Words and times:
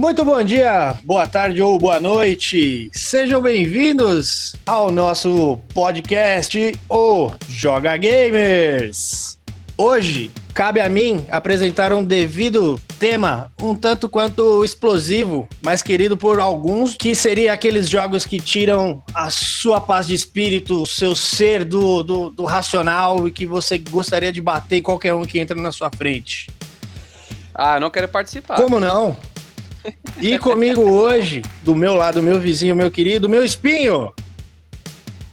Muito 0.00 0.24
bom 0.24 0.42
dia, 0.42 0.94
boa 1.04 1.26
tarde 1.26 1.60
ou 1.60 1.78
boa 1.78 2.00
noite. 2.00 2.90
Sejam 2.90 3.42
bem-vindos 3.42 4.56
ao 4.64 4.90
nosso 4.90 5.58
podcast 5.74 6.74
O 6.88 7.30
Joga 7.46 7.98
Gamers. 7.98 9.38
Hoje 9.76 10.30
cabe 10.54 10.80
a 10.80 10.88
mim 10.88 11.26
apresentar 11.30 11.92
um 11.92 12.02
devido 12.02 12.80
tema 12.98 13.52
um 13.60 13.74
tanto 13.74 14.08
quanto 14.08 14.64
explosivo, 14.64 15.46
mas 15.60 15.82
querido 15.82 16.16
por 16.16 16.40
alguns, 16.40 16.94
que 16.94 17.14
seria 17.14 17.52
aqueles 17.52 17.86
jogos 17.86 18.24
que 18.24 18.40
tiram 18.40 19.02
a 19.12 19.28
sua 19.28 19.82
paz 19.82 20.06
de 20.06 20.14
espírito, 20.14 20.80
o 20.80 20.86
seu 20.86 21.14
ser 21.14 21.62
do, 21.62 22.02
do, 22.02 22.30
do 22.30 22.46
racional 22.46 23.28
e 23.28 23.30
que 23.30 23.44
você 23.44 23.76
gostaria 23.76 24.32
de 24.32 24.40
bater 24.40 24.78
em 24.78 24.82
qualquer 24.82 25.12
um 25.12 25.26
que 25.26 25.38
entra 25.38 25.54
na 25.54 25.70
sua 25.70 25.90
frente. 25.90 26.48
Ah, 27.54 27.78
não 27.78 27.90
quero 27.90 28.08
participar. 28.08 28.56
Como 28.56 28.80
não? 28.80 29.14
E 30.20 30.38
comigo 30.38 30.82
hoje, 30.82 31.42
do 31.62 31.74
meu 31.74 31.94
lado, 31.94 32.22
meu 32.22 32.38
vizinho, 32.38 32.76
meu 32.76 32.90
querido, 32.90 33.28
meu 33.28 33.44
espinho. 33.44 34.12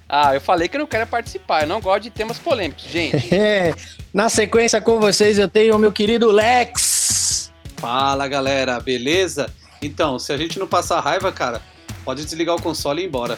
Ah, 0.10 0.34
eu 0.34 0.40
falei 0.40 0.68
que 0.68 0.78
eu 0.78 0.80
não 0.80 0.88
quero 0.88 1.06
participar, 1.06 1.64
eu 1.64 1.68
não 1.68 1.82
gosto 1.82 2.04
de 2.04 2.10
temas 2.10 2.40
polêmicos, 2.40 2.86
gente. 2.86 3.28
É, 3.36 3.74
na 4.14 4.30
sequência 4.30 4.80
com 4.80 5.00
vocês 5.00 5.38
eu 5.38 5.48
tenho 5.48 5.76
o 5.76 5.80
meu 5.80 5.92
querido 5.92 6.32
Lex. 6.32 7.52
Fala 7.76 8.28
galera, 8.28 8.80
beleza? 8.80 9.50
Então, 9.82 10.18
se 10.18 10.32
a 10.32 10.38
gente 10.38 10.58
não 10.58 10.68
passar 10.68 11.00
raiva, 11.02 11.32
cara, 11.32 11.62
pode 12.04 12.24
desligar 12.24 12.56
o 12.56 12.62
console 12.62 13.02
e 13.02 13.06
ir 13.06 13.08
embora. 13.08 13.38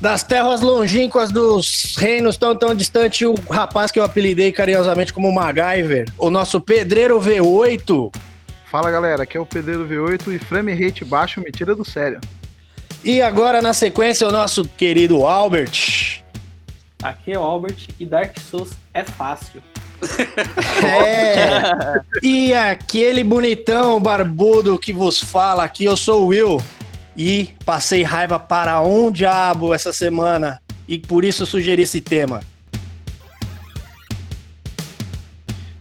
Das 0.00 0.22
terras 0.22 0.60
longínquas 0.60 1.30
dos 1.32 1.96
reinos 1.96 2.36
tão 2.36 2.54
tão 2.56 2.74
distante, 2.74 3.26
o 3.26 3.34
rapaz 3.50 3.90
que 3.90 3.98
eu 3.98 4.04
apelidei 4.04 4.52
carinhosamente 4.52 5.12
como 5.12 5.32
MacGyver, 5.32 6.06
o 6.16 6.30
nosso 6.30 6.60
pedreiro 6.60 7.20
V8. 7.20 8.12
Fala 8.70 8.90
galera, 8.90 9.22
aqui 9.22 9.34
é 9.34 9.40
o 9.40 9.46
Pedreiro 9.46 9.88
V8 9.88 10.34
e 10.34 10.38
frame 10.38 10.74
rate 10.74 11.02
baixo 11.02 11.40
me 11.40 11.50
tira 11.50 11.74
do 11.74 11.86
sério. 11.86 12.20
E 13.02 13.22
agora 13.22 13.62
na 13.62 13.72
sequência 13.72 14.28
o 14.28 14.32
nosso 14.32 14.62
querido 14.62 15.24
Albert. 15.24 16.22
Aqui 17.02 17.32
é 17.32 17.38
o 17.38 17.42
Albert 17.42 17.88
e 17.98 18.04
Dark 18.04 18.38
Souls 18.38 18.72
é 18.92 19.02
fácil. 19.04 19.62
É. 20.84 22.00
E 22.22 22.54
aquele 22.54 23.24
bonitão 23.24 24.00
barbudo 24.00 24.78
que 24.78 24.92
vos 24.92 25.20
fala 25.20 25.64
aqui, 25.64 25.84
eu 25.84 25.96
sou 25.96 26.24
o 26.24 26.26
Will. 26.28 26.62
E 27.16 27.54
passei 27.64 28.02
raiva 28.04 28.38
para 28.38 28.80
um 28.80 29.10
diabo 29.10 29.74
essa 29.74 29.92
semana. 29.92 30.60
E 30.86 30.98
por 30.98 31.24
isso 31.24 31.44
sugeri 31.44 31.82
esse 31.82 32.00
tema. 32.00 32.42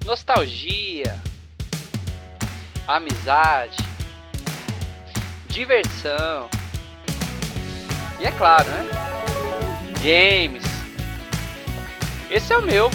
Nostalgia, 0.03 1.15
amizade, 2.87 3.77
diversão. 5.49 6.49
E 8.19 8.25
é 8.25 8.31
claro, 8.31 8.69
né? 8.69 8.87
Games. 10.01 10.63
Esse 12.31 12.53
é 12.53 12.57
o 12.57 12.61
meu. 12.61 12.89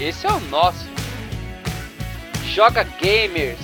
Esse 0.00 0.26
é 0.26 0.32
o 0.32 0.40
nosso. 0.40 0.88
Joga 2.44 2.82
Gamers. 2.82 3.58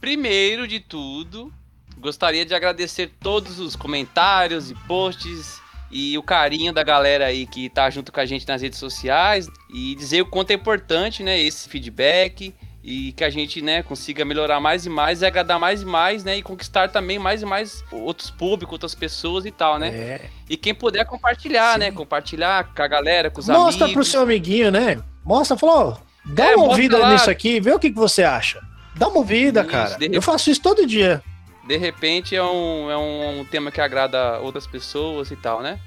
Primeiro 0.00 0.66
de 0.66 0.80
tudo, 0.80 1.52
gostaria 1.98 2.44
de 2.44 2.54
agradecer 2.54 3.12
todos 3.20 3.60
os 3.60 3.76
comentários 3.76 4.70
e 4.70 4.74
posts 4.74 5.60
e 5.90 6.16
o 6.18 6.22
carinho 6.22 6.72
da 6.72 6.82
galera 6.82 7.26
aí 7.26 7.46
que 7.46 7.68
tá 7.70 7.88
junto 7.90 8.12
com 8.12 8.20
a 8.20 8.26
gente 8.26 8.46
nas 8.46 8.60
redes 8.62 8.78
sociais 8.78 9.48
e 9.72 9.94
dizer 9.94 10.22
o 10.22 10.26
quanto 10.26 10.50
é 10.50 10.54
importante, 10.54 11.22
né, 11.22 11.38
esse 11.40 11.68
feedback 11.68 12.54
e 12.84 13.12
que 13.12 13.24
a 13.24 13.28
gente, 13.30 13.60
né, 13.60 13.82
consiga 13.82 14.24
melhorar 14.24 14.60
mais 14.60 14.86
e 14.86 14.88
mais 14.88 15.20
e 15.20 15.26
agradar 15.26 15.58
mais 15.58 15.82
e 15.82 15.84
mais, 15.84 16.24
né, 16.24 16.38
e 16.38 16.42
conquistar 16.42 16.88
também 16.88 17.18
mais 17.18 17.42
e 17.42 17.44
mais 17.46 17.84
outros 17.90 18.30
públicos, 18.30 18.72
outras 18.72 18.94
pessoas 18.94 19.44
e 19.44 19.50
tal, 19.50 19.78
né? 19.78 19.88
É. 19.88 20.20
E 20.48 20.56
quem 20.56 20.74
puder 20.74 21.04
compartilhar, 21.04 21.74
Sim. 21.74 21.78
né, 21.80 21.90
compartilhar 21.92 22.72
com 22.74 22.82
a 22.82 22.86
galera, 22.86 23.30
com 23.30 23.40
os 23.40 23.48
Mostra 23.48 23.84
amigos. 23.84 23.92
pro 23.92 24.04
seu 24.10 24.22
amiguinho, 24.22 24.70
né? 24.70 25.02
Mostra, 25.24 25.56
falou, 25.56 25.98
dá 26.24 26.44
É, 26.44 26.48
uma 26.48 26.66
mostra 26.66 26.70
ouvida 26.70 26.98
lá. 26.98 27.12
nisso 27.12 27.28
aqui, 27.30 27.60
vê 27.60 27.72
o 27.72 27.78
que, 27.78 27.90
que 27.90 27.96
você 27.98 28.22
acha. 28.22 28.60
Dá 28.94 29.08
uma 29.08 29.18
ouvida, 29.18 29.60
Isso, 29.60 29.70
cara. 29.70 29.96
Eu 30.00 30.22
faço 30.22 30.50
isso 30.50 30.62
todo 30.62 30.86
dia. 30.86 31.22
De 31.66 31.76
repente 31.76 32.34
é 32.34 32.42
um, 32.42 32.90
é 32.90 32.96
um 32.96 33.44
tema 33.44 33.70
que 33.70 33.80
agrada 33.80 34.38
outras 34.40 34.66
pessoas 34.66 35.30
e 35.30 35.36
tal, 35.36 35.60
né? 35.60 35.78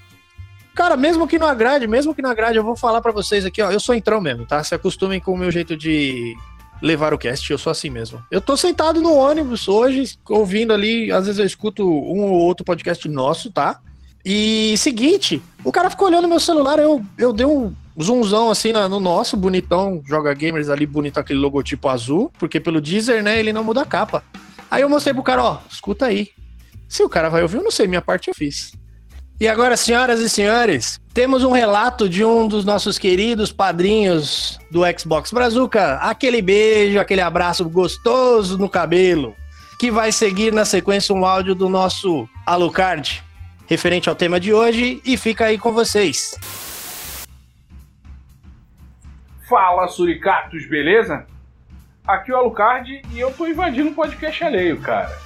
Cara, 0.74 0.96
mesmo 0.96 1.28
que 1.28 1.38
não 1.38 1.48
agrade, 1.48 1.86
mesmo 1.88 2.16
que 2.16 2.22
não 2.22 2.30
agrade, 2.30 2.58
eu 2.58 2.64
vou 2.64 2.76
falar 2.76 3.02
pra 3.02 3.12
vocês 3.12 3.46
aqui, 3.46 3.62
ó. 3.62 3.72
Eu 3.72 3.80
sou 3.80 3.94
entrão 3.94 4.22
mesmo, 4.22 4.46
tá? 4.46 4.64
Se 4.64 4.74
acostumem 4.74 5.20
com 5.20 5.34
o 5.34 5.38
meu 5.38 5.52
jeito 5.52 5.76
de 5.76 6.36
levar 6.82 7.14
o 7.14 7.18
cast, 7.18 7.52
eu 7.52 7.58
sou 7.58 7.72
assim 7.72 7.90
mesmo. 7.90 8.24
Eu 8.32 8.42
tô 8.42 8.58
sentado 8.58 9.02
no 9.02 9.14
ônibus 9.14 9.68
hoje, 9.68 10.18
ouvindo 10.30 10.74
ali, 10.74 11.12
às 11.12 11.26
vezes 11.26 11.40
eu 11.40 11.46
escuto 11.46 11.88
um 11.88 12.24
ou 12.24 12.42
outro 12.42 12.66
podcast 12.66 13.08
nosso, 13.08 13.52
tá? 13.52 13.80
E 14.24 14.76
seguinte, 14.78 15.42
o 15.64 15.72
cara 15.72 15.90
ficou 15.90 16.08
olhando 16.08 16.28
meu 16.28 16.40
celular, 16.40 16.80
eu, 16.80 17.04
eu 17.18 17.34
dei 17.34 17.46
um 17.46 17.74
zoomzão 18.02 18.50
assim 18.50 18.72
no 18.72 19.00
nosso, 19.00 19.36
bonitão, 19.36 20.02
joga 20.06 20.34
gamers 20.34 20.70
ali, 20.70 20.86
bonito 20.86 21.20
aquele 21.20 21.40
logotipo 21.40 21.90
azul, 21.90 22.32
porque 22.40 22.60
pelo 22.60 22.80
Deezer, 22.80 23.24
né, 23.24 23.40
ele 23.40 23.52
não 23.52 23.64
muda 23.64 23.82
a 23.82 23.86
capa. 23.86 24.24
Aí 24.70 24.82
eu 24.82 24.90
mostrei 24.90 25.14
pro 25.14 25.24
cara, 25.24 25.44
ó, 25.44 25.58
escuta 25.70 26.06
aí. 26.06 26.30
Se 26.88 27.04
o 27.04 27.10
cara 27.10 27.30
vai 27.30 27.42
ouvir, 27.42 27.58
eu 27.58 27.64
não 27.64 27.72
sei, 27.72 27.88
minha 27.88 28.02
parte 28.02 28.30
eu 28.30 28.36
fiz. 28.36 28.74
E 29.42 29.48
agora, 29.48 29.76
senhoras 29.76 30.20
e 30.20 30.30
senhores, 30.30 31.02
temos 31.16 31.44
um 31.44 31.52
relato 31.52 32.08
de 32.08 32.24
um 32.24 32.48
dos 32.48 32.64
nossos 32.64 33.00
queridos 33.00 33.52
padrinhos 33.52 34.60
do 34.70 34.82
Xbox 34.96 35.34
Brazuca. 35.34 35.96
Aquele 35.96 36.44
beijo, 36.44 37.00
aquele 37.00 37.22
abraço 37.22 37.68
gostoso 37.68 38.56
no 38.56 38.70
cabelo. 38.70 39.36
Que 39.80 39.90
vai 39.90 40.12
seguir 40.12 40.54
na 40.54 40.64
sequência 40.64 41.16
um 41.16 41.26
áudio 41.26 41.56
do 41.56 41.68
nosso 41.70 42.30
Alucard, 42.46 43.24
referente 43.66 44.08
ao 44.08 44.14
tema 44.14 44.40
de 44.40 44.54
hoje, 44.54 45.02
e 45.04 45.18
fica 45.18 45.46
aí 45.46 45.58
com 45.58 45.72
vocês. 45.72 46.38
Fala, 49.50 49.88
suricatos, 49.88 50.70
beleza? 50.70 51.26
Aqui 52.08 52.32
é 52.32 52.36
o 52.36 52.38
Alucard 52.38 53.02
e 53.12 53.20
eu 53.20 53.34
tô 53.34 53.48
invadindo 53.48 53.90
um 53.90 53.96
podcast 53.96 54.44
alheio, 54.44 54.80
cara. 54.82 55.18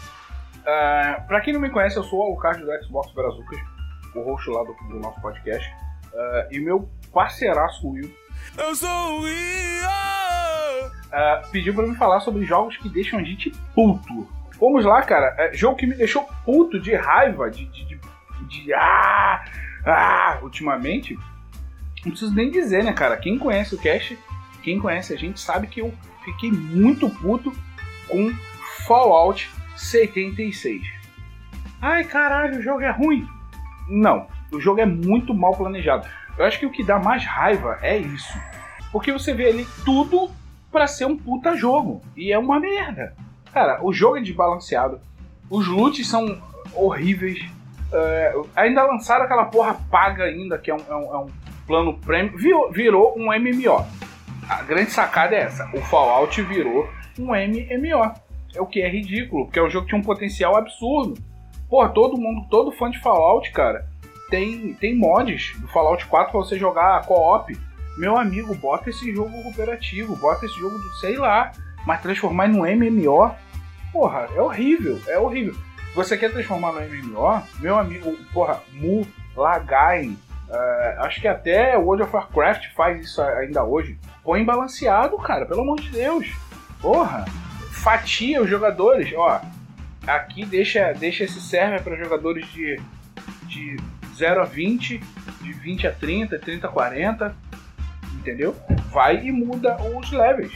Ah, 0.65 1.21
pra 1.27 1.41
quem 1.41 1.53
não 1.53 1.59
me 1.59 1.69
conhece, 1.69 1.97
eu 1.97 2.03
sou 2.05 2.19
o 2.19 2.23
Alucard 2.23 2.63
do 2.63 2.85
Xbox 2.85 3.13
Brazucas, 3.13 3.74
o 4.15 4.21
host 4.21 4.49
lá 4.49 4.63
do, 4.63 4.73
do 4.89 4.99
nosso 4.99 5.19
podcast. 5.21 5.69
Ah, 6.13 6.47
e 6.51 6.59
meu 6.59 6.89
parceiraço 7.13 7.87
Will 7.89 8.11
Eu 8.57 8.75
sou 8.75 8.89
o 8.89 9.21
Will! 9.21 9.85
ah, 11.11 11.41
pediu 11.51 11.73
pra 11.73 11.85
me 11.87 11.95
falar 11.95 12.19
sobre 12.21 12.45
jogos 12.45 12.77
que 12.77 12.89
deixam 12.89 13.19
a 13.19 13.23
gente 13.23 13.51
puto. 13.73 14.27
Vamos 14.59 14.85
lá, 14.85 15.01
cara. 15.01 15.35
É, 15.37 15.53
jogo 15.53 15.75
que 15.77 15.85
me 15.85 15.95
deixou 15.95 16.23
puto 16.45 16.79
de 16.79 16.95
raiva, 16.95 17.49
de. 17.51 17.65
de, 17.65 17.85
de, 17.85 17.99
de- 18.47 18.73
ah, 18.73 19.43
ah, 19.85 20.39
ultimamente. 20.41 21.17
Não 22.05 22.11
preciso 22.11 22.33
nem 22.33 22.51
dizer, 22.51 22.83
né, 22.83 22.93
cara? 22.93 23.17
Quem 23.17 23.37
conhece 23.37 23.75
o 23.75 23.77
cast, 23.79 24.17
quem 24.63 24.79
conhece 24.79 25.13
a 25.13 25.17
gente, 25.17 25.39
sabe 25.39 25.67
que 25.67 25.81
eu 25.81 25.93
fiquei 26.23 26.51
muito 26.51 27.09
puto 27.09 27.51
com 28.07 28.31
Fallout 28.85 29.49
76. 29.75 30.81
Ai, 31.81 32.03
caralho, 32.03 32.59
o 32.59 32.61
jogo 32.61 32.81
é 32.81 32.91
ruim. 32.91 33.27
Não, 33.87 34.27
o 34.51 34.59
jogo 34.59 34.79
é 34.81 34.85
muito 34.85 35.33
mal 35.33 35.55
planejado. 35.55 36.07
Eu 36.37 36.45
acho 36.45 36.59
que 36.59 36.65
o 36.65 36.71
que 36.71 36.83
dá 36.83 36.99
mais 36.99 37.23
raiva 37.25 37.77
é 37.81 37.97
isso. 37.97 38.33
Porque 38.91 39.11
você 39.11 39.33
vê 39.33 39.47
ali 39.49 39.67
tudo 39.83 40.29
pra 40.71 40.87
ser 40.87 41.05
um 41.05 41.15
puta 41.17 41.55
jogo. 41.55 42.01
E 42.15 42.31
é 42.31 42.37
uma 42.37 42.59
merda. 42.59 43.13
Cara, 43.53 43.79
o 43.83 43.93
jogo 43.93 44.17
é 44.17 44.21
desbalanceado. 44.21 44.99
Os 45.49 45.67
loots 45.67 46.07
são 46.07 46.41
horríveis. 46.73 47.39
É, 47.93 48.35
ainda 48.55 48.83
lançaram 48.83 49.25
aquela 49.25 49.45
porra 49.45 49.75
paga 49.89 50.23
ainda, 50.25 50.57
que 50.57 50.69
é 50.71 50.75
um, 50.75 50.79
é 50.89 50.95
um- 50.95 51.13
é 51.15 51.17
um 51.19 51.27
plano 51.65 51.97
premium. 51.99 52.35
Virou, 52.37 52.71
virou 52.71 53.13
um 53.17 53.31
MMO. 53.31 53.85
A 54.49 54.61
grande 54.63 54.91
sacada 54.91 55.35
é 55.35 55.39
essa. 55.41 55.69
O 55.73 55.81
Fallout 55.81 56.41
virou 56.41 56.89
um 57.17 57.33
MMO. 57.33 58.11
É 58.55 58.61
o 58.61 58.65
que 58.65 58.81
é 58.81 58.89
ridículo, 58.89 59.45
porque 59.45 59.59
é 59.59 59.63
um 59.63 59.69
jogo 59.69 59.85
que 59.85 59.89
tinha 59.91 59.99
um 60.01 60.03
potencial 60.05 60.55
absurdo. 60.55 61.15
Pô, 61.69 61.87
todo 61.89 62.17
mundo, 62.17 62.47
todo 62.49 62.71
fã 62.71 62.89
de 62.89 62.99
Fallout, 62.99 63.51
cara, 63.51 63.87
tem, 64.29 64.73
tem 64.75 64.95
mods 64.95 65.55
do 65.59 65.67
Fallout 65.67 66.05
4 66.05 66.31
pra 66.31 66.39
você 66.39 66.57
jogar 66.57 67.05
co-op. 67.05 67.57
Meu 67.97 68.17
amigo, 68.17 68.53
bota 68.55 68.89
esse 68.89 69.13
jogo 69.13 69.41
cooperativo, 69.41 70.15
bota 70.15 70.45
esse 70.45 70.55
jogo 70.59 70.77
do 70.77 70.89
sei 70.99 71.17
lá, 71.17 71.51
mas 71.85 72.01
transformar 72.01 72.47
num 72.47 72.65
MMO, 72.65 73.33
porra, 73.91 74.27
é 74.35 74.41
horrível, 74.41 74.99
é 75.07 75.17
horrível. 75.17 75.55
Você 75.95 76.17
quer 76.17 76.31
transformar 76.31 76.73
no 76.73 76.81
MMO? 76.81 77.41
Meu 77.59 77.79
amigo, 77.79 78.17
porra, 78.33 78.61
Mu, 78.73 79.07
Lagain, 79.35 80.17
eh, 80.49 80.97
acho 80.99 81.21
que 81.21 81.27
até 81.27 81.77
World 81.77 82.03
of 82.03 82.13
Warcraft 82.13 82.73
faz 82.75 83.01
isso 83.01 83.21
ainda 83.21 83.63
hoje. 83.63 83.97
Põe 84.23 84.43
balanceado, 84.43 85.17
cara, 85.17 85.45
pelo 85.45 85.61
amor 85.61 85.79
de 85.79 85.89
Deus. 85.89 86.27
Porra, 86.81 87.25
fatia 87.71 88.41
os 88.41 88.49
jogadores, 88.49 89.11
ó. 89.15 89.41
Aqui 90.07 90.45
deixa, 90.45 90.93
deixa 90.93 91.23
esse 91.23 91.41
server 91.41 91.81
para 91.81 91.95
jogadores 91.95 92.45
de, 92.53 92.79
de 93.47 93.77
0 94.15 94.41
a 94.41 94.45
20, 94.45 95.01
de 95.41 95.53
20 95.53 95.87
a 95.87 95.91
30, 95.91 96.39
30 96.39 96.67
a 96.67 96.69
40. 96.69 97.35
entendeu? 98.19 98.55
Vai 98.91 99.25
e 99.25 99.31
muda 99.31 99.77
os 99.81 100.11
levels. 100.11 100.53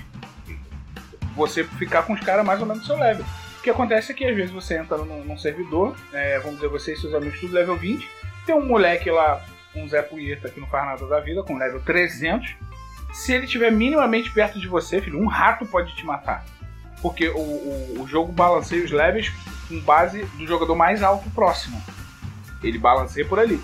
Você 1.36 1.63
ficar 1.63 2.04
com 2.04 2.13
os 2.13 2.19
caras 2.19 2.46
mais 2.46 2.60
ou 2.60 2.66
menos 2.66 2.81
no 2.81 2.88
seu 2.88 2.98
level. 2.98 3.25
O 3.60 3.62
que 3.62 3.69
acontece 3.69 4.12
é 4.12 4.16
que 4.16 4.25
às 4.25 4.36
vezes 4.36 4.51
você 4.51 4.78
entra 4.78 4.98
num, 4.98 5.24
num 5.25 5.38
servidor, 5.38 5.96
é, 6.13 6.40
vamos 6.40 6.56
dizer, 6.56 6.69
você 6.69 6.94
e 6.94 6.98
seus 6.98 7.13
amigos 7.13 7.40
tudo 7.40 7.54
level 7.54 7.75
20, 7.75 8.07
tem 8.46 8.56
um 8.56 8.66
moleque 8.66 9.12
lá, 9.12 9.46
um 9.75 9.88
Zé 9.88 10.01
Punheta 10.01 10.50
que 10.50 10.60
não 10.60 10.68
faz 10.68 10.86
nada 10.86 11.06
da 11.07 11.19
vida, 11.19 11.44
com 11.44 11.57
level 11.57 11.81
300. 11.81 12.56
Se 13.12 13.34
ele 13.34 13.46
estiver 13.46 13.72
minimamente 13.72 14.31
perto 14.31 14.60
de 14.60 14.68
você, 14.68 15.01
filho, 15.01 15.19
um 15.19 15.28
rato 15.28 15.66
pode 15.66 15.96
te 15.96 16.06
matar. 16.06 16.46
Porque 17.01 17.30
o, 17.30 17.40
o, 17.40 18.01
o 18.01 18.07
jogo 18.07 18.31
balanceia 18.31 18.84
os 18.84 18.92
levels 18.92 19.31
com 19.68 19.80
base 19.81 20.24
do 20.38 20.46
jogador 20.46 20.75
mais 20.75 21.01
alto 21.01 21.30
próximo. 21.31 21.81
Ele 22.62 22.78
balanceia 22.78 23.25
por 23.25 23.40
ali. 23.40 23.62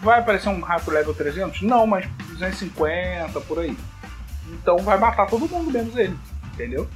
Vai 0.00 0.18
aparecer 0.18 0.48
um 0.48 0.60
rato 0.60 0.90
level 0.90 1.14
300? 1.14 1.62
Não, 1.62 1.86
mas 1.86 2.06
250 2.28 3.40
por 3.42 3.58
aí. 3.58 3.76
Então 4.48 4.78
vai 4.78 4.98
matar 4.98 5.26
todo 5.26 5.48
mundo 5.48 5.70
menos 5.70 5.96
ele, 5.96 6.16
entendeu? 6.52 6.88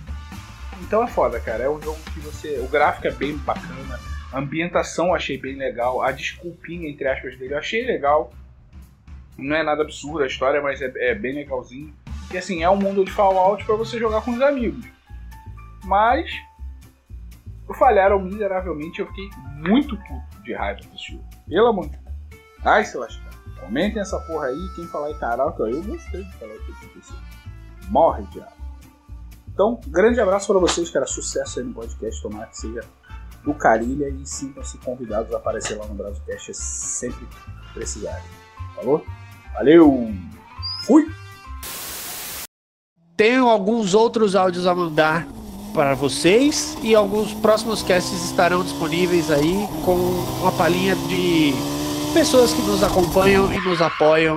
Então 0.81 1.03
é 1.03 1.07
foda, 1.07 1.39
cara. 1.41 1.65
É 1.65 1.71
um 1.71 1.81
jogo 1.81 1.99
que 2.13 2.21
você. 2.21 2.59
O 2.61 2.69
gráfico 2.69 3.07
é 3.07 3.11
bem 3.11 3.37
bacana. 3.37 4.01
A 4.33 4.39
ambientação 4.39 5.09
eu 5.09 5.15
achei 5.15 5.39
bem 5.39 5.57
legal. 5.57 6.03
A 6.03 6.11
desculpinha, 6.11 6.89
entre 6.89 7.07
aspas, 7.07 7.39
dele 7.39 7.55
eu 7.55 7.59
achei 7.59 7.87
legal. 7.87 8.33
Não 9.37 9.57
é 9.57 9.63
nada 9.63 9.83
absurdo 9.83 10.23
a 10.23 10.27
história, 10.27 10.61
mas 10.61 10.81
é, 10.81 10.93
é 10.97 11.15
bem 11.15 11.35
legalzinho. 11.35 11.95
E 12.33 12.37
assim, 12.37 12.63
é 12.63 12.71
um 12.71 12.77
mundo 12.77 13.05
de 13.05 13.11
Fallout 13.11 13.65
para 13.65 13.77
você 13.77 13.99
jogar 13.99 14.23
com 14.23 14.33
os 14.33 14.41
amigos. 14.41 14.85
Mas. 15.85 16.31
Falharam 17.79 18.21
miseravelmente. 18.21 19.01
Eu 19.01 19.07
fiquei 19.07 19.31
muito 19.57 19.97
puto 19.97 20.43
de 20.43 20.55
raiva 20.55 20.81
desse 20.81 21.13
jogo. 21.13 21.25
Pelo 21.49 21.69
amor 21.69 21.89
de 21.89 21.97
Deus. 21.97 22.41
Ai, 22.65 22.85
se 22.85 22.97
lascar. 22.97 23.31
Comentem 23.61 24.01
essa 24.01 24.19
porra 24.21 24.47
aí. 24.47 24.69
Quem 24.75 24.87
falar 24.87 25.11
em 25.11 25.19
ó, 25.23 25.67
eu 25.67 25.83
gostei 25.83 26.23
de 26.23 26.33
falar 26.35 26.55
o 26.55 26.65
que 26.65 26.73
aconteceu. 26.73 27.17
Morre, 27.89 28.23
diabo. 28.31 28.53
Então, 29.49 29.81
grande 29.87 30.21
abraço 30.21 30.47
para 30.47 30.59
vocês, 30.59 30.91
cara. 30.91 31.07
Sucesso 31.07 31.61
aí 31.61 31.67
no 31.67 31.73
podcast. 31.73 32.21
Tomara 32.21 32.47
que 32.47 32.59
seja 32.59 32.83
do 33.45 33.55
Carilha 33.55 34.09
e 34.09 34.27
sintam-se 34.27 34.79
convidados 34.79 35.33
a 35.33 35.37
aparecer 35.37 35.77
lá 35.77 35.87
no 35.87 35.95
Brasilcast 35.95 36.55
sempre 36.55 37.27
que 37.27 37.75
precisarem. 37.75 38.25
Falou? 38.75 39.05
Valeu! 39.53 40.13
Fui! 40.87 41.07
Tenho 43.17 43.49
alguns 43.49 43.95
outros 43.95 44.35
áudios 44.35 44.67
a 44.67 44.75
mandar 44.75 45.27
para 45.75 45.95
vocês 45.95 46.79
e 46.83 46.95
alguns 46.95 47.35
próximos 47.35 47.83
casts 47.83 48.25
estarão 48.25 48.63
disponíveis 48.63 49.31
aí 49.31 49.67
com 49.85 49.97
uma 50.41 50.53
palhinha 50.53 50.95
de 50.95 51.53
pessoas 52.15 52.53
que 52.53 52.63
nos 52.63 52.83
acompanham 52.83 53.53
e 53.53 53.59
nos 53.61 53.83
apoiam. 53.83 54.37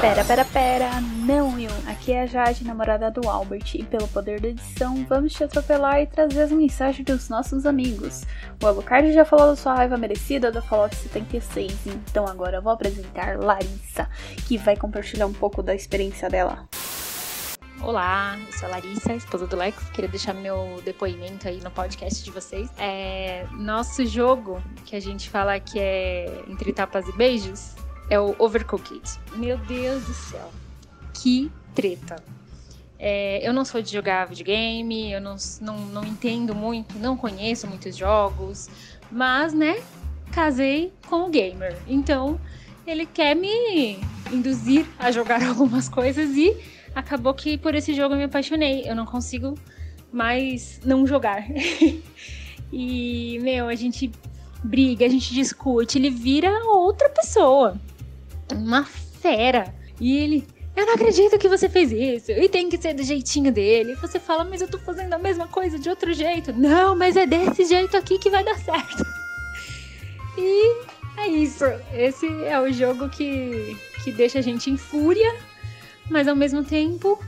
Pera, 0.00 0.24
pera, 0.24 0.44
pera. 0.46 1.00
Não, 1.26 1.54
Will. 1.54 1.70
Aqui 1.86 2.12
é 2.12 2.22
a 2.22 2.26
Jade, 2.26 2.64
namorada 2.64 3.10
do 3.10 3.28
Albert, 3.28 3.74
e 3.74 3.82
pelo 3.82 4.08
poder 4.08 4.40
da 4.40 4.48
edição, 4.48 5.04
vamos 5.06 5.34
te 5.34 5.44
atropelar 5.44 6.00
e 6.00 6.06
trazer 6.06 6.42
as 6.42 6.50
mensagens 6.50 7.04
dos 7.04 7.28
nossos 7.28 7.66
amigos. 7.66 8.24
O 8.62 8.66
Alucard 8.66 9.12
já 9.12 9.24
falou 9.24 9.48
da 9.48 9.56
sua 9.56 9.74
raiva 9.74 9.98
merecida 9.98 10.50
da 10.50 10.62
Fallout 10.62 10.96
76, 10.96 11.74
então 11.86 12.26
agora 12.26 12.58
eu 12.58 12.62
vou 12.62 12.72
apresentar 12.72 13.38
Larissa, 13.38 14.08
que 14.46 14.56
vai 14.56 14.76
compartilhar 14.76 15.26
um 15.26 15.32
pouco 15.32 15.62
da 15.62 15.74
experiência 15.74 16.30
dela. 16.30 16.66
Olá, 17.80 18.36
eu 18.44 18.52
sou 18.52 18.68
a 18.68 18.72
Larissa, 18.72 19.14
esposa 19.14 19.46
do 19.46 19.56
Lex. 19.56 19.88
Queria 19.90 20.10
deixar 20.10 20.34
meu 20.34 20.82
depoimento 20.84 21.46
aí 21.46 21.60
no 21.60 21.70
podcast 21.70 22.24
de 22.24 22.30
vocês. 22.30 22.68
É, 22.76 23.46
nosso 23.52 24.04
jogo, 24.04 24.60
que 24.84 24.96
a 24.96 25.00
gente 25.00 25.30
fala 25.30 25.60
que 25.60 25.78
é 25.78 26.42
entre 26.48 26.72
tapas 26.72 27.06
e 27.08 27.12
beijos, 27.12 27.76
é 28.10 28.18
o 28.18 28.34
Overcooked. 28.36 29.02
Meu 29.36 29.56
Deus 29.58 30.04
do 30.04 30.12
céu, 30.12 30.50
que 31.14 31.52
treta. 31.72 32.16
É, 32.98 33.46
eu 33.48 33.52
não 33.52 33.64
sou 33.64 33.80
de 33.80 33.92
jogar 33.92 34.26
videogame, 34.26 35.12
eu 35.12 35.20
não, 35.20 35.36
não, 35.60 35.78
não 35.78 36.04
entendo 36.04 36.54
muito, 36.56 36.98
não 36.98 37.16
conheço 37.16 37.68
muitos 37.68 37.96
jogos, 37.96 38.68
mas, 39.10 39.54
né, 39.54 39.80
casei 40.32 40.92
com 41.06 41.26
o 41.26 41.30
gamer. 41.30 41.78
Então, 41.86 42.40
ele 42.84 43.06
quer 43.06 43.36
me 43.36 44.00
induzir 44.32 44.84
a 44.98 45.12
jogar 45.12 45.40
algumas 45.46 45.88
coisas 45.88 46.36
e 46.36 46.77
acabou 46.98 47.32
que 47.32 47.56
por 47.56 47.74
esse 47.74 47.94
jogo 47.94 48.14
eu 48.14 48.18
me 48.18 48.24
apaixonei. 48.24 48.82
Eu 48.84 48.94
não 48.94 49.06
consigo 49.06 49.54
mais 50.12 50.80
não 50.84 51.06
jogar. 51.06 51.44
e, 52.72 53.38
meu, 53.40 53.68
a 53.68 53.74
gente 53.74 54.10
briga, 54.62 55.06
a 55.06 55.08
gente 55.08 55.32
discute, 55.32 55.98
ele 55.98 56.10
vira 56.10 56.50
outra 56.64 57.08
pessoa. 57.08 57.80
Uma 58.52 58.84
fera. 58.84 59.72
E 60.00 60.16
ele, 60.16 60.46
eu 60.76 60.86
não 60.86 60.94
acredito 60.94 61.38
que 61.38 61.48
você 61.48 61.68
fez 61.68 61.92
isso. 61.92 62.32
E 62.32 62.48
tem 62.48 62.68
que 62.68 62.80
ser 62.80 62.94
do 62.94 63.02
jeitinho 63.02 63.52
dele. 63.52 63.92
E 63.92 63.96
você 63.96 64.18
fala, 64.18 64.44
mas 64.44 64.60
eu 64.60 64.68
tô 64.68 64.78
fazendo 64.78 65.12
a 65.14 65.18
mesma 65.18 65.46
coisa 65.46 65.78
de 65.78 65.88
outro 65.88 66.12
jeito. 66.12 66.52
Não, 66.52 66.96
mas 66.96 67.16
é 67.16 67.26
desse 67.26 67.64
jeito 67.64 67.96
aqui 67.96 68.18
que 68.18 68.30
vai 68.30 68.44
dar 68.44 68.58
certo. 68.58 69.04
E 70.40 70.84
é 71.16 71.26
isso. 71.26 71.64
Esse 71.92 72.28
é 72.44 72.60
o 72.60 72.72
jogo 72.72 73.08
que, 73.08 73.76
que 74.04 74.12
deixa 74.12 74.38
a 74.38 74.42
gente 74.42 74.70
em 74.70 74.76
fúria 74.76 75.34
mas 76.10 76.28
ao 76.28 76.36
mesmo 76.36 76.64
tempo 76.64 77.18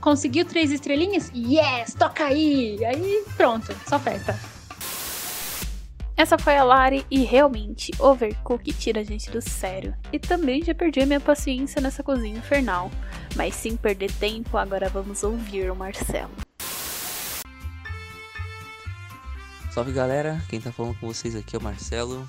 conseguiu 0.00 0.44
três 0.44 0.70
estrelinhas? 0.70 1.30
Yes, 1.34 1.94
toca 1.94 2.24
aí! 2.24 2.84
Aí 2.84 3.24
pronto, 3.36 3.74
só 3.88 3.98
festa. 3.98 4.38
Essa 6.16 6.38
foi 6.38 6.56
a 6.56 6.64
Lari 6.64 7.04
e 7.10 7.24
realmente, 7.24 7.92
Overcook 7.98 8.72
tira 8.72 9.00
a 9.00 9.04
gente 9.04 9.30
do 9.30 9.42
sério. 9.42 9.94
E 10.10 10.18
também 10.18 10.64
já 10.64 10.74
perdi 10.74 11.00
a 11.00 11.06
minha 11.06 11.20
paciência 11.20 11.78
nessa 11.78 12.02
cozinha 12.02 12.38
infernal. 12.38 12.90
Mas 13.34 13.54
sem 13.54 13.76
perder 13.76 14.10
tempo, 14.12 14.56
agora 14.56 14.88
vamos 14.88 15.22
ouvir 15.22 15.70
o 15.70 15.76
Marcelo. 15.76 16.30
Salve 19.70 19.92
galera, 19.92 20.42
quem 20.48 20.58
tá 20.58 20.72
falando 20.72 20.98
com 20.98 21.06
vocês 21.06 21.36
aqui 21.36 21.54
é 21.54 21.58
o 21.58 21.62
Marcelo. 21.62 22.26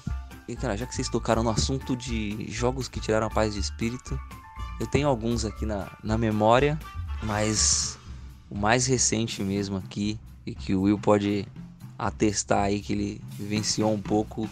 E 0.50 0.56
cara, 0.58 0.76
já 0.76 0.86
que 0.86 0.94
vocês 0.94 1.08
tocaram 1.08 1.42
no 1.42 1.50
assunto 1.50 1.96
de 1.96 2.46
jogos 2.52 2.90
que 2.90 3.00
tiraram 3.00 3.28
a 3.28 3.30
paz 3.30 3.54
de 3.54 3.62
espírito, 3.62 4.20
eu 4.80 4.88
tenho 4.88 5.08
alguns 5.08 5.46
aqui 5.46 5.66
na, 5.66 5.92
na 6.04 6.18
memória, 6.18 6.80
mas 7.24 7.98
o 8.50 8.58
mais 8.58 8.86
recente 8.86 9.44
mesmo 9.44 9.78
aqui, 9.78 10.20
e 10.46 10.54
que 10.56 10.74
o 10.74 10.84
Will 10.84 11.00
pode 11.00 11.46
atestar 11.98 12.66
aí 12.66 12.80
que 12.80 12.94
ele 12.94 13.22
vivenciou 13.38 13.94
um 13.94 14.02
pouco 14.02 14.50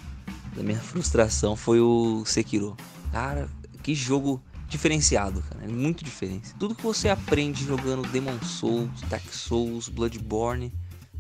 da 0.56 0.64
minha 0.64 0.80
frustração, 0.82 1.56
foi 1.56 1.80
o 1.80 2.24
Sekiro. 2.26 2.76
Cara, 3.12 3.48
que 3.84 3.94
jogo 3.94 4.42
diferenciado, 4.68 5.42
cara. 5.44 5.64
É 5.64 5.68
muito 5.68 6.04
diferente. 6.04 6.54
Tudo 6.60 6.76
que 6.76 6.84
você 6.84 7.08
aprende 7.08 7.64
jogando 7.64 8.08
Demon 8.10 8.40
Souls, 8.42 8.90
Dark 9.10 9.32
Souls, 9.32 9.88
Bloodborne, 9.88 10.74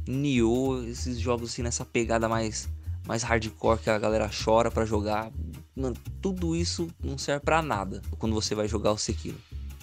Nioh, 0.07 0.83
esses 0.88 1.19
jogos 1.19 1.51
assim 1.51 1.63
nessa 1.63 1.85
pegada 1.85 2.27
mais 2.29 2.69
mais 3.07 3.21
hardcore 3.21 3.79
que 3.79 3.89
a 3.89 4.00
galera 4.00 4.29
chora 4.29 4.71
para 4.71 4.83
jogar, 4.83 5.31
Mano, 5.75 5.96
tudo 6.22 6.55
isso 6.55 6.88
não 7.03 7.17
serve 7.17 7.44
para 7.44 7.62
nada 7.62 8.01
quando 8.17 8.34
você 8.34 8.55
vai 8.55 8.67
jogar 8.67 8.91
o 8.94 8.98
Sekiro. 8.98 9.38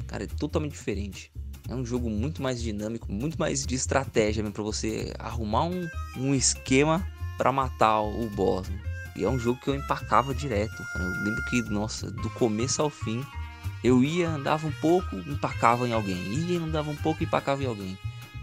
Cara, 0.07 0.25
é 0.25 0.27
totalmente 0.27 0.73
diferente. 0.73 1.31
É 1.69 1.75
um 1.75 1.85
jogo 1.85 2.09
muito 2.11 2.43
mais 2.43 2.63
dinâmico, 2.63 3.13
muito 3.13 3.39
mais 3.39 3.65
de 3.65 3.75
estratégia 3.75 4.43
para 4.51 4.63
você 4.63 5.13
arrumar 5.19 5.65
um, 5.65 5.89
um 6.17 6.35
esquema 6.35 7.07
para 7.37 7.53
matar 7.53 8.01
o 8.01 8.29
boss. 8.31 8.69
E 9.15 9.25
é 9.25 9.29
um 9.29 9.39
jogo 9.39 9.61
que 9.61 9.69
eu 9.69 9.75
empacava 9.75 10.35
direto, 10.35 10.83
cara. 10.93 11.05
Eu 11.05 11.25
lembro 11.25 11.45
que, 11.51 11.63
nossa, 11.63 12.11
do 12.11 12.31
começo 12.31 12.81
ao 12.81 12.89
fim, 12.89 13.23
eu 13.85 14.03
ia, 14.03 14.31
andava 14.31 14.67
um 14.67 14.73
pouco, 14.81 15.17
empacava 15.17 15.87
em 15.87 15.93
alguém. 15.93 16.17
Ia, 16.33 16.59
andava 16.59 16.91
um 16.91 16.97
pouco, 16.97 17.23
empacava 17.23 17.63
em 17.63 17.67
alguém. 17.67 17.99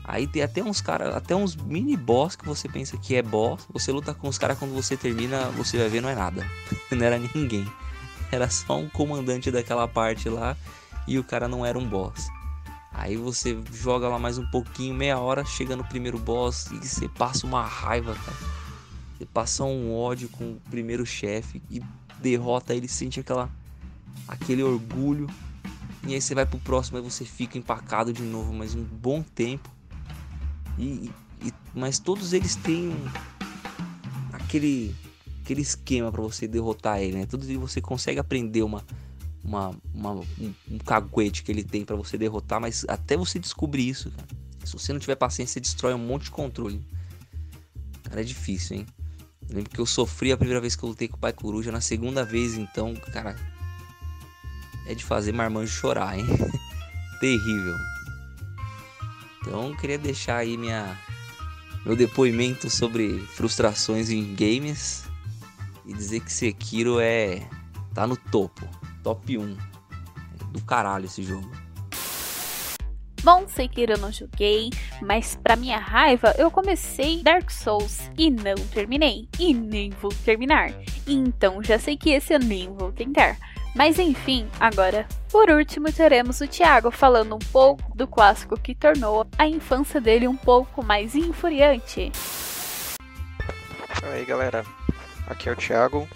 Aí 0.10 0.26
tem 0.26 0.42
até 0.42 0.64
uns 0.64 0.82
cara, 0.82 1.16
até 1.16 1.36
uns 1.36 1.56
mini 1.56 1.96
boss 1.96 2.36
que 2.36 2.44
você 2.44 2.68
pensa 2.68 2.98
que 2.98 3.14
é 3.16 3.22
boss. 3.22 3.68
Você 3.72 3.92
luta 3.92 4.12
com 4.12 4.28
os 4.28 4.40
caras 4.40 4.58
quando 4.58 4.74
você 4.74 4.98
termina, 4.98 5.52
você 5.52 5.78
vai 5.78 5.88
ver 5.88 6.02
não 6.02 6.10
é 6.10 6.16
nada. 6.16 6.44
não 6.92 7.06
era 7.06 7.20
ninguém. 7.20 7.64
Era 8.32 8.50
só 8.50 8.80
um 8.80 8.90
comandante 8.90 9.52
daquela 9.52 9.88
parte 9.88 10.28
lá 10.28 10.58
e 11.08 11.20
o 11.20 11.24
cara 11.24 11.48
não 11.48 11.64
era 11.64 11.78
um 11.78 11.88
boss. 11.88 12.28
Aí 12.92 13.16
você 13.18 13.56
joga 13.72 14.08
lá 14.10 14.18
mais 14.18 14.40
um 14.40 14.48
pouquinho, 14.48 14.96
meia 14.96 15.20
hora, 15.20 15.46
chega 15.46 15.76
no 15.76 15.84
primeiro 15.84 16.18
boss 16.18 16.72
e 16.72 16.78
você 16.78 17.08
passa 17.08 17.46
uma 17.46 17.64
raiva, 17.64 18.16
cara. 18.16 18.38
Você 19.16 19.28
passa 19.28 19.64
um 19.64 19.94
ódio 19.96 20.28
com 20.30 20.54
o 20.54 20.62
primeiro 20.72 21.06
chefe 21.06 21.62
e 21.70 21.84
derrota 22.20 22.74
ele, 22.74 22.88
sente 22.88 23.20
aquela 23.20 23.48
aquele 24.28 24.64
orgulho. 24.64 25.28
E 26.08 26.16
aí 26.16 26.22
você 26.22 26.34
vai 26.34 26.48
pro 26.48 26.58
próximo 26.58 26.98
e 26.98 27.02
você 27.02 27.24
fica 27.26 27.60
empacado 27.60 28.12
de 28.12 28.24
novo 28.24 28.52
mais 28.52 28.74
um 28.74 28.84
bom 28.84 29.22
tempo. 29.22 29.70
E, 30.80 31.12
e, 31.44 31.54
mas 31.76 32.00
todos 32.00 32.34
eles 32.34 32.56
têm 32.56 32.92
aquele 34.32 34.96
aquele 35.50 35.62
esquema 35.62 36.12
para 36.12 36.22
você 36.22 36.48
derrotar 36.48 37.02
ele, 37.02 37.18
né? 37.18 37.26
Todos 37.26 37.48
você 37.48 37.82
consegue 37.82 38.20
aprender 38.20 38.62
uma, 38.62 38.86
uma, 39.44 39.76
uma 39.94 40.12
um, 40.14 40.54
um 40.70 40.78
caguete 40.78 41.44
que 41.44 41.52
ele 41.52 41.64
tem 41.64 41.84
para 41.84 41.96
você 41.96 42.18
derrotar, 42.18 42.62
mas 42.62 42.86
até 42.88 43.18
você 43.18 43.40
descobrir 43.40 43.90
isso, 43.90 44.12
cara. 44.12 44.28
Se 44.64 44.74
você 44.74 44.94
não 44.94 45.00
tiver 45.00 45.16
paciência, 45.16 45.54
você 45.54 45.60
destrói 45.60 45.94
um 45.96 45.98
monte 46.00 46.26
de 46.26 46.32
controle. 46.32 46.80
Cara, 48.04 48.22
é 48.22 48.24
difícil, 48.24 48.78
hein? 48.78 48.86
Eu 49.50 49.56
lembro 49.56 49.72
que 49.72 49.80
eu 49.80 49.86
sofri 49.86 50.32
a 50.32 50.38
primeira 50.38 50.62
vez 50.62 50.76
que 50.76 50.84
eu 50.84 50.90
lutei 50.90 51.08
com 51.08 51.18
o 51.18 51.20
Pai 51.20 51.34
Coruja, 51.34 51.72
na 51.72 51.82
segunda 51.82 52.24
vez, 52.24 52.54
então, 52.54 52.94
cara, 53.12 53.36
é 54.86 54.94
de 54.94 55.04
fazer 55.04 55.32
marmanjo 55.32 55.72
chorar, 55.72 56.18
hein? 56.20 56.26
terrível. 57.20 57.76
Então 59.42 59.76
queria 59.76 59.98
deixar 59.98 60.38
aí 60.38 60.58
minha 60.58 60.98
meu 61.86 61.96
depoimento 61.96 62.70
sobre 62.70 63.20
frustrações 63.20 64.10
em 64.10 64.36
games 64.36 65.06
e 65.86 65.94
dizer 65.94 66.20
que 66.20 66.32
Sekiro 66.32 67.00
é 67.00 67.48
tá 67.94 68.06
no 68.06 68.16
topo, 68.16 68.68
top 69.04 69.38
1. 69.38 69.52
É 69.52 70.44
do 70.52 70.62
caralho 70.62 71.06
esse 71.06 71.24
jogo. 71.24 71.50
Bom, 73.22 73.48
Sekiro 73.50 73.94
eu 73.94 73.98
não 73.98 74.12
joguei, 74.12 74.70
mas 75.02 75.36
pra 75.36 75.56
minha 75.56 75.78
raiva 75.78 76.34
eu 76.38 76.50
comecei 76.50 77.22
Dark 77.22 77.50
Souls 77.50 78.10
e 78.18 78.30
não 78.30 78.56
terminei, 78.72 79.28
e 79.38 79.54
nem 79.54 79.90
vou 79.90 80.12
terminar. 80.24 80.72
Então 81.06 81.62
já 81.62 81.78
sei 81.78 81.98
que 81.98 82.12
esse 82.12 82.34
eu 82.34 82.40
nem 82.40 82.74
vou 82.74 82.92
tentar. 82.94 83.38
Mas 83.76 84.00
enfim, 84.00 84.48
agora, 84.60 85.08
por 85.32 85.50
último, 85.50 85.92
teremos 85.92 86.42
o 86.42 86.48
Thiago 86.48 86.92
falando 86.92 87.36
um 87.36 87.40
pouco 87.40 87.96
do 87.96 88.08
clássico 88.08 88.60
que 88.60 88.74
tornou 88.74 89.28
a 89.38 89.48
infância 89.48 90.02
dele 90.02 90.28
um 90.28 90.36
pouco 90.36 90.84
mais 90.84 91.16
infuriante. 91.16 92.12
Aí 94.12 94.26
galera, 94.26 94.66
aqui 95.28 95.50
é 95.50 95.52
o 95.52 95.56
Thiago 95.56 96.08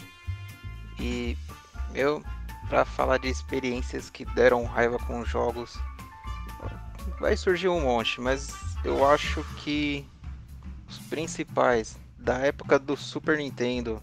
e 1.00 1.38
eu, 1.94 2.24
pra 2.70 2.86
falar 2.86 3.20
de 3.20 3.30
experiências 3.30 4.10
que 4.10 4.26
deram 4.26 4.66
raiva 4.66 4.98
com 4.98 5.24
jogos, 5.24 5.78
vai 7.20 7.38
surgir 7.38 7.68
um 7.68 7.82
monte, 7.82 8.20
mas 8.20 8.54
eu 8.84 9.08
acho 9.08 9.44
que 9.58 10.06
os 10.90 10.98
principais 11.00 11.98
da 12.18 12.38
época 12.40 12.80
do 12.80 12.98
Super 12.98 13.38
Nintendo, 13.38 14.02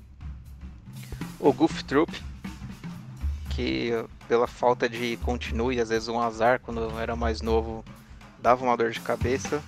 o 1.38 1.52
Goof 1.52 1.82
Troop, 1.84 2.29
que 3.60 3.92
pela 4.26 4.46
falta 4.46 4.88
de 4.88 5.18
continue, 5.18 5.80
às 5.80 5.90
vezes 5.90 6.08
um 6.08 6.18
azar 6.18 6.60
quando 6.60 6.80
eu 6.80 6.98
era 6.98 7.14
mais 7.14 7.42
novo, 7.42 7.84
dava 8.38 8.64
uma 8.64 8.74
dor 8.74 8.90
de 8.90 9.00
cabeça. 9.00 9.62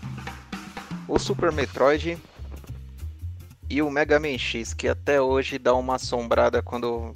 O 1.06 1.18
Super 1.18 1.52
Metroid 1.52 2.16
e 3.68 3.82
o 3.82 3.90
Mega 3.90 4.18
Man 4.18 4.38
X, 4.38 4.72
que 4.72 4.88
até 4.88 5.20
hoje 5.20 5.58
dá 5.58 5.75
uma 5.75 5.96
assombrada 5.96 6.62
quando 6.62 7.12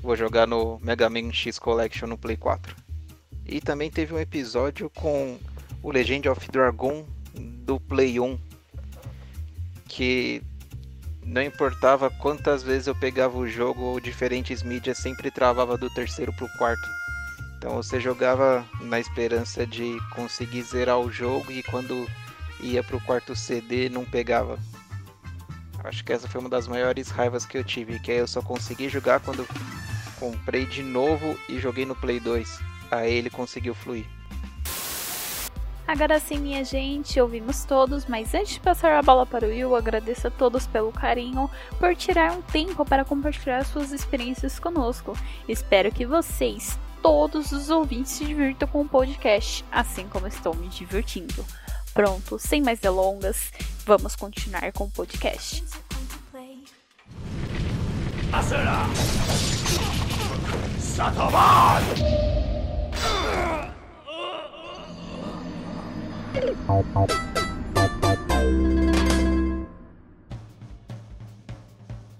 vou 0.00 0.14
jogar 0.14 0.46
no 0.46 0.78
Mega 0.82 1.08
Man 1.08 1.32
X 1.32 1.58
Collection 1.58 2.06
no 2.06 2.18
Play 2.18 2.36
4. 2.36 2.76
E 3.46 3.58
também 3.58 3.90
teve 3.90 4.12
um 4.12 4.18
episódio 4.18 4.90
com 4.90 5.38
o 5.82 5.90
Legend 5.90 6.28
of 6.28 6.46
Dragon 6.50 7.06
do 7.34 7.80
Play 7.80 8.20
1, 8.20 8.38
que 9.88 10.42
não 11.24 11.42
importava 11.42 12.10
quantas 12.10 12.62
vezes 12.62 12.86
eu 12.86 12.94
pegava 12.94 13.36
o 13.36 13.48
jogo 13.48 13.82
ou 13.82 14.00
diferentes 14.00 14.62
mídias, 14.62 14.98
sempre 14.98 15.30
travava 15.30 15.76
do 15.76 15.88
terceiro 15.90 16.32
pro 16.32 16.48
quarto. 16.58 16.88
Então 17.56 17.74
você 17.76 18.00
jogava 18.00 18.66
na 18.80 18.98
esperança 18.98 19.66
de 19.66 19.96
conseguir 20.14 20.62
zerar 20.62 20.98
o 20.98 21.12
jogo 21.12 21.52
e 21.52 21.62
quando 21.62 22.08
ia 22.60 22.82
pro 22.82 23.00
quarto 23.00 23.36
CD 23.36 23.88
não 23.88 24.04
pegava. 24.04 24.58
Acho 25.84 26.04
que 26.04 26.12
essa 26.12 26.28
foi 26.28 26.40
uma 26.40 26.50
das 26.50 26.68
maiores 26.68 27.08
raivas 27.08 27.46
que 27.46 27.58
eu 27.58 27.64
tive, 27.64 27.98
que 28.00 28.10
aí 28.10 28.18
eu 28.18 28.26
só 28.26 28.42
consegui 28.42 28.88
jogar 28.88 29.20
quando 29.20 29.46
comprei 30.18 30.64
de 30.66 30.82
novo 30.82 31.38
e 31.48 31.58
joguei 31.58 31.84
no 31.84 31.96
Play 31.96 32.20
2. 32.20 32.60
Aí 32.90 33.12
ele 33.12 33.30
conseguiu 33.30 33.74
fluir. 33.74 34.06
Agora 35.86 36.18
sim, 36.20 36.38
minha 36.38 36.64
gente, 36.64 37.20
ouvimos 37.20 37.64
todos, 37.64 38.06
mas 38.06 38.32
antes 38.34 38.54
de 38.54 38.60
passar 38.60 38.92
a 38.92 39.02
bola 39.02 39.26
para 39.26 39.46
o 39.46 39.50
Will, 39.50 39.76
agradeço 39.76 40.28
a 40.28 40.30
todos 40.30 40.66
pelo 40.66 40.92
carinho, 40.92 41.50
por 41.78 41.94
tirar 41.96 42.32
um 42.32 42.42
tempo 42.42 42.84
para 42.84 43.04
compartilhar 43.04 43.64
suas 43.64 43.92
experiências 43.92 44.58
conosco. 44.58 45.16
Espero 45.48 45.90
que 45.92 46.06
vocês, 46.06 46.78
todos 47.02 47.52
os 47.52 47.68
ouvintes, 47.68 48.12
se 48.12 48.24
divirtam 48.24 48.68
com 48.68 48.82
o 48.82 48.88
podcast, 48.88 49.64
assim 49.70 50.08
como 50.08 50.26
estou 50.26 50.54
me 50.54 50.68
divertindo. 50.68 51.44
Pronto, 51.92 52.38
sem 52.38 52.62
mais 52.62 52.78
delongas, 52.78 53.52
vamos 53.84 54.16
continuar 54.16 54.72
com 54.72 54.84
o 54.84 54.90
podcast. 54.90 55.62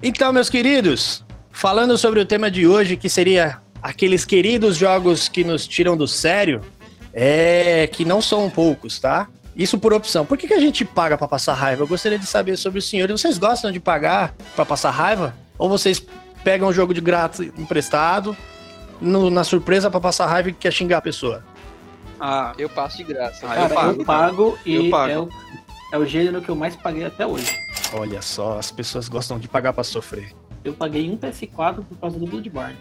Então, 0.02 0.33
meus 0.33 0.50
queridos, 0.50 1.25
falando 1.50 1.97
sobre 1.97 2.21
o 2.21 2.26
tema 2.26 2.50
de 2.50 2.66
hoje, 2.66 2.97
que 2.97 3.09
seria 3.09 3.59
aqueles 3.83 4.25
queridos 4.25 4.76
jogos 4.76 5.28
que 5.28 5.45
nos 5.45 5.66
tiram 5.66 5.97
do 5.97 6.09
sério, 6.09 6.61
é 7.12 7.87
que 7.92 8.04
não 8.04 8.21
são 8.21 8.49
poucos, 8.50 8.99
tá? 8.99 9.28
Isso 9.54 9.78
por 9.78 9.92
opção. 9.92 10.25
Por 10.25 10.38
que, 10.38 10.49
que 10.49 10.54
a 10.54 10.61
gente 10.61 10.85
paga 10.85 11.16
pra 11.19 11.28
passar 11.28 11.52
raiva? 11.54 11.83
Eu 11.83 11.87
gostaria 11.87 12.19
de 12.19 12.26
saber 12.26 12.57
sobre 12.57 12.78
os 12.78 12.88
senhores. 12.88 13.21
Vocês 13.21 13.37
gostam 13.38 13.71
de 13.71 13.78
pagar 13.78 14.35
pra 14.57 14.64
passar 14.64 14.90
raiva? 14.90 15.35
Ou 15.59 15.69
vocês 15.69 16.02
pegam 16.42 16.69
o 16.69 16.73
jogo 16.73 16.95
de 16.95 17.00
grátis 17.02 17.40
emprestado, 17.59 18.35
no- 19.00 19.31
na 19.31 19.45
surpresa 19.45 19.90
pra 19.90 20.00
passar 20.00 20.26
raiva 20.26 20.49
e 20.49 20.52
quer 20.54 20.73
xingar 20.73 20.99
a 20.99 21.02
pessoa? 21.02 21.45
Ah, 22.25 22.52
Eu 22.57 22.69
passo 22.69 22.99
de 22.99 23.02
graça. 23.05 23.45
Ah, 23.45 23.55
Cara, 23.55 23.62
eu 23.69 23.75
pago, 23.75 24.00
eu 24.00 24.05
pago 24.05 24.59
e 24.64 24.75
Eu 24.76 24.91
pago. 24.91 25.11
É, 25.12 25.19
o, 25.19 25.29
é 25.95 25.99
o 25.99 26.07
gênero 26.07 26.41
que 26.41 26.49
eu 26.49 26.55
mais 26.55 26.76
paguei 26.76 27.05
até 27.05 27.26
hoje. 27.26 27.50
Olha 27.93 28.23
só, 28.23 28.59
as 28.59 28.71
pessoas 28.71 29.09
gostam 29.09 29.38
de 29.41 29.49
pagar 29.49 29.73
pra 29.73 29.83
sofrer. 29.83 30.33
Eu 30.64 30.73
paguei 30.73 31.11
um 31.11 31.17
PS4 31.17 31.85
por 31.85 31.99
causa 32.00 32.19
do 32.21 32.26
Bloodborne. 32.26 32.76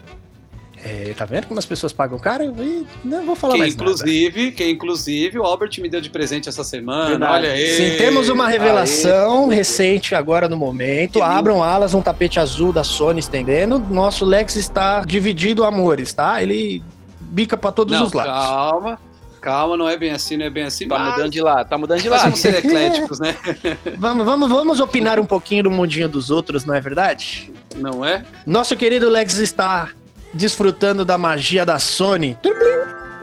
É, 0.84 1.14
tá 1.16 1.26
vendo 1.26 1.46
como 1.48 1.60
as 1.60 1.66
pessoas 1.66 1.92
pagam 1.94 2.18
caro? 2.18 2.44
E 2.60 2.88
não 3.04 3.24
vou 3.26 3.36
falar 3.36 3.54
que 3.54 3.60
mais 3.60 3.76
nada. 3.76 3.84
inclusive, 3.92 4.52
que 4.52 4.68
inclusive 4.70 5.38
o 5.38 5.44
Albert 5.44 5.72
me 5.80 5.88
deu 5.90 6.02
de 6.02 6.10
presente 6.10 6.48
essa 6.50 6.64
semana. 6.64 7.10
Verdade. 7.10 7.34
Olha 7.34 7.52
aí. 7.52 7.68
Sim, 7.78 7.98
temos 7.98 8.30
uma 8.30 8.48
revelação 8.48 9.48
recente 9.48 10.16
agora 10.16 10.48
no 10.50 10.58
momento. 10.58 11.14
Que 11.14 11.22
Abram 11.22 11.62
alas, 11.64 11.94
um 11.94 12.02
tapete 12.02 12.40
azul 12.40 12.72
da 12.74 12.84
Sony 12.84 13.20
estendendo. 13.20 13.78
Nosso 13.80 14.24
Lex 14.26 14.56
está 14.56 15.02
dividido 15.02 15.64
amores, 15.64 16.14
tá? 16.14 16.42
Ele 16.42 16.82
bica 17.20 17.56
pra 17.58 17.72
todos 17.72 17.96
Não, 17.98 18.06
os 18.06 18.14
lados. 18.14 18.32
calma. 18.34 19.00
Calma, 19.42 19.76
não 19.76 19.90
é 19.90 19.98
bem 19.98 20.12
assim, 20.12 20.38
não 20.38 20.46
é 20.46 20.50
bem 20.52 20.64
assim. 20.64 20.88
Tá 20.88 21.00
mas 21.00 21.14
mudando 21.14 21.32
de 21.32 21.42
lado, 21.42 21.68
tá 21.68 21.76
mudando 21.76 22.00
de 22.00 22.08
lado. 22.08 22.22
vamos 22.22 22.40
ser 22.40 22.54
ecléticos, 22.54 23.20
né? 23.20 23.36
Vamos, 23.98 24.26
vamos, 24.26 24.50
vamos 24.50 24.80
opinar 24.80 25.20
um 25.20 25.26
pouquinho 25.26 25.64
do 25.64 25.72
mundinho 25.72 26.08
dos 26.08 26.30
outros, 26.30 26.64
não 26.64 26.76
é 26.76 26.80
verdade? 26.80 27.52
Não 27.76 28.06
é? 28.06 28.24
Nosso 28.46 28.78
querido 28.78 29.10
Lex 29.10 29.38
está 29.38 29.90
desfrutando 30.34 31.04
da 31.04 31.18
magia 31.18 31.66
da 31.66 31.80
Sony. 31.80 32.38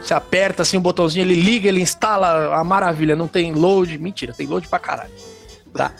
Você 0.01 0.13
aperta 0.13 0.63
assim 0.63 0.77
o 0.77 0.81
botãozinho, 0.81 1.25
ele 1.25 1.35
liga, 1.35 1.69
ele 1.69 1.81
instala 1.81 2.57
a 2.57 2.65
maravilha, 2.65 3.15
não 3.15 3.29
tem 3.29 3.53
load. 3.53 3.97
Mentira, 3.99 4.33
tem 4.33 4.47
load 4.47 4.67
pra 4.69 4.79
caralho. 4.79 5.11
Tá. 5.73 5.93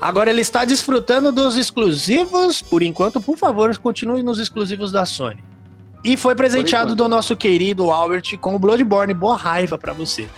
Agora 0.00 0.30
ele 0.30 0.40
está 0.40 0.64
desfrutando 0.64 1.30
dos 1.30 1.56
exclusivos, 1.56 2.62
por 2.62 2.82
enquanto, 2.82 3.20
por 3.20 3.36
favor, 3.36 3.76
continue 3.78 4.22
nos 4.22 4.38
exclusivos 4.38 4.90
da 4.90 5.04
Sony. 5.04 5.42
E 6.04 6.16
foi 6.16 6.34
presenteado 6.34 6.94
do 6.94 7.08
nosso 7.08 7.36
querido 7.36 7.90
Albert 7.90 8.38
com 8.40 8.54
o 8.54 8.58
Bloodborne. 8.58 9.12
Boa 9.14 9.36
raiva 9.36 9.76
pra 9.76 9.92
você. 9.92 10.28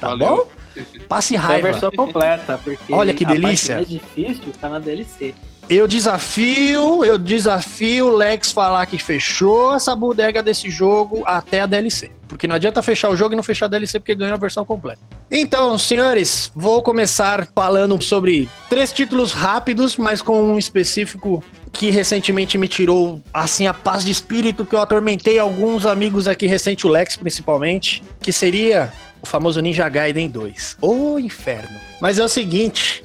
Tá 0.00 0.08
Valeu. 0.08 0.48
bom? 0.74 0.82
Passe 1.08 1.34
É 1.34 1.38
a 1.38 1.40
raiva. 1.40 1.70
versão 1.70 1.90
completa, 1.92 2.58
porque 2.62 2.92
Olha 2.92 3.14
que 3.14 3.24
delícia. 3.24 3.76
mais 3.76 3.88
difícil 3.88 4.52
tá 4.60 4.68
na 4.68 4.78
DLC. 4.78 5.34
Eu 5.68 5.86
desafio, 5.88 7.04
eu 7.04 7.16
desafio 7.16 8.08
o 8.08 8.16
Lex 8.16 8.52
falar 8.52 8.84
que 8.84 8.98
fechou 8.98 9.74
essa 9.74 9.96
bodega 9.96 10.42
desse 10.42 10.68
jogo 10.68 11.22
até 11.24 11.60
a 11.62 11.66
DLC. 11.66 12.10
Porque 12.28 12.46
não 12.46 12.56
adianta 12.56 12.82
fechar 12.82 13.08
o 13.08 13.16
jogo 13.16 13.32
e 13.34 13.36
não 13.36 13.42
fechar 13.42 13.66
a 13.66 13.68
DLC 13.68 13.98
porque 13.98 14.14
ganhou 14.14 14.34
a 14.34 14.38
versão 14.38 14.64
completa. 14.64 15.00
Então, 15.30 15.78
senhores, 15.78 16.50
vou 16.54 16.82
começar 16.82 17.48
falando 17.54 18.02
sobre 18.02 18.48
três 18.68 18.92
títulos 18.92 19.32
rápidos, 19.32 19.96
mas 19.96 20.20
com 20.20 20.42
um 20.42 20.58
específico 20.58 21.42
que 21.74 21.90
recentemente 21.90 22.56
me 22.56 22.68
tirou 22.68 23.20
assim 23.32 23.66
a 23.66 23.74
paz 23.74 24.04
de 24.04 24.10
espírito 24.10 24.64
que 24.64 24.74
eu 24.74 24.80
atormentei 24.80 25.38
alguns 25.38 25.84
amigos 25.84 26.26
aqui 26.26 26.46
recente, 26.46 26.86
o 26.86 26.90
Lex 26.90 27.16
principalmente, 27.16 28.02
que 28.20 28.32
seria 28.32 28.92
o 29.20 29.26
famoso 29.26 29.60
Ninja 29.60 29.88
Gaiden 29.88 30.30
2. 30.30 30.78
Ô 30.80 31.18
inferno. 31.18 31.78
Mas 32.00 32.18
é 32.18 32.24
o 32.24 32.28
seguinte, 32.28 33.04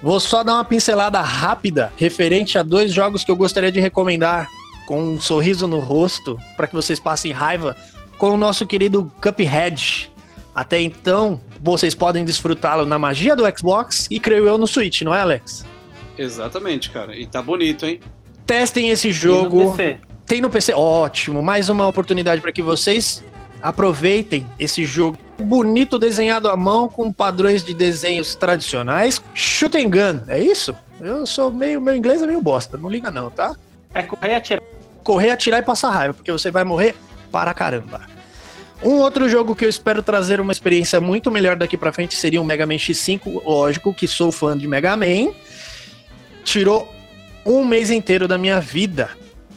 Vou 0.00 0.20
só 0.20 0.44
dar 0.44 0.54
uma 0.54 0.64
pincelada 0.64 1.20
rápida 1.20 1.92
referente 1.96 2.56
a 2.56 2.62
dois 2.62 2.92
jogos 2.92 3.24
que 3.24 3.30
eu 3.32 3.36
gostaria 3.36 3.72
de 3.72 3.80
recomendar 3.80 4.48
com 4.86 5.02
um 5.02 5.20
sorriso 5.20 5.66
no 5.66 5.80
rosto 5.80 6.38
para 6.56 6.68
que 6.68 6.74
vocês 6.74 7.00
passem 7.00 7.32
raiva 7.32 7.76
com 8.16 8.30
o 8.30 8.36
nosso 8.36 8.64
querido 8.64 9.10
Cuphead. 9.20 10.10
Até 10.54 10.80
então, 10.80 11.40
vocês 11.60 11.96
podem 11.96 12.24
desfrutá-lo 12.24 12.86
na 12.86 12.96
magia 12.96 13.34
do 13.34 13.42
Xbox 13.56 14.06
e 14.08 14.20
creio 14.20 14.46
eu 14.46 14.56
no 14.56 14.68
Switch, 14.68 15.02
não 15.02 15.12
é, 15.12 15.20
Alex? 15.20 15.64
Exatamente, 16.18 16.90
cara. 16.90 17.16
E 17.16 17.26
tá 17.26 17.40
bonito, 17.40 17.86
hein? 17.86 18.00
Testem 18.46 18.90
esse 18.90 19.08
E 19.08 19.10
no 19.10 19.16
jogo. 19.16 19.72
PC. 19.76 19.98
Tem 20.26 20.40
no 20.40 20.50
PC, 20.50 20.74
ótimo. 20.74 21.42
Mais 21.42 21.68
uma 21.68 21.86
oportunidade 21.86 22.40
para 22.40 22.52
que 22.52 22.62
vocês 22.62 23.24
aproveitem 23.62 24.46
esse 24.58 24.84
jogo 24.84 25.18
bonito 25.38 25.98
desenhado 25.98 26.48
à 26.48 26.56
mão 26.56 26.88
com 26.88 27.12
padrões 27.12 27.64
de 27.64 27.74
desenhos 27.74 28.34
tradicionais. 28.34 29.22
Shoot 29.34 29.76
and 29.76 29.90
gun, 29.90 30.20
é 30.28 30.40
isso? 30.40 30.74
Eu 31.00 31.26
sou 31.26 31.50
meio 31.50 31.80
meu 31.80 31.94
inglês 31.94 32.22
é 32.22 32.26
meio 32.26 32.40
bosta, 32.40 32.76
não 32.76 32.88
liga 32.88 33.10
não, 33.10 33.30
tá? 33.30 33.54
É 33.94 34.02
correr 34.02 34.32
e 34.32 34.34
atirar. 34.34 34.62
Correr, 35.02 35.30
atirar 35.30 35.60
e 35.60 35.62
passar 35.64 35.90
raiva, 35.90 36.14
porque 36.14 36.30
você 36.30 36.50
vai 36.50 36.64
morrer 36.64 36.94
para 37.30 37.54
caramba. 37.54 38.02
Um 38.82 38.98
outro 38.98 39.28
jogo 39.28 39.56
que 39.56 39.64
eu 39.64 39.68
espero 39.68 40.02
trazer 40.02 40.40
uma 40.40 40.52
experiência 40.52 41.00
muito 41.00 41.30
melhor 41.30 41.56
daqui 41.56 41.76
pra 41.76 41.92
frente 41.92 42.14
seria 42.14 42.40
o 42.40 42.44
Mega 42.44 42.66
Man 42.66 42.74
X5, 42.74 43.42
lógico 43.44 43.92
que 43.92 44.06
sou 44.06 44.30
fã 44.30 44.56
de 44.56 44.68
Mega 44.68 44.96
Man. 44.96 45.32
Tirou 46.48 46.90
um 47.44 47.62
mês 47.62 47.90
inteiro 47.90 48.26
da 48.26 48.38
minha 48.38 48.58
vida. 48.58 49.10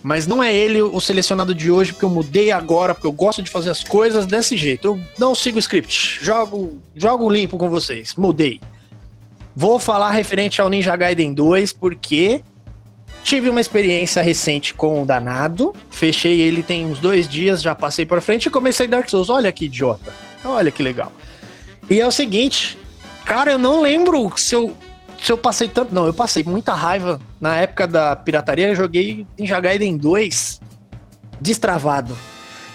Mas 0.03 0.27
não 0.27 0.43
é 0.43 0.53
ele 0.53 0.81
o 0.81 0.99
selecionado 0.99 1.55
de 1.55 1.71
hoje, 1.71 1.93
porque 1.93 2.03
eu 2.03 2.09
mudei 2.09 2.51
agora, 2.51 2.93
porque 2.93 3.07
eu 3.07 3.13
gosto 3.13 3.41
de 3.41 3.49
fazer 3.49 3.69
as 3.69 3.81
coisas 3.81 4.25
desse 4.25 4.57
jeito. 4.57 4.87
Eu 4.87 4.99
não 5.17 5.33
sigo 5.33 5.55
o 5.55 5.59
script, 5.59 6.19
jogo, 6.21 6.81
jogo 6.93 7.29
limpo 7.29 7.57
com 7.57 7.69
vocês. 7.69 8.13
Mudei. 8.15 8.59
Vou 9.55 9.79
falar 9.79 10.11
referente 10.11 10.59
ao 10.59 10.69
Ninja 10.69 10.93
Gaiden 10.97 11.33
2, 11.33 11.71
porque 11.71 12.43
tive 13.23 13.49
uma 13.49 13.61
experiência 13.61 14.21
recente 14.21 14.73
com 14.73 15.01
o 15.01 15.05
Danado. 15.05 15.73
Fechei 15.89 16.41
ele 16.41 16.61
tem 16.61 16.85
uns 16.85 16.99
dois 16.99 17.25
dias, 17.25 17.61
já 17.61 17.73
passei 17.73 18.05
pra 18.05 18.19
frente 18.19 18.47
e 18.47 18.49
comecei 18.49 18.85
Dark 18.85 19.07
Souls. 19.07 19.29
Olha 19.29 19.49
que 19.53 19.63
idiota. 19.63 20.13
Olha 20.43 20.71
que 20.71 20.83
legal. 20.83 21.13
E 21.89 22.01
é 22.01 22.05
o 22.05 22.11
seguinte, 22.11 22.77
cara, 23.23 23.53
eu 23.53 23.57
não 23.57 23.81
lembro 23.81 24.33
se 24.35 24.55
eu, 24.55 24.75
se 25.21 25.31
eu 25.31 25.37
passei 25.37 25.67
tanto. 25.67 25.93
Não, 25.93 26.05
eu 26.05 26.13
passei 26.13 26.43
muita 26.43 26.73
raiva 26.73 27.19
na 27.39 27.55
época 27.55 27.87
da 27.87 28.15
pirataria. 28.15 28.69
Eu 28.69 28.75
joguei 28.75 29.25
Ninja 29.37 29.59
Gaiden 29.59 29.97
2 29.97 30.59
destravado. 31.39 32.17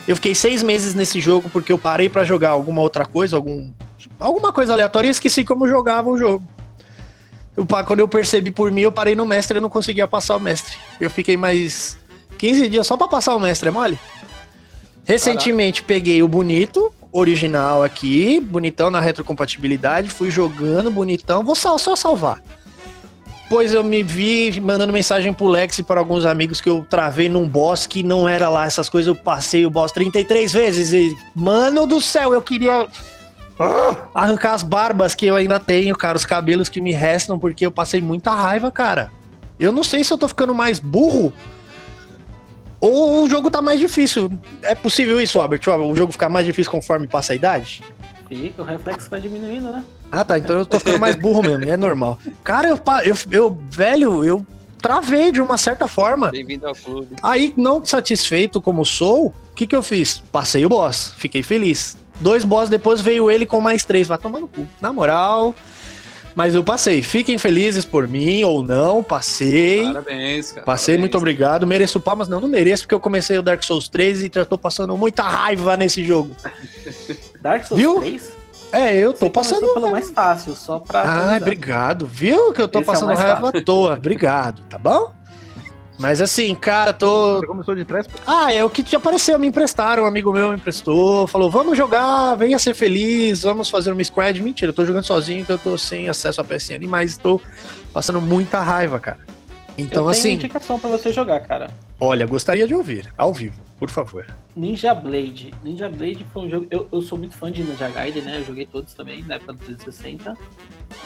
Eu 0.06 0.14
fiquei 0.14 0.34
seis 0.34 0.62
meses 0.62 0.94
nesse 0.94 1.20
jogo 1.20 1.50
porque 1.50 1.72
eu 1.72 1.78
parei 1.78 2.08
pra 2.08 2.22
jogar 2.24 2.50
alguma 2.50 2.80
outra 2.80 3.04
coisa, 3.04 3.34
algum, 3.34 3.72
alguma 4.20 4.52
coisa 4.52 4.72
aleatória 4.72 5.08
e 5.08 5.10
esqueci 5.10 5.44
como 5.44 5.66
jogava 5.66 6.08
o 6.08 6.16
jogo. 6.16 6.46
Eu, 7.56 7.66
quando 7.66 8.00
eu 8.00 8.06
percebi 8.06 8.52
por 8.52 8.70
mim, 8.70 8.82
eu 8.82 8.92
parei 8.92 9.16
no 9.16 9.26
mestre 9.26 9.58
e 9.58 9.60
não 9.60 9.70
conseguia 9.70 10.06
passar 10.06 10.36
o 10.36 10.40
mestre. 10.40 10.76
Eu 11.00 11.10
fiquei 11.10 11.36
mais 11.36 11.98
15 12.38 12.68
dias 12.68 12.86
só 12.86 12.96
pra 12.96 13.08
passar 13.08 13.34
o 13.34 13.40
mestre, 13.40 13.68
é 13.68 13.72
mole? 13.72 13.98
Recentemente 15.06 15.82
peguei 15.82 16.22
o 16.22 16.28
bonito, 16.28 16.92
original 17.12 17.82
aqui, 17.82 18.40
bonitão 18.40 18.90
na 18.90 19.00
retrocompatibilidade, 19.00 20.10
fui 20.10 20.30
jogando 20.30 20.90
bonitão, 20.90 21.42
vou 21.44 21.54
sal- 21.54 21.78
só 21.78 21.94
salvar. 21.96 22.42
Pois 23.48 23.72
eu 23.72 23.84
me 23.84 24.02
vi 24.02 24.60
mandando 24.60 24.92
mensagem 24.92 25.32
pro 25.32 25.46
Lex 25.46 25.78
e 25.78 25.82
para 25.84 26.00
alguns 26.00 26.26
amigos 26.26 26.60
que 26.60 26.68
eu 26.68 26.84
travei 26.90 27.28
num 27.28 27.48
boss 27.48 27.86
que 27.86 28.02
não 28.02 28.28
era 28.28 28.48
lá 28.48 28.66
essas 28.66 28.88
coisas, 28.88 29.06
eu 29.06 29.14
passei 29.14 29.64
o 29.64 29.70
boss 29.70 29.92
33 29.92 30.52
vezes 30.52 30.92
e, 30.92 31.16
mano 31.32 31.86
do 31.86 32.00
céu, 32.00 32.34
eu 32.34 32.42
queria 32.42 32.88
arrancar 34.12 34.54
as 34.54 34.64
barbas 34.64 35.14
que 35.14 35.26
eu 35.26 35.36
ainda 35.36 35.60
tenho, 35.60 35.96
cara, 35.96 36.16
os 36.16 36.25
cabelos 36.26 36.68
que 36.68 36.80
me 36.80 36.92
restam, 36.92 37.38
porque 37.38 37.64
eu 37.64 37.70
passei 37.70 38.00
muita 38.02 38.32
raiva, 38.32 38.70
cara. 38.72 39.12
Eu 39.58 39.70
não 39.70 39.84
sei 39.84 40.02
se 40.02 40.12
eu 40.12 40.18
tô 40.18 40.26
ficando 40.28 40.52
mais 40.54 40.80
burro 40.80 41.32
ou 42.80 43.25
o 43.25 43.28
jogo 43.28 43.50
tá 43.50 43.62
mais 43.62 43.80
difícil. 43.80 44.30
É 44.62 44.75
possível 44.75 45.21
isso, 45.21 45.40
Albert? 45.40 45.61
O 45.68 45.95
jogo 45.95 46.12
ficar 46.12 46.28
mais 46.28 46.47
difícil 46.47 46.71
conforme 46.71 47.06
passa 47.06 47.33
a 47.33 47.37
idade? 47.37 47.83
Fica, 48.28 48.62
o 48.62 48.64
reflexo 48.64 49.09
vai 49.09 49.21
diminuindo, 49.21 49.71
né? 49.71 49.85
Ah, 50.11 50.25
tá. 50.25 50.38
Então 50.38 50.59
eu 50.59 50.66
tô 50.66 50.78
ficando 50.78 50.99
mais 50.99 51.16
burro 51.16 51.42
mesmo. 51.42 51.64
É 51.64 51.76
normal. 51.76 52.18
Cara, 52.42 52.68
eu, 52.68 52.80
eu, 53.04 53.16
eu 53.30 53.59
velho, 53.71 54.25
eu 54.25 54.47
travei 54.80 55.33
de 55.33 55.40
uma 55.40 55.56
certa 55.56 55.88
forma. 55.88 56.30
Bem-vindo 56.30 56.66
ao 56.66 56.75
clube. 56.75 57.16
Aí, 57.23 57.54
não 57.56 57.85
satisfeito 57.85 58.61
como 58.61 58.85
sou, 58.85 59.26
o 59.26 59.35
que 59.54 59.66
que 59.66 59.75
eu 59.75 59.83
fiz? 59.83 60.23
Passei 60.30 60.64
o 60.64 60.68
boss, 60.68 61.12
fiquei 61.16 61.42
feliz. 61.42 61.97
Dois 62.21 62.45
boss 62.45 62.68
depois 62.68 63.00
veio 63.00 63.30
ele 63.30 63.47
com 63.47 63.61
mais 63.61 63.85
três. 63.85 64.09
Vai 64.09 64.18
tomar 64.18 64.40
no 64.40 64.49
cu. 64.49 64.66
Na 64.80 64.92
moral. 64.92 65.54
Mas 66.37 66.55
eu 66.55 66.62
passei. 66.62 67.02
Fiquem 67.02 67.38
felizes 67.38 67.87
por 67.87 68.07
mim 68.07 68.45
ou 68.45 68.62
não. 68.62 69.02
Passei. 69.02 69.87
Parabéns, 69.87 70.52
cara. 70.52 70.66
Passei, 70.66 70.93
parabéns. 70.95 71.00
muito 71.00 71.16
obrigado. 71.16 71.66
Mereço 71.66 71.99
palmas? 71.99 72.28
Não, 72.28 72.40
não 72.43 72.47
mereço, 72.49 72.83
porque 72.83 72.95
eu 72.95 73.00
comecei 73.00 73.38
o 73.38 73.43
Dark 73.43 73.62
Souls 73.62 73.88
3 73.88 74.25
e 74.25 74.31
já 74.33 74.45
tô 74.45 74.59
passando 74.59 74.95
muita 74.99 75.23
raiva 75.23 75.78
nesse 75.78 76.05
jogo. 76.05 76.37
Dark 77.40 77.64
Souls 77.64 77.81
Viu? 77.81 78.00
3? 78.00 78.33
É, 78.71 78.95
eu 78.97 79.14
tô 79.14 79.21
Você 79.26 79.31
passando. 79.31 79.73
pelo 79.73 79.90
mais 79.90 80.11
fácil, 80.11 80.55
só 80.55 80.78
pra. 80.78 81.02
Ah, 81.33 81.37
obrigado. 81.40 82.07
Viu 82.07 82.53
que 82.53 82.61
eu 82.61 82.68
tô 82.68 82.81
Esse 82.81 82.90
é 82.90 82.92
passando 82.92 83.07
mais 83.09 83.18
raiva 83.20 83.40
fácil. 83.40 83.59
à 83.61 83.62
toa. 83.64 83.94
Obrigado, 83.94 84.61
tá 84.68 84.77
bom? 84.77 85.12
Mas 85.98 86.20
assim, 86.20 86.54
cara, 86.54 86.92
tô. 86.92 87.38
Você 87.40 87.46
começou 87.46 87.74
de 87.74 87.85
trás 87.85 88.06
Ah, 88.26 88.52
é 88.52 88.62
o 88.62 88.68
que 88.68 88.82
te 88.82 88.94
apareceu, 88.94 89.38
me 89.38 89.46
emprestaram, 89.46 90.02
um 90.02 90.06
amigo 90.06 90.32
meu 90.32 90.50
me 90.50 90.56
emprestou, 90.56 91.26
falou, 91.26 91.50
vamos 91.50 91.76
jogar, 91.76 92.35
venha 92.35 92.59
ser 92.59 92.74
feliz, 92.74 93.42
vamos 93.42 93.70
fazer 93.70 93.92
uma 93.92 94.04
squad. 94.04 94.42
Mentira, 94.42 94.70
eu 94.70 94.74
tô 94.74 94.85
jogando 94.85 95.04
sozinho, 95.04 95.40
então 95.40 95.56
eu 95.56 95.61
tô 95.61 95.78
sem 95.78 96.09
acesso 96.09 96.40
a 96.40 96.44
PSN, 96.44 96.87
mas 96.87 97.16
tô 97.16 97.40
passando 97.92 98.20
muita 98.20 98.61
raiva, 98.61 99.00
cara. 99.00 99.18
Então, 99.78 100.04
eu 100.04 100.11
tenho 100.11 100.11
assim, 100.11 100.32
indicação 100.32 100.78
pra 100.78 100.90
você 100.90 101.12
jogar, 101.12 101.40
cara. 101.40 101.70
olha, 102.00 102.26
gostaria 102.26 102.66
de 102.66 102.74
ouvir, 102.74 103.12
ao 103.16 103.32
vivo, 103.32 103.61
por 103.78 103.90
favor. 103.90 104.26
Ninja 104.54 104.94
Blade. 104.94 105.52
Ninja 105.62 105.88
Blade 105.88 106.24
foi 106.32 106.46
um 106.46 106.50
jogo. 106.50 106.66
Eu, 106.70 106.88
eu 106.90 107.02
sou 107.02 107.18
muito 107.18 107.36
fã 107.36 107.50
de 107.52 107.62
Ninja 107.62 107.88
Gaiden, 107.88 108.22
né? 108.22 108.38
Eu 108.38 108.44
joguei 108.44 108.66
todos 108.66 108.94
também, 108.94 109.22
na 109.22 109.34
época 109.34 109.52
do 109.52 109.58
360. 109.58 110.36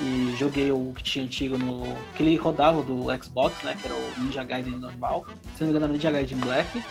E 0.00 0.35
joguei 0.38 0.70
o 0.70 0.92
que 0.94 1.02
tinha 1.02 1.24
antigo 1.24 1.59
no. 1.59 1.83
que 2.14 2.22
ele 2.22 2.37
rodava 2.37 2.83
do 2.83 3.06
Xbox, 3.22 3.62
né? 3.64 3.76
Que 3.80 3.87
era 3.88 3.96
o 3.96 4.20
Ninja 4.22 4.44
Gaiden 4.44 4.76
normal. 4.78 5.26
Se 5.56 5.64
não 5.64 5.70
me 5.72 5.76
engano, 5.76 5.92
Ninja 5.92 6.11
Gaiden 6.11 6.38
Black. 6.38 6.83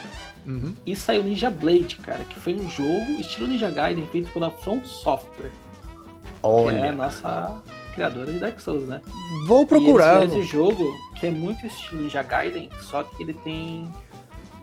Uhum. 0.45 0.73
E 0.85 0.95
saiu 0.95 1.23
Ninja 1.23 1.49
Blade, 1.49 1.97
cara, 1.97 2.23
que 2.23 2.39
foi 2.39 2.53
um 2.55 2.69
jogo 2.69 3.11
estilo 3.19 3.47
Ninja 3.47 3.69
Gaiden 3.69 4.07
feito 4.07 4.31
pela 4.31 4.49
From 4.51 4.83
Software. 4.83 5.51
Que 5.51 6.45
é 6.45 6.47
a 6.47 6.47
Olha, 6.47 6.91
nossa 6.93 7.61
criadora 7.93 8.31
de 8.31 8.39
Dark 8.39 8.59
Souls, 8.59 8.87
né? 8.87 9.01
vou 9.45 9.63
E 9.63 9.65
procurar. 9.65 10.21
fizeram 10.21 10.41
esse 10.41 10.49
jogo 10.51 10.93
que 11.19 11.27
é 11.27 11.29
muito 11.31 11.65
estilo 11.65 12.01
Ninja 12.03 12.23
Gaiden, 12.23 12.69
só 12.81 13.03
que 13.03 13.21
ele 13.23 13.33
tem. 13.33 13.87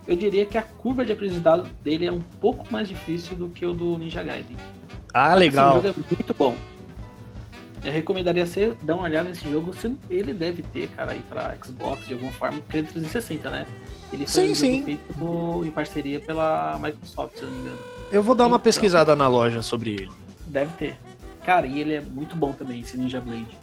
Eu 0.07 0.17
diria 0.17 0.47
que 0.47 0.57
a 0.57 0.63
curva 0.63 1.05
de 1.05 1.13
aprendizado 1.13 1.69
dele 1.83 2.07
é 2.07 2.13
um 2.13 2.21
pouco 2.41 2.65
mais 2.73 2.89
difícil 2.89 3.37
do 3.37 3.49
que 3.49 3.67
o 3.67 3.73
do 3.73 3.99
Ninja 3.99 4.23
Gaiden. 4.23 4.57
Ah, 5.13 5.31
Esse 5.31 5.39
legal. 5.41 5.75
jogo 5.83 5.89
é 5.89 5.95
muito 6.15 6.35
bom. 6.35 6.55
Eu 7.85 7.93
recomendaria 7.93 8.47
você 8.47 8.77
dar 8.83 8.95
uma 8.95 9.05
olhada 9.05 9.29
nesse 9.29 9.49
jogo. 9.51 9.73
Se 9.75 9.97
ele 10.11 10.33
deve 10.33 10.63
ter, 10.63 10.89
cara, 10.89 11.13
aí 11.13 11.21
pra 11.29 11.55
Xbox 11.65 12.07
de 12.07 12.15
alguma 12.15 12.33
forma, 12.33 12.59
porque 12.61 12.79
é 12.79 12.83
360, 12.83 13.51
né? 13.51 13.67
Ele 14.13 14.27
foi 14.27 14.45
Sim, 14.47 14.51
um 14.51 14.55
sim. 14.55 14.83
feito 14.85 15.65
em 15.65 15.71
parceria 15.71 16.21
pela 16.21 16.79
Microsoft, 16.81 17.37
se 17.37 17.43
eu 17.43 17.49
não 17.49 17.57
me 17.57 17.63
engano. 17.63 17.79
Eu 18.13 18.23
vou 18.23 18.35
dar 18.35 18.45
uma 18.45 18.51
Então. 18.57 18.61
pesquisada 18.61 19.15
na 19.17 19.29
loja 19.29 19.63
sobre 19.63 19.91
ele. 19.91 20.11
Deve 20.47 20.73
ter. 20.77 20.97
Cara, 21.45 21.67
e 21.67 21.81
ele 21.81 21.95
é 21.95 22.01
muito 22.01 22.35
bom 22.37 22.53
também, 22.53 22.81
esse 22.81 22.97
Ninja 22.97 23.21
Blade. 23.21 23.57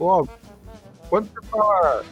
Ó, 0.00 0.24
quando 1.08 1.28
você 1.32 1.46
fala, 1.46 2.04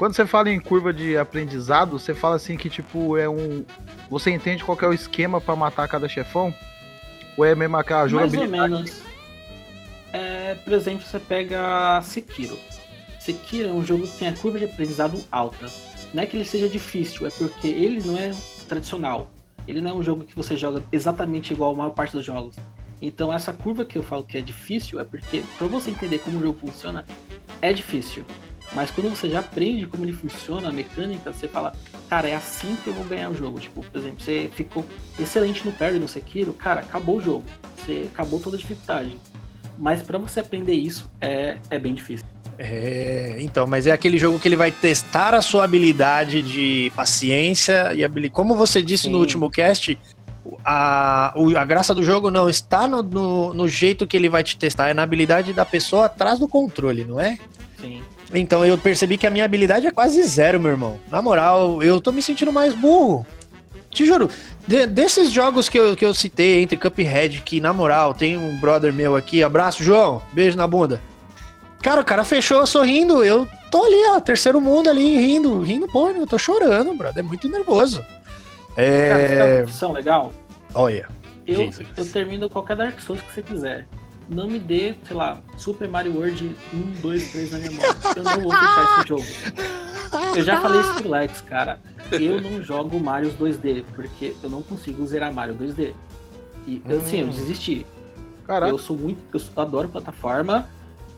quando 0.00 0.16
você 0.16 0.24
fala 0.24 0.48
em 0.48 0.58
curva 0.58 0.94
de 0.94 1.18
aprendizado, 1.18 1.98
você 1.98 2.14
fala 2.14 2.36
assim 2.36 2.56
que 2.56 2.70
tipo 2.70 3.18
é 3.18 3.28
um, 3.28 3.66
você 4.08 4.30
entende 4.30 4.64
qual 4.64 4.78
é 4.80 4.86
o 4.86 4.94
esquema 4.94 5.42
pra 5.42 5.54
matar 5.54 5.86
cada 5.88 6.08
chefão? 6.08 6.54
Ou 7.36 7.44
é 7.44 7.54
mesmo 7.54 7.76
aquela 7.76 8.08
Mais 8.08 8.14
ou 8.14 8.20
jogabilidade? 8.20 8.72
menos. 8.72 9.02
É, 10.10 10.54
por 10.54 10.72
exemplo, 10.72 11.06
você 11.06 11.18
pega 11.18 12.00
Sekiro. 12.00 12.58
Sekiro 13.18 13.68
é 13.68 13.72
um 13.72 13.84
jogo 13.84 14.06
que 14.06 14.16
tem 14.16 14.28
a 14.28 14.32
curva 14.32 14.58
de 14.58 14.64
aprendizado 14.64 15.22
alta. 15.30 15.66
Não 16.14 16.22
é 16.22 16.24
que 16.24 16.34
ele 16.34 16.46
seja 16.46 16.66
difícil, 16.66 17.26
é 17.26 17.30
porque 17.30 17.68
ele 17.68 18.00
não 18.02 18.16
é 18.16 18.30
tradicional. 18.66 19.30
Ele 19.68 19.82
não 19.82 19.90
é 19.90 19.94
um 19.94 20.02
jogo 20.02 20.24
que 20.24 20.34
você 20.34 20.56
joga 20.56 20.82
exatamente 20.90 21.52
igual 21.52 21.74
a 21.74 21.76
maior 21.76 21.90
parte 21.90 22.12
dos 22.16 22.24
jogos. 22.24 22.56
Então 23.02 23.30
essa 23.30 23.52
curva 23.52 23.84
que 23.84 23.98
eu 23.98 24.02
falo 24.02 24.24
que 24.24 24.38
é 24.38 24.40
difícil 24.40 24.98
é 24.98 25.04
porque 25.04 25.44
para 25.58 25.66
você 25.66 25.90
entender 25.90 26.20
como 26.20 26.38
o 26.38 26.42
jogo 26.42 26.58
funciona 26.58 27.04
é 27.60 27.70
difícil. 27.70 28.24
Mas 28.72 28.90
quando 28.90 29.10
você 29.10 29.28
já 29.28 29.40
aprende 29.40 29.86
como 29.86 30.04
ele 30.04 30.12
funciona, 30.12 30.68
a 30.68 30.72
mecânica, 30.72 31.32
você 31.32 31.48
fala, 31.48 31.72
cara, 32.08 32.28
é 32.28 32.36
assim 32.36 32.76
que 32.82 32.88
eu 32.88 32.94
vou 32.94 33.04
ganhar 33.04 33.28
o 33.30 33.34
jogo. 33.34 33.58
Tipo, 33.58 33.82
por 33.82 33.98
exemplo, 33.98 34.20
você 34.20 34.50
ficou 34.54 34.86
excelente 35.18 35.64
no 35.66 35.72
parry 35.72 35.98
no 35.98 36.06
Sekiro, 36.06 36.52
cara, 36.52 36.80
acabou 36.80 37.16
o 37.16 37.20
jogo. 37.20 37.44
Você 37.76 38.08
acabou 38.12 38.38
toda 38.38 38.56
a 38.56 38.60
dificuldade. 38.60 39.16
Mas 39.76 40.02
para 40.02 40.18
você 40.18 40.40
aprender 40.40 40.74
isso 40.74 41.10
é, 41.20 41.56
é 41.68 41.78
bem 41.78 41.94
difícil. 41.94 42.26
É, 42.58 43.36
então, 43.40 43.66
mas 43.66 43.86
é 43.86 43.90
aquele 43.90 44.18
jogo 44.18 44.38
que 44.38 44.46
ele 44.46 44.56
vai 44.56 44.70
testar 44.70 45.34
a 45.34 45.40
sua 45.40 45.64
habilidade 45.64 46.42
de 46.42 46.92
paciência 46.94 47.94
e 47.94 48.04
habilidade. 48.04 48.34
Como 48.34 48.54
você 48.54 48.82
disse 48.82 49.08
no 49.08 49.16
Sim. 49.16 49.20
último 49.20 49.50
cast, 49.50 49.98
a, 50.62 51.32
a 51.56 51.64
graça 51.64 51.94
do 51.94 52.02
jogo 52.02 52.30
não 52.30 52.50
está 52.50 52.86
no, 52.86 53.02
no, 53.02 53.54
no 53.54 53.66
jeito 53.66 54.06
que 54.06 54.16
ele 54.16 54.28
vai 54.28 54.44
te 54.44 54.58
testar, 54.58 54.88
é 54.88 54.94
na 54.94 55.02
habilidade 55.02 55.54
da 55.54 55.64
pessoa 55.64 56.04
atrás 56.04 56.38
do 56.38 56.46
controle, 56.46 57.04
não 57.04 57.18
é? 57.18 57.38
Sim. 57.80 58.02
Então 58.32 58.64
eu 58.64 58.78
percebi 58.78 59.18
que 59.18 59.26
a 59.26 59.30
minha 59.30 59.44
habilidade 59.44 59.86
é 59.86 59.90
quase 59.90 60.22
zero, 60.22 60.60
meu 60.60 60.70
irmão. 60.70 61.00
Na 61.10 61.20
moral, 61.20 61.82
eu 61.82 62.00
tô 62.00 62.12
me 62.12 62.22
sentindo 62.22 62.52
mais 62.52 62.74
burro. 62.74 63.26
Te 63.90 64.06
juro, 64.06 64.30
de- 64.68 64.86
desses 64.86 65.32
jogos 65.32 65.68
que 65.68 65.76
eu, 65.78 65.96
que 65.96 66.04
eu 66.04 66.14
citei, 66.14 66.62
entre 66.62 66.76
Cuphead, 66.76 67.42
que 67.42 67.60
na 67.60 67.72
moral, 67.72 68.14
tem 68.14 68.36
um 68.36 68.56
brother 68.60 68.92
meu 68.92 69.16
aqui, 69.16 69.42
abraço, 69.42 69.82
João, 69.82 70.22
beijo 70.32 70.56
na 70.56 70.66
bunda. 70.66 71.00
Cara, 71.82 72.00
o 72.00 72.04
cara 72.04 72.22
fechou 72.22 72.64
sorrindo, 72.66 73.24
eu 73.24 73.48
tô 73.70 73.82
ali, 73.84 73.96
ó, 74.10 74.20
terceiro 74.20 74.60
mundo 74.60 74.88
ali, 74.88 75.16
rindo, 75.16 75.60
rindo, 75.60 75.88
pô, 75.88 76.08
eu 76.10 76.24
tô 76.26 76.38
chorando, 76.38 76.94
brother, 76.94 77.24
é 77.24 77.26
muito 77.26 77.48
nervoso. 77.48 78.04
Cara, 78.76 78.82
É. 78.82 79.62
opção 79.64 79.90
legal. 79.92 80.32
Olha, 80.72 81.08
Eu, 81.46 81.56
Jesus. 81.64 81.88
eu 81.96 82.06
termino 82.06 82.48
qualquer 82.48 82.76
Dark 82.76 83.00
Souls 83.00 83.20
que 83.22 83.34
você 83.34 83.42
quiser. 83.42 83.86
Não 84.30 84.46
me 84.46 84.60
dê, 84.60 84.94
sei 85.04 85.16
lá, 85.16 85.40
Super 85.56 85.88
Mario 85.88 86.14
World 86.14 86.56
1, 86.72 87.00
2, 87.02 87.32
3 87.32 87.50
na 87.50 87.58
minha 87.58 87.70
mão. 87.72 87.80
Eu 88.16 88.22
não 88.22 88.40
vou 88.42 88.52
fechar 88.52 88.98
esse 89.00 89.08
jogo. 89.08 90.36
Eu 90.36 90.44
já 90.44 90.60
falei 90.60 90.80
isso 90.80 90.94
pro 90.94 91.10
Lex, 91.10 91.40
cara. 91.40 91.80
Eu 92.12 92.40
não 92.40 92.62
jogo 92.62 93.00
Mario 93.00 93.32
2D, 93.32 93.84
porque 93.94 94.36
eu 94.42 94.48
não 94.48 94.62
consigo 94.62 95.04
zerar 95.04 95.32
Mario 95.34 95.54
2D. 95.56 95.94
E 96.66 96.80
eu, 96.88 96.98
assim, 96.98 97.20
eu 97.20 97.26
Hum. 97.26 97.30
desisti. 97.30 97.84
Caraca. 98.46 98.70
Eu 98.70 98.78
sou 98.78 98.96
muito. 98.96 99.18
Eu 99.36 99.62
adoro 99.62 99.88
plataforma, 99.88 100.68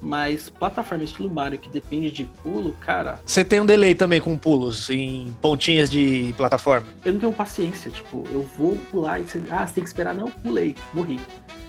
mas 0.03 0.51
plataforma 0.51 1.05
estilo 1.05 1.31
Mario 1.31 1.59
que 1.61 1.69
depende 1.71 2.11
de 2.11 2.25
pulo, 2.43 2.75
cara, 2.81 3.21
Você 3.25 3.45
tem 3.45 3.61
um 3.61 3.67
delay 3.67 3.95
também 3.95 4.21
com 4.21 4.37
pulos 4.37 4.91
em 4.91 5.33
pontinhas 5.41 5.89
de 5.89 6.35
plataforma. 6.37 6.87
eu 7.05 7.13
não 7.13 7.21
tenho 7.21 7.33
paciência. 7.33 7.91
Tipo, 7.91 8.25
eu 8.33 8.43
vou 8.59 8.77
pular 8.91 9.21
e 9.21 9.23
você. 9.23 9.41
Ah, 9.49 9.65
você 9.67 9.75
tem 9.75 9.85
que 9.85 9.89
esperar. 9.89 10.13
Não, 10.15 10.29
pulei, 10.29 10.75
morri. 10.93 11.21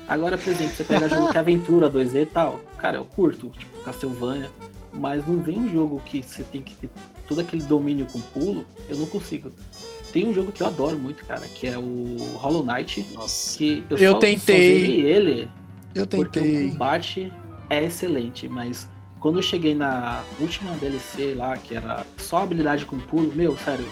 Agora, 0.07 0.37
por 0.37 0.49
exemplo, 0.51 0.75
você 0.75 0.83
pega 0.83 1.07
jogo 1.07 1.31
que 1.31 1.37
é 1.37 1.39
aventura 1.39 1.89
2D 1.89 2.23
e 2.23 2.25
tal. 2.25 2.59
Cara, 2.77 2.97
eu 2.97 3.05
curto, 3.05 3.49
tipo, 3.57 3.79
Castlevania. 3.83 4.49
Mas 4.91 5.25
não 5.27 5.37
vem 5.39 5.57
um 5.59 5.71
jogo 5.71 6.01
que 6.05 6.21
você 6.21 6.43
tem 6.43 6.61
que 6.61 6.75
ter 6.75 6.89
todo 7.27 7.39
aquele 7.41 7.63
domínio 7.63 8.05
com 8.11 8.19
pulo. 8.19 8.65
Eu 8.89 8.97
não 8.97 9.05
consigo. 9.05 9.51
Tem 10.11 10.27
um 10.27 10.33
jogo 10.33 10.51
que 10.51 10.61
eu 10.61 10.67
adoro 10.67 10.99
muito, 10.99 11.25
cara, 11.25 11.41
que 11.47 11.65
é 11.67 11.77
o 11.77 12.17
Hollow 12.35 12.63
Knight. 12.65 13.03
Nossa. 13.13 13.57
Que 13.57 13.83
eu, 13.89 13.97
Eu 13.97 14.11
só, 14.13 14.19
tentei. 14.19 14.85
Só 14.85 15.07
ele 15.07 15.49
Eu 15.95 16.05
porque 16.05 16.39
o 16.39 16.43
tentei. 16.43 16.69
combate 16.69 17.33
é 17.69 17.83
excelente, 17.83 18.47
mas 18.47 18.87
quando 19.19 19.39
eu 19.39 19.43
cheguei 19.43 19.73
na 19.73 20.21
última 20.39 20.71
DLC 20.75 21.33
lá, 21.35 21.57
que 21.57 21.75
era 21.75 22.05
só 22.17 22.43
habilidade 22.43 22.85
com 22.85 22.99
pulo, 22.99 23.31
meu, 23.35 23.57
sério, 23.57 23.85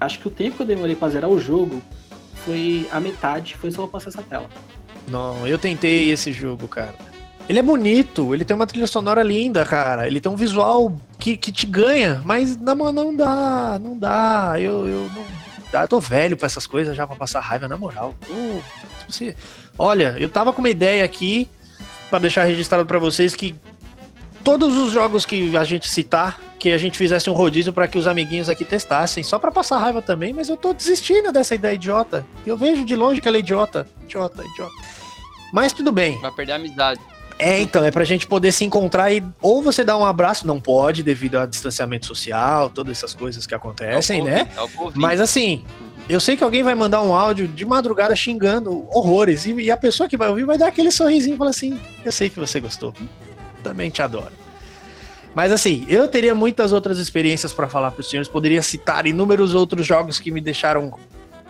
acho 0.00 0.18
que 0.18 0.28
o 0.28 0.30
tempo 0.30 0.56
que 0.56 0.62
eu 0.62 0.66
demorei 0.66 0.94
pra 0.94 1.08
zerar 1.08 1.30
o 1.30 1.40
jogo 1.40 1.82
foi 2.44 2.88
a 2.92 3.00
metade, 3.00 3.56
foi 3.56 3.70
só 3.70 3.82
pra 3.82 3.92
passar 3.98 4.10
essa 4.10 4.22
tela. 4.22 4.48
Não, 5.08 5.46
eu 5.46 5.58
tentei 5.58 6.10
esse 6.10 6.32
jogo, 6.32 6.68
cara. 6.68 6.94
Ele 7.48 7.58
é 7.58 7.62
bonito, 7.62 8.32
ele 8.34 8.44
tem 8.44 8.54
uma 8.54 8.66
trilha 8.66 8.86
sonora 8.86 9.22
linda, 9.22 9.64
cara. 9.64 10.06
Ele 10.06 10.20
tem 10.20 10.30
um 10.30 10.36
visual 10.36 10.96
que, 11.18 11.36
que 11.36 11.50
te 11.50 11.66
ganha, 11.66 12.22
mas 12.24 12.56
não, 12.56 12.74
não 12.92 13.14
dá, 13.14 13.78
não 13.82 13.98
dá. 13.98 14.54
Eu, 14.58 14.86
eu 14.86 15.10
não 15.14 15.24
dá. 15.72 15.82
Eu 15.82 15.88
tô 15.88 15.98
velho 15.98 16.36
pra 16.36 16.46
essas 16.46 16.66
coisas 16.68 16.96
já 16.96 17.04
pra 17.06 17.16
passar 17.16 17.40
raiva, 17.40 17.66
na 17.66 17.76
moral. 17.76 18.14
Eu- 18.28 18.62
você- 19.08 19.34
olha, 19.76 20.14
eu 20.18 20.28
tava 20.28 20.52
com 20.52 20.60
uma 20.60 20.70
ideia 20.70 21.04
aqui 21.04 21.48
pra 22.12 22.18
deixar 22.18 22.44
registrado 22.44 22.84
pra 22.84 22.98
vocês 22.98 23.34
que 23.34 23.54
todos 24.44 24.76
os 24.76 24.92
jogos 24.92 25.24
que 25.24 25.56
a 25.56 25.64
gente 25.64 25.88
citar, 25.88 26.38
que 26.58 26.70
a 26.70 26.76
gente 26.76 26.98
fizesse 26.98 27.30
um 27.30 27.32
rodízio 27.32 27.72
pra 27.72 27.88
que 27.88 27.96
os 27.96 28.06
amiguinhos 28.06 28.50
aqui 28.50 28.66
testassem, 28.66 29.24
só 29.24 29.38
pra 29.38 29.50
passar 29.50 29.78
raiva 29.78 30.02
também, 30.02 30.30
mas 30.30 30.50
eu 30.50 30.56
tô 30.58 30.74
desistindo 30.74 31.32
dessa 31.32 31.54
ideia 31.54 31.74
idiota. 31.74 32.26
Eu 32.44 32.54
vejo 32.54 32.84
de 32.84 32.94
longe 32.94 33.18
que 33.18 33.26
ela 33.26 33.38
é 33.38 33.40
idiota. 33.40 33.88
Idiota, 34.02 34.44
idiota. 34.44 34.74
Mas 35.54 35.72
tudo 35.72 35.90
bem. 35.90 36.20
Vai 36.20 36.30
perder 36.32 36.52
a 36.52 36.56
amizade. 36.56 37.00
É, 37.42 37.60
então, 37.60 37.84
é 37.84 37.90
pra 37.90 38.04
gente 38.04 38.24
poder 38.24 38.52
se 38.52 38.64
encontrar 38.64 39.12
e 39.12 39.20
ou 39.40 39.60
você 39.60 39.82
dá 39.82 39.96
um 39.96 40.04
abraço, 40.04 40.46
não 40.46 40.60
pode, 40.60 41.02
devido 41.02 41.34
ao 41.34 41.44
distanciamento 41.44 42.06
social, 42.06 42.70
todas 42.70 42.96
essas 42.96 43.14
coisas 43.14 43.48
que 43.48 43.52
acontecem, 43.52 44.20
É 44.20 44.24
né? 44.24 44.48
É. 44.56 44.90
Mas 44.94 45.20
assim, 45.20 45.64
eu 46.08 46.20
sei 46.20 46.36
que 46.36 46.44
alguém 46.44 46.62
vai 46.62 46.76
mandar 46.76 47.02
um 47.02 47.12
áudio 47.12 47.48
de 47.48 47.64
madrugada 47.64 48.14
xingando 48.14 48.86
horrores, 48.96 49.44
e, 49.44 49.54
e 49.54 49.72
a 49.72 49.76
pessoa 49.76 50.08
que 50.08 50.16
vai 50.16 50.28
ouvir 50.28 50.44
vai 50.44 50.56
dar 50.56 50.68
aquele 50.68 50.92
sorrisinho 50.92 51.34
e 51.34 51.36
falar 51.36 51.50
assim: 51.50 51.80
Eu 52.04 52.12
sei 52.12 52.30
que 52.30 52.38
você 52.38 52.60
gostou, 52.60 52.94
também 53.60 53.90
te 53.90 54.00
adoro. 54.00 54.30
Mas 55.34 55.50
assim, 55.50 55.84
eu 55.88 56.06
teria 56.06 56.36
muitas 56.36 56.72
outras 56.72 56.98
experiências 56.98 57.52
pra 57.52 57.68
falar 57.68 57.90
pros 57.90 58.08
senhores, 58.08 58.28
poderia 58.28 58.62
citar 58.62 59.04
inúmeros 59.04 59.52
outros 59.52 59.84
jogos 59.84 60.20
que 60.20 60.30
me 60.30 60.40
deixaram 60.40 60.92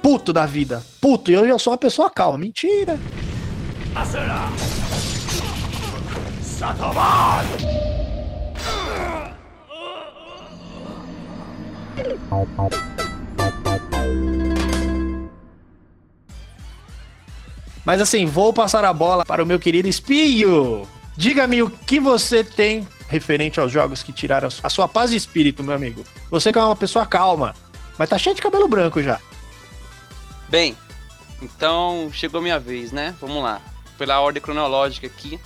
puto 0.00 0.32
da 0.32 0.46
vida. 0.46 0.82
Puto, 1.02 1.30
e 1.30 1.34
eu 1.34 1.46
já 1.46 1.58
sou 1.58 1.72
uma 1.74 1.78
pessoa 1.78 2.08
calma. 2.08 2.38
Mentira! 2.38 2.98
Mas 17.84 18.00
assim, 18.00 18.26
vou 18.26 18.52
passar 18.52 18.84
a 18.84 18.92
bola 18.92 19.24
para 19.24 19.42
o 19.42 19.46
meu 19.46 19.58
querido 19.58 19.88
Espinho. 19.88 20.86
Diga-me 21.16 21.64
o 21.64 21.68
que 21.68 21.98
você 21.98 22.44
tem 22.44 22.86
referente 23.08 23.58
aos 23.58 23.72
jogos 23.72 24.02
que 24.02 24.12
tiraram 24.12 24.48
a 24.62 24.70
sua 24.70 24.86
paz 24.86 25.10
de 25.10 25.16
espírito, 25.16 25.64
meu 25.64 25.74
amigo. 25.74 26.04
Você 26.30 26.52
que 26.52 26.58
é 26.58 26.62
uma 26.62 26.76
pessoa 26.76 27.04
calma, 27.04 27.54
mas 27.98 28.08
tá 28.08 28.16
cheio 28.16 28.36
de 28.36 28.40
cabelo 28.40 28.68
branco 28.68 29.02
já. 29.02 29.20
Bem, 30.48 30.76
então 31.42 32.08
chegou 32.12 32.40
minha 32.40 32.58
vez, 32.60 32.92
né? 32.92 33.14
Vamos 33.20 33.42
lá. 33.42 33.60
Pela 33.98 34.20
ordem 34.20 34.40
cronológica 34.40 35.08
aqui, 35.08 35.38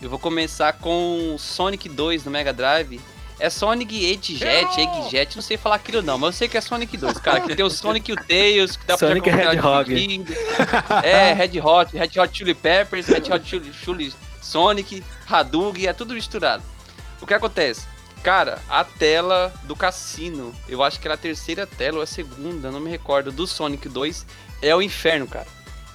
eu 0.00 0.08
vou 0.08 0.18
começar 0.18 0.72
com 0.74 1.36
Sonic 1.38 1.88
2 1.88 2.24
no 2.24 2.30
Mega 2.30 2.52
Drive. 2.52 3.00
É 3.38 3.48
Sonic 3.48 4.04
Edgejet, 4.04 4.78
Eggjet, 4.78 5.34
não 5.34 5.42
sei 5.42 5.56
falar 5.56 5.76
aquilo 5.76 6.02
não, 6.02 6.18
mas 6.18 6.28
eu 6.28 6.32
sei 6.38 6.48
que 6.48 6.58
é 6.58 6.60
Sonic 6.60 6.94
2, 6.96 7.18
cara. 7.20 7.40
Que 7.40 7.56
tem 7.56 7.64
o 7.64 7.70
Sonic 7.70 8.10
e 8.10 8.14
o 8.14 8.16
Tails, 8.16 8.76
que 8.76 8.84
dá 8.84 8.98
pra 8.98 9.08
Sonic 9.08 9.30
jogar 9.30 9.44
com 9.44 9.52
Hedgehog. 9.52 10.24
É, 11.02 11.32
Red 11.32 11.58
Hot, 11.60 11.96
Red 11.96 12.20
Hot 12.20 12.36
Chili 12.36 12.54
Peppers, 12.54 13.06
Red 13.06 13.32
Hot 13.32 13.48
Chili, 13.48 13.72
Chili 13.72 14.12
Sonic, 14.42 15.02
Hadouken, 15.26 15.86
é 15.86 15.92
tudo 15.94 16.12
misturado. 16.12 16.62
O 17.20 17.26
que 17.26 17.32
acontece? 17.32 17.86
Cara, 18.22 18.58
a 18.68 18.84
tela 18.84 19.52
do 19.64 19.74
cassino, 19.74 20.54
eu 20.68 20.82
acho 20.82 21.00
que 21.00 21.08
era 21.08 21.14
a 21.14 21.18
terceira 21.18 21.66
tela 21.66 21.96
ou 21.96 22.02
a 22.02 22.06
segunda, 22.06 22.70
não 22.70 22.80
me 22.80 22.90
recordo, 22.90 23.32
do 23.32 23.46
Sonic 23.46 23.88
2, 23.88 24.26
é 24.60 24.76
o 24.76 24.82
inferno, 24.82 25.26
cara. 25.26 25.46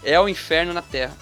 É 0.04 0.20
o 0.20 0.28
inferno 0.28 0.74
na 0.74 0.82
Terra. 0.82 1.16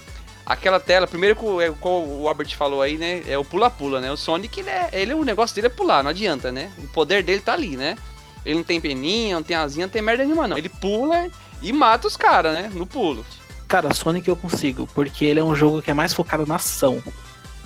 Aquela 0.45 0.79
tela, 0.79 1.07
primeiro 1.07 1.35
que 1.35 1.45
o, 1.45 1.61
é, 1.61 1.71
como 1.79 2.21
o 2.21 2.27
Albert 2.27 2.55
falou 2.57 2.81
aí, 2.81 2.97
né? 2.97 3.23
É 3.27 3.37
o 3.37 3.45
pula-pula, 3.45 4.01
né? 4.01 4.11
O 4.11 4.17
Sonic, 4.17 4.59
ele, 4.59 4.69
é, 4.69 4.89
ele, 4.91 5.13
o 5.13 5.23
negócio 5.23 5.55
dele 5.55 5.67
é 5.67 5.69
pular, 5.69 6.03
não 6.03 6.09
adianta, 6.09 6.51
né? 6.51 6.71
O 6.79 6.87
poder 6.89 7.23
dele 7.23 7.41
tá 7.41 7.53
ali, 7.53 7.77
né? 7.77 7.97
Ele 8.45 8.55
não 8.55 8.63
tem 8.63 8.81
peninha, 8.81 9.35
não 9.35 9.43
tem 9.43 9.55
asinha, 9.55 9.85
não 9.85 9.91
tem 9.91 10.01
merda 10.01 10.23
nenhuma, 10.23 10.47
não. 10.47 10.57
Ele 10.57 10.67
pula 10.67 11.29
e 11.61 11.71
mata 11.71 12.07
os 12.07 12.17
caras, 12.17 12.53
né? 12.53 12.69
No 12.73 12.85
pulo. 12.85 13.25
Cara, 13.67 13.93
Sonic 13.93 14.27
eu 14.27 14.35
consigo, 14.35 14.87
porque 14.93 15.23
ele 15.23 15.39
é 15.39 15.43
um 15.43 15.55
jogo 15.55 15.81
que 15.81 15.89
é 15.89 15.93
mais 15.93 16.13
focado 16.13 16.45
na 16.45 16.55
ação. 16.55 17.01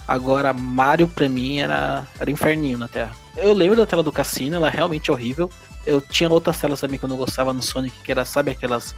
Agora, 0.08 0.54
Mario 0.54 1.08
pra 1.08 1.28
mim 1.28 1.60
era, 1.60 2.08
era 2.20 2.32
inferninho 2.32 2.78
na 2.78 2.88
Terra. 2.88 3.12
Eu 3.36 3.54
lembro 3.54 3.76
da 3.76 3.86
tela 3.86 4.04
do 4.04 4.12
cassino, 4.12 4.56
ela 4.56 4.68
é 4.68 4.72
realmente 4.72 5.12
horrível. 5.12 5.50
Eu 5.86 6.00
tinha 6.00 6.30
outras 6.30 6.60
telas 6.60 6.80
também 6.80 6.98
que 6.98 7.06
eu 7.06 7.10
não 7.10 7.18
gostava 7.18 7.52
no 7.52 7.62
Sonic, 7.62 7.96
que 8.04 8.12
era, 8.12 8.24
sabe, 8.24 8.52
aquelas 8.52 8.96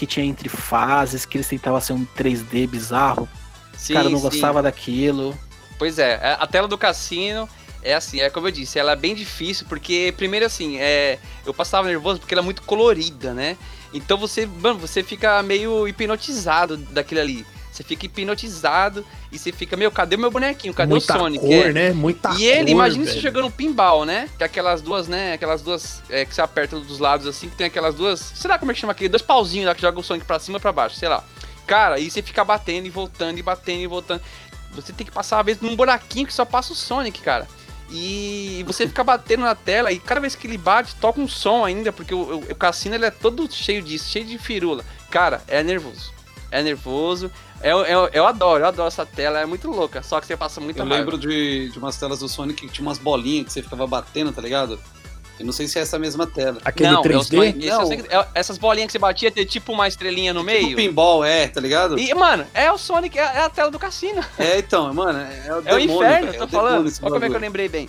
que 0.00 0.06
tinha 0.06 0.24
entre 0.24 0.48
fases, 0.48 1.26
que 1.26 1.36
eles 1.36 1.46
tentavam 1.46 1.78
ser 1.78 1.92
um 1.92 2.06
3D 2.16 2.66
bizarro. 2.66 3.28
Sim, 3.76 3.92
Cara, 3.92 4.06
eu 4.06 4.10
não 4.10 4.18
sim. 4.18 4.24
gostava 4.30 4.62
daquilo. 4.62 5.36
Pois 5.78 5.98
é, 5.98 6.14
a- 6.40 6.46
tela 6.46 6.66
do 6.66 6.78
cassino 6.78 7.46
é 7.82 7.92
assim, 7.92 8.18
é 8.18 8.30
como 8.30 8.48
eu 8.48 8.50
disse, 8.50 8.78
ela 8.78 8.92
é 8.92 8.96
bem 8.96 9.14
difícil, 9.14 9.66
porque 9.68 10.14
primeiro 10.16 10.46
assim, 10.46 10.78
é, 10.78 11.18
eu 11.44 11.52
passava 11.52 11.86
nervoso 11.86 12.18
porque 12.18 12.32
ela 12.32 12.40
é 12.40 12.44
muito 12.44 12.62
colorida, 12.62 13.34
né? 13.34 13.58
Então 13.92 14.16
você, 14.16 14.46
mano, 14.46 14.78
você 14.78 15.02
fica 15.02 15.42
meio 15.42 15.86
hipnotizado 15.86 16.78
daquele 16.78 17.20
ali. 17.20 17.46
Você 17.80 17.84
fica 17.84 18.04
hipnotizado 18.04 19.06
e 19.32 19.38
você 19.38 19.50
fica, 19.50 19.74
meu, 19.74 19.90
cadê 19.90 20.16
o 20.16 20.18
meu 20.18 20.30
bonequinho? 20.30 20.74
Cadê 20.74 20.90
Muita 20.90 21.16
o 21.16 21.18
Sonic? 21.18 21.42
cor, 21.44 21.50
É. 21.50 21.72
né? 21.72 21.92
Muita 21.92 22.30
E 22.34 22.44
ele, 22.44 22.64
cor, 22.64 22.70
imagina 22.72 23.04
você 23.06 23.10
velho. 23.12 23.22
jogando 23.22 23.50
pinball, 23.50 24.04
né? 24.04 24.28
Que 24.36 24.42
é 24.42 24.46
aquelas 24.46 24.82
duas, 24.82 25.08
né? 25.08 25.32
Aquelas 25.32 25.62
duas 25.62 26.02
é, 26.10 26.26
que 26.26 26.34
você 26.34 26.42
aperta 26.42 26.78
dos 26.78 26.98
lados 26.98 27.26
assim, 27.26 27.48
que 27.48 27.56
tem 27.56 27.66
aquelas 27.68 27.94
duas. 27.94 28.20
Sei 28.20 28.50
lá 28.50 28.58
como 28.58 28.70
é 28.70 28.74
que 28.74 28.80
chama 28.80 28.92
aquele? 28.92 29.08
Dois 29.08 29.22
pauzinhos 29.22 29.66
lá 29.66 29.74
que 29.74 29.80
joga 29.80 29.98
o 29.98 30.02
Sonic 30.02 30.26
pra 30.26 30.38
cima 30.38 30.58
e 30.58 30.60
pra 30.60 30.72
baixo, 30.72 30.96
sei 30.96 31.08
lá. 31.08 31.24
Cara, 31.66 31.94
aí 31.94 32.10
você 32.10 32.20
fica 32.20 32.44
batendo 32.44 32.86
e 32.86 32.90
voltando 32.90 33.38
e 33.38 33.42
batendo 33.42 33.80
e 33.82 33.86
voltando. 33.86 34.20
Você 34.72 34.92
tem 34.92 35.06
que 35.06 35.12
passar 35.12 35.36
uma 35.38 35.42
vez 35.42 35.58
num 35.62 35.74
buraquinho 35.74 36.26
que 36.26 36.34
só 36.34 36.44
passa 36.44 36.74
o 36.74 36.76
Sonic, 36.76 37.20
cara. 37.22 37.48
E 37.90 38.62
você 38.66 38.86
fica 38.86 39.02
batendo 39.02 39.40
na 39.40 39.54
tela 39.54 39.90
e 39.90 39.98
cada 39.98 40.20
vez 40.20 40.34
que 40.36 40.46
ele 40.46 40.58
bate, 40.58 40.94
toca 40.96 41.18
um 41.20 41.26
som 41.26 41.64
ainda, 41.64 41.90
porque 41.90 42.14
o, 42.14 42.18
o, 42.18 42.38
o 42.52 42.54
cassino 42.54 42.94
ele 42.94 43.06
é 43.06 43.10
todo 43.10 43.50
cheio 43.50 43.82
disso, 43.82 44.08
cheio 44.10 44.24
de 44.26 44.36
firula. 44.38 44.84
Cara, 45.10 45.42
é 45.48 45.62
nervoso. 45.62 46.12
É 46.52 46.62
nervoso. 46.62 47.30
Eu, 47.62 47.80
eu, 47.84 48.08
eu 48.12 48.26
adoro, 48.26 48.62
eu 48.64 48.68
adoro 48.68 48.88
essa 48.88 49.04
tela, 49.04 49.38
é 49.40 49.46
muito 49.46 49.70
louca. 49.70 50.02
Só 50.02 50.18
que 50.20 50.26
você 50.26 50.36
passa 50.36 50.60
muita 50.60 50.80
Eu 50.80 50.86
raiva. 50.86 50.98
lembro 51.04 51.18
de, 51.18 51.68
de 51.70 51.78
umas 51.78 51.96
telas 51.96 52.20
do 52.20 52.28
Sonic 52.28 52.66
que 52.66 52.72
tinha 52.72 52.86
umas 52.86 52.98
bolinhas 52.98 53.46
que 53.46 53.52
você 53.52 53.62
ficava 53.62 53.86
batendo, 53.86 54.32
tá 54.32 54.40
ligado? 54.40 54.78
Eu 55.38 55.46
não 55.46 55.52
sei 55.52 55.66
se 55.66 55.78
é 55.78 55.82
essa 55.82 55.98
mesma 55.98 56.26
tela. 56.26 56.58
Aquele 56.64 56.90
não, 56.90 57.02
3D? 57.02 57.14
é 57.14 57.16
o 57.18 57.22
Sonic- 57.24 57.58
esse 57.66 57.68
Não. 57.68 57.92
eu 58.10 58.20
é- 58.20 58.28
essas 58.34 58.58
bolinhas 58.58 58.86
que 58.88 58.92
você 58.92 58.98
batia 58.98 59.30
tem 59.30 59.44
tipo 59.46 59.72
uma 59.72 59.88
estrelinha 59.88 60.32
no 60.34 60.40
Tipo 60.40 60.52
meio. 60.52 60.76
pinball, 60.76 61.24
é, 61.24 61.48
tá 61.48 61.60
ligado? 61.60 61.98
E, 61.98 62.12
mano, 62.14 62.46
é 62.54 62.70
o 62.70 62.76
Sonic, 62.78 63.18
é, 63.18 63.22
é 63.22 63.40
a 63.42 63.48
tela 63.50 63.70
do 63.70 63.78
cassino. 63.78 64.22
É, 64.38 64.58
então, 64.58 64.92
mano, 64.92 65.18
é, 65.18 65.46
é 65.46 65.52
o 65.52 65.56
É 65.56 65.58
o 65.58 65.62
demônio, 65.62 65.82
inferno, 65.82 66.26
velho, 66.26 66.26
eu 66.26 66.32
é 66.34 66.36
tô 66.38 66.44
o 66.44 66.46
demônio 66.46 66.70
falando. 66.70 66.86
Olha 67.02 67.12
como 67.12 67.24
é 67.24 67.28
que 67.30 67.36
eu 67.36 67.40
lembrei 67.40 67.68
bem. 67.68 67.88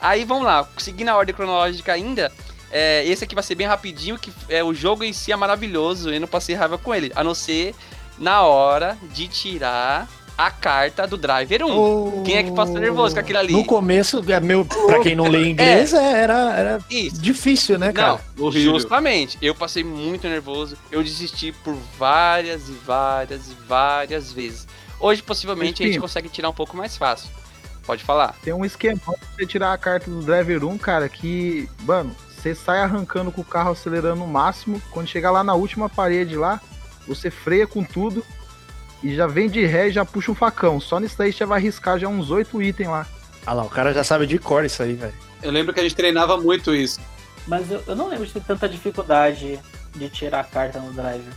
Aí 0.00 0.24
vamos 0.24 0.44
lá, 0.44 0.66
seguindo 0.78 1.08
a 1.08 1.16
ordem 1.16 1.34
cronológica 1.34 1.92
ainda. 1.92 2.30
é, 2.72 3.04
esse 3.06 3.24
aqui 3.24 3.34
vai 3.34 3.44
ser 3.44 3.54
bem 3.54 3.66
rapidinho, 3.66 4.18
que 4.18 4.30
é, 4.48 4.62
o 4.64 4.74
jogo 4.74 5.04
em 5.04 5.12
si 5.12 5.30
é 5.32 5.36
maravilhoso, 5.36 6.10
eu 6.10 6.20
não 6.20 6.26
passei 6.28 6.54
raiva 6.54 6.76
com 6.76 6.94
ele. 6.94 7.12
A 7.14 7.22
não 7.22 7.34
ser 7.34 7.74
na 8.18 8.42
hora 8.42 8.96
de 9.12 9.28
tirar 9.28 10.08
a 10.36 10.50
carta 10.50 11.06
do 11.06 11.16
Driver 11.16 11.64
1. 11.64 11.78
Oh. 11.78 12.22
Quem 12.22 12.36
é 12.36 12.42
que 12.42 12.52
passou 12.52 12.78
nervoso 12.78 13.14
com 13.14 13.20
aquilo 13.20 13.38
ali? 13.38 13.52
No 13.52 13.64
começo, 13.64 14.22
é 14.30 14.40
meu, 14.40 14.64
pra 14.64 15.00
quem 15.00 15.16
não 15.16 15.28
lê 15.28 15.48
inglês, 15.48 15.94
é, 15.94 16.22
era, 16.22 16.54
era 16.54 16.78
Isso. 16.90 17.20
difícil, 17.20 17.78
né, 17.78 17.92
cara? 17.92 18.20
Não, 18.36 18.46
Horrível. 18.46 18.74
justamente. 18.74 19.38
Eu 19.40 19.54
passei 19.54 19.82
muito 19.82 20.28
nervoso. 20.28 20.76
Eu 20.90 21.02
desisti 21.02 21.52
por 21.52 21.74
várias 21.98 22.68
e 22.68 22.72
várias 22.72 23.50
e 23.50 23.54
várias 23.66 24.32
vezes. 24.32 24.66
Hoje, 25.00 25.22
possivelmente, 25.22 25.82
a 25.82 25.86
gente 25.86 25.94
Espinho. 25.94 26.02
consegue 26.02 26.28
tirar 26.28 26.50
um 26.50 26.54
pouco 26.54 26.76
mais 26.76 26.96
fácil. 26.96 27.30
Pode 27.86 28.02
falar. 28.02 28.34
Tem 28.42 28.52
um 28.52 28.64
esquema 28.64 28.98
pra 29.04 29.14
você 29.36 29.46
tirar 29.46 29.72
a 29.72 29.78
carta 29.78 30.10
do 30.10 30.20
Driver 30.20 30.64
1, 30.64 30.76
cara, 30.78 31.08
que, 31.08 31.68
mano, 31.82 32.14
você 32.28 32.54
sai 32.54 32.80
arrancando 32.80 33.30
com 33.30 33.40
o 33.40 33.44
carro 33.44 33.70
acelerando 33.70 34.16
no 34.16 34.26
máximo. 34.26 34.82
Quando 34.90 35.06
chegar 35.06 35.30
lá 35.30 35.44
na 35.44 35.54
última 35.54 35.88
parede 35.88 36.36
lá, 36.36 36.60
você 37.06 37.30
freia 37.30 37.66
com 37.66 37.82
tudo. 37.84 38.24
e 39.02 39.14
já 39.14 39.26
vem 39.26 39.48
de 39.48 39.64
ré 39.64 39.88
e 39.88 39.92
já 39.92 40.04
puxa 40.04 40.32
um 40.32 40.34
facão. 40.34 40.80
Só 40.80 40.98
nisso 40.98 41.16
daí 41.18 41.32
você 41.32 41.44
vai 41.44 41.58
arriscar 41.58 41.98
já 41.98 42.08
uns 42.08 42.30
oito 42.30 42.60
itens 42.62 42.88
lá. 42.88 43.06
Ah 43.46 43.52
lá, 43.52 43.62
o 43.62 43.68
cara 43.68 43.92
já 43.92 44.02
sabe 44.02 44.26
de 44.26 44.38
cor 44.38 44.64
isso 44.64 44.82
aí, 44.82 44.94
velho. 44.94 45.14
Eu 45.42 45.52
lembro 45.52 45.72
que 45.72 45.78
a 45.80 45.82
gente 45.82 45.94
treinava 45.94 46.36
muito 46.36 46.74
isso. 46.74 46.98
Mas 47.46 47.70
eu, 47.70 47.82
eu 47.86 47.94
não 47.94 48.08
lembro 48.08 48.26
de 48.26 48.32
ter 48.32 48.42
tanta 48.42 48.68
dificuldade 48.68 49.60
de 49.94 50.08
tirar 50.08 50.40
a 50.40 50.44
carta 50.44 50.80
no 50.80 50.92
driver. 50.92 51.32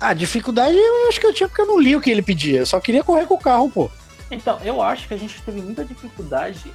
Ah, 0.00 0.14
dificuldade 0.14 0.74
eu 0.74 1.08
acho 1.08 1.20
que 1.20 1.26
eu 1.26 1.34
tinha 1.34 1.48
porque 1.48 1.60
eu 1.60 1.66
não 1.66 1.78
li 1.78 1.94
o 1.94 2.00
que 2.00 2.10
ele 2.10 2.22
pedia. 2.22 2.60
Eu 2.60 2.66
só 2.66 2.80
queria 2.80 3.04
correr 3.04 3.26
com 3.26 3.34
o 3.34 3.38
carro, 3.38 3.68
pô. 3.68 3.90
Então, 4.30 4.58
eu 4.64 4.80
acho 4.80 5.06
que 5.06 5.12
a 5.12 5.18
gente 5.18 5.42
teve 5.42 5.60
muita 5.60 5.84
dificuldade 5.84 6.72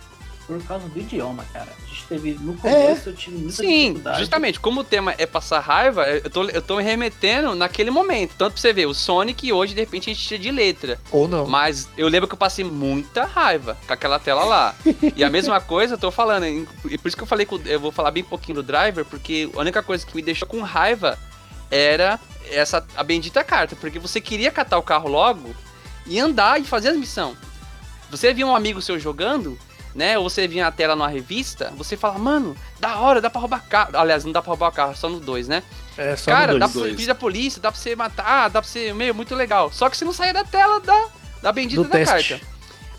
por 0.47 0.61
causa 0.63 0.87
do 0.87 0.99
idioma, 0.99 1.43
cara. 1.51 1.71
A 1.83 1.87
gente 1.87 2.05
teve, 2.07 2.33
no 2.39 2.53
começo, 2.55 3.09
eu 3.09 3.15
tive 3.15 3.37
muita 3.37 3.53
Sim, 3.53 3.79
dificuldade. 3.87 4.19
justamente. 4.19 4.59
Como 4.59 4.81
o 4.81 4.83
tema 4.83 5.15
é 5.17 5.25
passar 5.25 5.59
raiva, 5.59 6.07
eu 6.07 6.29
tô, 6.29 6.43
eu 6.43 6.61
tô 6.61 6.77
me 6.77 6.83
remetendo 6.83 7.55
naquele 7.55 7.89
momento. 7.89 8.35
Tanto 8.37 8.53
pra 8.53 8.61
você 8.61 8.71
ver, 8.71 8.85
o 8.85 8.93
Sonic 8.93 9.51
hoje, 9.51 9.73
de 9.73 9.79
repente, 9.81 10.09
a 10.09 10.13
gente 10.13 10.27
tira 10.27 10.39
de 10.41 10.51
letra. 10.51 10.99
Ou 11.11 11.27
não. 11.27 11.47
Mas 11.47 11.89
eu 11.97 12.07
lembro 12.07 12.27
que 12.27 12.33
eu 12.35 12.37
passei 12.37 12.63
muita 12.63 13.25
raiva 13.25 13.75
com 13.87 13.93
aquela 13.93 14.19
tela 14.19 14.43
lá. 14.45 14.75
e 15.15 15.23
a 15.23 15.29
mesma 15.29 15.59
coisa 15.61 15.95
eu 15.95 15.97
tô 15.97 16.11
falando. 16.11 16.45
E 16.45 16.97
por 16.97 17.07
isso 17.07 17.17
que 17.17 17.23
eu 17.23 17.27
falei 17.27 17.45
que 17.45 17.59
eu 17.65 17.79
vou 17.79 17.91
falar 17.91 18.11
bem 18.11 18.23
pouquinho 18.23 18.57
do 18.57 18.63
driver, 18.63 19.03
porque 19.05 19.49
a 19.55 19.59
única 19.59 19.81
coisa 19.81 20.05
que 20.05 20.15
me 20.15 20.21
deixou 20.21 20.47
com 20.47 20.61
raiva 20.61 21.17
era 21.71 22.19
essa 22.51 22.85
a 22.95 23.03
bendita 23.03 23.43
carta. 23.43 23.75
Porque 23.75 23.97
você 23.97 24.21
queria 24.21 24.51
catar 24.51 24.77
o 24.77 24.83
carro 24.83 25.09
logo 25.09 25.55
e 26.05 26.19
andar 26.19 26.61
e 26.61 26.63
fazer 26.63 26.89
as 26.89 26.97
missões. 26.97 27.35
Você 28.11 28.31
via 28.33 28.45
um 28.45 28.55
amigo 28.55 28.81
seu 28.81 28.99
jogando, 28.99 29.57
né? 29.95 30.17
Ou 30.19 30.29
você 30.29 30.47
via 30.47 30.67
a 30.67 30.71
tela 30.71 30.95
numa 30.95 31.07
revista, 31.07 31.71
você 31.77 31.95
fala, 31.97 32.19
mano, 32.19 32.55
da 32.79 32.99
hora, 32.99 33.19
dá 33.21 33.29
pra 33.29 33.39
roubar 33.41 33.63
carro. 33.67 33.91
Aliás, 33.97 34.23
não 34.25 34.31
dá 34.31 34.41
pra 34.41 34.49
roubar 34.49 34.67
o 34.69 34.71
carro, 34.71 34.95
só 34.95 35.07
no 35.09 35.19
2, 35.19 35.47
né? 35.47 35.63
É, 35.97 36.15
só 36.15 36.29
Cara, 36.31 36.53
no 36.53 36.59
dá 36.59 36.67
dois. 36.67 36.73
pra 36.73 36.83
você 36.83 36.91
fugir 36.93 37.07
da 37.07 37.15
polícia, 37.15 37.61
dá 37.61 37.71
pra 37.71 37.79
você 37.79 37.95
matar, 37.95 38.49
dá 38.49 38.61
pra 38.61 38.69
você. 38.69 38.93
Meio, 38.93 39.15
muito 39.15 39.33
legal. 39.33 39.71
Só 39.71 39.89
que 39.89 39.95
você 39.97 40.03
não 40.05 40.11
saia 40.13 40.33
da 40.33 40.43
tela 40.43 40.79
da, 40.81 41.05
da 41.41 41.51
bendita 41.53 41.81
Do 41.81 41.87
da 41.87 41.97
teste. 41.97 42.33
carta. 42.33 42.45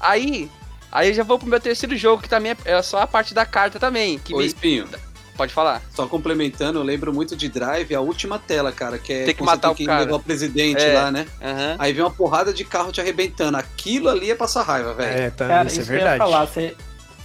Aí. 0.00 0.50
Aí 0.90 1.08
eu 1.08 1.14
já 1.14 1.22
vou 1.22 1.38
pro 1.38 1.46
meu 1.48 1.60
terceiro 1.60 1.94
jogo, 1.96 2.22
que 2.22 2.28
também 2.28 2.52
é- 2.64 2.72
é 2.72 2.82
só 2.82 3.00
a 3.02 3.06
parte 3.06 3.34
da 3.34 3.44
carta 3.44 3.78
também. 3.78 4.18
Que 4.18 4.32
Ô, 4.34 4.38
me- 4.38 4.46
Espinho, 4.46 4.88
Pode 5.36 5.52
falar. 5.52 5.82
só 5.94 6.06
complementando, 6.06 6.78
eu 6.78 6.82
lembro 6.82 7.12
muito 7.12 7.36
de 7.36 7.50
Drive, 7.50 7.94
a 7.94 8.00
última 8.00 8.38
tela, 8.38 8.72
cara, 8.72 8.96
que 8.98 9.12
é 9.12 9.24
Tem 9.24 9.34
que 9.34 9.42
matar 9.42 9.68
tem 9.68 9.70
o 9.72 9.74
que 9.74 9.84
cara. 9.84 10.00
levar 10.00 10.16
o 10.16 10.20
presidente 10.20 10.80
É. 10.82 10.94
lá, 10.94 11.10
né? 11.10 11.26
Aham. 11.42 11.76
Aí 11.78 11.92
vem 11.92 12.02
uma 12.02 12.10
porrada 12.10 12.54
de 12.54 12.64
carro 12.64 12.90
te 12.90 13.02
arrebentando. 13.02 13.58
Aquilo 13.58 14.08
ali 14.08 14.30
é 14.30 14.34
passar 14.34 14.62
raiva, 14.62 14.94
velho. 14.94 15.18
É, 15.24 15.28
tá, 15.30 15.46
Cara, 15.46 15.66
isso 15.66 15.80
é 15.80 15.82
isso 15.82 15.90
que 15.90 15.96
eu 15.96 15.98
ia 15.98 16.04
verdade. 16.08 16.30
falar, 16.30 16.46
você, 16.46 16.74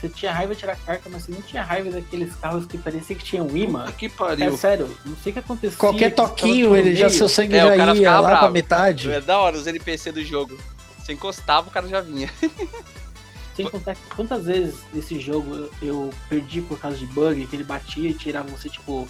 você 0.01 0.09
tinha 0.09 0.33
raiva 0.33 0.53
de 0.55 0.59
tirar 0.59 0.75
carta, 0.77 1.07
mas 1.11 1.23
você 1.23 1.31
não 1.31 1.41
tinha 1.43 1.63
raiva 1.63 1.91
daqueles 1.91 2.33
carros 2.35 2.65
que 2.65 2.77
parecia 2.77 3.15
que 3.15 3.23
tinham 3.23 3.55
imã. 3.55 3.91
Que 3.91 4.07
É 4.07 4.09
pariu. 4.09 4.57
sério, 4.57 4.97
não 5.05 5.15
sei 5.17 5.29
o 5.29 5.33
que 5.33 5.39
acontecia. 5.39 5.77
Qualquer 5.77 6.13
toquinho, 6.15 6.75
ele 6.75 6.95
já, 6.95 7.07
seu 7.09 7.29
sangue 7.29 7.55
É, 7.55 7.63
o 7.63 7.69
já 7.69 7.77
cara 7.77 7.91
ia 7.91 7.95
ficava 7.97 8.21
lá 8.21 8.29
pra 8.29 8.37
bravo. 8.39 8.53
metade. 8.53 9.11
É 9.11 9.21
da 9.21 9.37
hora 9.39 9.55
os 9.55 9.67
NPC 9.67 10.11
do 10.11 10.23
jogo. 10.25 10.57
Você 10.97 11.13
encostava, 11.13 11.67
o 11.67 11.71
cara 11.71 11.87
já 11.87 12.01
vinha. 12.01 12.29
Sem 13.55 13.69
contar 13.69 13.95
que 13.95 14.01
quantas 14.15 14.45
vezes 14.45 14.75
esse 14.95 15.19
jogo 15.19 15.53
eu, 15.55 15.71
eu 15.81 16.09
perdi 16.29 16.61
por 16.61 16.79
causa 16.79 16.97
de 16.97 17.05
bug, 17.05 17.45
que 17.47 17.55
ele 17.55 17.63
batia 17.63 18.09
e 18.09 18.13
tirava 18.13 18.47
você, 18.49 18.69
tipo, 18.69 19.07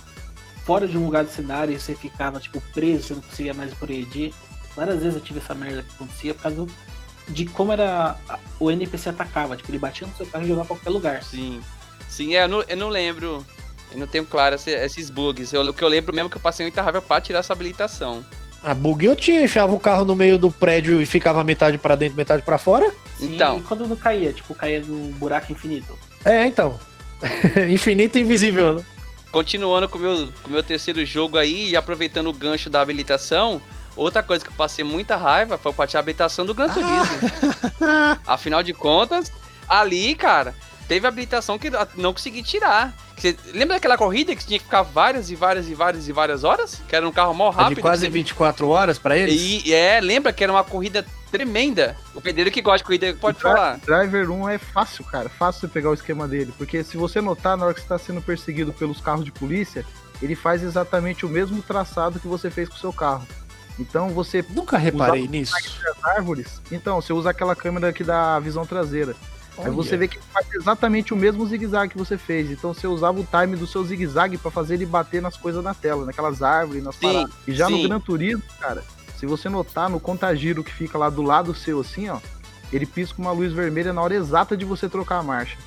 fora 0.65 0.88
de 0.88 0.97
um 0.97 1.06
lugar 1.06 1.23
do 1.23 1.30
cenário 1.32 1.73
e 1.73 1.80
você 1.80 1.93
ficava, 1.95 2.39
tipo, 2.39 2.60
preso, 2.73 3.04
você 3.08 3.13
não 3.13 3.21
conseguia 3.21 3.54
mais 3.54 3.73
progredir. 3.73 4.34
Várias 4.75 4.99
vezes 4.99 5.15
eu 5.15 5.21
tive 5.21 5.39
essa 5.39 5.54
merda 5.54 5.84
que 5.84 5.93
acontecia 5.93 6.34
por 6.34 6.41
causa 6.43 6.58
do- 6.58 6.71
de 7.31 7.45
como 7.45 7.71
era 7.71 8.15
o 8.59 8.69
NPC 8.69 9.09
atacava. 9.09 9.55
Tipo, 9.57 9.71
ele 9.71 9.79
batia 9.79 10.05
no 10.07 10.15
seu 10.15 10.25
carro 10.25 10.43
e 10.43 10.47
jogava 10.47 10.67
pra 10.67 10.75
qualquer 10.75 10.89
lugar. 10.91 11.23
Sim. 11.23 11.61
Sim, 12.09 12.35
é, 12.35 12.43
eu 12.43 12.47
não, 12.47 12.63
eu 12.67 12.77
não 12.77 12.89
lembro. 12.89 13.45
Eu 13.91 13.97
não 13.99 14.07
tenho 14.07 14.25
claro 14.25 14.55
esse- 14.55 14.71
esses 14.71 15.09
bugs. 15.09 15.51
Eu- 15.53 15.61
o 15.63 15.73
que 15.73 15.83
eu 15.83 15.87
lembro 15.87 16.13
mesmo 16.15 16.27
é 16.27 16.31
que 16.31 16.37
eu 16.37 16.41
passei 16.41 16.65
muita 16.65 16.81
raiva 16.81 17.01
pra 17.01 17.19
tirar 17.19 17.39
essa 17.39 17.53
habilitação. 17.53 18.23
A 18.63 18.73
bug 18.73 19.03
eu 19.05 19.15
tinha, 19.15 19.41
enfiava 19.43 19.73
o 19.73 19.79
carro 19.79 20.05
no 20.05 20.15
meio 20.15 20.37
do 20.37 20.51
prédio 20.51 21.01
e 21.01 21.05
ficava 21.05 21.43
metade 21.43 21.77
pra 21.79 21.95
dentro, 21.95 22.15
metade 22.15 22.43
pra 22.43 22.57
fora. 22.59 22.89
Sim, 23.17 23.33
Então. 23.35 23.57
E 23.57 23.61
quando 23.61 23.87
não 23.87 23.95
caía, 23.95 24.31
tipo, 24.31 24.53
caía 24.53 24.81
num 24.81 25.11
buraco 25.13 25.51
infinito. 25.51 25.97
É, 26.23 26.45
então. 26.45 26.79
Infinito 27.71 28.17
e 28.17 28.21
invisível, 28.21 28.75
né? 28.75 28.85
Continuando 29.31 29.87
com 29.89 29.97
o 29.97 30.01
meu, 30.01 30.27
com 30.43 30.49
o 30.49 30.51
meu 30.51 30.61
terceiro 30.63 31.03
jogo 31.05 31.37
aí 31.37 31.69
e 31.69 31.75
aproveitando 31.75 32.27
o 32.27 32.33
gancho 32.33 32.69
da 32.69 32.81
habilitação, 32.81 33.61
outra 33.95 34.21
coisa 34.23 34.43
que 34.43 34.49
eu 34.51 34.56
passei 34.56 34.84
muita 34.84 35.15
raiva 35.15 35.58
foi 35.58 35.73
a 35.93 35.99
habilitação 35.99 36.45
do 36.45 36.54
Gran 36.54 36.69
Turismo. 36.69 37.32
Afinal 38.25 38.63
de 38.63 38.73
contas, 38.73 39.32
ali, 39.67 40.15
cara, 40.15 40.54
teve 40.88 41.08
habilitação 41.08 41.58
que 41.58 41.69
não 41.95 42.13
consegui 42.13 42.43
tirar. 42.43 42.93
Você 43.17 43.38
lembra 43.54 43.75
daquela 43.75 43.97
corrida 43.97 44.36
que 44.36 44.43
tinha 44.43 44.58
que 44.58 44.65
ficar 44.65 44.82
várias 44.82 45.30
e 45.30 45.36
várias 45.36 45.69
e 45.69 45.75
várias 45.75 46.08
e 46.08 46.12
várias 46.12 46.43
horas? 46.43 46.82
Que 46.88 46.95
era 46.95 47.08
um 47.08 47.12
carro 47.12 47.34
mal 47.36 47.51
É 47.51 47.56
rápido. 47.56 47.75
de 47.75 47.82
quase 47.82 48.01
que 48.08 48.12
você- 48.12 48.17
24 48.17 48.67
horas 48.69 48.97
pra 48.97 49.15
eles. 49.15 49.39
E 49.63 49.71
é, 49.73 50.01
lembra 50.01 50.34
que 50.34 50.43
era 50.43 50.51
uma 50.51 50.63
corrida 50.63 51.06
tremenda. 51.32 51.95
O 52.15 52.19
pedreiro 52.21 52.49
que 52.49 52.62
gosta 52.63 52.80
de 52.80 52.84
corrida 52.84 53.15
pode 53.21 53.38
O 53.38 53.41
falar. 53.41 53.77
Driver 53.77 54.30
1 54.32 54.49
é 54.49 54.58
fácil, 54.58 55.04
cara. 55.06 55.30
Fácil 55.30 55.62
você 55.62 55.67
pegar 55.67 55.91
o 55.91 55.93
esquema 55.93 56.27
dele. 56.27 56.51
Porque 56.58 56.84
se 56.84 56.97
você 56.97 57.21
notar, 57.21 57.56
na 57.56 57.65
hora 57.65 57.73
que 57.75 57.82
você 57.82 57.88
tá 57.88 57.99
sendo 57.99 58.21
perseguido 58.23 58.73
pelos 58.73 58.99
carros 58.99 59.23
de 59.23 59.32
polícia, 59.32 59.86
ele 60.19 60.36
faz 60.36 60.63
exatamente 60.63 61.23
o 61.23 61.30
mesmo 61.30 61.62
traçado 61.62 62.19
que 62.19 62.27
você 62.27 62.49
fez 62.49 62.67
com 62.69 62.75
o 62.75 62.80
seu 62.80 62.91
carro. 62.91 63.25
Então 63.79 64.10
você 64.10 64.43
Nunca 64.49 64.77
reparei 64.77 65.27
nisso. 65.27 65.53
árvores. 66.03 66.62
Então, 66.71 67.01
você 67.01 67.13
usa 67.13 67.29
aquela 67.29 67.55
câmera 67.55 67.91
que 67.93 68.03
dá 68.03 68.36
a 68.36 68.39
visão 68.39 68.65
traseira. 68.65 69.15
Aí 69.57 69.65
Olha. 69.65 69.71
você 69.71 69.97
vê 69.97 70.07
que 70.07 70.19
faz 70.34 70.47
exatamente 70.53 71.13
o 71.13 71.17
mesmo 71.17 71.45
zigue-zague 71.45 71.91
que 71.91 71.97
você 71.97 72.17
fez. 72.17 72.49
Então 72.49 72.73
você 72.73 72.88
usava 72.88 73.19
o 73.19 73.25
time 73.29 73.55
do 73.57 73.67
seu 73.67 73.84
zigue-zague 73.84 74.38
pra 74.38 74.49
fazer 74.49 74.75
ele 74.75 74.86
bater 74.86 75.21
nas 75.21 75.36
coisas 75.36 75.63
na 75.63 75.73
tela, 75.73 76.05
naquelas 76.05 76.41
árvores, 76.41 76.84
nas 76.84 76.95
Sim, 76.95 77.01
paradas. 77.01 77.34
E 77.45 77.53
já 77.53 77.67
sim. 77.67 77.81
no 77.81 77.88
Gran 77.88 77.99
Turismo, 77.99 78.43
cara, 78.60 78.84
se 79.17 79.25
você 79.25 79.49
notar 79.49 79.89
no 79.89 79.99
contagiro 79.99 80.63
que 80.63 80.71
fica 80.73 80.97
lá 80.97 81.10
do 81.10 81.21
lado 81.21 81.53
seu 81.53 81.81
assim, 81.81 82.10
ó, 82.10 82.19
ele 82.71 82.86
pisca 82.86 83.21
uma 83.21 83.31
luz 83.31 83.51
vermelha 83.51 83.91
na 83.91 84.01
hora 84.01 84.15
exata 84.15 84.55
de 84.55 84.63
você 84.63 84.88
trocar 84.88 85.17
a 85.19 85.23
marcha. 85.23 85.57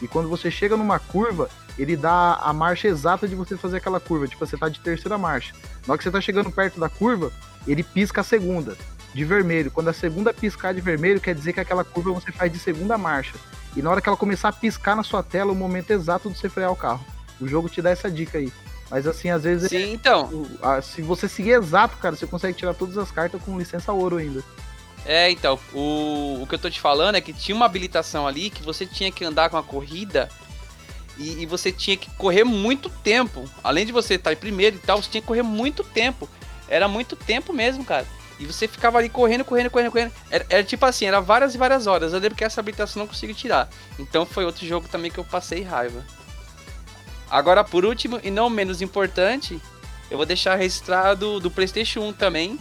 E 0.00 0.08
quando 0.08 0.28
você 0.28 0.50
chega 0.50 0.76
numa 0.76 0.98
curva, 0.98 1.48
ele 1.78 1.96
dá 1.96 2.34
a 2.36 2.52
marcha 2.52 2.88
exata 2.88 3.28
de 3.28 3.34
você 3.34 3.56
fazer 3.56 3.76
aquela 3.76 4.00
curva. 4.00 4.26
Tipo, 4.26 4.44
você 4.44 4.56
tá 4.56 4.68
de 4.68 4.80
terceira 4.80 5.18
marcha. 5.18 5.54
Na 5.86 5.92
hora 5.92 5.98
que 5.98 6.04
você 6.04 6.10
tá 6.10 6.20
chegando 6.20 6.50
perto 6.50 6.80
da 6.80 6.88
curva, 6.88 7.30
ele 7.72 7.82
pisca 7.82 8.20
a 8.20 8.24
segunda, 8.24 8.76
de 9.14 9.24
vermelho. 9.24 9.70
Quando 9.70 9.88
a 9.88 9.92
segunda 9.92 10.32
piscar 10.32 10.74
de 10.74 10.80
vermelho, 10.80 11.20
quer 11.20 11.34
dizer 11.34 11.52
que 11.52 11.60
aquela 11.60 11.84
curva 11.84 12.12
você 12.12 12.32
faz 12.32 12.52
de 12.52 12.58
segunda 12.58 12.98
marcha. 12.98 13.34
E 13.76 13.82
na 13.82 13.90
hora 13.90 14.00
que 14.00 14.08
ela 14.08 14.16
começar 14.16 14.48
a 14.48 14.52
piscar 14.52 14.96
na 14.96 15.02
sua 15.02 15.22
tela, 15.22 15.52
o 15.52 15.56
momento 15.56 15.90
exato 15.90 16.30
de 16.30 16.38
você 16.38 16.48
frear 16.48 16.70
o 16.70 16.76
carro. 16.76 17.04
O 17.40 17.48
jogo 17.48 17.68
te 17.68 17.82
dá 17.82 17.90
essa 17.90 18.10
dica 18.10 18.38
aí. 18.38 18.52
Mas 18.90 19.06
assim, 19.06 19.30
às 19.30 19.42
vezes, 19.42 19.68
Sim, 19.70 19.92
então. 19.92 20.46
se 20.82 21.02
você 21.02 21.28
seguir 21.28 21.52
exato, 21.52 21.96
cara, 21.96 22.14
você 22.14 22.26
consegue 22.26 22.56
tirar 22.56 22.74
todas 22.74 22.98
as 22.98 23.10
cartas 23.10 23.40
com 23.42 23.58
licença 23.58 23.92
ouro 23.92 24.18
ainda. 24.18 24.42
É, 25.06 25.30
então, 25.30 25.58
o, 25.72 26.40
o 26.42 26.46
que 26.46 26.54
eu 26.54 26.58
tô 26.58 26.70
te 26.70 26.80
falando 26.80 27.16
é 27.16 27.20
que 27.20 27.32
tinha 27.32 27.54
uma 27.54 27.66
habilitação 27.66 28.26
ali 28.26 28.50
que 28.50 28.62
você 28.62 28.86
tinha 28.86 29.10
que 29.12 29.24
andar 29.24 29.50
com 29.50 29.56
a 29.56 29.62
corrida 29.62 30.28
e, 31.18 31.42
e 31.42 31.46
você 31.46 31.70
tinha 31.70 31.96
que 31.96 32.10
correr 32.10 32.44
muito 32.44 32.88
tempo. 32.88 33.48
Além 33.62 33.84
de 33.84 33.92
você 33.92 34.14
estar 34.14 34.32
em 34.32 34.36
primeiro 34.36 34.76
e 34.76 34.78
tal, 34.78 35.02
você 35.02 35.10
tinha 35.10 35.20
que 35.20 35.26
correr 35.26 35.42
muito 35.42 35.84
tempo. 35.84 36.28
Era 36.68 36.88
muito 36.88 37.16
tempo 37.16 37.52
mesmo, 37.52 37.84
cara. 37.84 38.06
E 38.38 38.46
você 38.46 38.66
ficava 38.66 38.98
ali 38.98 39.08
correndo, 39.08 39.44
correndo, 39.44 39.70
correndo, 39.70 39.92
correndo. 39.92 40.12
Era, 40.30 40.44
era 40.48 40.64
tipo 40.64 40.84
assim, 40.84 41.06
era 41.06 41.20
várias 41.20 41.54
e 41.54 41.58
várias 41.58 41.86
horas. 41.86 42.12
Eu 42.12 42.18
lembro 42.18 42.36
que 42.36 42.44
essa 42.44 42.60
habilitação 42.60 43.00
não 43.00 43.06
consegui 43.06 43.34
tirar. 43.34 43.68
Então 43.98 44.26
foi 44.26 44.44
outro 44.44 44.66
jogo 44.66 44.88
também 44.88 45.10
que 45.10 45.18
eu 45.18 45.24
passei 45.24 45.62
raiva. 45.62 46.04
Agora, 47.30 47.64
por 47.64 47.84
último 47.84 48.20
e 48.22 48.30
não 48.30 48.50
menos 48.50 48.82
importante, 48.82 49.60
eu 50.10 50.16
vou 50.16 50.26
deixar 50.26 50.56
registrado 50.56 51.40
do 51.40 51.50
PlayStation 51.50 52.00
1 52.00 52.12
também, 52.14 52.58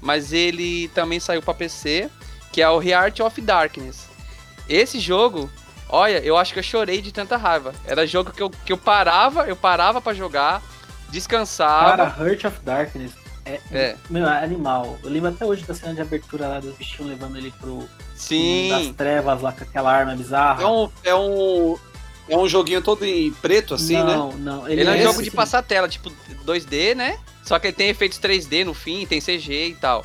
mas 0.00 0.32
ele 0.32 0.88
também 0.88 1.20
saiu 1.20 1.42
para 1.42 1.54
PC, 1.54 2.10
que 2.52 2.62
é 2.62 2.68
o 2.68 2.82
Heart 2.82 3.20
of 3.20 3.40
Darkness. 3.40 4.08
Esse 4.68 4.98
jogo, 4.98 5.50
olha, 5.88 6.18
eu 6.18 6.36
acho 6.36 6.52
que 6.52 6.58
eu 6.58 6.62
chorei 6.62 7.00
de 7.02 7.12
tanta 7.12 7.36
raiva. 7.36 7.74
Era 7.84 8.06
jogo 8.06 8.32
que 8.32 8.42
eu, 8.42 8.50
que 8.50 8.72
eu 8.72 8.78
parava, 8.78 9.46
eu 9.46 9.56
parava 9.56 10.00
para 10.00 10.14
jogar, 10.14 10.62
descansava. 11.10 11.96
Cara, 11.96 12.16
Hurt 12.18 12.44
of 12.44 12.60
Darkness 12.60 13.19
é, 13.50 13.60
É. 13.72 13.96
meu, 14.08 14.26
é 14.26 14.44
animal. 14.44 14.98
Eu 15.02 15.10
lembro 15.10 15.30
até 15.30 15.44
hoje 15.44 15.64
da 15.64 15.74
cena 15.74 15.94
de 15.94 16.00
abertura 16.00 16.46
lá 16.48 16.60
dos 16.60 16.74
bichinhos 16.76 17.10
levando 17.10 17.36
ele 17.36 17.52
pro 17.60 17.88
Sim. 18.14 18.68
das 18.70 18.88
trevas 18.96 19.40
lá 19.40 19.52
com 19.52 19.64
aquela 19.64 19.92
arma 19.92 20.14
bizarra. 20.14 20.62
É 20.62 20.66
um, 20.66 20.88
é 21.04 21.14
um, 21.14 21.76
é 22.28 22.36
um 22.36 22.48
joguinho 22.48 22.82
todo 22.82 23.04
em 23.04 23.30
preto, 23.32 23.74
assim, 23.74 23.96
não, 23.96 24.28
né? 24.28 24.34
não. 24.38 24.68
Ele, 24.68 24.82
é 24.82 24.90
um 24.90 24.94
esse, 24.94 25.02
jogo 25.04 25.22
de 25.22 25.28
assim, 25.28 25.36
passar 25.36 25.62
tela, 25.62 25.88
tipo 25.88 26.10
2D, 26.46 26.94
né? 26.94 27.18
Só 27.44 27.58
que 27.58 27.66
ele 27.68 27.74
tem 27.76 27.88
efeitos 27.88 28.18
3D 28.18 28.64
no 28.64 28.74
fim, 28.74 29.06
tem 29.06 29.20
CG 29.20 29.68
e 29.68 29.74
tal. 29.74 30.04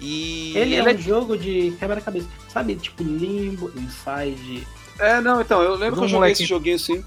E 0.00 0.56
Ele 0.56 0.76
é 0.76 0.82
um 0.94 0.98
jogo 0.98 1.36
de 1.36 1.74
quebra-cabeça. 1.78 2.26
Sabe, 2.48 2.74
tipo 2.76 3.02
Limbo, 3.02 3.70
Inside. 3.76 4.66
É, 4.98 5.20
não, 5.20 5.40
então, 5.40 5.62
eu 5.62 5.74
lembro 5.74 5.98
que 5.98 6.04
eu 6.04 6.08
joguei 6.08 6.14
moleque- 6.14 6.32
esse 6.34 6.44
joguinho 6.46 6.78
sim. 6.78 7.04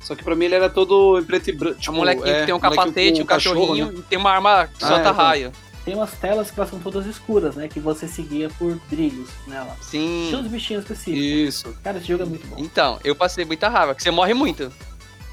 Só 0.00 0.14
que 0.14 0.24
pra 0.24 0.34
mim 0.34 0.46
ele 0.46 0.54
era 0.54 0.68
todo 0.70 1.18
em 1.18 1.24
preto 1.24 1.50
e 1.50 1.52
branco. 1.52 1.76
O 1.76 1.80
Tipo, 1.80 1.92
molequinho 1.96 2.26
é, 2.34 2.40
que 2.40 2.46
tem 2.46 2.54
um 2.54 2.58
capacete, 2.60 3.22
um 3.22 3.26
cachorrinho 3.26 3.86
né? 3.92 3.94
e 3.98 4.02
tem 4.02 4.18
uma 4.18 4.30
arma 4.30 4.66
que 4.66 4.82
Ah, 4.84 4.88
solta 4.88 4.96
é, 4.96 5.00
então. 5.02 5.12
raio. 5.14 5.52
Tem 5.84 5.94
umas 5.94 6.12
telas 6.12 6.50
que 6.50 6.58
elas 6.60 6.70
são 6.70 6.78
todas 6.78 7.06
escuras, 7.06 7.56
né? 7.56 7.66
Que 7.68 7.80
você 7.80 8.06
seguia 8.06 8.50
por 8.58 8.78
brilhos 8.90 9.28
nela. 9.46 9.76
Sim. 9.80 10.26
Tinha 10.28 10.40
uns 10.40 10.46
bichinhos 10.48 10.82
específicos. 10.82 11.22
Isso. 11.24 11.74
Cara, 11.82 11.98
esse 11.98 12.06
jogo 12.06 12.22
é 12.22 12.26
muito 12.26 12.46
bom. 12.48 12.56
Então, 12.58 12.98
eu 13.02 13.14
passei 13.14 13.44
muita 13.44 13.68
raiva, 13.68 13.94
que 13.94 14.02
você 14.02 14.10
morre 14.10 14.34
muito. 14.34 14.70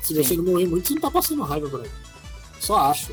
Se 0.01 0.13
você 0.13 0.35
não 0.37 0.43
morrer 0.45 0.65
muito, 0.67 0.87
você 0.87 0.93
não 0.93 1.01
tá 1.01 1.11
passando 1.11 1.43
raiva 1.43 1.69
por 1.69 1.81
aí. 1.81 1.89
Só 2.59 2.77
acho. 2.77 3.11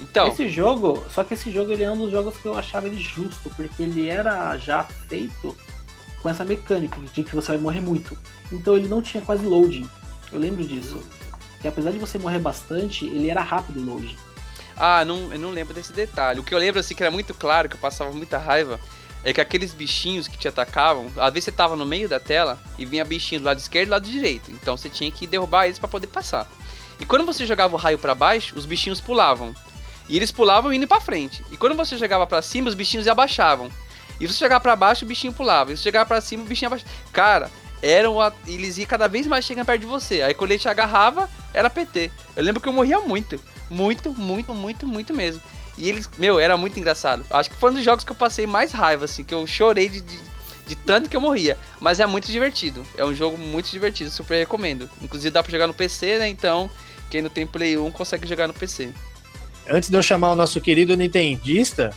Então, 0.00 0.26
Esse 0.28 0.48
jogo, 0.48 1.02
só 1.14 1.22
que 1.22 1.34
esse 1.34 1.50
jogo 1.50 1.70
ele 1.72 1.84
é 1.84 1.90
um 1.90 1.96
dos 1.96 2.10
jogos 2.10 2.36
que 2.36 2.46
eu 2.46 2.58
achava 2.58 2.88
ele 2.88 3.00
justo, 3.00 3.48
porque 3.56 3.82
ele 3.84 4.08
era 4.08 4.56
já 4.58 4.82
feito 5.08 5.56
com 6.20 6.28
essa 6.28 6.44
mecânica 6.44 6.98
de 7.14 7.22
que 7.22 7.34
você 7.36 7.52
vai 7.52 7.58
morrer 7.58 7.80
muito. 7.80 8.18
Então 8.50 8.76
ele 8.76 8.88
não 8.88 9.00
tinha 9.00 9.22
quase 9.22 9.44
loading. 9.46 9.88
Eu 10.32 10.38
lembro 10.38 10.64
disso. 10.64 11.02
E 11.62 11.68
apesar 11.68 11.90
de 11.90 11.98
você 11.98 12.18
morrer 12.18 12.38
bastante, 12.38 13.06
ele 13.06 13.30
era 13.30 13.42
rápido 13.42 13.80
o 13.80 13.84
loading. 13.84 14.16
Ah, 14.76 15.04
não, 15.04 15.32
eu 15.32 15.38
não 15.38 15.50
lembro 15.50 15.74
desse 15.74 15.92
detalhe. 15.92 16.40
O 16.40 16.42
que 16.42 16.54
eu 16.54 16.58
lembro, 16.58 16.80
assim, 16.80 16.94
que 16.94 17.02
era 17.02 17.10
muito 17.10 17.34
claro, 17.34 17.68
que 17.68 17.76
eu 17.76 17.80
passava 17.80 18.10
muita 18.10 18.38
raiva, 18.38 18.80
é 19.22 19.32
que 19.32 19.40
aqueles 19.40 19.72
bichinhos 19.72 20.26
que 20.26 20.36
te 20.36 20.48
atacavam, 20.48 21.06
às 21.16 21.32
vezes 21.32 21.44
você 21.44 21.52
tava 21.52 21.76
no 21.76 21.86
meio 21.86 22.08
da 22.08 22.18
tela 22.18 22.58
e 22.76 22.84
vinha 22.84 23.04
bichinho 23.04 23.40
do 23.40 23.44
lado 23.44 23.58
esquerdo 23.58 23.84
e 23.84 23.86
do 23.86 23.92
lado 23.92 24.08
direito. 24.08 24.50
Então 24.50 24.76
você 24.76 24.88
tinha 24.88 25.10
que 25.10 25.26
derrubar 25.26 25.66
eles 25.66 25.78
pra 25.78 25.88
poder 25.88 26.08
passar. 26.08 26.50
E 26.98 27.06
quando 27.06 27.24
você 27.24 27.46
jogava 27.46 27.74
o 27.74 27.78
raio 27.78 27.98
pra 27.98 28.14
baixo, 28.14 28.58
os 28.58 28.66
bichinhos 28.66 29.00
pulavam. 29.00 29.54
E 30.08 30.16
eles 30.16 30.32
pulavam 30.32 30.72
indo 30.72 30.88
pra 30.88 31.00
frente. 31.00 31.44
E 31.52 31.56
quando 31.56 31.76
você 31.76 31.96
jogava 31.96 32.26
pra 32.26 32.42
cima, 32.42 32.68
os 32.68 32.74
bichinhos 32.74 33.06
abaixavam. 33.06 33.70
E 34.18 34.26
você 34.26 34.38
jogava 34.38 34.60
pra 34.60 34.76
baixo, 34.76 35.04
o 35.04 35.08
bichinho 35.08 35.32
pulava. 35.32 35.72
E 35.72 35.76
você 35.76 35.84
jogava 35.84 36.06
pra 36.06 36.20
cima, 36.20 36.42
o 36.42 36.46
bichinho 36.46 36.68
abaixava. 36.68 36.90
Cara, 37.12 37.50
eram 37.82 38.16
eles 38.46 38.78
iam 38.78 38.86
cada 38.86 39.08
vez 39.08 39.26
mais 39.26 39.44
chegando 39.44 39.66
perto 39.66 39.80
de 39.80 39.86
você. 39.86 40.22
Aí 40.22 40.32
quando 40.32 40.52
ele 40.52 40.60
te 40.60 40.68
agarrava, 40.68 41.28
era 41.52 41.68
PT. 41.68 42.10
Eu 42.36 42.44
lembro 42.44 42.60
que 42.60 42.68
eu 42.68 42.72
morria 42.72 43.00
muito. 43.00 43.40
Muito, 43.68 44.12
muito, 44.12 44.54
muito, 44.54 44.86
muito 44.86 45.12
mesmo. 45.12 45.42
E 45.76 45.88
eles, 45.88 46.08
meu, 46.18 46.38
era 46.38 46.56
muito 46.56 46.78
engraçado. 46.78 47.24
Acho 47.30 47.50
que 47.50 47.56
foi 47.56 47.70
um 47.70 47.74
dos 47.74 47.84
jogos 47.84 48.04
que 48.04 48.12
eu 48.12 48.16
passei 48.16 48.46
mais 48.46 48.72
raiva, 48.72 49.06
assim, 49.06 49.24
que 49.24 49.34
eu 49.34 49.46
chorei 49.46 49.88
de, 49.88 50.00
de, 50.00 50.18
de 50.66 50.76
tanto 50.76 51.08
que 51.08 51.16
eu 51.16 51.20
morria. 51.20 51.58
Mas 51.80 51.98
é 51.98 52.06
muito 52.06 52.30
divertido. 52.30 52.86
É 52.96 53.04
um 53.04 53.14
jogo 53.14 53.36
muito 53.38 53.70
divertido, 53.70 54.10
super 54.10 54.38
recomendo. 54.38 54.88
Inclusive 55.00 55.30
dá 55.30 55.42
pra 55.42 55.50
jogar 55.50 55.66
no 55.66 55.74
PC, 55.74 56.18
né? 56.18 56.28
Então, 56.28 56.70
quem 57.10 57.22
não 57.22 57.30
tem 57.30 57.46
Play 57.46 57.76
1 57.78 57.90
consegue 57.90 58.28
jogar 58.28 58.46
no 58.46 58.54
PC. 58.54 58.90
Antes 59.68 59.88
de 59.88 59.96
eu 59.96 60.02
chamar 60.02 60.32
o 60.32 60.36
nosso 60.36 60.60
querido 60.60 60.96
Nintendista, 60.96 61.94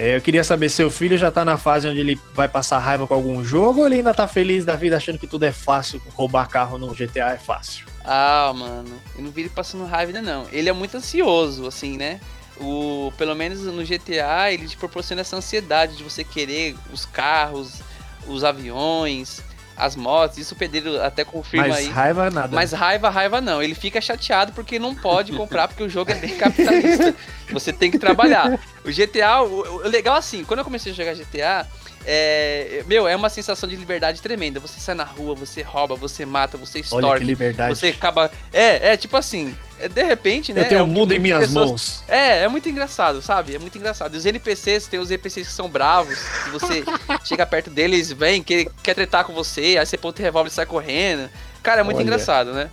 é, 0.00 0.16
eu 0.16 0.20
queria 0.22 0.42
saber, 0.42 0.70
seu 0.70 0.90
filho 0.90 1.18
já 1.18 1.30
tá 1.30 1.44
na 1.44 1.58
fase 1.58 1.86
onde 1.86 2.00
ele 2.00 2.18
vai 2.32 2.48
passar 2.48 2.78
raiva 2.78 3.06
com 3.06 3.12
algum 3.12 3.44
jogo 3.44 3.80
ou 3.80 3.86
ele 3.86 3.96
ainda 3.96 4.14
tá 4.14 4.26
feliz 4.26 4.64
da 4.64 4.74
vida 4.74 4.96
achando 4.96 5.18
que 5.18 5.26
tudo 5.26 5.44
é 5.44 5.52
fácil, 5.52 6.00
roubar 6.14 6.48
carro 6.48 6.78
no 6.78 6.94
GTA 6.94 7.32
é 7.32 7.36
fácil? 7.36 7.86
Ah, 8.02 8.50
mano, 8.56 8.98
eu 9.14 9.22
não 9.22 9.30
vi 9.30 9.42
ele 9.42 9.50
passando 9.50 9.84
raiva 9.84 10.08
ainda 10.10 10.22
não. 10.22 10.46
Ele 10.50 10.70
é 10.70 10.72
muito 10.72 10.96
ansioso, 10.96 11.66
assim, 11.66 11.98
né? 11.98 12.18
O, 12.58 13.12
pelo 13.18 13.34
menos 13.34 13.60
no 13.60 13.84
GTA, 13.84 14.50
ele 14.50 14.66
te 14.66 14.76
proporciona 14.78 15.20
essa 15.20 15.36
ansiedade 15.36 15.98
de 15.98 16.02
você 16.02 16.24
querer 16.24 16.76
os 16.90 17.04
carros, 17.04 17.82
os 18.26 18.42
aviões, 18.42 19.42
as 19.80 19.96
motos. 19.96 20.38
Isso 20.38 20.54
o 20.54 20.56
pedreiro 20.56 21.02
até 21.02 21.24
confirma 21.24 21.68
Mas 21.68 21.78
aí. 21.78 21.88
raiva 21.88 22.30
nada. 22.30 22.54
Mas 22.54 22.72
raiva, 22.72 23.08
raiva 23.08 23.40
não. 23.40 23.62
Ele 23.62 23.74
fica 23.74 24.00
chateado 24.00 24.52
porque 24.52 24.78
não 24.78 24.94
pode 24.94 25.32
comprar, 25.32 25.68
porque 25.68 25.82
o 25.82 25.88
jogo 25.88 26.10
é 26.10 26.14
bem 26.14 26.36
capitalista. 26.36 27.14
Você 27.50 27.72
tem 27.72 27.90
que 27.90 27.98
trabalhar. 27.98 28.58
O 28.84 28.90
GTA, 28.90 29.42
o, 29.42 29.84
o 29.84 29.88
legal 29.88 30.16
assim, 30.16 30.44
quando 30.44 30.60
eu 30.60 30.64
comecei 30.64 30.92
a 30.92 30.94
jogar 30.94 31.14
GTA, 31.14 31.66
é, 32.06 32.82
meu, 32.86 33.06
é 33.06 33.14
uma 33.14 33.28
sensação 33.28 33.68
de 33.68 33.76
liberdade 33.76 34.20
tremenda. 34.22 34.58
Você 34.60 34.80
sai 34.80 34.94
na 34.94 35.04
rua, 35.04 35.34
você 35.34 35.62
rouba, 35.62 35.94
você 35.96 36.24
mata, 36.24 36.56
você 36.56 36.78
Olha 36.78 36.82
que 36.82 36.94
extorque. 36.96 37.24
liberdade. 37.24 37.74
Você 37.78 37.88
acaba. 37.88 38.30
É, 38.52 38.92
é 38.92 38.96
tipo 38.96 39.16
assim. 39.16 39.54
é, 39.78 39.88
de 39.88 40.02
repente, 40.02 40.52
né? 40.52 40.62
Eu 40.62 40.68
tenho 40.68 40.78
é 40.78 40.82
o 40.82 40.86
que 40.86 40.92
mundo 40.92 41.12
em 41.12 41.18
minhas 41.18 41.40
pessoas- 41.46 41.68
mãos. 41.68 42.04
É, 42.08 42.44
é 42.44 42.48
muito 42.48 42.68
engraçado, 42.68 43.20
sabe? 43.20 43.54
É 43.54 43.58
muito 43.58 43.76
engraçado. 43.76 44.14
E 44.14 44.16
os 44.18 44.24
NPCs, 44.26 44.86
tem 44.86 44.98
os 45.00 45.10
NPCs 45.10 45.46
que 45.48 45.52
são 45.52 45.68
bravos, 45.68 46.18
que 46.44 46.50
você 46.50 46.84
chega 47.24 47.44
perto 47.46 47.70
deles, 47.70 48.10
vem, 48.12 48.42
que 48.42 48.68
quer 48.82 48.94
tretar 48.94 49.24
com 49.24 49.32
você, 49.34 49.76
aí 49.78 49.84
você 49.86 49.96
ponta 49.98 50.20
o 50.20 50.24
revólver 50.24 50.48
e 50.50 50.52
sai 50.52 50.66
correndo. 50.66 51.28
Cara, 51.62 51.80
é 51.80 51.84
muito 51.84 51.96
Olha. 51.98 52.04
engraçado, 52.04 52.52
né? 52.52 52.70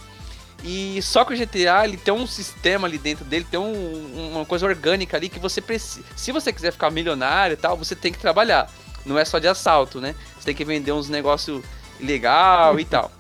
E 0.63 0.99
só 1.03 1.23
que 1.23 1.33
o 1.33 1.37
GTA, 1.37 1.83
ele 1.85 1.97
tem 1.97 2.11
um 2.13 2.25
sistema 2.25 2.87
ali 2.87 2.97
dentro 2.97 3.23
dele, 3.23 3.45
tem 3.49 3.59
um- 3.59 4.31
uma 4.33 4.45
coisa 4.45 4.65
orgânica 4.65 5.15
ali 5.15 5.29
que 5.29 5.37
você 5.39 5.61
precisa. 5.61 6.03
Se 6.15 6.31
você 6.31 6.51
quiser 6.51 6.71
ficar 6.71 6.89
milionário 6.89 7.53
e 7.53 7.57
tal, 7.57 7.77
você 7.77 7.95
tem 7.95 8.11
que 8.11 8.17
trabalhar. 8.17 8.67
Não 9.08 9.17
é 9.17 9.26
só 9.26 9.39
de 9.39 9.48
assalto, 9.48 10.00
né? 10.02 10.13
Você 10.38 10.46
tem 10.46 10.56
que 10.56 10.65
vender 10.65 10.91
uns 10.91 11.10
negócios 11.10 11.63
legal 12.00 12.80
e 12.80 12.86
tal. 12.86 13.12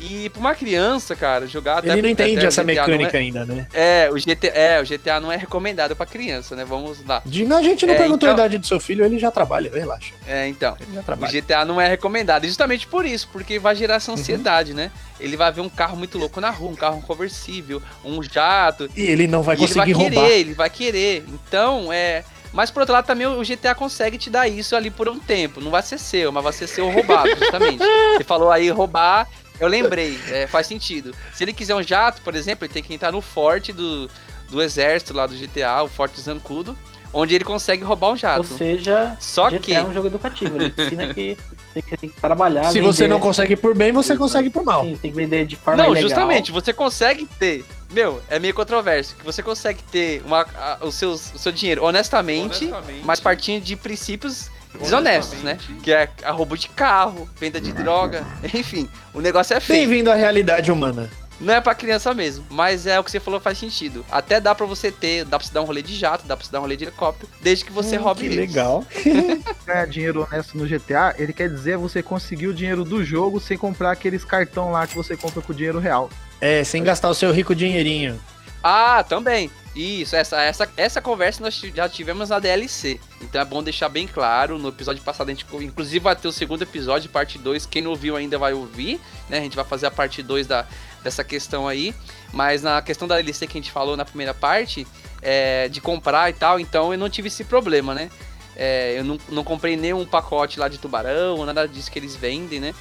E 0.00 0.28
pra 0.30 0.40
uma 0.40 0.54
criança, 0.54 1.14
cara, 1.14 1.46
jogar 1.46 1.78
até 1.78 1.92
Ele 1.92 2.02
não 2.02 2.08
entende 2.08 2.38
até 2.38 2.46
essa 2.46 2.64
não 2.64 2.70
é- 2.70 2.74
mecânica 2.74 3.18
ainda, 3.18 3.44
né? 3.44 3.68
é, 3.72 4.08
o 4.10 4.14
GTA, 4.14 4.48
é, 4.48 4.80
o 4.80 4.84
GTA 4.84 5.20
não 5.20 5.30
é 5.30 5.36
recomendado 5.36 5.94
pra 5.94 6.04
criança, 6.06 6.56
né? 6.56 6.64
Vamos 6.64 7.04
lá. 7.06 7.22
De, 7.24 7.44
a 7.52 7.62
gente 7.62 7.86
não 7.86 7.94
É, 7.94 7.98
perguntou 7.98 8.28
a 8.28 8.32
então- 8.32 8.44
idade 8.44 8.58
do 8.58 8.66
seu 8.66 8.80
filho, 8.80 9.04
ele 9.04 9.16
já 9.18 9.30
trabalha, 9.30 9.70
relaxa. 9.72 10.12
É, 10.26 10.48
então. 10.48 10.76
Ele 10.80 10.94
já 10.94 11.02
O. 11.14 11.30
GTA 11.30 11.64
não 11.64 11.80
é 11.80 11.86
recomendado, 11.86 12.44
e 12.44 12.48
justamente 12.48 12.84
por 12.86 13.04
isso, 13.06 13.28
porque 13.30 13.60
vai 13.60 13.76
gerar 13.76 13.94
Uhum. 13.94 13.96
essa 13.98 14.12
ansiedade, 14.12 14.74
né? 14.74 14.90
Ele 15.20 15.36
vai 15.36 15.52
ver 15.52 15.60
um 15.60 15.68
carro 15.68 15.96
muito 15.96 16.18
louco 16.18 16.40
na 16.40 16.50
rua, 16.50 16.70
um 16.72 16.74
carro 16.74 17.00
conversível, 17.02 17.80
um 18.04 18.20
jato. 18.24 18.88
E 18.96 19.02
ele 19.02 19.28
não 19.28 19.42
vai 19.42 19.54
e 19.54 19.58
ele 19.58 19.66
conseguir 19.68 19.92
vai 19.92 20.02
roubar. 20.02 20.24
querer, 20.26 20.40
ele 20.40 20.54
vai 20.54 20.70
querer. 20.70 21.24
Então, 21.28 21.92
é. 21.92 22.24
Mas 22.52 22.70
por 22.70 22.80
outro 22.80 22.92
lado, 22.92 23.06
também 23.06 23.26
o 23.26 23.42
GTA 23.42 23.74
consegue 23.74 24.18
te 24.18 24.28
dar 24.28 24.46
isso 24.46 24.76
ali 24.76 24.90
por 24.90 25.08
um 25.08 25.18
tempo. 25.18 25.60
Não 25.60 25.70
vai 25.70 25.82
ser 25.82 25.98
seu, 25.98 26.30
mas 26.30 26.44
vai 26.44 26.52
ser 26.52 26.66
seu 26.66 26.88
roubado, 26.90 27.30
justamente. 27.38 27.78
Você 28.16 28.24
falou 28.24 28.50
aí 28.50 28.68
roubar, 28.70 29.26
eu 29.58 29.68
lembrei, 29.68 30.18
é, 30.30 30.46
faz 30.46 30.66
sentido. 30.66 31.14
Se 31.32 31.44
ele 31.44 31.52
quiser 31.52 31.74
um 31.74 31.82
jato, 31.82 32.20
por 32.22 32.34
exemplo, 32.34 32.64
ele 32.66 32.72
tem 32.72 32.82
que 32.82 32.92
entrar 32.92 33.10
no 33.10 33.22
forte 33.22 33.72
do, 33.72 34.08
do 34.50 34.60
exército 34.62 35.14
lá 35.14 35.26
do 35.26 35.34
GTA, 35.34 35.82
o 35.82 35.88
Forte 35.88 36.20
Zancudo, 36.20 36.76
onde 37.14 37.34
ele 37.34 37.44
consegue 37.44 37.82
roubar 37.84 38.10
um 38.12 38.16
jato. 38.16 38.40
Ou 38.52 38.58
seja, 38.58 39.16
Só 39.20 39.48
GTA 39.50 39.58
que. 39.58 39.74
é 39.74 39.82
um 39.82 39.92
jogo 39.92 40.06
educativo. 40.08 40.56
Ele 40.56 40.74
ensina 40.76 41.12
que 41.14 41.36
tem 41.74 41.82
que, 41.82 41.96
tem 41.96 42.10
que 42.10 42.20
trabalhar. 42.20 42.64
Se 42.70 42.80
você 42.80 43.04
vender- 43.04 43.14
não 43.14 43.20
consegue 43.20 43.56
por 43.56 43.74
bem, 43.74 43.92
você 43.92 44.16
consegue 44.16 44.50
por 44.50 44.62
mal. 44.64 44.84
Sim, 44.84 44.96
tem 45.00 45.10
que 45.10 45.16
vender 45.16 45.46
de 45.46 45.56
forma 45.56 45.82
Não, 45.82 45.90
ilegal. 45.90 46.08
justamente, 46.10 46.52
você 46.52 46.72
consegue 46.72 47.26
ter. 47.38 47.64
Meu, 47.92 48.22
é 48.28 48.38
meio 48.38 48.54
controverso. 48.54 49.14
Que 49.16 49.24
você 49.24 49.42
consegue 49.42 49.82
ter 49.84 50.22
uma, 50.24 50.46
a- 50.56 50.78
o, 50.80 50.90
seus, 50.90 51.32
o 51.34 51.38
seu 51.38 51.52
dinheiro 51.52 51.84
honestamente, 51.84 52.70
mas 53.04 53.20
partindo 53.20 53.62
de 53.62 53.76
princípios 53.76 54.50
desonestos, 54.80 55.40
né? 55.42 55.58
Que 55.82 55.92
é 55.92 56.08
a 56.24 56.30
roubo 56.30 56.56
de 56.56 56.68
carro, 56.68 57.28
venda 57.38 57.60
de 57.60 57.72
droga, 57.72 58.24
enfim. 58.54 58.88
O 59.12 59.20
negócio 59.20 59.54
é 59.54 59.60
feio. 59.60 59.80
Bem-vindo 59.86 60.10
à 60.10 60.14
realidade 60.14 60.72
humana. 60.72 61.10
Não 61.40 61.52
é 61.52 61.60
pra 61.60 61.74
criança 61.74 62.14
mesmo, 62.14 62.44
mas 62.48 62.86
é 62.86 63.00
o 63.00 63.02
que 63.04 63.10
você 63.10 63.18
falou 63.18 63.40
faz 63.40 63.58
sentido. 63.58 64.04
Até 64.12 64.40
dá 64.40 64.54
pra 64.54 64.64
você 64.64 64.92
ter, 64.92 65.24
dá 65.24 65.38
pra 65.38 65.46
você 65.46 65.52
dar 65.52 65.60
um 65.60 65.64
rolê 65.64 65.82
de 65.82 65.94
jato, 65.96 66.24
dá 66.24 66.36
pra 66.36 66.46
você 66.46 66.52
dar 66.52 66.60
um 66.60 66.62
rolê 66.62 66.76
de 66.76 66.84
helicóptero, 66.84 67.28
desde 67.40 67.64
que 67.64 67.72
você 67.72 67.98
Hum, 67.98 68.02
roube 68.02 68.20
que 68.20 68.26
eles. 68.26 68.36
legal. 68.36 68.84
ganhar 69.66 69.86
dinheiro 69.88 70.22
honesto 70.30 70.56
no 70.56 70.64
GTA, 70.66 71.16
ele 71.18 71.32
quer 71.32 71.48
dizer 71.48 71.76
você 71.76 72.00
conseguir 72.00 72.46
o 72.46 72.54
dinheiro 72.54 72.84
do 72.84 73.04
jogo 73.04 73.40
sem 73.40 73.58
comprar 73.58 73.90
aqueles 73.90 74.24
cartão 74.24 74.70
lá 74.70 74.86
que 74.86 74.94
você 74.94 75.16
compra 75.16 75.42
com 75.42 75.52
dinheiro 75.52 75.80
real. 75.80 76.08
É, 76.42 76.64
sem 76.64 76.82
gastar 76.82 77.08
o 77.08 77.14
seu 77.14 77.30
rico 77.30 77.54
dinheirinho. 77.54 78.20
Ah, 78.60 79.04
também. 79.08 79.48
Isso, 79.76 80.16
essa, 80.16 80.42
essa, 80.42 80.68
essa 80.76 81.00
conversa 81.00 81.40
nós 81.40 81.54
já 81.54 81.88
tivemos 81.88 82.30
na 82.30 82.40
DLC. 82.40 82.98
Então 83.20 83.40
é 83.40 83.44
bom 83.44 83.62
deixar 83.62 83.88
bem 83.88 84.08
claro. 84.08 84.58
No 84.58 84.70
episódio 84.70 85.00
passado, 85.04 85.28
a 85.28 85.32
gente, 85.32 85.46
inclusive, 85.60 86.00
vai 86.00 86.16
ter 86.16 86.26
o 86.26 86.32
segundo 86.32 86.62
episódio, 86.62 87.08
parte 87.08 87.38
2. 87.38 87.64
Quem 87.66 87.80
não 87.80 87.92
ouviu 87.92 88.16
ainda 88.16 88.36
vai 88.38 88.52
ouvir, 88.52 89.00
né? 89.30 89.38
A 89.38 89.40
gente 89.40 89.54
vai 89.54 89.64
fazer 89.64 89.86
a 89.86 89.90
parte 89.92 90.20
2 90.20 90.48
da, 90.48 90.66
dessa 91.04 91.22
questão 91.22 91.68
aí. 91.68 91.94
Mas 92.32 92.60
na 92.60 92.82
questão 92.82 93.06
da 93.06 93.14
DLC 93.14 93.46
que 93.46 93.56
a 93.56 93.60
gente 93.60 93.70
falou 93.70 93.96
na 93.96 94.04
primeira 94.04 94.34
parte, 94.34 94.84
é, 95.22 95.68
de 95.68 95.80
comprar 95.80 96.28
e 96.28 96.32
tal, 96.32 96.58
então 96.58 96.92
eu 96.92 96.98
não 96.98 97.08
tive 97.08 97.28
esse 97.28 97.44
problema, 97.44 97.94
né? 97.94 98.10
É, 98.56 98.98
eu 98.98 99.04
não, 99.04 99.16
não 99.28 99.44
comprei 99.44 99.76
nenhum 99.76 100.04
pacote 100.04 100.58
lá 100.58 100.68
de 100.68 100.76
tubarão, 100.76 101.46
nada 101.46 101.68
disso 101.68 101.88
que 101.88 102.00
eles 102.00 102.16
vendem, 102.16 102.58
né? 102.58 102.74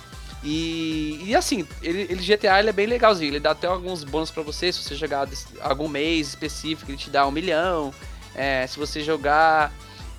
E, 0.44 1.22
e 1.26 1.36
assim, 1.36 1.68
ele, 1.84 2.08
ele 2.10 2.16
GTA 2.24 2.60
ele 2.60 2.70
é 2.70 2.74
bem 2.74 2.88
legalzinho, 2.88 3.30
ele 3.30 3.40
dá 3.40 3.52
até 3.52 3.68
alguns 3.68 4.04
bônus 4.04 4.32
pra 4.32 4.42
você, 4.42 4.72
se 4.72 4.82
você 4.84 4.96
jogar 4.96 5.28
algum 5.62 5.88
mês 5.88 6.30
específico, 6.30 6.90
ele 6.90 6.98
te 6.98 7.10
dá 7.10 7.28
um 7.28 7.32
milhão. 7.32 7.94
É, 8.34 8.66
se 8.66 8.80
você 8.80 9.04
jogar, 9.04 9.72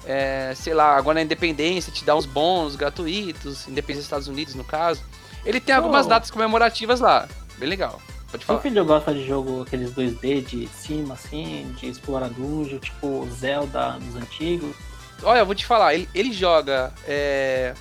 é, 0.07 0.53
sei 0.55 0.75
lá, 0.75 0.97
agora 0.97 1.15
na 1.17 1.23
Independência, 1.23 1.93
te 1.93 2.05
dá 2.05 2.15
uns 2.15 2.27
bônus 2.27 2.77
gratuitos, 2.77 3.67
Independência 3.67 3.95
dos 4.01 4.05
Estados 4.05 4.29
Unidos, 4.29 4.55
no 4.55 4.63
caso. 4.65 5.03
Ele 5.45 5.59
tem 5.61 5.75
algumas 5.75 6.07
Oh. 6.07 6.11
datas 6.11 6.31
comemorativas 6.31 7.01
lá, 7.01 7.29
bem 7.59 7.69
legal. 7.69 8.01
Pode 8.31 8.45
falar. 8.47 8.61
filho 8.61 8.85
gosta 8.85 9.13
de 9.13 9.27
jogo 9.27 9.63
aqueles 9.63 9.91
2D 9.93 10.41
de 10.47 10.69
cima, 10.69 11.15
assim, 11.15 11.75
de 11.79 11.89
explorar 11.89 12.29
dungeon, 12.31 12.79
tipo 12.79 13.29
Zelda 13.31 13.99
dos 14.01 14.15
antigos. 14.17 14.75
Olha, 15.23 15.41
eu 15.41 15.47
vou 15.47 15.55
te 15.55 15.67
falar, 15.67 15.95
ele, 15.95 16.09
ele 16.15 16.33
joga. 16.33 16.93
É, 17.07 17.75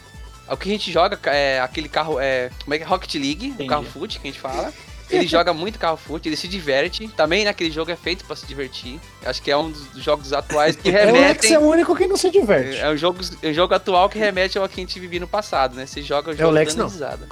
o 0.54 0.58
que 0.58 0.70
a 0.70 0.72
gente 0.72 0.91
joga 0.91 1.20
é 1.30 1.60
aquele 1.60 1.88
carro. 1.89 2.20
É, 2.20 2.49
como 2.64 2.74
é 2.74 2.78
que 2.78 2.84
é? 2.84 2.88
Rocket 2.88 3.14
League, 3.16 3.47
o 3.47 3.54
Entendi. 3.54 3.70
carro 3.70 3.84
foot 3.86 4.20
que 4.20 4.28
a 4.28 4.32
gente 4.32 4.39
fala. 4.41 4.74
Ele 5.10 5.28
joga 5.28 5.54
muito 5.54 5.78
carro 5.78 5.97
foot, 5.97 6.28
ele 6.28 6.36
se 6.38 6.47
diverte. 6.47 7.08
Também 7.10 7.43
naquele 7.45 7.70
jogo 7.72 7.91
é 7.91 7.95
feito 7.95 8.24
pra 8.26 8.36
se 8.36 8.45
divertir. 8.45 8.99
Acho 9.26 9.41
que 9.41 9.52
é 9.52 9.58
um 9.58 9.70
dos 9.72 10.02
jogos 10.04 10.32
atuais 10.34 10.76
que 10.76 10.88
É, 10.95 11.04
o 11.06 11.12
Lex 11.14 11.16
remetem. 11.16 11.54
é 11.54 11.60
o 11.60 11.64
único 11.64 11.95
que 11.95 12.08
não 12.08 12.18
se 12.18 12.30
diverte. 12.30 12.78
É 12.78 12.89
um 12.89 12.97
jogo, 12.97 13.20
é 13.41 13.49
um 13.49 13.54
jogo 13.54 13.74
atual 13.74 14.10
que 14.10 14.18
remete 14.18 14.58
ao 14.58 14.68
que 14.70 14.80
a 14.80 14.84
gente 14.84 14.99
vivia 14.99 15.20
no 15.20 15.28
passado, 15.28 15.76
né? 15.76 15.86
Você 15.86 16.02
joga 16.02 16.32
o 16.32 16.34
jogo 16.34 16.43
É 16.43 16.47
o 16.47 16.52
Lex, 16.52 16.76
não. 16.76 16.88
risada. 16.88 17.28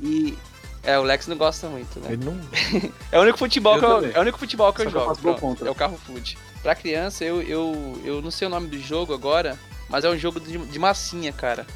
E. 0.00 0.36
É, 0.82 0.96
o 0.98 1.02
Lex 1.02 1.26
não 1.26 1.36
gosta 1.36 1.68
muito, 1.68 1.98
né? 1.98 2.12
Ele 2.12 2.24
não... 2.24 2.38
É 3.10 3.18
o 3.18 3.22
único 3.22 3.38
futebol 3.38 3.74
Eu 3.74 3.80
que 3.80 3.84
eu, 4.06 4.12
é 4.14 4.18
o 4.18 4.20
único 4.22 4.38
futebol 4.38 4.72
que 4.72 4.82
eu 4.82 4.90
Só 4.90 5.14
que 5.14 5.18
eu 5.18 5.22
jogo. 5.32 5.40
contra. 5.40 5.66
É 5.66 5.70
o 5.70 5.74
carro 5.74 5.98
foot. 6.06 6.38
Pra 6.62 6.76
criança, 6.76 7.24
eu, 7.24 7.42
eu, 7.42 8.00
eu 8.04 8.22
não 8.22 8.30
sei 8.30 8.46
o 8.46 8.50
nome 8.50 8.68
do 8.68 8.78
jogo 8.78 9.12
agora, 9.12 9.58
mas 9.88 10.04
é 10.04 10.08
um 10.10 10.16
jogo 10.16 10.38
de, 10.38 10.56
de 10.58 10.78
massinha, 10.78 11.32
cara. 11.32 11.66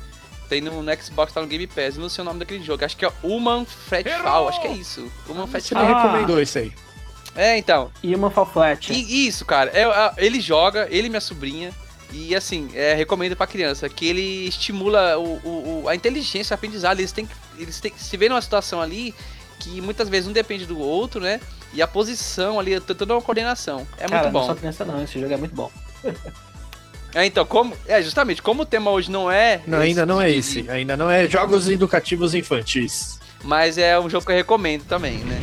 Tem 0.51 0.61
no, 0.61 0.83
no 0.83 0.93
Xbox, 1.03 1.33
tá 1.33 1.41
no 1.41 1.47
Game 1.47 1.67
Pass. 1.67 1.95
Eu 1.97 2.03
não 2.03 2.09
sei 2.11 2.21
o 2.21 2.25
nome 2.27 2.41
daquele 2.41 2.63
jogo. 2.63 2.85
Acho 2.85 2.97
que 2.97 3.07
é 3.07 3.13
Human 3.23 3.65
Fat 3.65 4.05
Fall. 4.23 4.49
Acho 4.49 4.61
que 4.61 4.67
é 4.67 4.73
isso. 4.73 5.11
Human 5.29 5.47
Fat 5.47 5.63
Você 5.63 5.75
Fall. 5.75 5.87
me 5.87 5.93
Ah. 5.93 6.03
recomendou 6.03 6.43
isso 6.43 6.59
aí. 6.59 6.73
É, 7.37 7.57
então. 7.57 7.91
E 8.03 8.13
uma 8.15 8.31
Fall 8.31 8.45
Flat. 8.47 8.93
E, 8.93 9.27
isso, 9.29 9.45
cara. 9.47 9.71
É, 9.73 9.83
é, 9.85 10.13
ele 10.19 10.41
joga, 10.41 10.89
ele 10.91 11.07
e 11.07 11.09
minha 11.11 11.21
sobrinha. 11.21 11.71
E 12.13 12.35
assim, 12.35 12.69
é, 12.75 12.93
recomendo 12.95 13.37
pra 13.37 13.47
criança 13.47 13.89
que 13.89 14.05
ele 14.05 14.49
estimula 14.49 15.17
o, 15.17 15.37
o, 15.47 15.83
o- 15.85 15.89
a 15.89 15.95
inteligência, 15.95 16.53
o 16.53 16.57
aprendizado. 16.57 16.99
Eles 16.99 17.13
têm 17.13 17.25
que. 17.25 17.33
Eles 17.57 17.79
têm 17.81 17.93
que 17.93 18.03
se 18.03 18.17
ver 18.17 18.29
numa 18.29 18.43
situação 18.43 18.81
ali 18.83 19.15
que 19.61 19.81
muitas 19.81 20.09
vezes 20.09 20.29
um 20.29 20.33
depende 20.33 20.67
do 20.67 20.77
outro, 20.79 21.21
né? 21.21 21.41
E 21.73 21.81
a 21.81 21.87
posição 21.87 22.59
ali, 22.59 22.81
toda 22.81 23.15
uma 23.15 23.23
coordenação. 23.23 23.87
É 23.97 24.09
Cara, 24.09 24.23
muito 24.25 24.25
não 24.35 24.41
bom. 24.41 24.47
sou 24.47 24.57
criança 24.57 24.85
não, 24.85 25.01
esse 25.05 25.21
jogo 25.21 25.33
é 25.33 25.37
muito 25.37 25.55
bom. 25.55 25.71
É, 27.15 27.27
então, 27.27 27.45
como. 27.45 27.75
É, 27.87 28.03
justamente, 28.03 28.41
como 28.41 28.63
o 28.63 28.67
tema 28.67 28.91
hoje 28.91 29.11
não 29.11 29.31
é. 29.31 29.61
Não, 29.67 29.79
ainda 29.79 30.07
não 30.07 30.21
é 30.21 30.31
esse. 30.31 30.69
Ainda 30.71 30.97
não 30.97 31.11
é 31.11 31.29
jogos 31.29 31.69
educativos 31.69 32.35
infantis. 32.35 33.19
Mas 33.43 33.79
é 33.79 33.99
um 33.99 34.09
jogo 34.09 34.25
que 34.27 34.33
eu 34.33 34.37
recomendo 34.37 34.85
também, 34.85 35.19
né? 35.19 35.41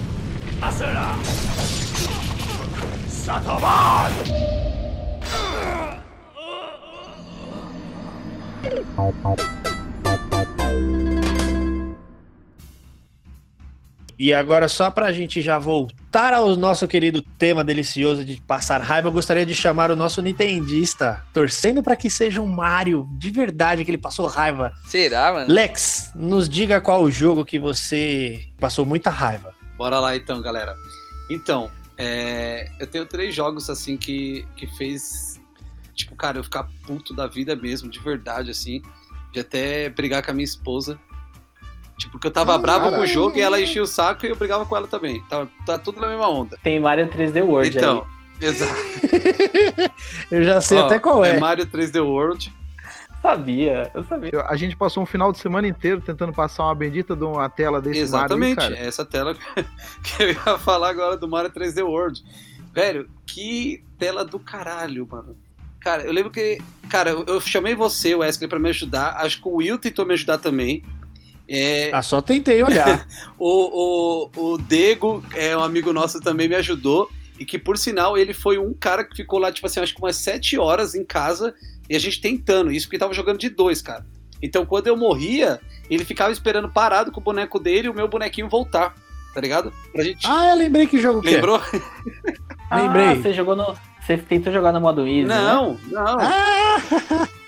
E 14.20 14.34
agora, 14.34 14.68
só 14.68 14.90
pra 14.90 15.12
gente 15.12 15.42
já 15.42 15.60
voltar 15.60 16.34
ao 16.34 16.56
nosso 16.56 16.88
querido 16.88 17.22
tema 17.22 17.64
delicioso 17.64 18.26
de 18.26 18.42
passar 18.42 18.82
raiva, 18.82 19.10
eu 19.10 19.12
gostaria 19.12 19.46
de 19.46 19.54
chamar 19.54 19.92
o 19.92 19.96
nosso 19.96 20.24
Nintendista, 20.24 21.24
torcendo 21.32 21.84
pra 21.84 21.96
que 21.96 22.10
seja 22.10 22.42
um 22.42 22.48
Mario 22.48 23.08
de 23.12 23.30
verdade, 23.30 23.86
que 23.86 23.92
ele 23.92 23.98
passou 23.98 24.26
raiva. 24.26 24.74
Será, 24.88 25.34
mano? 25.34 25.54
Lex, 25.54 26.12
nos 26.16 26.50
diga 26.50 26.82
qual 26.82 27.04
o 27.04 27.12
jogo 27.12 27.46
que 27.46 27.60
você 27.60 28.44
passou 28.60 28.86
muita 28.86 29.12
raiva. 29.12 29.54
Bora 29.78 30.00
lá 30.00 30.16
então, 30.16 30.42
galera. 30.42 30.76
Então, 31.30 31.70
é, 31.96 32.72
eu 32.80 32.88
tenho 32.88 33.06
três 33.06 33.36
jogos 33.36 33.70
assim 33.70 33.98
que, 33.98 34.48
que 34.56 34.66
fez, 34.78 35.40
tipo, 35.94 36.16
cara, 36.16 36.40
eu 36.40 36.44
ficar 36.44 36.68
puto 36.88 37.14
da 37.14 37.28
vida 37.28 37.56
mesmo, 37.56 37.88
de 37.88 38.00
verdade, 38.00 38.50
assim, 38.50 38.82
de 39.32 39.40
até 39.40 39.90
brigar 39.90 40.24
com 40.24 40.32
a 40.32 40.34
minha 40.34 40.44
esposa. 40.44 41.00
Tipo, 41.98 42.12
porque 42.14 42.28
eu 42.28 42.32
tava 42.32 42.58
bravo 42.58 42.92
com 42.92 43.00
o 43.00 43.08
jogo 43.08 43.38
e 43.38 43.42
ela 43.42 43.60
enchia 43.60 43.82
o 43.82 43.88
saco 43.88 44.26
e 44.26 44.30
eu 44.30 44.36
brigava 44.36 44.66
com 44.66 44.78
ela 44.78 44.88
também. 44.88 45.22
Tá, 45.30 45.48
tá 45.66 45.80
tudo 45.80 46.00
na 46.00 46.08
mesma 46.08 46.30
onda. 46.30 46.58
Tem 46.62 46.80
Mario 46.80 47.08
3D 47.08 47.44
World 47.44 47.76
Então, 47.76 48.06
aí. 48.40 48.48
exato. 48.48 48.74
Eu 50.30 50.44
já 50.44 50.62
sei 50.62 50.78
Ó, 50.78 50.86
até 50.86 51.00
qual 51.00 51.24
é. 51.26 51.40
Mario 51.40 51.66
3D 51.66 52.04
World. 52.04 52.54
Sabia, 53.22 53.92
eu 53.96 54.04
sabia. 54.04 54.42
A 54.48 54.56
gente 54.56 54.76
passou 54.76 55.02
um 55.02 55.06
final 55.06 55.32
de 55.32 55.40
semana 55.40 55.68
inteiro 55.68 56.00
tentando 56.00 56.32
passar 56.32 56.64
uma 56.66 56.76
bendita 56.76 57.16
de 57.16 57.24
uma 57.24 57.50
tela 57.50 57.82
desse 57.82 58.00
Exatamente, 58.00 58.58
Mario 58.58 58.78
é 58.78 58.86
essa 58.86 59.04
tela 59.04 59.36
que 60.04 60.24
eu 60.24 60.30
ia 60.30 60.58
falar 60.60 60.90
agora 60.90 61.18
do 61.18 61.28
Mario 61.28 61.50
3D 61.50 61.84
World. 61.84 62.24
Velho, 62.72 63.10
que 63.26 63.84
tela 63.98 64.24
do 64.24 64.38
caralho, 64.38 65.08
mano. 65.10 65.36
Cara, 65.80 66.04
eu 66.04 66.14
lembro 66.14 66.30
que. 66.30 66.60
Cara, 66.90 67.10
eu, 67.10 67.26
eu 67.28 67.42
chamei 67.42 67.74
você, 67.76 68.14
Wesley, 68.14 68.48
pra 68.48 68.60
me 68.60 68.70
ajudar. 68.70 69.16
Acho 69.18 69.42
que 69.42 69.48
o 69.48 69.56
Will 69.56 69.80
tentou 69.80 70.06
me 70.06 70.14
ajudar 70.14 70.38
também. 70.38 70.84
É, 71.50 71.90
Ah, 71.94 72.02
só 72.02 72.22
tentei 72.22 72.62
olhar. 72.64 73.08
o, 73.40 74.30
o, 74.38 74.54
o 74.54 74.58
Dego, 74.58 75.24
é 75.34 75.56
um 75.56 75.64
amigo 75.64 75.94
nosso, 75.94 76.20
também 76.20 76.48
me 76.50 76.56
ajudou. 76.56 77.10
E 77.40 77.46
que, 77.46 77.60
por 77.60 77.78
sinal, 77.78 78.18
ele 78.18 78.34
foi 78.34 78.58
um 78.58 78.74
cara 78.74 79.04
que 79.04 79.16
ficou 79.16 79.38
lá, 79.40 79.52
tipo 79.52 79.68
assim, 79.68 79.80
acho 79.80 79.94
que 79.94 80.02
umas 80.02 80.16
sete 80.16 80.58
horas 80.58 80.96
em 80.96 81.06
casa 81.06 81.54
e 81.90 81.96
a 81.96 82.00
gente 82.00 82.20
tentando. 82.20 82.72
Isso 82.72 82.88
porque 82.88 82.98
tava 82.98 83.14
jogando 83.14 83.38
de 83.38 83.50
dois, 83.50 83.82
cara. 83.82 84.06
Então, 84.42 84.66
quando 84.66 84.88
eu 84.88 84.98
morria, 84.98 85.60
ele 85.90 86.04
ficava 86.04 86.32
esperando 86.32 86.68
parado 86.70 87.12
com 87.12 87.20
o 87.20 87.24
boneco 87.24 87.60
dele 87.60 87.88
e 87.88 87.90
o 87.90 87.94
meu 87.94 88.08
bonequinho 88.08 88.50
voltar. 88.50 88.96
Tá 89.34 89.42
ligado? 89.42 89.72
Pra 89.94 90.04
gente. 90.04 90.26
ah, 90.28 90.50
eu 90.50 90.56
lembrei 90.56 90.88
que 90.88 91.00
jogo 91.00 91.22
que 91.22 91.30
é. 91.30 91.32
Lembrou? 91.34 91.62
Lembrei. 92.72 93.06
Ah, 93.06 93.16
você 93.16 93.34
jogou 93.34 93.56
no. 93.56 93.76
Você 94.02 94.18
tentou 94.18 94.52
jogar 94.52 94.72
no 94.72 94.82
modo 94.82 95.06
easy, 95.08 95.26
né? 95.26 95.36
Não, 95.36 95.78
não. 95.92 96.18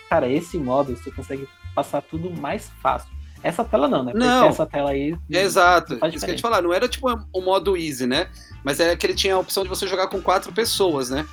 Cara, 0.09 0.29
esse 0.29 0.57
modo 0.57 0.95
você 0.95 1.09
consegue 1.09 1.47
passar 1.73 2.01
tudo 2.01 2.29
mais 2.29 2.69
fácil. 2.81 3.09
Essa 3.41 3.63
tela 3.63 3.87
não, 3.87 4.03
né? 4.03 4.11
Porque 4.11 4.25
Não. 4.25 4.47
essa 4.47 4.65
tela 4.65 4.91
aí. 4.91 5.15
Exato, 5.29 5.93
isso 6.13 6.25
que 6.25 6.31
eu 6.31 6.35
te 6.35 6.41
falar, 6.41 6.61
não 6.61 6.73
era 6.73 6.87
tipo 6.87 7.07
o 7.33 7.41
modo 7.41 7.77
easy, 7.77 8.05
né? 8.05 8.29
Mas 8.63 8.79
era 8.79 8.95
que 8.97 9.05
ele 9.05 9.13
tinha 9.13 9.35
a 9.35 9.39
opção 9.39 9.63
de 9.63 9.69
você 9.69 9.87
jogar 9.87 10.07
com 10.07 10.21
quatro 10.21 10.51
pessoas, 10.51 11.09
né? 11.09 11.25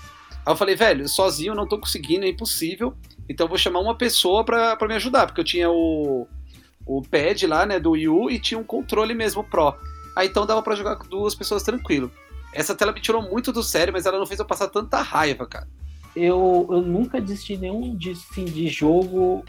Aí 0.45 0.53
eu 0.53 0.57
falei, 0.57 0.77
velho, 0.77 1.09
sozinho 1.09 1.51
eu 1.51 1.57
não 1.57 1.67
tô 1.67 1.79
conseguindo, 1.79 2.25
é 2.25 2.29
impossível. 2.29 2.95
Então 3.29 3.47
eu 3.47 3.49
vou 3.49 3.59
chamar 3.59 3.81
uma 3.81 3.97
pessoa 3.97 4.45
pra, 4.45 4.77
pra 4.77 4.87
me 4.87 4.95
ajudar, 4.95 5.27
porque 5.27 5.41
eu 5.41 5.45
tinha 5.45 5.69
o, 5.69 6.29
o 6.87 7.03
pad 7.03 7.45
lá, 7.47 7.67
né, 7.67 7.81
do 7.81 7.91
Wii 7.93 8.09
U 8.09 8.31
e 8.31 8.39
tinha 8.39 8.59
um 8.59 8.65
controle 8.65 9.13
mesmo 9.13 9.43
Pro. 9.43 9.75
Aí 10.15 10.29
então 10.29 10.47
dava 10.47 10.63
pra 10.63 10.77
jogar 10.77 10.97
com 10.97 11.09
duas 11.09 11.35
pessoas 11.35 11.65
tranquilo. 11.65 12.11
Essa 12.53 12.75
tela 12.75 12.93
me 12.93 13.01
tirou 13.01 13.21
muito 13.21 13.53
do 13.53 13.63
sério, 13.63 13.93
mas 13.93 14.07
ela 14.07 14.19
não 14.19 14.27
fez 14.27 14.39
eu 14.39 14.47
passar 14.47 14.69
tanta 14.69 15.03
raiva, 15.03 15.47
cara. 15.47 15.69
Eu, 16.15 16.67
eu 16.71 16.81
nunca 16.81 17.21
desisti 17.21 17.59
nenhum 17.59 17.95
de, 17.95 18.13
assim, 18.13 18.47
de 18.47 18.69
jogo 18.69 19.45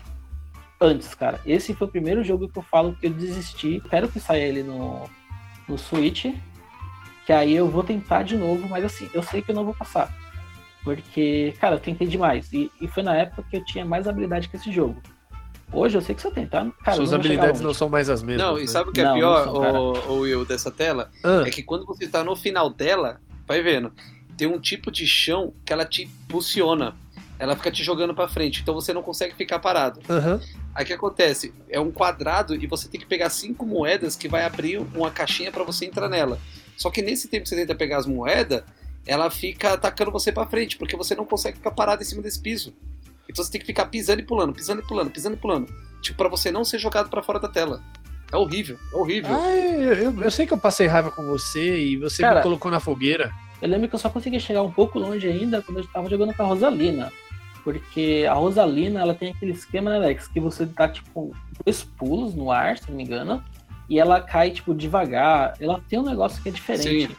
antes, 0.79 1.13
cara. 1.15 1.39
Esse 1.45 1.73
foi 1.73 1.87
o 1.87 1.91
primeiro 1.91 2.23
jogo 2.23 2.47
que 2.47 2.57
eu 2.57 2.63
falo 2.63 2.95
que 2.99 3.07
eu 3.07 3.11
desisti. 3.11 3.77
Espero 3.77 4.07
que 4.09 4.19
saia 4.19 4.43
ele 4.43 4.63
no, 4.63 5.09
no 5.67 5.77
Switch. 5.77 6.25
Que 7.25 7.33
aí 7.33 7.55
eu 7.55 7.67
vou 7.67 7.83
tentar 7.83 8.23
de 8.23 8.37
novo, 8.37 8.67
mas 8.69 8.85
assim, 8.85 9.09
eu 9.13 9.21
sei 9.21 9.41
que 9.41 9.51
eu 9.51 9.55
não 9.55 9.65
vou 9.65 9.73
passar. 9.73 10.15
Porque, 10.83 11.53
cara, 11.59 11.75
eu 11.75 11.79
tentei 11.79 12.07
demais. 12.07 12.51
E, 12.53 12.71
e 12.79 12.87
foi 12.87 13.03
na 13.03 13.15
época 13.15 13.43
que 13.49 13.57
eu 13.57 13.65
tinha 13.65 13.83
mais 13.83 14.07
habilidade 14.07 14.47
que 14.47 14.55
esse 14.55 14.71
jogo. 14.71 15.01
Hoje 15.73 15.97
eu 15.97 16.01
sei 16.01 16.15
que 16.15 16.21
se 16.21 16.27
eu 16.27 16.31
tentar, 16.31 16.65
cara, 16.81 16.95
Suas 16.95 17.11
não 17.11 17.19
habilidades 17.19 17.59
não 17.59 17.73
são 17.73 17.89
mais 17.89 18.09
as 18.09 18.23
mesmas. 18.23 18.47
não, 18.47 18.55
né? 18.55 18.63
e 18.63 18.67
sabe 18.69 18.89
o 18.89 18.93
que 18.93 19.01
é 19.01 19.03
Não, 19.03 19.15
pior, 19.15 19.45
não 19.45 19.53
são, 19.53 20.13
o, 20.13 20.13
o 20.13 20.19
Will, 20.21 20.45
dessa 20.45 20.71
tela? 20.71 21.11
Ah, 21.21 21.43
É 21.45 21.49
que 21.49 21.61
quando 21.61 21.85
você 21.85 22.07
tá 22.07 22.23
no 22.23 22.37
final 22.37 22.69
dela, 22.69 23.19
vai 23.45 23.61
vendo, 23.61 23.91
tem 24.37 24.47
um 24.47 24.59
tipo 24.59 24.89
de 24.89 25.05
chão 25.05 25.53
que 25.65 25.73
ela 25.73 25.83
te 25.83 26.03
impulsiona. 26.03 26.95
Ela 27.39 27.55
fica 27.55 27.71
te 27.71 27.83
jogando 27.83 28.15
pra 28.15 28.27
frente, 28.27 28.61
então 28.61 28.73
você 28.73 28.91
não 28.93 29.03
consegue 29.03 29.35
ficar 29.35 29.59
parado. 29.59 29.99
aham. 30.09 30.41
Aí 30.73 30.83
o 30.83 30.87
que 30.87 30.93
acontece? 30.93 31.53
É 31.69 31.79
um 31.79 31.91
quadrado 31.91 32.55
e 32.55 32.65
você 32.67 32.87
tem 32.87 32.99
que 32.99 33.05
pegar 33.05 33.29
cinco 33.29 33.65
moedas 33.65 34.15
que 34.15 34.27
vai 34.27 34.43
abrir 34.43 34.77
uma 34.95 35.09
caixinha 35.11 35.51
pra 35.51 35.63
você 35.63 35.85
entrar 35.85 36.07
nela. 36.09 36.39
Só 36.75 36.89
que 36.91 37.01
nesse 37.01 37.27
tempo 37.27 37.43
que 37.43 37.49
você 37.49 37.55
tenta 37.55 37.73
pegar 37.75 37.97
as 37.97 38.05
moedas, 38.05 38.63
ela 39.05 39.29
fica 39.31 39.73
atacando 39.73 40.11
você 40.11 40.31
pra 40.31 40.45
frente, 40.45 40.77
porque 40.77 40.95
você 40.95 41.15
não 41.15 41.25
consegue 41.25 41.57
ficar 41.57 41.71
parado 41.71 42.01
em 42.01 42.05
cima 42.05 42.21
desse 42.21 42.39
piso. 42.39 42.73
Então 43.29 43.43
você 43.43 43.51
tem 43.51 43.59
que 43.61 43.67
ficar 43.67 43.85
pisando 43.85 44.21
e 44.21 44.25
pulando, 44.25 44.53
pisando 44.53 44.81
e 44.81 44.87
pulando, 44.87 45.09
pisando 45.11 45.35
e 45.35 45.39
pulando. 45.39 45.73
Tipo, 46.01 46.17
pra 46.17 46.29
você 46.29 46.51
não 46.51 46.63
ser 46.63 46.77
jogado 46.79 47.09
pra 47.09 47.23
fora 47.23 47.39
da 47.39 47.47
tela. 47.47 47.81
É 48.31 48.37
horrível, 48.37 48.77
é 48.93 48.95
horrível. 48.95 49.35
Ah, 49.35 49.55
eu, 49.55 49.93
eu- 49.93 50.21
eu 50.23 50.31
sei 50.31 50.45
que 50.45 50.53
eu 50.53 50.57
passei 50.57 50.85
raiva 50.87 51.09
com 51.11 51.25
você 51.25 51.77
e 51.79 51.97
você 51.97 52.21
Cara, 52.21 52.37
me 52.37 52.43
colocou 52.43 52.69
na 52.69 52.79
fogueira. 52.79 53.31
Eu 53.61 53.69
lembro 53.69 53.87
que 53.89 53.95
eu 53.95 53.99
só 53.99 54.09
consegui 54.09 54.39
chegar 54.39 54.61
um 54.61 54.71
pouco 54.71 54.99
longe 54.99 55.27
ainda 55.27 55.61
quando 55.61 55.79
eu 55.79 55.87
tava 55.87 56.07
jogando 56.09 56.33
com 56.33 56.43
a 56.43 56.45
Rosalina. 56.45 57.11
Porque 57.67 58.25
a 58.29 58.33
Rosalina, 58.33 59.01
ela 59.01 59.13
tem 59.13 59.31
aquele 59.31 59.51
esquema, 59.51 59.89
né, 59.89 59.97
Alex? 59.97 60.25
Que 60.25 60.39
você 60.39 60.65
dá, 60.65 60.87
tipo, 60.87 61.35
dois 61.65 61.83
pulos 61.83 62.33
no 62.33 62.49
ar, 62.49 62.77
se 62.77 62.89
não 62.89 62.95
me 62.95 63.03
engano. 63.03 63.43
E 63.89 63.99
ela 63.99 64.21
cai, 64.21 64.51
tipo, 64.51 64.73
devagar. 64.73 65.53
Ela 65.59 65.81
tem 65.89 65.99
um 65.99 66.05
negócio 66.05 66.41
que 66.41 66.47
é 66.47 66.51
diferente. 66.53 67.07
Sim. 67.09 67.15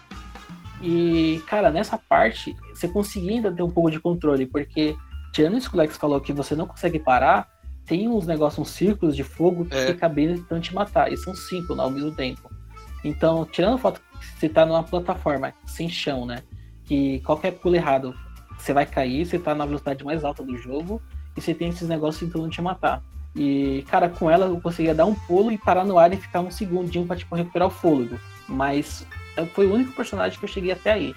E, 0.80 1.42
cara, 1.46 1.70
nessa 1.70 1.98
parte, 1.98 2.56
você 2.72 2.88
conseguia 2.88 3.32
ainda 3.32 3.52
ter 3.52 3.62
um 3.62 3.68
pouco 3.70 3.90
de 3.90 4.00
controle. 4.00 4.46
Porque, 4.46 4.96
tirando 5.34 5.58
isso 5.58 5.68
que 5.68 5.76
o 5.76 5.78
Lex 5.78 5.98
falou, 5.98 6.18
que 6.18 6.32
você 6.32 6.56
não 6.56 6.66
consegue 6.66 6.98
parar, 6.98 7.46
tem 7.84 8.08
uns 8.08 8.26
negócios, 8.26 8.58
uns 8.66 8.70
círculos 8.72 9.14
de 9.14 9.22
fogo 9.24 9.66
que 9.66 9.76
É. 9.76 9.88
fica 9.88 10.08
bem 10.08 10.28
tentando 10.34 10.62
te 10.62 10.74
matar. 10.74 11.12
E 11.12 11.16
são 11.18 11.34
cinco 11.34 11.74
né, 11.74 11.82
ao 11.82 11.90
mesmo 11.90 12.12
tempo. 12.14 12.50
Então, 13.04 13.44
tirando 13.44 13.74
o 13.74 13.78
fato 13.78 14.00
que 14.00 14.40
você 14.40 14.48
tá 14.48 14.64
numa 14.64 14.82
plataforma 14.82 15.52
sem 15.66 15.90
chão, 15.90 16.24
né? 16.24 16.42
Que 16.86 17.20
qualquer 17.20 17.50
pulo 17.52 17.76
errado, 17.76 18.14
você 18.58 18.72
vai 18.72 18.84
cair, 18.86 19.24
você 19.26 19.38
tá 19.38 19.54
na 19.54 19.64
velocidade 19.64 20.04
mais 20.04 20.24
alta 20.24 20.42
do 20.42 20.56
jogo, 20.58 21.00
e 21.36 21.40
você 21.40 21.54
tem 21.54 21.68
esses 21.68 21.88
negócios 21.88 22.20
tentando 22.30 22.50
te 22.50 22.60
matar. 22.60 23.02
E, 23.36 23.84
cara, 23.88 24.08
com 24.08 24.28
ela 24.30 24.46
eu 24.46 24.60
conseguia 24.60 24.94
dar 24.94 25.04
um 25.06 25.14
pulo 25.14 25.52
e 25.52 25.58
parar 25.58 25.84
no 25.84 25.98
ar 25.98 26.12
e 26.12 26.16
ficar 26.16 26.40
um 26.40 26.50
segundinho 26.50 27.06
pra, 27.06 27.16
tipo, 27.16 27.34
recuperar 27.36 27.68
o 27.68 27.70
fôlego. 27.70 28.18
Mas 28.48 29.06
eh, 29.36 29.46
foi 29.46 29.66
o 29.66 29.74
único 29.74 29.92
personagem 29.92 30.38
que 30.38 30.44
eu 30.44 30.48
cheguei 30.48 30.72
até 30.72 30.92
aí. 30.92 31.14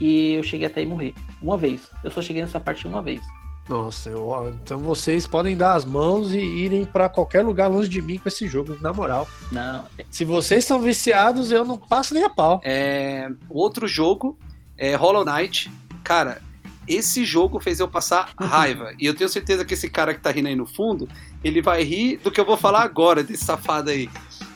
E 0.00 0.34
eu 0.34 0.42
cheguei 0.42 0.66
até 0.66 0.80
aí 0.80 0.86
e 0.86 0.88
morri. 0.88 1.14
Uma 1.42 1.56
vez. 1.58 1.90
Eu 2.04 2.10
só 2.10 2.22
cheguei 2.22 2.40
nessa 2.42 2.60
parte 2.60 2.86
uma 2.86 3.02
vez. 3.02 3.20
Nossa, 3.68 4.08
eu- 4.08 4.54
então 4.64 4.78
vocês 4.78 5.26
podem 5.26 5.54
dar 5.54 5.74
as 5.74 5.84
mãos 5.84 6.32
e 6.32 6.38
irem 6.38 6.86
pra 6.86 7.06
qualquer 7.08 7.44
lugar 7.44 7.66
longe 7.68 7.88
de 7.88 8.00
mim 8.00 8.16
com 8.16 8.28
esse 8.28 8.48
jogo, 8.48 8.78
na 8.80 8.92
moral. 8.94 9.28
Não. 9.52 9.84
Se 10.08 10.24
vocês 10.24 10.64
estão 10.64 10.80
viciados, 10.80 11.52
eu 11.52 11.64
não 11.66 11.76
passo 11.76 12.14
nem 12.14 12.24
a 12.24 12.30
pau. 12.30 12.62
É, 12.64 13.28
o 13.50 13.58
outro 13.60 13.86
jogo 13.86 14.38
é 14.78 14.94
Hollow 14.94 15.22
Knight. 15.24 15.70
Cara, 16.02 16.40
esse 16.88 17.24
jogo 17.24 17.60
fez 17.60 17.78
eu 17.80 17.88
passar 17.88 18.30
raiva. 18.38 18.92
E 18.98 19.06
eu 19.06 19.14
tenho 19.14 19.28
certeza 19.28 19.64
que 19.64 19.74
esse 19.74 19.88
cara 19.90 20.14
que 20.14 20.20
tá 20.20 20.30
rindo 20.30 20.48
aí 20.48 20.56
no 20.56 20.66
fundo, 20.66 21.08
ele 21.44 21.60
vai 21.62 21.82
rir 21.82 22.16
do 22.18 22.30
que 22.30 22.40
eu 22.40 22.44
vou 22.44 22.56
falar 22.56 22.82
agora, 22.82 23.22
desse 23.22 23.44
safado 23.44 23.90
aí. 23.90 24.08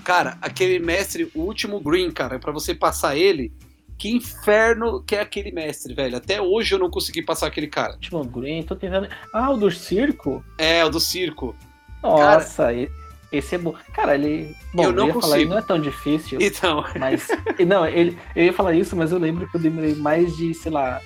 Cara, 0.04 0.36
aquele 0.40 0.78
mestre, 0.78 1.30
o 1.34 1.42
último 1.42 1.78
Green, 1.80 2.10
cara, 2.10 2.38
pra 2.38 2.50
você 2.52 2.74
passar 2.74 3.16
ele, 3.16 3.52
que 3.98 4.10
inferno 4.10 5.00
que 5.02 5.14
é 5.14 5.20
aquele 5.20 5.52
mestre, 5.52 5.94
velho. 5.94 6.16
Até 6.16 6.40
hoje 6.42 6.74
eu 6.74 6.78
não 6.78 6.90
consegui 6.90 7.22
passar 7.22 7.46
aquele 7.46 7.68
cara. 7.68 7.96
Tipo, 8.00 8.24
Green, 8.24 8.62
tô 8.64 8.74
tentando. 8.74 9.08
Ah, 9.32 9.50
o 9.50 9.56
do 9.56 9.70
circo? 9.70 10.44
É, 10.58 10.84
o 10.84 10.88
do 10.90 10.98
circo. 10.98 11.54
Nossa, 12.02 12.72
e- 12.72 12.90
Esse 13.30 13.54
é 13.54 13.58
bom. 13.58 13.74
Cara, 13.94 14.14
ele. 14.14 14.54
Bom, 14.74 14.82
Eu 14.84 14.92
não 14.92 15.06
ia 15.06 15.12
falar, 15.14 15.22
consigo. 15.22 15.40
ele 15.40 15.48
não 15.50 15.58
é 15.58 15.62
tão 15.62 15.80
difícil. 15.80 16.38
Então, 16.42 16.84
Mas. 16.98 17.28
Não, 17.66 17.86
ele, 17.86 18.18
eu 18.36 18.44
ia 18.44 18.52
falar 18.52 18.74
isso, 18.74 18.94
mas 18.94 19.10
eu 19.12 19.18
lembro 19.18 19.48
que 19.48 19.56
eu 19.56 19.60
demorei 19.60 19.94
mais 19.94 20.36
de, 20.36 20.52
sei 20.52 20.70
lá, 20.72 21.00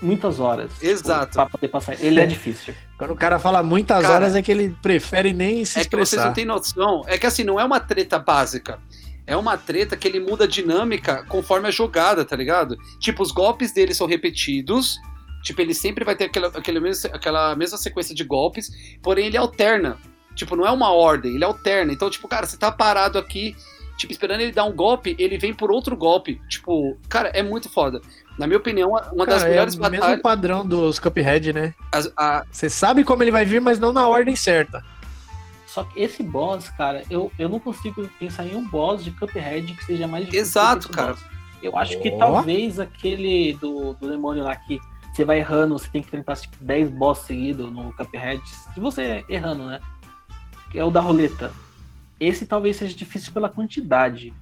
muitas 0.00 0.40
horas. 0.40 0.70
Exato. 0.82 1.32
Pra 1.34 1.46
poder 1.46 1.68
passar. 1.68 2.00
Ele 2.00 2.20
é 2.20 2.26
difícil. 2.26 2.74
Quando 2.98 3.12
o 3.12 3.16
cara 3.16 3.38
fala 3.38 3.62
muitas 3.62 4.02
Cara, 4.02 4.14
horas 4.14 4.34
é 4.34 4.42
que 4.42 4.50
ele 4.52 4.76
prefere 4.82 5.32
nem 5.32 5.64
se 5.64 5.80
é 5.80 5.84
que 5.84 5.90
vocês 5.90 6.08
expressar. 6.10 6.26
não 6.26 6.34
têm 6.34 6.44
noção. 6.44 7.02
É 7.06 7.18
que 7.18 7.26
assim, 7.26 7.44
não 7.44 7.58
é 7.58 7.64
uma 7.64 7.80
treta 7.80 8.18
básica. 8.18 8.78
É 9.26 9.36
uma 9.36 9.56
treta 9.56 9.96
que 9.96 10.06
ele 10.06 10.20
muda 10.20 10.44
a 10.44 10.46
dinâmica 10.46 11.24
conforme 11.28 11.66
a 11.68 11.70
jogada, 11.70 12.24
tá 12.24 12.36
ligado? 12.36 12.76
Tipo, 12.98 13.22
os 13.22 13.32
golpes 13.32 13.72
dele 13.72 13.94
são 13.94 14.06
repetidos. 14.06 14.98
Tipo, 15.42 15.60
ele 15.60 15.74
sempre 15.74 16.04
vai 16.04 16.14
ter 16.14 16.24
aquela, 16.24 16.48
aquela, 16.48 16.80
mesma, 16.80 17.10
aquela 17.12 17.56
mesma 17.56 17.76
sequência 17.78 18.14
de 18.14 18.24
golpes, 18.24 18.70
porém 19.02 19.26
ele 19.26 19.36
alterna. 19.36 19.98
Tipo, 20.34 20.56
não 20.56 20.66
é 20.66 20.70
uma 20.70 20.90
ordem, 20.92 21.34
ele 21.34 21.44
alterna. 21.44 21.92
Então, 21.92 22.10
tipo, 22.10 22.26
cara, 22.28 22.46
você 22.46 22.56
tá 22.56 22.72
parado 22.72 23.18
aqui, 23.18 23.54
tipo, 23.96 24.12
esperando 24.12 24.40
ele 24.40 24.52
dar 24.52 24.64
um 24.64 24.72
golpe, 24.72 25.14
ele 25.18 25.38
vem 25.38 25.54
por 25.54 25.70
outro 25.70 25.96
golpe. 25.96 26.40
Tipo, 26.48 26.96
cara, 27.08 27.28
é 27.28 27.42
muito 27.42 27.68
foda. 27.70 28.00
Na 28.38 28.46
minha 28.46 28.58
opinião, 28.58 28.90
uma 29.12 29.24
das 29.26 29.38
Cara, 29.42 29.50
melhores 29.50 29.74
é 29.74 29.78
o 29.78 29.80
mesmo 29.82 29.98
batalhas. 30.00 30.22
padrão 30.22 30.66
dos 30.66 30.98
Cuphead, 30.98 31.52
né? 31.52 31.74
as- 31.92 32.12
a- 32.16 32.44
Você 32.50 32.68
sabe 32.68 33.04
como 33.04 33.22
ele 33.22 33.30
vai 33.30 33.44
vir, 33.44 33.60
mas 33.60 33.78
não 33.78 33.92
na 33.92 34.08
ordem 34.08 34.34
certa. 34.34 34.82
Só 35.66 35.84
que 35.84 36.00
esse 36.00 36.22
boss, 36.22 36.68
cara, 36.70 37.02
eu, 37.10 37.30
eu 37.38 37.48
não 37.48 37.58
consigo 37.60 38.08
pensar 38.18 38.46
em 38.46 38.54
um 38.56 38.66
boss 38.66 39.02
de 39.04 39.10
Cuphead 39.12 39.74
que 39.74 39.84
seja 39.84 40.06
mais 40.06 40.24
difícil. 40.24 40.42
Exato, 40.42 40.88
que 40.88 40.94
cara. 40.94 41.12
boss. 41.12 41.24
Eu 41.62 41.76
acho 41.78 41.98
que 42.00 42.10
Ó. 42.10 42.18
talvez 42.18 42.78
aquele 42.78 43.54
do, 43.54 43.94
do 43.94 44.08
demônio 44.10 44.44
lá 44.44 44.54
que 44.54 44.78
você 45.12 45.24
vai 45.24 45.38
errando, 45.38 45.78
você 45.78 45.88
tem 45.88 46.02
que 46.02 46.08
enfrentar 46.08 46.36
tipo, 46.36 46.56
10 46.60 46.90
boss 46.90 47.20
seguidos 47.20 47.72
no 47.72 47.92
Cuphead. 47.94 48.42
Se 48.74 48.80
você 48.80 49.24
errando, 49.28 49.64
né? 49.66 49.80
Que 50.70 50.78
é 50.78 50.84
o 50.84 50.90
da 50.90 51.00
roleta. 51.00 51.52
Esse 52.20 52.46
talvez 52.46 52.76
seja 52.76 52.94
difícil 52.96 53.32
pela 53.32 53.48
quantidade. 53.48 54.32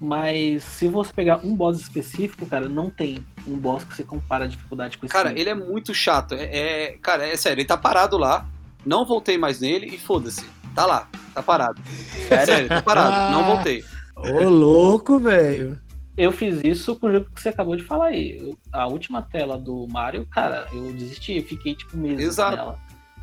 Mas 0.00 0.64
se 0.64 0.88
você 0.88 1.12
pegar 1.12 1.40
um 1.44 1.54
boss 1.54 1.78
específico, 1.78 2.46
cara, 2.46 2.68
não 2.68 2.88
tem 2.88 3.18
um 3.46 3.56
boss 3.56 3.84
que 3.84 3.94
você 3.94 4.02
compara 4.02 4.44
a 4.44 4.48
dificuldade 4.48 4.96
com 4.96 5.04
esse. 5.04 5.12
Cara, 5.12 5.28
mesmo. 5.28 5.40
ele 5.40 5.50
é 5.50 5.54
muito 5.54 5.92
chato. 5.92 6.34
É, 6.34 6.44
é- 6.44 6.98
cara, 7.02 7.26
é 7.26 7.36
sério, 7.36 7.60
ele 7.60 7.68
tá 7.68 7.76
parado 7.76 8.16
lá. 8.16 8.46
Não 8.84 9.04
voltei 9.04 9.36
mais 9.36 9.60
nele 9.60 9.86
e 9.94 9.98
foda-se. 9.98 10.46
Tá 10.74 10.86
lá, 10.86 11.06
tá 11.34 11.42
parado. 11.42 11.82
Sério, 12.28 12.68
tá 12.68 12.80
parado, 12.80 13.32
não 13.32 13.44
voltei. 13.44 13.84
Ô, 14.16 14.48
louco, 14.48 15.18
velho. 15.18 15.78
Eu 16.16 16.32
fiz 16.32 16.60
isso 16.64 16.96
com 16.96 17.06
o 17.08 17.12
jogo 17.12 17.26
que 17.34 17.40
você 17.42 17.50
acabou 17.50 17.76
de 17.76 17.82
falar 17.82 18.06
aí. 18.06 18.38
Eu- 18.38 18.56
a 18.72 18.86
última 18.86 19.20
tela 19.20 19.58
do 19.58 19.86
Mario, 19.88 20.26
cara, 20.26 20.66
eu 20.72 20.92
desisti, 20.92 21.36
eu 21.36 21.42
fiquei 21.44 21.74
tipo 21.74 21.96
meses 21.96 22.24
Exato. 22.24 22.56
nela. 22.56 22.78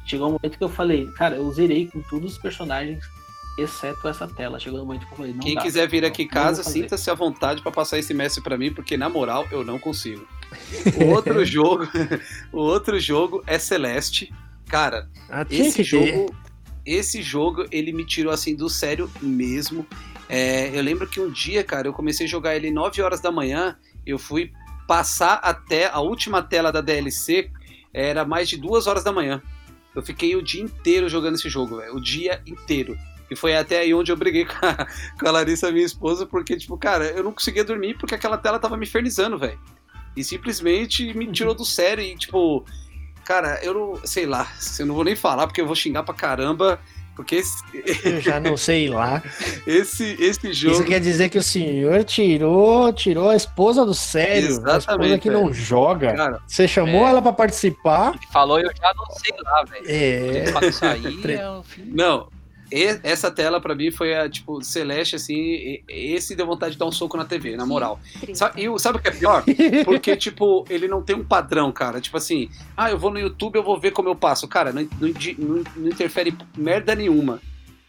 Chegou 0.05 0.27
um 0.29 0.31
momento 0.33 0.57
que 0.57 0.63
eu 0.63 0.69
falei, 0.69 1.05
cara, 1.13 1.35
eu 1.35 1.51
zerei 1.51 1.87
com 1.87 2.01
todos 2.03 2.33
os 2.33 2.37
personagens, 2.37 3.03
exceto 3.57 4.07
essa 4.07 4.27
tela. 4.27 4.59
Chegou 4.59 4.79
um 4.81 4.85
momento 4.85 5.05
que 5.07 5.13
eu 5.13 5.17
falei, 5.17 5.33
não 5.33 5.39
Quem 5.39 5.55
dá. 5.55 5.61
quiser 5.61 5.87
vir 5.87 6.05
aqui 6.05 6.23
em 6.23 6.27
casa, 6.27 6.63
sinta-se 6.63 7.09
à 7.09 7.13
vontade 7.13 7.61
pra 7.61 7.71
passar 7.71 7.97
esse 7.97 8.13
mestre 8.13 8.41
pra 8.43 8.57
mim, 8.57 8.71
porque 8.73 8.95
na 8.97 9.09
moral 9.09 9.45
eu 9.51 9.63
não 9.63 9.79
consigo. 9.79 10.27
O 11.01 11.05
outro 11.13 11.43
jogo, 11.45 11.87
o 12.51 12.59
outro 12.59 12.99
jogo 12.99 13.43
é 13.47 13.57
Celeste. 13.59 14.33
Cara, 14.67 15.09
Ah, 15.29 15.45
esse 15.49 15.81
jogo, 15.83 16.33
esse 16.85 17.21
jogo 17.21 17.65
ele 17.71 17.91
me 17.91 18.05
tirou 18.05 18.31
assim 18.33 18.55
do 18.55 18.69
sério 18.69 19.09
mesmo. 19.21 19.85
É, 20.29 20.77
eu 20.77 20.81
lembro 20.83 21.07
que 21.07 21.19
um 21.21 21.29
dia, 21.29 21.63
cara, 21.63 21.87
eu 21.87 21.93
comecei 21.93 22.25
a 22.25 22.29
jogar 22.29 22.55
ele 22.55 22.69
9 22.69 23.01
horas 23.01 23.21
da 23.21 23.31
manhã, 23.31 23.77
eu 24.05 24.19
fui 24.19 24.51
passar 24.85 25.35
até 25.35 25.87
a 25.89 25.99
última 25.99 26.41
tela 26.41 26.71
da 26.71 26.81
DLC, 26.81 27.49
era 27.93 28.25
mais 28.25 28.47
de 28.49 28.57
duas 28.57 28.87
horas 28.87 29.03
da 29.03 29.11
manhã. 29.11 29.41
Eu 29.95 30.01
fiquei 30.03 30.35
o 30.35 30.41
dia 30.43 30.61
inteiro 30.61 31.09
jogando 31.09 31.35
esse 31.35 31.49
jogo, 31.49 31.77
velho, 31.77 31.95
o 31.95 32.01
dia 32.01 32.41
inteiro. 32.45 32.97
E 33.29 33.35
foi 33.35 33.55
até 33.55 33.79
aí 33.79 33.93
onde 33.93 34.11
eu 34.11 34.15
briguei 34.17 34.45
com 34.45 34.65
a, 34.65 34.87
com 35.19 35.27
a 35.27 35.31
Larissa, 35.31 35.71
minha 35.71 35.85
esposa, 35.85 36.25
porque, 36.25 36.55
tipo, 36.57 36.77
cara, 36.77 37.05
eu 37.05 37.23
não 37.23 37.31
conseguia 37.31 37.63
dormir 37.63 37.97
porque 37.97 38.15
aquela 38.15 38.37
tela 38.37 38.59
tava 38.59 38.77
me 38.77 38.85
infernizando, 38.85 39.37
velho. 39.37 39.59
E 40.15 40.23
simplesmente 40.23 41.13
me 41.13 41.27
tirou 41.31 41.53
do 41.53 41.65
sério 41.65 42.03
e, 42.03 42.15
tipo, 42.15 42.65
cara, 43.23 43.59
eu 43.61 43.73
não, 43.73 43.99
sei 44.05 44.25
lá, 44.25 44.47
eu 44.79 44.85
não 44.85 44.95
vou 44.95 45.03
nem 45.03 45.15
falar 45.15 45.45
porque 45.45 45.61
eu 45.61 45.67
vou 45.67 45.75
xingar 45.75 46.01
pra 46.03 46.13
caramba, 46.13 46.79
porque 47.15 47.35
esse, 47.35 47.63
Eu 48.03 48.21
já 48.21 48.39
não 48.39 48.55
sei 48.55 48.89
lá. 48.89 49.21
esse, 49.67 50.15
esse 50.19 50.53
jogo... 50.53 50.75
Isso 50.75 50.85
quer 50.85 50.99
dizer 50.99 51.29
que 51.29 51.37
o 51.37 51.43
senhor 51.43 52.03
tirou, 52.03 52.93
tirou 52.93 53.29
a 53.29 53.35
esposa 53.35 53.83
do 53.83 53.93
sério. 53.93 54.47
A 54.47 54.51
esposa 54.51 54.77
Exatamente, 54.77 55.21
que 55.21 55.29
não 55.29 55.51
joga. 55.51 56.15
Cara, 56.15 56.41
Você 56.47 56.67
chamou 56.67 57.05
É. 57.07 57.09
ela 57.09 57.21
pra 57.21 57.33
participar. 57.33 58.13
Falou, 58.31 58.59
eu 58.59 58.69
já 58.75 58.93
não 58.95 59.05
sei 59.17 59.35
lá, 59.43 59.63
velho. 59.63 59.85
É. 59.87 60.67
Isso 60.67 60.85
aí 60.85 61.19
é 61.33 61.49
um. 61.49 61.63
Não, 61.85 62.27
e- 62.71 62.99
essa 63.03 63.29
tela 63.31 63.59
pra 63.61 63.73
mim 63.75 63.91
foi 63.91 64.15
a, 64.15 64.29
tipo, 64.29 64.61
Celeste, 64.63 65.15
assim, 65.15 65.79
esse 65.87 66.35
deu 66.35 66.45
vontade 66.45 66.73
de 66.73 66.79
dar 66.79 66.85
um 66.85 66.91
soco 66.91 67.15
na 67.17 67.25
TV, 67.25 67.55
na 67.55 67.65
moral. 67.65 67.99
E 68.55 68.67
o- 68.69 68.77
sabe 68.77 68.97
o 68.97 69.01
que 69.01 69.07
é 69.07 69.11
pior? 69.11 69.43
Porque, 69.85 70.15
tipo, 70.17 70.65
ele 70.69 70.87
não 70.87 71.01
tem 71.01 71.15
um 71.15 71.23
padrão, 71.23 71.71
cara. 71.71 71.99
Tipo 72.01 72.17
assim, 72.17 72.49
ah, 72.75 72.89
eu 72.91 72.97
vou 72.97 73.11
no 73.11 73.19
YouTube, 73.19 73.55
eu 73.55 73.63
vou 73.63 73.79
ver 73.79 73.91
como 73.91 74.09
eu 74.09 74.15
passo. 74.15 74.47
Cara, 74.47 74.71
não, 74.73 74.87
não, 74.99 75.63
não- 75.75 75.87
interfere 75.87 76.35
merda 76.57 76.93
nenhuma. 76.95 77.41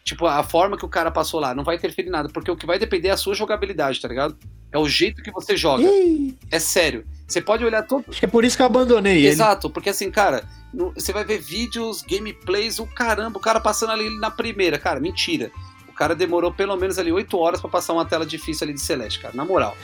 Tipo, 0.03 0.25
a 0.25 0.41
forma 0.43 0.75
que 0.77 0.85
o 0.85 0.89
cara 0.89 1.11
passou 1.11 1.39
lá 1.39 1.53
não 1.53 1.63
vai 1.63 1.75
interferir 1.75 2.09
nada, 2.09 2.29
porque 2.29 2.49
o 2.49 2.55
que 2.55 2.65
vai 2.65 2.79
depender 2.79 3.09
é 3.09 3.11
a 3.11 3.17
sua 3.17 3.35
jogabilidade, 3.35 4.01
tá 4.01 4.07
ligado? 4.07 4.35
É 4.71 4.77
o 4.77 4.87
jeito 4.87 5.21
que 5.21 5.31
você 5.31 5.55
joga. 5.55 5.83
Ih, 5.83 6.35
É 6.49 6.57
sério. 6.57 7.05
Você 7.27 7.41
pode 7.41 7.63
olhar 7.63 7.83
todo, 7.83 8.05
Acho 8.09 8.19
que 8.19 8.25
é 8.25 8.29
por 8.29 8.43
isso 8.43 8.55
que 8.57 8.63
eu 8.63 8.65
abandonei 8.65 9.17
ele. 9.17 9.27
Exato, 9.27 9.69
porque 9.69 9.89
assim, 9.89 10.09
cara, 10.09 10.43
no- 10.73 10.91
você 10.93 11.11
vai 11.13 11.23
ver 11.25 11.39
vídeos, 11.39 12.01
gameplays, 12.01 12.79
o 12.79 12.85
caramba, 12.85 13.37
o 13.37 13.41
cara 13.41 13.59
passando 13.59 13.91
ali 13.91 14.09
na 14.19 14.29
primeira, 14.31 14.77
cara, 14.77 14.99
mentira. 14.99 15.51
O 15.87 15.93
cara 15.93 16.15
demorou 16.15 16.51
pelo 16.53 16.75
menos 16.77 16.97
ali 16.97 17.11
8 17.11 17.37
horas 17.37 17.59
pra 17.59 17.69
passar 17.69 17.93
uma 17.93 18.05
tela 18.05 18.25
difícil 18.25 18.65
ali 18.65 18.73
de 18.73 18.81
Celeste, 18.81 19.19
cara, 19.19 19.33
na 19.35 19.43
moral. 19.43 19.75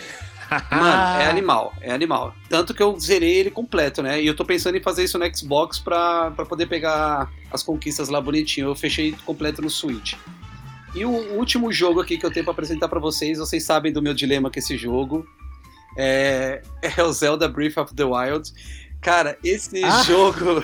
Mano, 0.71 1.21
é 1.21 1.25
animal, 1.27 1.73
é 1.81 1.91
animal. 1.91 2.33
Tanto 2.47 2.73
que 2.73 2.81
eu 2.81 2.97
zerei 2.99 3.33
ele 3.35 3.49
completo, 3.49 4.03
né? 4.03 4.21
E 4.21 4.27
eu 4.27 4.35
tô 4.35 4.45
pensando 4.45 4.77
em 4.77 4.81
fazer 4.81 5.03
isso 5.03 5.17
no 5.17 5.25
Xbox 5.35 5.79
pra, 5.79 6.29
pra 6.31 6.45
poder 6.45 6.67
pegar 6.67 7.31
as 7.51 7.63
conquistas 7.63 8.09
lá 8.09 8.21
bonitinho. 8.21 8.67
Eu 8.67 8.75
fechei 8.75 9.13
completo 9.25 9.61
no 9.61 9.69
Switch. 9.71 10.13
E 10.93 11.03
o 11.03 11.09
último 11.35 11.73
jogo 11.73 11.99
aqui 11.99 12.17
que 12.17 12.25
eu 12.25 12.31
tenho 12.31 12.45
pra 12.45 12.53
apresentar 12.53 12.87
pra 12.87 12.99
vocês, 12.99 13.39
vocês 13.39 13.63
sabem 13.63 13.91
do 13.91 14.01
meu 14.03 14.13
dilema 14.13 14.49
com 14.51 14.59
esse 14.59 14.77
jogo. 14.77 15.25
É, 15.97 16.61
é 16.95 17.03
o 17.03 17.11
Zelda 17.11 17.47
Breath 17.49 17.77
of 17.77 17.93
the 17.95 18.03
Wild. 18.05 18.51
Cara, 19.01 19.37
esse 19.43 19.83
Ah. 19.83 20.01
jogo. 20.03 20.63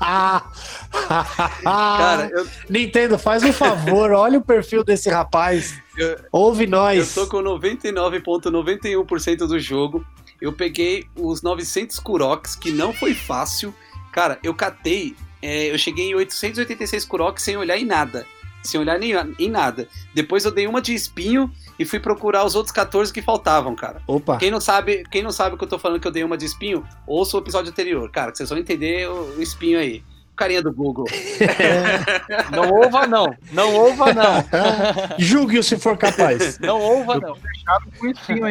Ah! 0.00 0.44
Cara, 1.64 2.30
eu, 2.32 2.46
Nintendo, 2.70 3.18
faz 3.18 3.42
um 3.42 3.52
favor, 3.52 4.12
olha 4.12 4.38
o 4.38 4.44
perfil 4.44 4.84
desse 4.84 5.10
rapaz. 5.10 5.76
Eu- 5.96 6.16
Ouve 6.30 6.64
eu 6.64 6.70
nós. 6.70 7.14
tô 7.14 7.26
com 7.26 7.38
99,91% 7.42 9.46
do 9.46 9.58
jogo. 9.58 10.04
Eu 10.40 10.52
peguei 10.52 11.04
os 11.16 11.42
900 11.42 11.98
Kuroks, 11.98 12.54
que 12.54 12.70
não 12.70 12.92
foi 12.92 13.12
fácil. 13.14 13.74
Cara, 14.12 14.38
eu 14.42 14.54
catei. 14.54 15.16
é, 15.42 15.70
eu 15.72 15.78
cheguei 15.78 16.10
em 16.10 16.14
886 16.16 17.04
Kuroks 17.04 17.42
sem 17.44 17.56
olhar 17.56 17.76
em 17.78 17.84
nada. 17.84 18.26
Sem 18.62 18.80
olhar 18.80 18.98
nem, 18.98 19.12
em 19.38 19.50
nada. 19.50 19.88
Depois 20.14 20.44
eu 20.44 20.50
dei 20.50 20.66
uma 20.66 20.80
de 20.82 20.94
espinho 20.94 21.50
e 21.78 21.84
fui 21.84 22.00
procurar 22.00 22.44
os 22.44 22.54
outros 22.54 22.72
14 22.72 23.12
que 23.12 23.22
faltavam, 23.22 23.74
cara. 23.74 24.02
Opa. 24.06 24.36
Quem 24.36 24.50
não 24.50 24.60
sabe, 24.60 25.04
quem 25.10 25.22
não 25.22 25.30
sabe 25.32 25.54
o 25.54 25.58
que 25.58 25.64
eu 25.64 25.68
tô 25.68 25.78
falando 25.78 26.00
que 26.00 26.06
eu 26.06 26.12
dei 26.12 26.24
uma 26.24 26.36
de 26.36 26.44
espinho, 26.44 26.86
ouça 27.06 27.36
o 27.36 27.40
episódio 27.40 27.70
anterior, 27.70 28.10
cara, 28.10 28.32
que 28.32 28.38
vocês 28.38 28.50
vão 28.50 28.58
entender 28.58 29.08
o, 29.08 29.36
o 29.36 29.42
espinho 29.42 29.78
aí. 29.78 30.02
Carinha 30.36 30.62
do 30.62 30.72
Google. 30.72 31.04
Não 32.52 32.70
ouva, 32.70 33.08
não. 33.08 33.34
Não 33.50 33.74
ouva, 33.74 34.14
não. 34.14 34.44
Julgue-o 35.18 35.64
se 35.64 35.76
for 35.76 35.96
capaz. 35.98 36.60
Não 36.60 36.80
ouva, 36.80 37.18
não. 37.18 37.36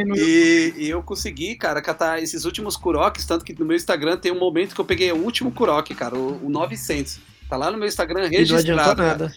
No 0.05 0.15
E, 0.17 0.73
e 0.75 0.89
eu 0.89 1.01
consegui, 1.01 1.55
cara, 1.55 1.81
catar 1.81 2.21
esses 2.21 2.43
últimos 2.43 2.75
Kuroks, 2.75 3.25
tanto 3.25 3.45
que 3.45 3.57
no 3.57 3.65
meu 3.65 3.77
Instagram 3.77 4.17
tem 4.17 4.33
um 4.33 4.39
momento 4.39 4.75
que 4.75 4.81
eu 4.81 4.85
peguei 4.85 5.11
o 5.13 5.23
último 5.23 5.49
Kurok, 5.49 5.95
cara, 5.95 6.13
o, 6.15 6.45
o 6.45 6.49
900. 6.49 7.19
Tá 7.49 7.55
lá 7.55 7.71
no 7.71 7.77
meu 7.77 7.87
Instagram 7.87 8.27
E 8.27 8.45
não 8.45 8.57
adiantou 8.57 8.57
registrado. 8.57 9.01
cara. 9.01 9.33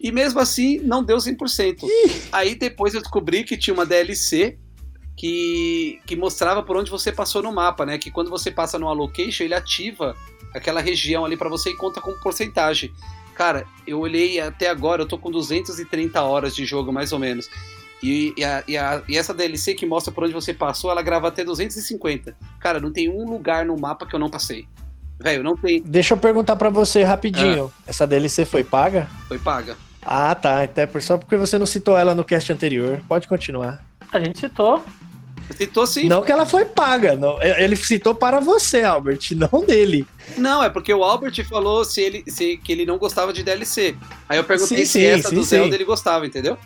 E 0.00 0.12
mesmo 0.12 0.38
assim, 0.40 0.78
não 0.78 1.02
deu 1.02 1.16
100%. 1.18 1.78
Aí 2.32 2.54
depois 2.54 2.94
eu 2.94 3.00
descobri 3.00 3.42
que 3.44 3.56
tinha 3.56 3.74
uma 3.74 3.84
DLC 3.86 4.56
que, 5.16 6.00
que 6.06 6.14
mostrava 6.16 6.62
por 6.62 6.76
onde 6.76 6.90
você 6.90 7.10
passou 7.10 7.42
no 7.42 7.52
mapa, 7.52 7.84
né? 7.84 7.98
Que 7.98 8.10
quando 8.10 8.30
você 8.30 8.50
passa 8.50 8.78
no 8.78 8.86
allocation, 8.86 9.44
ele 9.44 9.54
ativa 9.54 10.14
aquela 10.54 10.80
região 10.80 11.24
ali 11.24 11.36
pra 11.36 11.48
você 11.48 11.70
e 11.70 11.76
conta 11.76 12.00
como 12.00 12.18
porcentagem. 12.20 12.92
Cara, 13.34 13.66
eu 13.86 13.98
olhei 14.00 14.40
até 14.40 14.68
agora, 14.68 15.02
eu 15.02 15.06
tô 15.06 15.18
com 15.18 15.30
230 15.30 16.22
horas 16.22 16.54
de 16.54 16.64
jogo, 16.64 16.92
mais 16.92 17.12
ou 17.12 17.18
menos. 17.18 17.48
E, 18.02 18.32
e, 18.36 18.44
a- 18.44 18.62
e 18.68 18.76
a- 18.76 19.02
e 19.08 19.16
essa 19.18 19.34
DLC 19.34 19.74
que 19.74 19.84
mostra 19.84 20.12
por 20.12 20.22
onde 20.24 20.32
você 20.32 20.54
passou, 20.54 20.90
ela 20.90 21.02
grava 21.02 21.26
até 21.28 21.44
250. 21.44 22.36
Cara, 22.60 22.78
não 22.78 22.92
tem 22.92 23.08
um 23.08 23.28
lugar 23.28 23.64
no 23.66 23.76
mapa 23.76 24.06
que 24.06 24.14
eu 24.14 24.20
não 24.20 24.30
passei. 24.30 24.66
Velho, 25.20 25.42
não 25.42 25.56
tem. 25.56 25.82
Deixa 25.82 26.14
eu 26.14 26.18
perguntar 26.18 26.54
pra 26.54 26.70
você 26.70 27.02
rapidinho. 27.02 27.72
Ah. 27.76 27.82
Essa 27.88 28.06
DLC 28.06 28.44
foi 28.44 28.62
paga? 28.62 29.08
Foi 29.26 29.38
paga. 29.38 29.76
Ah, 30.02 30.34
tá. 30.34 30.62
Até 30.62 30.86
por- 30.86 31.02
só 31.02 31.16
porque 31.18 31.36
você 31.36 31.58
não 31.58 31.66
citou 31.66 31.96
ela 31.98 32.14
no 32.14 32.24
cast 32.24 32.52
anterior. 32.52 33.00
Pode 33.08 33.26
continuar. 33.28 33.82
A 34.12 34.18
gente 34.20 34.38
citou. 34.38 34.82
Citou 35.56 35.86
sim. 35.86 36.08
Não 36.08 36.22
que 36.22 36.30
ela 36.30 36.44
foi 36.44 36.64
paga. 36.66 37.16
Não. 37.16 37.42
Ele 37.42 37.74
citou 37.76 38.14
para 38.14 38.38
você, 38.40 38.82
Albert, 38.82 39.20
não 39.36 39.64
dele. 39.64 40.06
Não, 40.36 40.62
é 40.62 40.68
porque 40.68 40.92
o 40.92 41.02
Albert 41.02 41.42
falou 41.48 41.84
se 41.84 42.02
ele, 42.02 42.24
se, 42.26 42.58
que 42.58 42.72
ele 42.72 42.84
não 42.84 42.98
gostava 42.98 43.32
de 43.32 43.42
DLC. 43.42 43.96
Aí 44.28 44.36
eu 44.38 44.44
perguntei 44.44 44.78
Sim, 44.78 44.84
se 44.84 44.92
sim, 45.00 45.04
essa 45.06 45.28
sim, 45.30 45.34
do 45.34 45.42
sim. 45.42 45.56
Zelda 45.56 45.74
ele 45.74 45.84
gostava, 45.84 46.26
entendeu? 46.26 46.58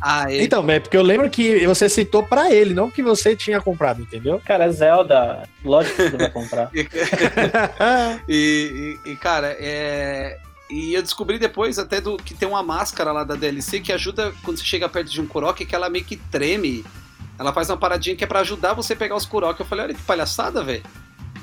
Ah, 0.00 0.32
ele... 0.32 0.44
Então, 0.44 0.68
é 0.70 0.80
porque 0.80 0.96
eu 0.96 1.02
lembro 1.02 1.28
que 1.28 1.66
você 1.66 1.86
citou 1.88 2.22
para 2.22 2.50
ele, 2.50 2.72
não 2.72 2.90
que 2.90 3.02
você 3.02 3.36
tinha 3.36 3.60
comprado, 3.60 4.00
entendeu? 4.00 4.40
Cara, 4.46 4.64
é 4.64 4.70
Zelda. 4.72 5.42
Lógico 5.64 5.96
que 5.96 6.08
você 6.10 6.16
vai 6.16 6.30
comprar. 6.30 6.70
e, 8.28 8.98
e- 9.06 9.10
e, 9.10 9.16
cara, 9.16 9.56
é. 9.58 10.38
E 10.70 10.94
eu 10.94 11.02
descobri 11.02 11.38
depois 11.38 11.78
até 11.78 12.00
do 12.00 12.16
que 12.16 12.32
tem 12.34 12.48
uma 12.48 12.62
máscara 12.62 13.10
lá 13.12 13.24
da 13.24 13.34
DLC 13.34 13.80
que 13.80 13.92
ajuda 13.92 14.32
quando 14.44 14.58
você 14.58 14.64
chega 14.64 14.88
perto 14.88 15.10
de 15.10 15.20
um 15.20 15.26
Kurok, 15.26 15.64
que 15.66 15.74
ela 15.74 15.90
meio 15.90 16.04
que 16.04 16.16
treme. 16.16 16.84
Ela 17.38 17.52
faz 17.52 17.68
uma 17.70 17.76
paradinha 17.76 18.14
que 18.14 18.22
é 18.22 18.26
pra 18.26 18.40
ajudar 18.40 18.74
você 18.74 18.92
a 18.92 18.96
pegar 18.96 19.16
os 19.16 19.24
Kurok. 19.26 19.58
Eu 19.58 19.66
falei, 19.66 19.86
olha 19.86 19.94
que 19.94 20.02
palhaçada, 20.02 20.62
velho. 20.62 20.82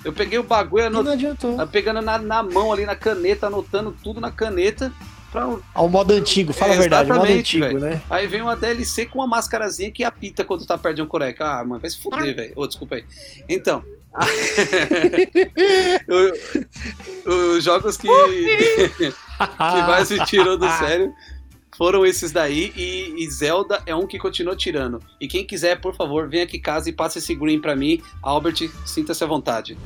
Eu 0.06 0.14
peguei 0.14 0.40
o 0.40 0.44
bagulho 0.44 0.90
não 0.90 1.02
anot... 1.02 1.14
adiantou. 1.14 1.68
pegando 1.68 2.02
na, 2.02 2.18
na 2.18 2.42
mão 2.42 2.72
ali 2.72 2.86
na 2.86 2.96
caneta, 2.96 3.48
anotando 3.48 3.96
tudo 4.04 4.22
na 4.22 4.32
caneta. 4.32 4.94
Pra... 5.32 5.58
Ao 5.74 5.90
modo 5.90 6.14
antigo, 6.14 6.54
fala 6.54 6.74
a 6.74 6.76
É, 6.76 6.80
verdade, 6.80 7.12
o 7.12 7.16
modo 7.16 7.30
antigo, 7.30 7.66
velho. 7.66 7.80
né? 7.80 8.02
Aí 8.10 8.28
vem 8.28 8.42
uma 8.42 8.56
DLC 8.56 9.08
com 9.08 9.20
uma 9.20 9.28
máscarazinha 9.28 9.92
que 9.92 10.04
apita 10.04 10.46
quando 10.46 10.66
tá 10.66 10.78
perto 10.78 10.96
de 10.98 11.02
um 11.02 11.08
Kurok. 11.08 11.36
Ah, 11.42 11.64
mano, 11.66 11.82
vai 11.82 11.90
se 11.90 12.00
fuder, 12.02 12.34
velho. 12.34 12.54
Ô, 12.56 12.66
desculpa 12.66 12.96
aí. 12.96 13.06
Então. 13.50 13.84
os 17.26 17.64
jogos 17.64 17.98
que, 17.98 18.08
que 18.98 19.14
mais 19.58 20.10
me 20.10 20.26
tirou 20.26 20.58
do 20.58 20.68
sério 20.80 21.14
foram 21.78 22.04
esses 22.04 22.32
daí 22.32 22.74
e, 22.76 23.24
e 23.24 23.30
Zelda 23.30 23.84
é 23.86 23.96
um 23.96 24.08
que 24.08 24.18
continuou 24.18 24.58
tirando. 24.58 25.00
E 25.22 25.28
quem 25.28 25.46
quiser, 25.46 25.80
por 25.80 25.96
favor, 25.96 26.28
venha 26.28 26.44
aqui 26.44 26.58
em 26.58 26.62
casa 26.62 26.90
e 26.90 26.94
passe 26.94 27.20
esse 27.20 27.36
green 27.36 27.62
pra 27.62 27.76
mim. 27.76 28.02
Albert, 28.24 28.68
sinta-se 28.84 29.24
à 29.24 29.28
vontade. 29.28 29.78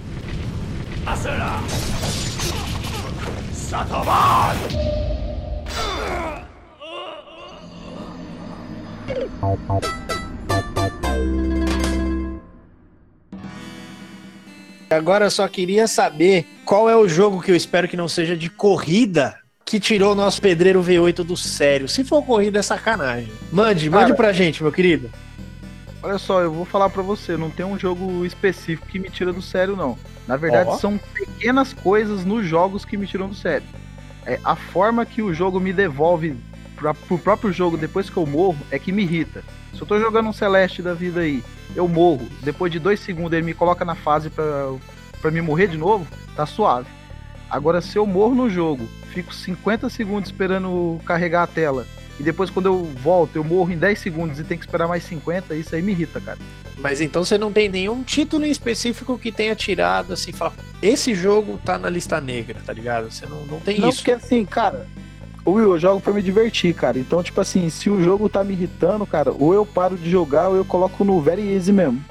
Agora 14.94 15.26
eu 15.26 15.32
só 15.32 15.48
queria 15.48 15.88
saber 15.88 16.46
qual 16.66 16.90
é 16.90 16.96
o 16.96 17.08
jogo 17.08 17.42
que 17.42 17.52
eu 17.52 17.56
espero 17.56 17.88
que 17.88 17.98
não 17.98 18.08
seja 18.08 18.36
de 18.36 18.50
corrida 18.50 19.38
que 19.66 19.80
tirou 19.80 20.12
o 20.12 20.16
nosso 20.16 20.42
pedreiro 20.42 20.84
V8 20.84 21.24
do 21.24 21.38
sério. 21.38 21.88
Se 21.88 22.04
for 22.04 22.22
corrida, 22.24 22.60
é 22.60 22.62
sacanagem. 22.62 23.32
Mande, 23.52 23.90
mande 23.90 24.06
Cara, 24.08 24.16
pra 24.16 24.34
gente, 24.34 24.62
meu 24.62 24.72
querido. 24.72 25.10
Olha 26.04 26.18
só, 26.18 26.42
eu 26.42 26.52
vou 26.52 26.66
falar 26.66 26.90
pra 26.90 27.02
você, 27.02 27.38
não 27.38 27.50
tem 27.50 27.66
um 27.66 27.80
jogo 27.80 28.26
específico 28.26 28.88
que 28.88 29.00
me 29.00 29.10
tira 29.10 29.32
do 29.32 29.42
sério, 29.42 29.76
não. 29.76 29.98
Na 30.28 30.36
verdade, 30.36 30.70
Ó. 30.72 30.78
são 30.78 30.98
pequenas 31.14 31.74
coisas 31.74 32.26
nos 32.26 32.46
jogos 32.46 32.84
que 32.84 32.98
me 32.98 33.08
tiram 33.08 33.30
do 33.30 33.36
sério. 33.36 33.68
É, 34.26 34.40
a 34.44 34.56
forma 34.56 35.06
que 35.06 35.22
o 35.22 35.34
jogo 35.34 35.60
me 35.60 35.72
devolve 35.72 36.36
pra, 36.82 36.94
pro 36.96 37.20
próprio 37.20 37.54
jogo 37.54 37.78
depois 37.78 38.10
que 38.10 38.18
eu 38.18 38.26
morro 38.26 38.58
é 38.72 38.80
que 38.80 38.92
me 38.92 39.04
irrita. 39.04 39.44
Se 39.74 39.82
eu 39.82 39.86
tô 39.88 40.00
jogando 40.00 40.28
um 40.28 40.34
Celeste 40.34 40.82
da 40.82 40.94
vida 40.96 41.22
aí, 41.22 41.44
eu 41.76 41.88
morro, 41.88 42.28
depois 42.42 42.72
de 42.72 42.80
dois 42.80 43.00
segundos 43.00 43.34
ele 43.34 43.46
me 43.46 43.54
coloca 43.54 43.86
na 43.86 43.94
fase 43.96 44.30
pra, 44.30 44.74
pra 45.22 45.30
me 45.32 45.42
morrer 45.42 45.68
de 45.68 45.78
novo, 45.78 46.08
tá 46.36 46.46
suave. 46.46 46.88
Agora, 47.50 47.82
se 47.82 47.98
eu 47.98 48.06
morro 48.08 48.34
no 48.34 48.50
jogo, 48.50 48.88
fico 49.14 49.34
50 49.34 49.90
segundos 49.90 50.30
esperando 50.30 51.00
carregar 51.06 51.44
a 51.44 51.48
tela, 51.48 51.86
e 52.20 52.24
depois 52.24 52.50
quando 52.50 52.66
eu 52.66 52.84
volto, 53.02 53.36
eu 53.36 53.44
morro 53.44 53.72
em 53.72 53.78
10 53.78 54.00
segundos 54.00 54.40
e 54.40 54.44
tenho 54.44 54.60
que 54.60 54.66
esperar 54.66 54.88
mais 54.88 55.04
50, 55.04 55.54
isso 55.56 55.76
aí 55.76 55.82
me 55.82 55.92
irrita, 55.92 56.20
cara. 56.20 56.40
Mas 56.78 57.00
então 57.00 57.24
você 57.24 57.38
não 57.38 57.52
tem 57.52 57.70
nenhum 57.70 58.04
título 58.04 58.46
em 58.46 58.50
específico 58.50 59.18
que 59.20 59.32
tenha 59.32 59.56
tirado, 59.56 60.14
assim, 60.14 60.32
fala, 60.32 60.54
esse 60.82 61.14
jogo 61.14 61.60
tá 61.64 61.78
na 61.78 61.90
lista 61.90 62.20
negra, 62.20 62.60
tá 62.66 62.74
ligado? 62.74 63.12
Você 63.12 63.26
não, 63.26 63.46
não 63.46 63.60
tem 63.60 63.80
Não, 63.80 63.90
isso. 63.90 64.00
porque 64.00 64.12
assim, 64.12 64.46
cara, 64.46 64.88
Will, 65.46 65.72
eu 65.72 65.80
jogo 65.80 66.00
pra 66.00 66.14
me 66.14 66.22
divertir, 66.22 66.74
cara. 66.74 67.00
Então, 67.00 67.24
tipo 67.24 67.42
assim, 67.42 67.70
se 67.70 67.90
o 67.90 68.04
jogo 68.04 68.30
tá 68.30 68.44
me 68.44 68.54
irritando, 68.54 69.06
cara, 69.06 69.32
ou 69.32 69.54
eu 69.54 69.66
paro 69.66 69.98
de 69.98 70.10
jogar 70.10 70.50
ou 70.50 70.56
eu 70.56 70.66
coloco 70.66 71.04
no 71.04 71.20
very 71.22 71.54
easy 71.54 71.72
mesmo. 71.72 72.04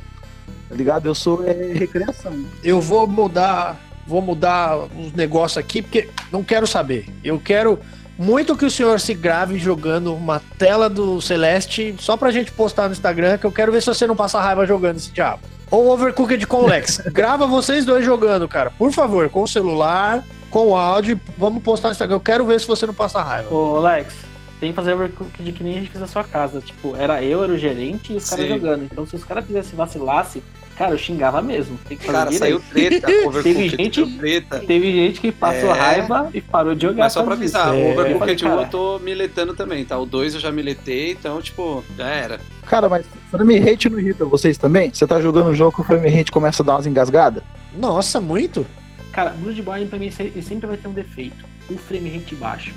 Tá 0.68 0.74
ligado? 0.74 1.06
Eu 1.06 1.14
sou 1.14 1.44
é, 1.46 1.72
recreação. 1.72 2.44
Eu 2.62 2.80
vou 2.80 3.06
mudar, 3.06 3.80
vou 4.06 4.20
mudar 4.22 4.76
os 4.78 5.12
negócios 5.12 5.58
aqui, 5.58 5.82
porque 5.82 6.08
não 6.30 6.42
quero 6.42 6.66
saber. 6.66 7.06
Eu 7.22 7.40
quero 7.40 7.78
muito 8.18 8.56
que 8.56 8.66
o 8.66 8.70
senhor 8.70 9.00
se 9.00 9.14
grave 9.14 9.58
jogando 9.58 10.14
uma 10.14 10.42
tela 10.58 10.90
do 10.90 11.20
Celeste 11.22 11.94
só 11.98 12.16
pra 12.16 12.30
gente 12.30 12.52
postar 12.52 12.86
no 12.86 12.92
Instagram, 12.92 13.38
que 13.38 13.46
eu 13.46 13.52
quero 13.52 13.72
ver 13.72 13.80
se 13.80 13.86
você 13.86 14.06
não 14.06 14.14
passa 14.14 14.40
raiva 14.40 14.66
jogando 14.66 14.96
esse 14.96 15.10
diabo. 15.10 15.40
Ou 15.70 15.88
Overcooked 15.88 16.46
com 16.46 16.66
Lex. 16.66 16.98
Grava 17.12 17.46
vocês 17.46 17.84
dois 17.84 18.04
jogando, 18.04 18.46
cara. 18.46 18.70
Por 18.70 18.92
favor, 18.92 19.30
com 19.30 19.42
o 19.42 19.48
celular, 19.48 20.22
com 20.50 20.68
o 20.68 20.76
áudio. 20.76 21.18
Vamos 21.38 21.62
postar 21.62 21.88
no 21.88 21.92
Instagram. 21.92 22.16
Eu 22.16 22.20
quero 22.20 22.44
ver 22.44 22.60
se 22.60 22.66
você 22.66 22.86
não 22.86 22.94
passa 22.94 23.22
raiva. 23.22 23.54
Ô, 23.54 23.76
Alex, 23.76 24.14
tem 24.58 24.70
que 24.70 24.76
fazer 24.76 24.92
overcooked 24.94 25.52
que 25.52 25.64
nem 25.64 25.76
a 25.76 25.78
gente 25.80 25.90
fez 25.90 26.00
na 26.00 26.06
sua 26.06 26.24
casa. 26.24 26.60
Tipo, 26.60 26.94
era 26.96 27.22
eu, 27.22 27.42
era 27.42 27.52
o 27.52 27.58
gerente 27.58 28.12
e 28.12 28.16
os 28.16 28.28
caras 28.28 28.48
jogando. 28.48 28.84
Então, 28.84 29.06
se 29.06 29.16
os 29.16 29.24
caras 29.24 29.46
fizessem 29.46 29.76
vacilasse, 29.76 30.42
cara, 30.76 30.92
eu 30.92 30.98
xingava 30.98 31.40
mesmo. 31.40 31.78
Tem 31.88 31.96
que 31.96 32.04
fazer 32.04 32.18
Cara, 32.18 32.30
direito. 32.30 32.60
saiu 33.06 33.30
treta, 33.30 33.42
Teve 33.42 33.68
gente, 33.68 34.18
treta. 34.18 34.58
teve 34.60 34.92
gente 34.92 35.20
que 35.20 35.32
passou 35.32 35.70
É. 35.74 35.78
raiva 35.78 36.28
e 36.34 36.40
parou 36.40 36.74
de 36.74 36.82
jogar. 36.82 37.04
Mas 37.04 37.12
só 37.12 37.22
pra 37.22 37.34
avisar, 37.34 37.74
É. 37.74 37.78
o 37.78 37.92
Overcooked 37.92 38.44
1 38.44 38.48
Cara, 38.48 38.62
eu 38.62 38.68
tô 38.68 38.98
miletando 38.98 39.54
também, 39.54 39.84
tá? 39.84 39.98
O 39.98 40.04
2 40.06 40.34
eu 40.34 40.40
já 40.40 40.50
miletei, 40.52 41.12
então, 41.12 41.40
tipo, 41.40 41.82
já 41.96 42.06
era. 42.08 42.40
Cara, 42.66 42.88
mas 42.88 43.04
frame 43.30 43.58
rate 43.58 43.88
não 43.88 43.98
irrita 43.98 44.24
vocês 44.24 44.56
também? 44.58 44.92
Você 44.92 45.06
tá 45.06 45.20
jogando 45.20 45.48
um 45.50 45.54
jogo 45.54 45.74
que 45.76 45.80
o 45.80 45.84
frame 45.84 46.08
rate 46.08 46.30
começa 46.30 46.62
a 46.62 46.66
dar 46.66 46.72
umas 46.76 46.86
engasgadas? 46.86 47.42
Nossa, 47.76 48.20
muito? 48.20 48.66
Cara, 49.12 49.30
Bloodborne 49.30 49.86
pra 49.86 49.98
mim 49.98 50.10
ele 50.18 50.42
sempre 50.42 50.66
vai 50.66 50.76
ter 50.76 50.88
um 50.88 50.92
defeito. 50.92 51.44
O 51.68 51.76
frame 51.76 52.10
rate 52.10 52.34
baixo. 52.34 52.72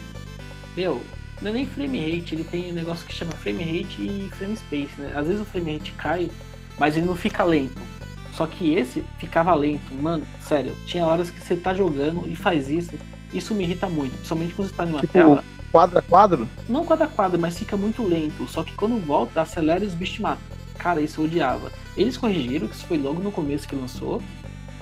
Meu, 0.76 1.02
não 1.42 1.50
é 1.52 1.54
nem 1.54 1.66
frame 1.66 2.00
rate, 2.00 2.36
ele 2.36 2.44
tem 2.44 2.72
um 2.72 2.76
negócio 2.76 3.06
que 3.06 3.14
chama 3.14 3.32
frame 3.34 3.64
rate 3.64 4.02
e 4.02 4.30
frame 4.38 4.56
space, 4.58 5.00
né? 5.00 5.12
Às 5.16 5.28
vezes 5.28 5.42
o 5.42 5.46
frame 5.46 5.78
rate 5.78 5.92
cai, 5.94 6.30
mas 6.78 6.98
ele 6.98 7.06
não 7.06 7.16
fica 7.16 7.44
lento. 7.44 7.80
Só 8.34 8.48
que 8.48 8.74
esse 8.74 9.04
ficava 9.20 9.54
lento, 9.54 9.94
mano, 9.94 10.26
sério. 10.42 10.76
Tinha 10.88 11.06
horas 11.06 11.30
que 11.30 11.40
você 11.40 11.56
tá 11.56 11.74
jogando 11.74 12.24
e 12.28 12.36
faz 12.36 12.70
isso. 12.70 12.92
Isso 13.32 13.54
me 13.54 13.64
irrita 13.64 13.88
muito, 13.88 14.14
principalmente 14.14 14.54
quando 14.56 14.68
você 14.70 14.74
tá 14.76 14.86
numa 14.86 15.02
Tipo, 15.02 15.14
tela. 15.14 15.44
quadro 15.72 16.00
a 16.00 16.02
quadro? 16.02 16.50
Não 16.68 16.84
quadra 16.84 17.06
a 17.06 17.10
quadra, 17.10 17.38
mas 17.38 17.58
fica 17.60 17.78
muito 17.78 18.04
lento. 18.04 18.48
Só 18.48 18.64
que 18.64 18.74
quando 18.74 18.98
volta, 19.06 19.42
acelera 19.42 19.84
e 19.84 19.88
os 19.88 19.94
bichos 19.94 20.20
matam. 20.20 20.44
Cara, 20.80 21.00
isso 21.02 21.22
eu 21.22 21.26
odiava. 21.26 21.72
Eles 21.96 22.18
corrigiram, 22.18 22.68
que 22.68 22.76
isso 22.76 22.86
foi 22.88 22.98
logo 22.98 23.22
no 23.22 23.32
começo 23.32 23.68
que 23.68 23.76
lançou. 23.76 24.22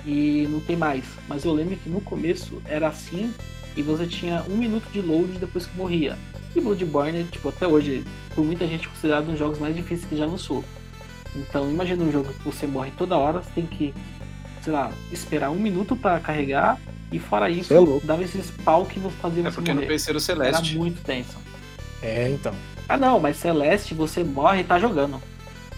E 0.06 0.46
não 0.50 0.60
tem 0.60 0.76
mais. 0.76 1.04
Mas 1.28 1.44
eu 1.44 1.52
lembro 1.52 1.76
que 1.76 1.88
no 1.88 2.00
começo 2.00 2.60
era 2.66 2.88
assim. 2.88 3.32
E 3.76 3.82
você 3.82 4.06
tinha 4.06 4.44
um 4.50 4.56
minuto 4.56 4.84
de 4.92 5.00
load 5.00 5.38
depois 5.38 5.66
que 5.66 5.76
morria. 5.76 6.16
E 6.54 6.60
Bloodborne, 6.60 7.24
tipo, 7.24 7.48
até 7.48 7.66
hoje, 7.66 8.04
por 8.34 8.44
muita 8.44 8.66
gente 8.66 8.86
considerado 8.88 9.24
um 9.28 9.30
dos 9.30 9.38
jogos 9.38 9.58
mais 9.58 9.74
difíceis 9.74 10.04
que 10.06 10.16
já 10.16 10.26
lançou. 10.26 10.62
Então 11.34 11.70
imagina 11.70 12.04
um 12.04 12.12
jogo 12.12 12.30
que 12.34 12.44
você 12.44 12.66
morre 12.66 12.90
toda 12.98 13.16
hora, 13.16 13.42
você 13.42 13.48
tem 13.54 13.64
que, 13.66 13.94
sei 14.60 14.72
lá, 14.72 14.92
esperar 15.10 15.50
um 15.50 15.58
minuto 15.58 15.96
pra 15.96 16.20
carregar. 16.20 16.78
E 17.10 17.18
fora 17.18 17.48
isso, 17.48 17.68
Cê 17.68 17.74
é 17.76 18.00
dava 18.06 18.22
esses 18.22 18.50
pau 18.64 18.84
que 18.86 18.98
você 18.98 19.14
fazia 19.16 19.40
É 19.40 19.44
você 19.50 19.54
porque 19.54 19.70
no 19.70 19.76
morrer. 19.76 19.88
PC 19.88 20.10
era 20.10 20.18
o 20.18 20.20
Era 20.20 20.24
Celeste. 20.52 20.76
muito 20.78 21.02
tenso. 21.02 21.36
É, 22.02 22.28
então. 22.30 22.54
Ah 22.88 22.96
não, 22.98 23.18
mas 23.20 23.36
Celeste 23.36 23.94
você 23.94 24.22
morre 24.24 24.60
e 24.60 24.64
tá 24.64 24.78
jogando. 24.78 25.22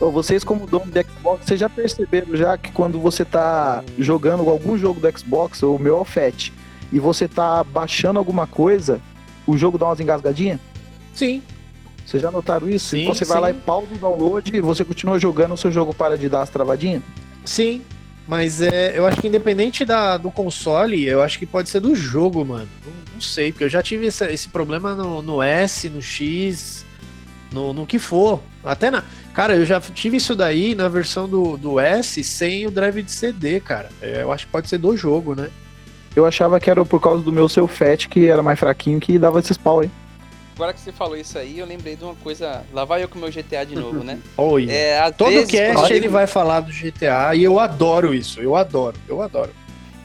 Ô, 0.01 0.11
vocês 0.11 0.43
como 0.43 0.67
dono 0.67 0.87
do 0.87 1.01
Xbox, 1.01 1.47
vocês 1.47 1.61
já 1.61 1.69
perceberam 1.69 2.37
já 2.37 2.59
que 2.59 2.73
quando 2.73 2.99
você 2.99 3.25
tá 3.25 3.85
jogando 3.99 4.49
algum 4.49 4.77
jogo 4.77 5.01
do 5.01 5.19
Xbox, 5.19 5.63
o 5.63 5.79
meu 5.79 5.99
é 5.99 6.01
o 6.01 6.05
FAT, 6.05 6.53
e 6.93 6.99
você 6.99 7.29
tá 7.29 7.63
baixando 7.63 8.19
alguma 8.19 8.47
coisa, 8.47 9.01
o 9.47 9.57
jogo 9.57 9.79
dá 9.79 9.87
umas 9.87 10.01
engasgadinhas? 10.01 10.61
Sim. 11.13 11.43
Vocês 12.05 12.23
já 12.23 12.31
notaram 12.31 12.69
isso? 12.69 12.91
Sim, 12.91 13.03
Então 13.03 13.15
você 13.15 13.25
vai 13.25 13.37
sim. 13.37 13.43
lá 13.43 13.51
e 13.51 13.55
pausa 13.55 13.95
o 13.95 13.99
download 13.99 14.55
e 14.55 14.61
você 14.61 14.85
continua 14.85 15.19
jogando, 15.19 15.55
o 15.55 15.57
seu 15.57 15.73
jogo 15.73 15.95
para 15.95 16.19
de 16.19 16.29
dar 16.29 16.43
as 16.43 16.51
travadinhas? 16.51 17.03
Sim, 17.45 17.83
mas 18.27 18.61
é, 18.61 18.99
eu 18.99 19.07
acho 19.07 19.21
que 19.21 19.29
independente 19.29 19.85
da, 19.85 20.17
do 20.17 20.31
console, 20.31 21.05
eu 21.05 21.23
acho 21.23 21.39
que 21.39 21.47
pode 21.47 21.69
ser 21.69 21.81
do 21.81 21.95
jogo, 21.95 22.45
mano. 22.45 22.69
Não, 22.85 23.15
não 23.15 23.21
sei, 23.21 23.53
porque 23.53 23.65
eu 23.65 23.69
já 23.69 23.83
tive 23.83 24.07
esse, 24.07 24.25
esse 24.27 24.49
problema 24.49 24.95
no, 24.95 25.23
no 25.23 25.43
S, 25.43 25.89
no 25.89 26.03
X, 26.03 26.85
no, 27.53 27.73
no 27.73 27.87
que 27.87 27.99
for. 27.99 28.41
Até 28.63 28.91
na. 28.91 29.05
Cara, 29.35 29.57
eu 29.57 29.67
já 29.67 29.81
tive 29.81 30.17
isso 30.17 30.37
daí 30.37 30.77
na 30.77 30.89
versão 30.89 31.29
do, 31.29 31.57
do 31.57 31.81
S 31.81 32.23
sem 32.23 32.67
o 32.67 32.71
drive 32.71 33.03
de 33.03 33.11
CD, 33.11 33.59
cara. 33.59 33.91
É, 34.01 34.23
eu 34.23 34.31
acho 34.31 34.47
que 34.47 34.53
pode 34.53 34.69
ser 34.69 34.79
do 34.79 34.97
jogo, 34.97 35.35
né? 35.35 35.51
Eu 36.15 36.25
achava 36.25 36.61
que 36.61 36.71
era 36.71 36.85
por 36.85 37.01
causa 37.01 37.21
do 37.21 37.33
meu 37.33 37.49
seu 37.49 37.67
FAT, 37.67 38.09
que 38.09 38.29
era 38.29 38.43
mais 38.43 38.59
fraquinho, 38.59 39.01
que 39.01 39.19
dava 39.19 39.41
esses 39.41 39.59
pau 39.59 39.81
aí. 39.81 39.91
Agora 40.55 40.73
que 40.73 40.79
você 40.79 40.93
falou 40.93 41.17
isso 41.17 41.37
aí, 41.37 41.59
eu 41.59 41.67
lembrei 41.67 41.97
de 41.97 42.05
uma 42.05 42.15
coisa. 42.15 42.65
Lá 42.73 42.85
vai 42.85 43.03
eu 43.03 43.09
com 43.09 43.19
o 43.19 43.21
meu 43.21 43.31
GTA 43.31 43.67
de 43.67 43.75
novo, 43.75 44.05
né? 44.05 44.21
Olha. 44.39 44.71
É, 44.71 45.11
Todo 45.11 45.31
vezes, 45.31 45.51
cast 45.51 45.93
ele 45.93 46.07
vai 46.07 46.29
falar 46.29 46.61
do 46.61 46.71
GTA 46.71 47.35
e 47.35 47.43
eu 47.43 47.59
adoro 47.59 48.15
isso. 48.15 48.41
Eu 48.41 48.55
adoro, 48.55 48.97
eu 49.09 49.21
adoro. 49.21 49.51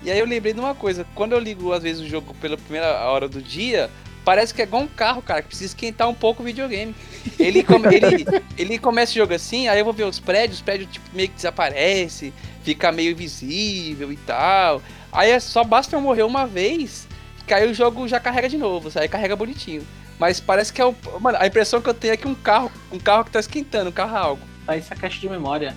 E 0.03 0.09
aí 0.09 0.17
eu 0.17 0.25
lembrei 0.25 0.53
de 0.53 0.59
uma 0.59 0.73
coisa, 0.73 1.05
quando 1.13 1.33
eu 1.33 1.39
ligo 1.39 1.71
às 1.71 1.83
vezes 1.83 2.01
o 2.01 2.07
jogo 2.07 2.33
pela 2.41 2.57
primeira 2.57 2.99
hora 3.07 3.27
do 3.27 3.39
dia, 3.41 3.91
parece 4.29 4.53
que 4.53 4.61
é 4.61 4.65
igual 4.65 4.83
um 4.83 4.87
carro, 4.87 5.23
cara, 5.23 5.41
que 5.41 5.47
precisa 5.47 5.71
esquentar 5.71 6.07
um 6.07 6.13
pouco 6.13 6.43
o 6.43 6.45
videogame. 6.45 6.93
Ele, 7.39 7.63
come- 7.63 7.87
ele, 7.95 8.25
ele 8.55 8.77
começa 8.77 9.11
o 9.11 9.15
jogo 9.15 9.33
assim, 9.33 9.67
aí 9.67 9.79
eu 9.79 9.83
vou 9.83 9.91
ver 9.91 10.03
os 10.03 10.19
prédios, 10.19 10.57
os 10.57 10.61
prédios 10.61 10.87
tipo, 10.91 11.09
meio 11.15 11.29
que 11.29 11.33
desaparece, 11.33 12.31
fica 12.63 12.91
meio 12.91 13.09
invisível 13.09 14.13
e 14.13 14.17
tal. 14.17 14.83
Aí 15.11 15.31
é 15.31 15.39
só 15.39 15.63
basta 15.63 15.95
eu 15.95 15.99
morrer 16.01 16.21
uma 16.21 16.45
vez, 16.45 17.07
que 17.47 17.51
aí 17.55 17.67
o 17.67 17.73
jogo 17.73 18.07
já 18.07 18.19
carrega 18.19 18.47
de 18.47 18.55
novo, 18.55 18.91
aí 18.99 19.07
carrega 19.07 19.35
bonitinho. 19.35 19.81
Mas 20.19 20.39
parece 20.39 20.71
que 20.71 20.79
é 20.79 20.85
o. 20.85 20.93
Mano, 21.19 21.39
a 21.41 21.47
impressão 21.47 21.81
que 21.81 21.89
eu 21.89 21.93
tenho 21.95 22.13
é 22.13 22.17
que 22.17 22.27
um 22.27 22.35
carro, 22.35 22.71
um 22.91 22.99
carro 22.99 23.25
que 23.25 23.31
tá 23.31 23.39
esquentando, 23.39 23.89
um 23.89 23.93
carro 23.93 24.15
é 24.15 24.19
algo. 24.19 24.41
Tá 24.63 24.75
essa 24.75 24.95
caixa 24.95 25.19
de 25.19 25.27
memória. 25.27 25.75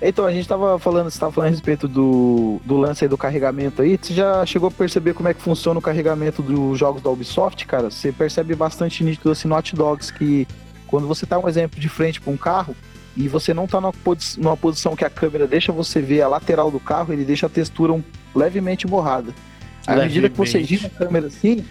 Então, 0.00 0.24
a 0.24 0.32
gente 0.32 0.46
tava 0.46 0.78
falando, 0.78 1.10
você 1.10 1.18
tava 1.18 1.32
falando 1.32 1.48
a 1.48 1.50
respeito 1.50 1.88
do, 1.88 2.60
do 2.64 2.76
lance 2.76 3.04
aí 3.04 3.08
do 3.08 3.18
carregamento 3.18 3.82
aí. 3.82 3.98
Você 4.00 4.14
já 4.14 4.46
chegou 4.46 4.68
a 4.68 4.70
perceber 4.70 5.12
como 5.12 5.28
é 5.28 5.34
que 5.34 5.42
funciona 5.42 5.78
o 5.78 5.82
carregamento 5.82 6.40
dos 6.40 6.78
jogos 6.78 7.02
da 7.02 7.10
Ubisoft, 7.10 7.66
cara? 7.66 7.90
Você 7.90 8.12
percebe 8.12 8.54
bastante 8.54 9.02
nítido 9.02 9.30
assim 9.32 9.48
no 9.48 9.56
Hot 9.56 9.74
Dogs 9.74 10.12
que 10.12 10.46
quando 10.86 11.08
você 11.08 11.26
tá 11.26 11.36
um 11.38 11.48
exemplo 11.48 11.80
de 11.80 11.88
frente 11.88 12.20
para 12.20 12.32
um 12.32 12.36
carro 12.36 12.76
e 13.16 13.26
você 13.26 13.52
não 13.52 13.66
tá 13.66 13.80
numa, 13.80 13.92
posi- 13.92 14.40
numa 14.40 14.56
posição 14.56 14.94
que 14.94 15.04
a 15.04 15.10
câmera 15.10 15.46
deixa 15.48 15.72
você 15.72 16.00
ver 16.00 16.22
a 16.22 16.28
lateral 16.28 16.70
do 16.70 16.78
carro, 16.78 17.12
ele 17.12 17.24
deixa 17.24 17.46
a 17.46 17.48
textura 17.48 17.92
um- 17.92 18.02
levemente 18.34 18.86
borrada. 18.86 19.34
À 19.84 19.96
medida 20.04 20.28
que 20.30 20.36
você 20.36 20.62
gira 20.62 20.86
a 20.86 20.90
câmera 20.90 21.26
assim, 21.26 21.64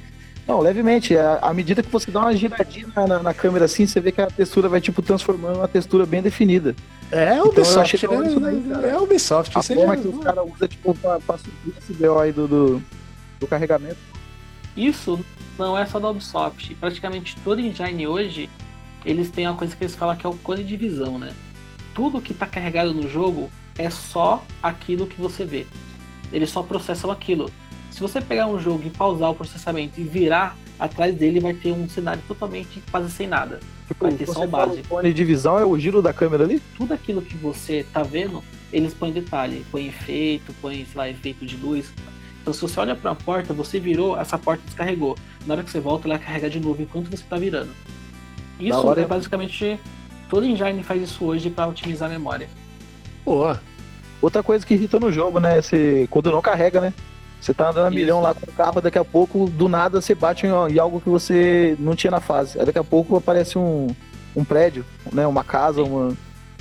não, 0.47 0.59
levemente. 0.59 1.17
À 1.17 1.39
à 1.41 1.53
medida 1.53 1.83
que 1.83 1.91
você 1.91 2.09
dá 2.09 2.21
uma 2.21 2.35
giradinha 2.35 2.87
na, 2.95 3.19
na- 3.21 3.33
câmera 3.33 3.65
assim, 3.65 3.85
você 3.85 3.99
vê 3.99 4.11
que 4.11 4.21
a 4.21 4.27
textura 4.27 4.69
vai 4.69 4.79
tipo 4.81 5.01
transformando 5.01 5.57
uma 5.57 5.67
textura 5.67 6.05
bem 6.05 6.21
definida. 6.21 6.75
É 7.11 7.33
Então, 7.33 7.37
eu 7.45 7.45
Ubisoft, 7.51 7.95
achei 7.95 8.09
da 8.09 8.15
hora 8.15 8.27
isso 8.27 8.39
daí, 8.39 8.55
né? 8.55 8.75
cara. 8.75 8.87
É 8.87 8.97
Ubisoft. 8.99 9.57
A 9.57 9.61
forma 9.63 9.93
é... 9.93 9.97
que 9.97 10.07
os 10.07 10.23
caras 10.23 10.45
usam, 10.53 10.67
tipo, 10.67 10.95
pra, 10.95 11.19
pra 11.19 11.37
suprir 11.37 11.73
esse 11.77 11.93
BO 11.93 12.19
aí 12.19 12.31
do, 12.31 12.47
do, 12.47 12.83
do 13.39 13.47
carregamento. 13.47 13.97
Isso 14.75 15.19
não 15.57 15.77
é 15.77 15.85
só 15.85 15.99
da 15.99 16.09
Ubisoft. 16.09 16.75
Praticamente 16.75 17.35
todo 17.43 17.59
engine 17.61 18.07
hoje, 18.07 18.49
eles 19.05 19.29
têm 19.29 19.47
uma 19.47 19.55
coisa 19.55 19.75
que 19.75 19.83
eles 19.83 19.95
falam 19.95 20.15
que 20.15 20.25
é 20.25 20.29
o 20.29 20.33
cone 20.35 20.63
de 20.63 20.75
visão, 20.77 21.17
né? 21.17 21.31
Tudo 21.95 22.21
que 22.21 22.31
está 22.31 22.45
carregado 22.45 22.93
no 22.93 23.09
jogo 23.09 23.49
é 23.77 23.89
só 23.89 24.43
aquilo 24.61 25.07
que 25.07 25.19
você 25.19 25.45
vê. 25.45 25.65
Eles 26.31 26.49
só 26.49 26.61
processam 26.61 27.09
aquilo. 27.09 27.49
Se 27.97 28.01
você 28.03 28.21
pegar 28.21 28.45
um 28.45 28.59
jogo 28.59 28.83
e 28.85 28.91
pausar 28.91 29.31
o 29.31 29.33
processamento 29.33 29.99
e 29.99 30.03
virar, 30.03 30.55
atrás 30.77 31.15
dele 31.15 31.39
vai 31.39 31.55
ter 31.55 31.71
um 31.71 31.89
cenário 31.89 32.21
totalmente 32.27 32.79
quase 32.91 33.09
sem 33.09 33.25
nada. 33.25 33.59
vai 33.99 34.11
ter 34.11 34.27
só 34.27 34.33
Tipo, 34.33 34.43
o 34.43 34.47
básico. 34.47 34.85
o 34.85 34.87
cone 34.87 35.11
de 35.11 35.25
visão 35.25 35.57
é 35.57 35.65
o 35.65 35.79
giro 35.79 35.99
da 35.99 36.13
câmera 36.13 36.43
ali? 36.43 36.61
Tudo 36.77 36.93
aquilo 36.93 37.23
que 37.23 37.35
você 37.35 37.83
tá 37.91 38.03
vendo, 38.03 38.43
eles 38.71 38.93
põem 38.93 39.11
detalhe, 39.11 39.65
põem 39.71 39.87
efeito, 39.87 40.53
põem, 40.61 40.85
sei 40.85 40.95
lá, 40.95 41.09
efeito 41.09 41.43
de 41.43 41.57
luz. 41.57 41.91
Então 42.39 42.53
se 42.53 42.61
você 42.61 42.79
olha 42.79 42.95
para 42.95 43.09
a 43.09 43.15
porta, 43.15 43.51
você 43.51 43.79
virou, 43.79 44.15
essa 44.15 44.37
porta 44.37 44.61
descarregou. 44.63 45.17
Na 45.47 45.55
hora 45.55 45.63
que 45.63 45.71
você 45.71 45.79
volta, 45.79 46.07
ela 46.07 46.19
carrega 46.19 46.51
de 46.51 46.59
novo 46.59 46.79
enquanto 46.79 47.09
você 47.09 47.23
tá 47.27 47.37
virando. 47.37 47.71
Isso 48.59 48.93
é 48.93 49.07
basicamente 49.07 49.79
todo 50.29 50.45
engine 50.45 50.83
faz 50.83 51.01
isso 51.01 51.25
hoje 51.25 51.49
para 51.49 51.65
otimizar 51.65 52.07
a 52.07 52.13
memória. 52.13 52.47
Pô, 53.25 53.55
Outra 54.21 54.43
coisa 54.43 54.63
que 54.63 54.75
irrita 54.75 54.99
no 54.99 55.11
jogo, 55.11 55.39
né? 55.39 55.61
Você, 55.61 56.07
quando 56.11 56.31
não 56.31 56.41
carrega, 56.43 56.79
né? 56.79 56.93
Você 57.39 57.53
tá 57.53 57.69
andando 57.69 57.87
a 57.87 57.91
milhão 57.91 58.21
lá 58.21 58.33
com 58.33 58.49
o 58.49 58.53
carro, 58.53 58.81
daqui 58.81 58.97
a 58.97 59.05
pouco, 59.05 59.47
do 59.49 59.69
nada, 59.69 60.01
você 60.01 60.15
bate 60.15 60.45
em, 60.45 60.79
algo 60.79 60.99
que 60.99 61.09
você 61.09 61.75
não 61.79 61.95
tinha 61.95 62.11
na 62.11 62.19
fase. 62.19 62.59
Aí 62.59 62.65
daqui 62.65 62.79
a 62.79 62.83
pouco 62.83 63.15
aparece 63.15 63.57
um, 63.57 63.87
um 64.35 64.43
prédio, 64.43 64.85
né? 65.13 65.25
Uma 65.27 65.43
casa, 65.43 65.83
uma. 65.83 66.15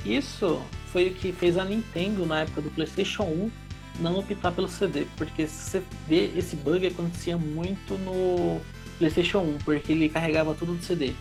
Isso 0.05 0.61
foi 0.91 1.07
o 1.07 1.13
que 1.13 1.31
fez 1.31 1.57
a 1.57 1.65
Nintendo 1.65 2.25
na 2.25 2.41
época 2.41 2.61
do 2.61 2.69
PlayStation 2.69 3.23
1 3.23 3.51
não 3.99 4.19
optar 4.19 4.51
pelo 4.51 4.67
CD, 4.67 5.07
porque 5.15 5.47
se 5.47 5.69
você 5.69 5.83
vê 6.07 6.31
esse 6.35 6.55
bug 6.55 6.85
acontecia 6.85 7.37
muito 7.37 7.95
no 7.95 8.61
PlayStation 8.97 9.39
1, 9.39 9.57
porque 9.65 9.91
ele 9.91 10.09
carregava 10.09 10.53
tudo 10.53 10.73
do 10.75 10.83
CD. 10.83 11.13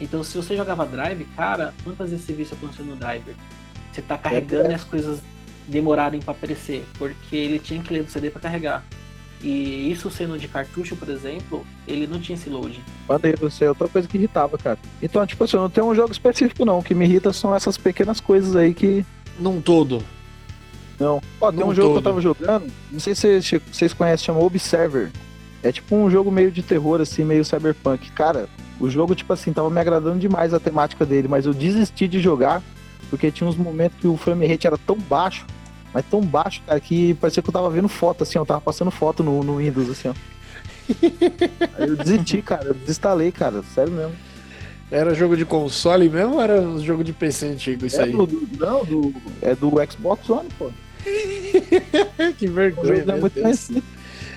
Então 0.00 0.22
se 0.22 0.36
você 0.36 0.56
jogava 0.56 0.86
Drive, 0.86 1.24
cara, 1.36 1.74
quantas 1.84 2.10
vezes 2.10 2.24
você 2.24 2.32
viu 2.32 2.42
isso 2.44 2.54
acontecer 2.54 2.82
no 2.82 2.96
Driver? 2.96 3.34
Você 3.92 4.02
tá 4.02 4.16
carregando 4.16 4.70
e 4.70 4.74
as 4.74 4.84
coisas 4.84 5.20
demorarem 5.70 6.20
para 6.20 6.32
aparecer, 6.32 6.84
porque 6.98 7.34
ele 7.36 7.58
tinha 7.58 7.82
que 7.82 7.92
ler 7.92 8.02
do 8.02 8.10
CD 8.10 8.28
para 8.30 8.40
carregar. 8.42 8.84
E 9.42 9.90
isso 9.90 10.10
sendo 10.10 10.38
de 10.38 10.46
cartucho, 10.46 10.94
por 10.96 11.08
exemplo, 11.08 11.64
ele 11.88 12.06
não 12.06 12.20
tinha 12.20 12.36
esse 12.36 12.50
load. 12.50 12.78
Maneiro, 13.08 13.48
isso 13.48 13.64
é 13.64 13.68
outra 13.70 13.88
coisa 13.88 14.06
que 14.06 14.18
irritava, 14.18 14.58
cara. 14.58 14.78
Então, 15.02 15.26
tipo 15.26 15.42
assim, 15.44 15.56
eu 15.56 15.62
não 15.62 15.70
tenho 15.70 15.86
um 15.86 15.94
jogo 15.94 16.12
específico, 16.12 16.64
não. 16.66 16.80
O 16.80 16.82
que 16.82 16.94
me 16.94 17.06
irrita 17.06 17.32
são 17.32 17.54
essas 17.54 17.78
pequenas 17.78 18.20
coisas 18.20 18.54
aí 18.54 18.74
que. 18.74 19.02
num 19.38 19.58
todo. 19.62 20.02
Não. 20.98 21.22
Ó, 21.40 21.50
tem 21.50 21.60
Num 21.60 21.68
um 21.68 21.74
jogo 21.74 21.88
todo. 21.88 21.92
que 21.94 21.98
eu 21.98 22.02
tava 22.02 22.20
jogando, 22.20 22.70
não 22.92 23.00
sei 23.00 23.14
se 23.14 23.40
vocês- 23.40 23.62
vocês 23.72 23.94
conhecem, 23.94 24.26
chama 24.26 24.40
Observer. 24.40 25.10
É 25.62 25.72
tipo 25.72 25.96
um 25.96 26.10
jogo 26.10 26.30
meio 26.30 26.50
de 26.50 26.62
terror, 26.62 27.00
assim, 27.00 27.24
meio 27.24 27.42
cyberpunk. 27.44 28.10
Cara, 28.12 28.46
o 28.78 28.90
jogo, 28.90 29.14
tipo 29.14 29.32
assim, 29.32 29.52
tava 29.54 29.70
me 29.70 29.80
agradando 29.80 30.18
demais 30.18 30.52
a 30.52 30.60
temática 30.60 31.06
dele, 31.06 31.28
mas 31.28 31.46
eu 31.46 31.54
desisti 31.54 32.06
de 32.06 32.20
jogar, 32.20 32.62
porque 33.08 33.30
tinha 33.30 33.48
uns 33.48 33.56
momentos 33.56 33.98
que 33.98 34.06
o 34.06 34.16
frame 34.18 34.46
rate 34.46 34.66
era 34.66 34.76
tão 34.76 34.96
baixo, 34.98 35.46
mas 35.92 36.04
tão 36.04 36.20
baixo, 36.20 36.62
cara, 36.66 36.80
que 36.80 37.14
parecia 37.14 37.42
que 37.42 37.48
eu 37.48 37.52
tava 37.52 37.70
vendo 37.70 37.88
foto, 37.88 38.22
assim, 38.22 38.38
ó, 38.38 38.42
eu 38.42 38.46
tava 38.46 38.60
passando 38.60 38.90
foto 38.90 39.22
no, 39.22 39.42
no 39.42 39.56
Windows, 39.56 39.90
assim, 39.90 40.08
ó. 40.08 40.14
Aí 41.78 41.88
eu 41.88 41.96
desisti, 41.96 42.42
cara, 42.42 42.64
eu 42.66 42.74
desinstalei, 42.74 43.30
cara, 43.32 43.62
sério 43.74 43.92
mesmo. 43.92 44.12
Era 44.90 45.14
jogo 45.14 45.36
de 45.36 45.44
console 45.44 46.08
mesmo 46.08 46.34
ou 46.34 46.42
era 46.42 46.60
um 46.60 46.80
jogo 46.82 47.04
de 47.04 47.12
PC 47.12 47.46
antigo 47.46 47.86
isso 47.86 48.00
É 48.00 48.04
aí? 48.04 48.12
do, 48.12 48.48
não, 48.58 48.84
do, 48.84 49.14
é 49.40 49.54
do 49.54 49.70
Xbox 49.88 50.28
One, 50.28 50.48
pô. 50.58 50.70
que 52.36 52.48
vergonha. 52.48 53.04
é 53.06 53.20
muito 53.20 53.40
conhecido. 53.40 53.82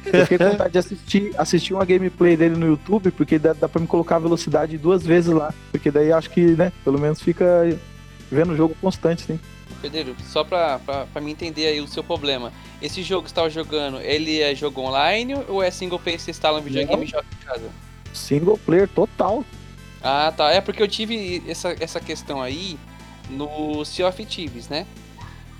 Eu 0.05 0.21
fiquei 0.23 0.37
com 0.37 0.49
vontade 0.49 0.73
de 0.73 0.77
assistir, 0.77 1.31
assistir 1.37 1.73
uma 1.73 1.85
gameplay 1.85 2.35
dele 2.35 2.55
no 2.55 2.67
YouTube, 2.67 3.09
porque 3.11 3.39
dá, 3.39 3.53
dá 3.53 3.67
pra 3.69 3.81
me 3.81 3.87
colocar 3.87 4.17
a 4.17 4.19
velocidade 4.19 4.77
duas 4.77 5.03
vezes 5.03 5.33
lá. 5.33 5.53
Porque 5.71 5.89
daí 5.89 6.11
acho 6.11 6.29
que, 6.29 6.41
né, 6.41 6.71
pelo 6.83 6.99
menos 6.99 7.21
fica 7.21 7.45
vendo 8.29 8.53
o 8.53 8.55
jogo 8.55 8.75
constante, 8.81 9.23
sim. 9.23 9.39
Pedro, 9.81 10.15
só 10.25 10.43
pra, 10.43 10.79
pra, 10.79 11.05
pra 11.05 11.21
me 11.21 11.31
entender 11.31 11.67
aí 11.67 11.81
o 11.81 11.87
seu 11.87 12.03
problema. 12.03 12.51
Esse 12.81 13.01
jogo 13.03 13.23
que 13.23 13.29
você 13.29 13.35
tava 13.35 13.49
jogando, 13.49 13.99
ele 13.99 14.41
é 14.41 14.53
jogo 14.53 14.81
online 14.81 15.35
ou 15.47 15.61
é 15.63 15.71
single 15.71 15.99
player 15.99 16.17
que 16.17 16.25
você 16.25 16.31
instala 16.31 16.57
no 16.57 16.63
videogame 16.63 17.05
e 17.05 17.07
joga 17.07 17.25
em 17.41 17.45
casa? 17.45 17.69
Single 18.13 18.57
player 18.59 18.87
total. 18.87 19.43
Ah, 20.01 20.33
tá. 20.35 20.51
É 20.51 20.59
porque 20.59 20.83
eu 20.83 20.87
tive 20.87 21.41
essa, 21.47 21.75
essa 21.79 21.99
questão 21.99 22.41
aí 22.41 22.77
no 23.29 23.85
Sea 23.85 24.07
of 24.07 24.25
Thieves, 24.25 24.67
né? 24.67 24.85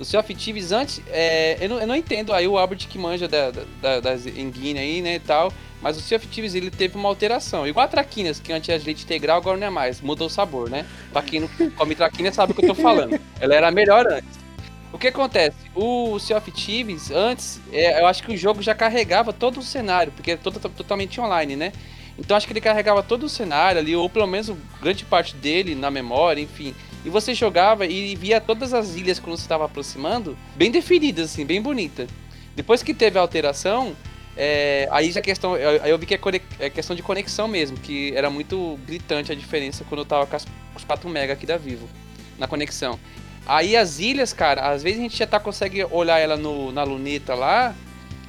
O 0.04 0.06
Sea 0.06 0.20
of 0.20 0.36
Thieves 0.36 0.74
antes, 0.74 1.02
é, 1.08 1.58
eu, 1.62 1.70
não, 1.70 1.80
eu 1.80 1.88
não 1.88 1.96
entendo 1.96 2.34
aí 2.34 2.46
o 2.46 2.58
Albert 2.58 2.90
que 2.90 3.00
manja 3.00 3.26
da, 3.26 3.52
da, 3.82 4.02
das 4.02 4.28
engine 4.28 4.78
aí, 4.78 5.02
né, 5.02 5.16
e 5.16 5.20
tal, 5.20 5.52
mas 5.82 5.96
o 5.96 6.02
Sea 6.02 6.18
of 6.18 6.28
Thieves 6.28 6.54
ele 6.56 6.70
teve 6.70 6.98
uma 6.98 7.08
alteração. 7.08 7.66
Igual 7.66 7.86
a 7.86 7.88
Traquinas, 7.88 8.38
que 8.38 8.52
antes 8.52 8.68
era 8.68 8.78
de 8.78 8.86
leite 8.86 9.06
integral, 9.06 9.38
agora 9.38 9.58
não 9.58 9.68
é 9.68 9.70
mais, 9.70 10.02
mudou 10.02 10.28
o 10.28 10.30
sabor, 10.30 10.70
né? 10.70 10.86
Pra 11.14 11.22
quem 11.22 11.40
não 11.40 11.50
come 11.78 11.96
Traquinas 11.96 12.36
sabe 12.36 12.52
o 12.52 12.56
que 12.56 12.66
eu 12.66 12.76
tô 12.76 12.76
falando. 12.76 13.18
Ela 13.40 13.56
era 13.56 13.72
melhor 13.72 14.06
antes. 14.06 14.44
O 14.92 14.98
que 14.98 15.08
acontece? 15.08 15.56
O 15.74 16.20
Sea 16.20 16.38
of 16.38 16.52
Thieves, 16.52 17.10
antes, 17.10 17.62
é, 17.72 18.02
eu 18.02 18.06
acho 18.06 18.24
que 18.24 18.34
o 18.34 18.38
jogo 18.38 18.62
já 18.62 18.76
carregava 18.76 19.32
todo 19.32 19.62
o 19.62 19.64
cenário, 19.64 20.12
porque 20.12 20.32
é 20.32 20.38
todo, 20.38 20.60
totalmente 20.60 21.20
online, 21.20 21.56
né? 21.56 21.72
Então 22.20 22.36
acho 22.36 22.46
que 22.46 22.54
ele 22.54 22.62
carregava 22.62 23.02
todo 23.02 23.24
o 23.24 23.30
cenário 23.30 23.80
ali, 23.80 23.96
ou 23.96 24.10
pelo 24.10 24.28
menos 24.28 24.52
grande 24.82 25.06
parte 25.06 25.34
dele 25.36 25.76
na 25.76 25.90
memória, 25.90 26.42
enfim. 26.42 26.76
E 27.06 27.10
você 27.10 27.34
jogava 27.34 27.86
e 27.86 28.16
via 28.16 28.40
todas 28.40 28.74
as 28.74 28.96
ilhas 28.96 29.20
quando 29.20 29.36
você 29.38 29.44
estava 29.44 29.66
aproximando, 29.66 30.38
bem 30.56 30.72
definidas, 30.72 31.32
assim, 31.32 31.46
bem 31.46 31.62
bonita. 31.62 32.08
Depois 32.56 32.82
que 32.82 32.94
teve 32.94 33.18
a 33.18 33.22
alteração, 33.22 33.94
é, 34.38 34.88
aí 34.92 35.12
já 35.12 35.22
questão, 35.22 35.54
aí 35.56 35.90
eu 35.90 35.98
vi 35.98 36.06
que 36.06 36.14
é, 36.14 36.20
é 36.60 36.70
questão 36.70 36.96
de 36.96 37.02
conexão 37.04 37.48
mesmo, 37.48 37.78
que 37.78 38.14
era 38.16 38.30
muito 38.30 38.80
gritante 38.88 39.32
a 39.32 39.36
diferença 39.36 39.84
quando 39.88 40.00
eu 40.00 40.06
tava 40.06 40.26
com, 40.26 40.36
as, 40.36 40.46
com 40.46 40.78
os 40.78 40.84
4 40.86 41.10
mega 41.10 41.34
aqui 41.34 41.46
da 41.46 41.58
Vivo, 41.58 41.90
na 42.38 42.48
conexão. 42.48 42.98
Aí 43.46 43.76
as 43.76 44.00
ilhas, 44.00 44.32
cara, 44.32 44.72
às 44.72 44.82
vezes 44.82 45.00
a 45.00 45.02
gente 45.02 45.18
já 45.18 45.28
tá, 45.28 45.40
consegue 45.40 45.84
olhar 45.92 46.20
ela 46.20 46.38
no, 46.38 46.72
na 46.72 46.84
luneta 46.84 47.36
lá, 47.36 47.76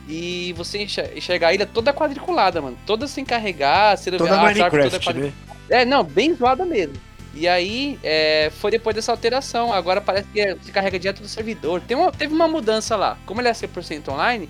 e 0.09 0.53
você 0.57 0.83
enxer- 0.83 1.13
enxergar 1.17 1.49
a 1.49 1.55
ilha 1.55 1.65
toda 1.67 1.93
quadriculada, 1.93 2.61
mano. 2.61 2.77
Toda 2.85 3.07
sem 3.07 3.25
carregar, 3.25 3.97
você 3.97 4.11
Toda 4.11 4.25
vê 4.25 4.55
Minecraft, 4.55 5.01
quadri- 5.01 5.23
né? 5.23 5.33
É, 5.71 5.85
não, 5.85 6.03
bem 6.05 6.35
zoada 6.35 6.67
mesmo. 6.67 6.95
E 7.37 7.49
aí, 7.49 7.99
é, 8.03 8.51
foi 8.61 8.71
depois 8.71 8.95
dessa 8.95 9.11
alteração. 9.13 9.73
Agora 9.73 10.01
parece 10.01 10.29
que 10.33 10.41
é- 10.41 10.57
se 10.63 10.71
carrega 10.71 10.99
direto 10.99 11.21
do 11.21 11.29
servidor. 11.29 11.81
Tem 11.81 11.97
uma- 11.97 12.13
teve 12.13 12.33
uma 12.33 12.47
mudança 12.47 12.95
lá. 12.97 13.19
Como 13.27 13.41
ele 13.41 13.49
é 13.49 13.55
100% 13.55 14.09
online, 14.11 14.49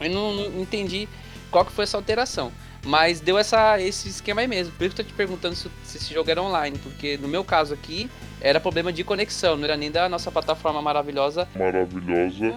eu 0.00 0.10
não, 0.10 0.32
não 0.50 0.60
entendi 0.62 1.08
qual 1.50 1.64
que 1.64 1.72
foi 1.72 1.84
essa 1.84 1.96
alteração. 1.96 2.52
Mas 2.86 3.18
deu 3.20 3.38
essa, 3.38 3.80
esse 3.80 4.08
esquema 4.08 4.42
aí 4.42 4.46
mesmo. 4.46 4.72
Por 4.74 4.84
isso 4.84 4.94
que 4.94 5.00
eu 5.00 5.04
tô 5.06 5.10
te 5.10 5.16
perguntando 5.16 5.54
se, 5.54 5.68
se 5.84 5.96
esse 5.96 6.12
jogo 6.12 6.30
era 6.30 6.42
online. 6.42 6.78
Porque 6.78 7.16
no 7.16 7.26
meu 7.26 7.42
caso 7.42 7.72
aqui, 7.74 8.10
era 8.40 8.60
problema 8.60 8.92
de 8.92 9.02
conexão. 9.02 9.56
Não 9.56 9.64
era 9.64 9.76
nem 9.76 9.90
da 9.90 10.08
nossa 10.08 10.30
plataforma 10.30 10.82
maravilhosa 10.82 11.48
Maravilhosa. 11.56 12.52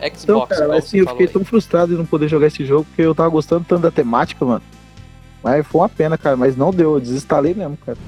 Xbox. 0.00 0.22
Então, 0.22 0.46
cara, 0.46 0.76
assim, 0.76 0.98
eu 0.98 1.08
fiquei 1.08 1.26
aí. 1.26 1.32
tão 1.32 1.44
frustrado 1.44 1.92
de 1.92 1.98
não 1.98 2.04
poder 2.04 2.28
jogar 2.28 2.48
esse 2.48 2.64
jogo, 2.64 2.84
porque 2.84 3.02
eu 3.02 3.14
tava 3.14 3.28
gostando 3.30 3.64
tanto 3.66 3.80
da 3.82 3.90
temática, 3.90 4.44
mano. 4.44 4.62
Mas 5.44 5.66
foi 5.66 5.82
uma 5.82 5.88
pena, 5.90 6.16
cara, 6.16 6.38
mas 6.38 6.56
não 6.56 6.70
deu, 6.70 6.94
eu 6.94 7.00
desinstalei 7.00 7.52
mesmo, 7.52 7.76
cara. 7.76 7.98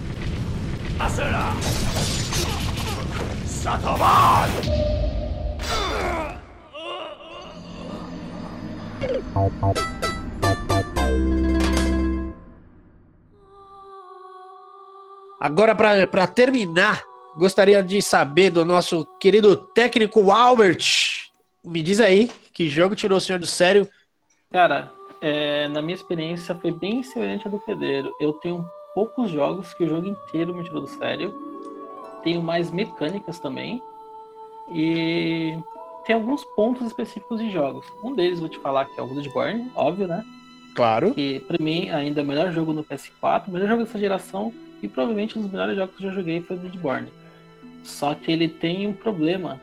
Agora, 15.39 15.75
para 15.75 16.27
terminar, 16.27 17.03
gostaria 17.37 17.83
de 17.83 18.01
saber 18.01 18.49
do 18.49 18.65
nosso 18.65 19.05
querido 19.21 19.55
técnico 19.55 20.31
Albert. 20.31 21.29
Me 21.63 21.83
diz 21.83 22.01
aí, 22.01 22.31
que 22.55 22.71
jogo 22.71 22.97
tirou 22.97 23.19
o 23.19 23.21
senhor 23.21 23.39
do 23.39 23.47
sério? 23.47 23.87
Cara, 24.51 24.96
é, 25.21 25.69
na 25.69 25.81
minha 25.83 25.95
experiência 25.95 26.55
foi 26.55 26.71
bem 26.71 27.03
semelhante 27.03 27.47
à 27.47 27.51
do 27.51 27.59
Pedreiro. 27.59 28.15
Eu 28.21 28.33
tenho 28.35 28.69
poucos 28.95 29.31
jogos 29.31 29.75
que 29.75 29.85
o 29.85 29.89
jogo 29.89 30.09
inteiro 30.09 30.55
me 30.55 30.65
tirou 30.65 30.81
do 30.81 30.89
sério. 30.89 31.35
Tenho 32.23 32.43
mais 32.43 32.71
mecânicas 32.71 33.39
também. 33.39 33.83
E 34.73 35.57
tem 36.05 36.15
alguns 36.15 36.45
pontos 36.45 36.87
específicos 36.87 37.41
de 37.41 37.51
jogos. 37.51 37.87
Um 38.03 38.15
deles 38.15 38.41
vou 38.41 38.49
te 38.49 38.59
falar 38.59 38.87
que 38.87 38.99
é 38.99 39.03
o 39.03 39.07
Bloodborne, 39.07 39.71
óbvio, 39.75 40.07
né? 40.09 40.25
Claro. 40.75 41.15
Que 41.15 41.41
pra 41.41 41.57
mim 41.59 41.89
ainda 41.91 42.21
é 42.21 42.25
o 42.25 42.27
melhor 42.27 42.53
jogo 42.53 42.73
no 42.73 42.85
PS4, 42.85 43.49
o 43.49 43.51
melhor 43.51 43.69
jogo 43.69 43.85
dessa 43.85 43.99
geração 43.99 44.53
e 44.83 44.89
provavelmente 44.89 45.39
um 45.39 45.43
dos 45.43 45.51
melhores 45.51 45.77
jogos 45.77 45.97
que 45.97 46.05
eu 46.05 46.11
já 46.11 46.17
joguei 46.17 46.43
foi 46.43 46.57
o 46.57 46.61
Bloodborne. 46.61 47.09
Só 47.83 48.15
que 48.15 48.31
ele 48.31 48.49
tem 48.49 48.87
um 48.87 48.93
problema, 48.93 49.61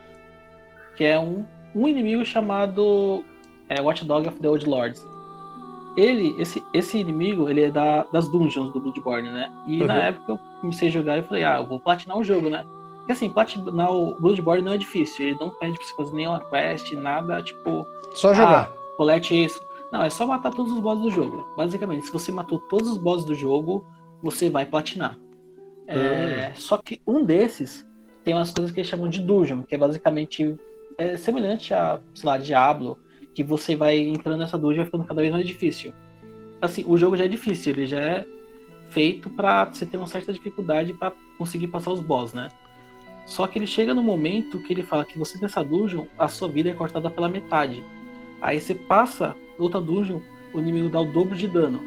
que 0.96 1.04
é 1.04 1.18
um, 1.18 1.44
um 1.74 1.86
inimigo 1.86 2.24
chamado 2.24 3.24
é, 3.68 3.80
Watchdog 3.80 4.28
of 4.28 4.38
the 4.40 4.48
Old 4.48 4.66
Lords. 4.66 5.04
Ele, 5.96 6.34
esse, 6.38 6.62
esse 6.72 6.98
inimigo, 6.98 7.48
ele 7.48 7.62
é 7.62 7.70
da, 7.70 8.04
das 8.12 8.28
dungeons 8.28 8.72
do 8.72 8.80
Bloodborne, 8.80 9.28
né? 9.30 9.52
E 9.66 9.80
Uhum. 9.80 9.86
na 9.86 9.94
época 9.94 10.32
eu 10.32 10.38
comecei 10.60 10.88
a 10.88 10.90
jogar 10.90 11.18
e 11.18 11.22
falei, 11.22 11.44
ah, 11.44 11.58
eu 11.58 11.66
vou 11.66 11.78
platinar 11.78 12.18
o 12.18 12.24
jogo, 12.24 12.50
né? 12.50 12.64
Porque 12.96 13.12
assim, 13.12 13.28
platinar 13.30 13.92
o 13.92 14.14
Bloodborne 14.18 14.62
não 14.62 14.72
é 14.72 14.78
difícil, 14.78 15.26
ele 15.28 15.36
não 15.38 15.50
pede 15.50 15.76
pra 15.76 15.86
você 15.86 15.94
fazer 15.94 16.14
nenhuma 16.16 16.40
quest, 16.40 16.92
nada, 16.94 17.42
tipo... 17.42 17.86
Só 18.14 18.32
jogar. 18.34 18.70
Ah, 18.72 18.96
colete 18.96 19.44
isso. 19.44 19.60
Não, 19.92 20.02
é 20.02 20.10
só 20.10 20.26
matar 20.26 20.50
todos 20.52 20.72
os 20.72 20.80
bosses 20.80 21.02
do 21.04 21.10
jogo. 21.10 21.46
Basicamente, 21.56 22.06
se 22.06 22.12
você 22.12 22.32
matou 22.32 22.58
todos 22.58 22.88
os 22.88 22.98
bosses 22.98 23.24
do 23.24 23.34
jogo, 23.34 23.84
você 24.22 24.50
vai 24.50 24.66
platinar. 24.66 25.16
É, 25.86 26.52
Só 26.54 26.78
que 26.78 27.00
um 27.06 27.24
desses 27.24 27.86
tem 28.24 28.34
umas 28.34 28.50
coisas 28.50 28.72
que 28.72 28.80
eles 28.80 28.88
chamam 28.90 29.08
de 29.08 29.20
dungeon, 29.20 29.62
que 29.62 29.74
é 29.74 29.78
basicamente 29.78 30.56
é 30.96 31.16
semelhante 31.16 31.74
a, 31.74 32.00
sei 32.14 32.26
lá, 32.28 32.38
Diablo, 32.38 32.98
que 33.34 33.42
você 33.42 33.74
vai 33.74 33.98
entrando 33.98 34.38
nessa 34.38 34.56
e 34.56 34.60
vai 34.60 34.84
ficando 34.84 35.04
cada 35.04 35.20
vez 35.20 35.32
mais 35.32 35.46
difícil. 35.46 35.92
Assim, 36.60 36.84
o 36.86 36.96
jogo 36.96 37.16
já 37.16 37.24
é 37.24 37.28
difícil, 37.28 37.72
ele 37.72 37.86
já 37.86 38.00
é 38.00 38.26
feito 38.90 39.28
pra 39.28 39.64
você 39.64 39.84
ter 39.84 39.96
uma 39.96 40.06
certa 40.06 40.32
dificuldade 40.32 40.94
pra 40.94 41.12
conseguir 41.36 41.66
passar 41.68 41.90
os 41.90 42.00
boss, 42.00 42.32
né? 42.32 42.48
Só 43.26 43.46
que 43.46 43.58
ele 43.58 43.66
chega 43.66 43.94
no 43.94 44.02
momento 44.02 44.60
que 44.60 44.72
ele 44.72 44.82
fala 44.82 45.04
que 45.04 45.18
você 45.18 45.38
nessa 45.40 45.64
dungeon, 45.64 46.06
a 46.18 46.28
sua 46.28 46.48
vida 46.48 46.70
é 46.70 46.74
cortada 46.74 47.10
pela 47.10 47.28
metade. 47.28 47.82
Aí 48.40 48.60
você 48.60 48.74
passa 48.74 49.34
outra 49.58 49.80
dungeon, 49.80 50.20
o 50.52 50.60
inimigo 50.60 50.88
dá 50.90 51.00
o 51.00 51.12
dobro 51.12 51.34
de 51.34 51.48
dano. 51.48 51.80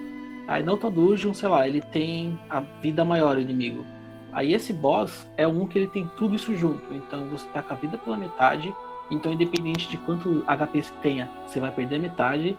Aí 0.48 0.64
na 0.64 0.72
outra 0.72 0.90
dungeon, 0.90 1.34
sei 1.34 1.48
lá, 1.48 1.68
ele 1.68 1.82
tem 1.82 2.38
a 2.50 2.60
vida 2.60 3.06
maior, 3.06 3.38
o 3.38 3.42
inimigo. 3.42 3.86
Aí 4.32 4.54
esse 4.54 4.74
boss 4.74 5.28
é 5.38 5.48
um 5.48 5.68
que 5.68 5.80
ele 5.80 5.88
tem 5.88 6.10
tudo 6.18 6.36
isso 6.36 6.56
junto. 6.56 6.94
Então 6.94 7.28
você 7.30 7.48
tá 7.50 7.62
com 7.62 7.74
a 7.74 7.78
vida 7.78 7.98
pela 7.98 8.18
metade. 8.18 8.74
Então, 9.10 9.32
independente 9.32 9.88
de 9.88 9.98
quanto 9.98 10.44
HP 10.46 10.84
você 10.84 10.94
tenha, 11.02 11.32
você 11.46 11.60
vai 11.60 11.72
perder 11.72 12.00
metade. 12.00 12.58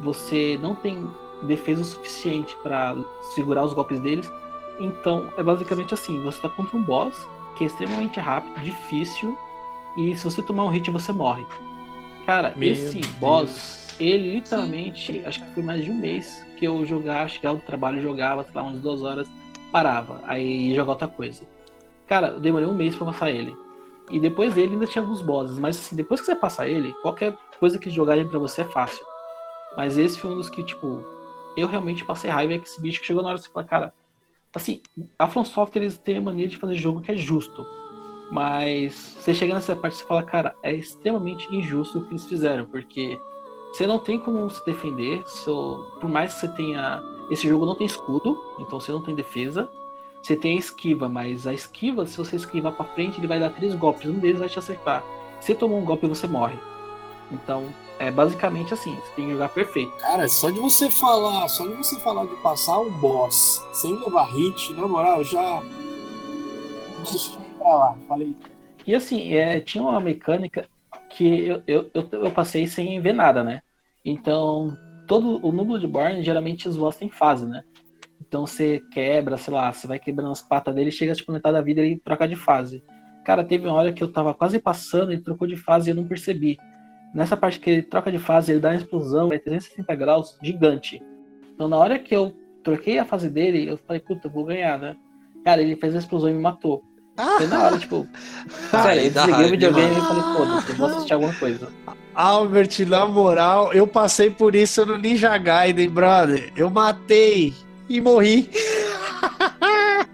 Você 0.00 0.58
não 0.62 0.74
tem 0.74 1.08
defesa 1.42 1.82
o 1.82 1.84
suficiente 1.84 2.56
para 2.62 2.96
segurar 3.34 3.64
os 3.64 3.72
golpes 3.72 4.00
deles. 4.00 4.30
Então, 4.80 5.28
é 5.36 5.42
basicamente 5.42 5.94
assim: 5.94 6.22
você 6.22 6.40
tá 6.40 6.48
contra 6.48 6.76
um 6.76 6.82
boss 6.82 7.26
que 7.56 7.64
é 7.64 7.66
extremamente 7.66 8.20
rápido, 8.20 8.62
difícil. 8.62 9.36
E 9.96 10.14
se 10.16 10.24
você 10.24 10.42
tomar 10.42 10.64
um 10.64 10.68
hit, 10.68 10.90
você 10.90 11.12
morre. 11.12 11.44
Cara, 12.26 12.52
Meu 12.56 12.70
esse 12.72 12.98
Deus. 12.98 13.06
boss, 13.14 13.96
ele 13.98 14.34
literalmente, 14.34 15.22
acho 15.24 15.42
que 15.42 15.54
foi 15.54 15.62
mais 15.62 15.84
de 15.84 15.90
um 15.90 15.94
mês 15.94 16.44
que 16.56 16.66
eu 16.66 16.84
jogava, 16.84 17.28
chegava 17.28 17.56
do 17.56 17.62
trabalho, 17.62 18.02
jogava, 18.02 18.42
sei 18.42 18.52
lá, 18.54 18.62
umas 18.62 18.80
duas 18.80 19.02
horas, 19.02 19.28
parava, 19.72 20.20
aí 20.26 20.68
ia 20.68 20.74
jogar 20.74 20.92
outra 20.92 21.08
coisa. 21.08 21.44
Cara, 22.06 22.28
eu 22.28 22.40
demorei 22.40 22.66
um 22.66 22.74
mês 22.74 22.94
pra 22.94 23.06
passar 23.06 23.30
ele. 23.30 23.54
E 24.10 24.20
depois 24.20 24.54
dele 24.54 24.74
ainda 24.74 24.86
tinha 24.86 25.02
alguns 25.02 25.20
bosses, 25.20 25.58
mas 25.58 25.76
assim, 25.78 25.96
depois 25.96 26.20
que 26.20 26.26
você 26.26 26.36
passar 26.36 26.68
ele, 26.68 26.92
qualquer 27.02 27.36
coisa 27.58 27.78
que 27.78 27.90
jogarem 27.90 28.26
pra 28.26 28.38
você 28.38 28.62
é 28.62 28.64
fácil. 28.64 29.04
Mas 29.76 29.98
esse 29.98 30.18
foi 30.18 30.30
um 30.30 30.36
dos 30.36 30.48
que, 30.48 30.62
tipo, 30.62 31.04
eu 31.56 31.66
realmente 31.66 32.04
passei 32.04 32.30
raiva 32.30 32.54
é 32.54 32.58
que 32.58 32.68
esse 32.68 32.80
bicho 32.80 33.00
que 33.00 33.06
chegou 33.06 33.22
na 33.22 33.30
hora 33.30 33.38
de 33.38 33.44
você 33.44 33.50
falar, 33.50 33.66
cara, 33.66 33.94
assim, 34.54 34.80
a 35.18 35.26
From 35.26 35.44
Software 35.44 35.82
eles 35.82 35.98
têm 35.98 36.18
a 36.18 36.20
mania 36.20 36.48
de 36.48 36.56
fazer 36.56 36.76
jogo 36.76 37.00
que 37.00 37.12
é 37.12 37.16
justo. 37.16 37.66
Mas 38.30 38.94
você 39.20 39.34
chega 39.34 39.54
nessa 39.54 39.76
parte 39.76 40.00
e 40.00 40.04
fala, 40.04 40.22
cara, 40.22 40.54
é 40.62 40.72
extremamente 40.72 41.46
injusto 41.54 41.98
o 41.98 42.04
que 42.04 42.12
eles 42.12 42.26
fizeram, 42.26 42.64
porque 42.66 43.18
você 43.72 43.86
não 43.86 43.98
tem 43.98 44.18
como 44.18 44.48
se 44.50 44.64
defender, 44.64 45.22
so- 45.28 45.84
por 46.00 46.08
mais 46.08 46.34
que 46.34 46.40
você 46.40 46.48
tenha. 46.48 47.00
Esse 47.30 47.48
jogo 47.48 47.66
não 47.66 47.74
tem 47.74 47.86
escudo, 47.86 48.40
então 48.58 48.78
você 48.80 48.90
não 48.92 49.02
tem 49.02 49.14
defesa. 49.14 49.68
Você 50.26 50.34
tem 50.34 50.56
a 50.56 50.58
esquiva, 50.58 51.08
mas 51.08 51.46
a 51.46 51.54
esquiva, 51.54 52.04
se 52.04 52.16
você 52.16 52.34
esquivar 52.34 52.72
pra 52.72 52.84
frente, 52.84 53.20
ele 53.20 53.28
vai 53.28 53.38
dar 53.38 53.50
três 53.50 53.76
golpes, 53.76 54.10
um 54.10 54.18
deles 54.18 54.40
vai 54.40 54.48
te 54.48 54.58
acertar. 54.58 55.04
Se 55.38 55.46
você 55.46 55.54
tomar 55.54 55.76
um 55.76 55.84
golpe, 55.84 56.04
você 56.08 56.26
morre. 56.26 56.58
Então, 57.30 57.72
é 57.96 58.10
basicamente 58.10 58.74
assim, 58.74 58.92
você 58.96 59.12
tem 59.14 59.26
que 59.26 59.32
jogar 59.34 59.50
perfeito. 59.50 59.92
Cara, 59.98 60.26
só 60.26 60.50
de 60.50 60.58
você 60.58 60.90
falar, 60.90 61.46
só 61.46 61.64
de 61.64 61.74
você 61.74 61.94
falar 62.00 62.26
de 62.26 62.34
passar 62.42 62.80
um 62.80 62.90
boss 62.98 63.64
sem 63.72 63.94
levar 64.00 64.24
hit, 64.24 64.72
na 64.72 64.88
moral, 64.88 65.22
já. 65.22 65.62
Deixa 67.08 67.38
pra 67.56 67.68
lá, 67.68 67.98
falei. 68.08 68.34
E 68.84 68.96
assim, 68.96 69.32
é, 69.32 69.60
tinha 69.60 69.84
uma 69.84 70.00
mecânica 70.00 70.68
que 71.08 71.46
eu, 71.46 71.62
eu, 71.68 71.90
eu, 71.94 72.08
eu 72.10 72.30
passei 72.32 72.66
sem 72.66 73.00
ver 73.00 73.12
nada, 73.12 73.44
né? 73.44 73.62
Então, 74.04 74.76
todo 75.06 75.38
o 75.46 75.52
núcleo 75.52 75.78
de 75.78 75.86
Born, 75.86 76.20
geralmente 76.24 76.68
os 76.68 76.76
boss 76.76 76.96
têm 76.96 77.08
fase, 77.08 77.46
né? 77.46 77.62
Então 78.20 78.46
você 78.46 78.82
quebra, 78.90 79.36
sei 79.36 79.52
lá, 79.52 79.72
você 79.72 79.86
vai 79.86 79.98
quebrando 79.98 80.32
as 80.32 80.42
patas 80.42 80.74
dele, 80.74 80.90
chega 80.90 81.14
tipo 81.14 81.32
metade 81.32 81.54
da 81.54 81.62
vida 81.62 81.80
e 81.80 81.92
ele 81.92 82.00
troca 82.04 82.26
de 82.26 82.36
fase. 82.36 82.82
Cara, 83.24 83.44
teve 83.44 83.66
uma 83.66 83.74
hora 83.74 83.92
que 83.92 84.02
eu 84.02 84.12
tava 84.12 84.32
quase 84.32 84.58
passando, 84.58 85.12
ele 85.12 85.20
trocou 85.20 85.46
de 85.46 85.56
fase 85.56 85.88
e 85.88 85.92
eu 85.92 85.96
não 85.96 86.06
percebi. 86.06 86.56
Nessa 87.14 87.36
parte 87.36 87.58
que 87.58 87.70
ele 87.70 87.82
troca 87.82 88.10
de 88.10 88.18
fase, 88.18 88.52
ele 88.52 88.60
dá 88.60 88.70
uma 88.70 88.76
explosão, 88.76 89.32
é 89.32 89.38
360 89.38 89.94
graus, 89.94 90.38
gigante. 90.42 91.02
Então 91.54 91.68
na 91.68 91.76
hora 91.76 91.98
que 91.98 92.14
eu 92.14 92.34
troquei 92.62 92.98
a 92.98 93.04
fase 93.04 93.28
dele, 93.28 93.68
eu 93.68 93.78
falei, 93.78 94.00
puta, 94.00 94.28
eu 94.28 94.30
vou 94.30 94.44
ganhar, 94.44 94.78
né? 94.78 94.96
Cara, 95.44 95.62
ele 95.62 95.76
fez 95.76 95.94
a 95.94 95.98
explosão 95.98 96.28
e 96.30 96.34
me 96.34 96.40
matou. 96.40 96.82
Foi 97.16 97.46
na 97.46 97.62
hora, 97.62 97.78
tipo, 97.78 98.06
sério, 98.70 99.04
eu 99.04 99.10
desliguei 99.10 99.46
o 99.46 99.50
videogame 99.50 99.92
e 99.92 100.00
falei, 100.00 100.22
foda-se, 100.22 100.70
eu 100.70 100.76
vou 100.76 100.86
assistir 100.88 101.12
alguma 101.14 101.34
coisa. 101.34 101.68
Albert, 102.14 102.86
na 102.86 103.06
moral, 103.06 103.72
eu 103.72 103.86
passei 103.86 104.30
por 104.30 104.54
isso 104.54 104.84
no 104.84 104.98
Ninja 104.98 105.36
Gaiden, 105.38 105.88
brother. 105.88 106.52
Eu 106.56 106.68
matei 106.70 107.54
e 107.88 108.00
morri. 108.00 108.50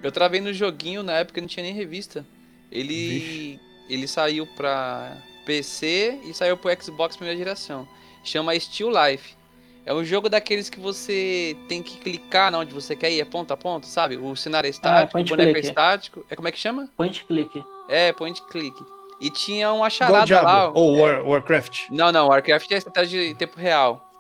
Eu 0.03 0.11
travei 0.11 0.41
no 0.41 0.53
joguinho, 0.53 1.03
na 1.03 1.13
época 1.15 1.41
não 1.41 1.49
tinha 1.49 1.65
nem 1.65 1.73
revista. 1.75 2.25
Ele 2.71 3.59
ele 3.89 4.07
saiu 4.09 4.47
pra 4.47 5.17
PC 5.45 6.21
e 6.25 6.33
saiu 6.33 6.57
pro 6.57 6.71
Xbox 6.83 7.17
primeira 7.17 7.37
geração. 7.39 7.87
Chama 8.25 8.59
Still 8.59 8.91
Life. 8.91 9.35
É 9.85 9.93
um 9.93 10.05
jogo 10.05 10.29
daqueles 10.29 10.71
que 10.71 10.79
você 10.79 11.57
tem 11.69 11.83
que 11.83 11.99
clicar 11.99 12.51
na 12.53 12.59
onde 12.61 12.73
você 12.73 12.95
quer 12.95 13.11
ir, 13.11 13.21
é 13.21 13.25
ponto 13.25 13.53
a 13.53 13.57
ponto, 13.57 13.85
sabe? 13.87 14.17
O 14.17 14.37
cenário 14.37 14.69
é 14.69 14.71
estático, 14.71 15.09
o 15.09 15.13
point 15.13 15.29
boneco 15.29 15.57
é 15.57 15.61
estático. 15.61 16.25
É 16.31 16.37
como 16.37 16.47
é 16.47 16.53
que 16.53 16.59
chama? 16.59 16.89
Point 16.97 17.25
click. 17.25 17.65
É, 17.89 18.13
point 18.13 18.41
click. 18.49 18.77
E 19.21 19.29
tinha 19.29 19.69
uma 19.73 19.89
Igual 19.89 19.91
charada 19.91 20.43
lá. 20.43 20.71
Ou 20.73 20.99
War- 20.99 21.27
Warcraft. 21.27 21.91
Não, 21.91 22.13
não, 22.13 22.29
Warcraft 22.29 22.71
é 22.71 22.77
estratégia 22.77 23.25
em 23.27 23.35
tempo 23.35 23.59
real. 23.59 24.12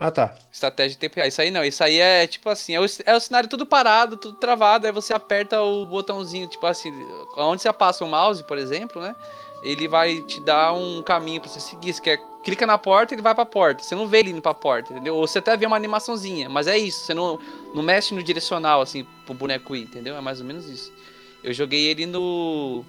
Ah, 0.00 0.10
tá. 0.10 0.34
Estratégia 0.50 0.92
de 0.92 0.98
tempo 0.98 1.16
real. 1.16 1.28
Isso 1.28 1.42
aí 1.42 1.50
não, 1.50 1.62
isso 1.62 1.84
aí 1.84 1.98
é 1.98 2.26
tipo 2.26 2.48
assim, 2.48 2.74
é 2.74 2.80
o, 2.80 2.86
é 3.04 3.14
o 3.14 3.20
cenário 3.20 3.50
tudo 3.50 3.66
parado, 3.66 4.16
tudo 4.16 4.38
travado, 4.38 4.86
aí 4.86 4.92
você 4.92 5.12
aperta 5.12 5.60
o 5.60 5.84
botãozinho, 5.84 6.46
tipo 6.46 6.66
assim, 6.66 6.90
onde 7.36 7.60
você 7.60 7.70
passa 7.70 8.02
o 8.02 8.08
mouse, 8.08 8.42
por 8.42 8.56
exemplo, 8.56 9.02
né? 9.02 9.14
Ele 9.62 9.86
vai 9.86 10.22
te 10.22 10.40
dar 10.40 10.72
um 10.72 11.02
caminho 11.02 11.42
pra 11.42 11.50
você 11.50 11.60
seguir. 11.60 11.92
Você 11.92 12.00
quer, 12.00 12.18
clica 12.42 12.66
na 12.66 12.78
porta, 12.78 13.14
ele 13.14 13.20
vai 13.20 13.34
pra 13.34 13.44
porta. 13.44 13.82
Você 13.82 13.94
não 13.94 14.08
vê 14.08 14.20
ele 14.20 14.30
indo 14.30 14.40
pra 14.40 14.54
porta, 14.54 14.90
entendeu? 14.90 15.14
Ou 15.14 15.26
você 15.26 15.38
até 15.38 15.54
vê 15.54 15.66
uma 15.66 15.76
animaçãozinha, 15.76 16.48
mas 16.48 16.66
é 16.66 16.78
isso, 16.78 17.04
você 17.04 17.12
não, 17.12 17.38
não 17.74 17.82
mexe 17.82 18.14
no 18.14 18.22
direcional, 18.22 18.80
assim, 18.80 19.06
pro 19.26 19.34
boneco 19.34 19.76
ir, 19.76 19.82
entendeu? 19.82 20.16
É 20.16 20.20
mais 20.22 20.40
ou 20.40 20.46
menos 20.46 20.66
isso. 20.66 20.90
Eu 21.44 21.52
joguei 21.52 21.86
ele 21.88 22.06
no. 22.06 22.84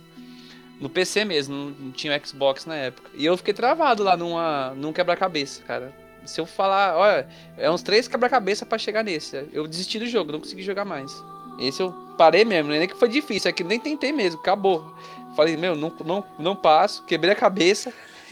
No 0.79 0.89
PC 0.89 1.25
mesmo, 1.25 1.75
não, 1.77 1.91
tinha 1.91 2.19
Xbox 2.25 2.65
na 2.65 2.75
época. 2.75 3.11
E 3.13 3.23
eu 3.23 3.37
fiquei 3.37 3.53
travado 3.53 4.01
lá 4.01 4.17
numa, 4.17 4.71
num 4.75 4.91
quebra-cabeça, 4.91 5.61
cara. 5.61 5.93
Se 6.25 6.39
eu 6.39 6.45
falar, 6.45 6.95
olha, 6.95 7.27
é 7.57 7.69
uns 7.69 7.81
três 7.81 8.07
quebra-cabeça 8.07 8.65
pra 8.65 8.77
chegar 8.77 9.03
nesse. 9.03 9.47
Eu 9.51 9.67
desisti 9.67 9.99
do 9.99 10.05
jogo, 10.05 10.31
não 10.31 10.39
consegui 10.39 10.61
jogar 10.63 10.85
mais. 10.85 11.11
Esse 11.59 11.81
eu 11.81 11.91
parei 12.17 12.45
mesmo, 12.45 12.71
nem 12.71 12.87
que 12.87 12.95
foi 12.95 13.09
difícil, 13.09 13.49
é 13.49 13.51
que 13.51 13.63
nem 13.63 13.79
tentei 13.79 14.11
mesmo, 14.11 14.39
acabou. 14.39 14.93
Falei, 15.35 15.57
meu, 15.57 15.75
não, 15.75 15.91
não, 16.05 16.23
não 16.37 16.55
passo, 16.55 17.03
quebrei 17.05 17.33
a 17.33 17.35
cabeça, 17.35 17.91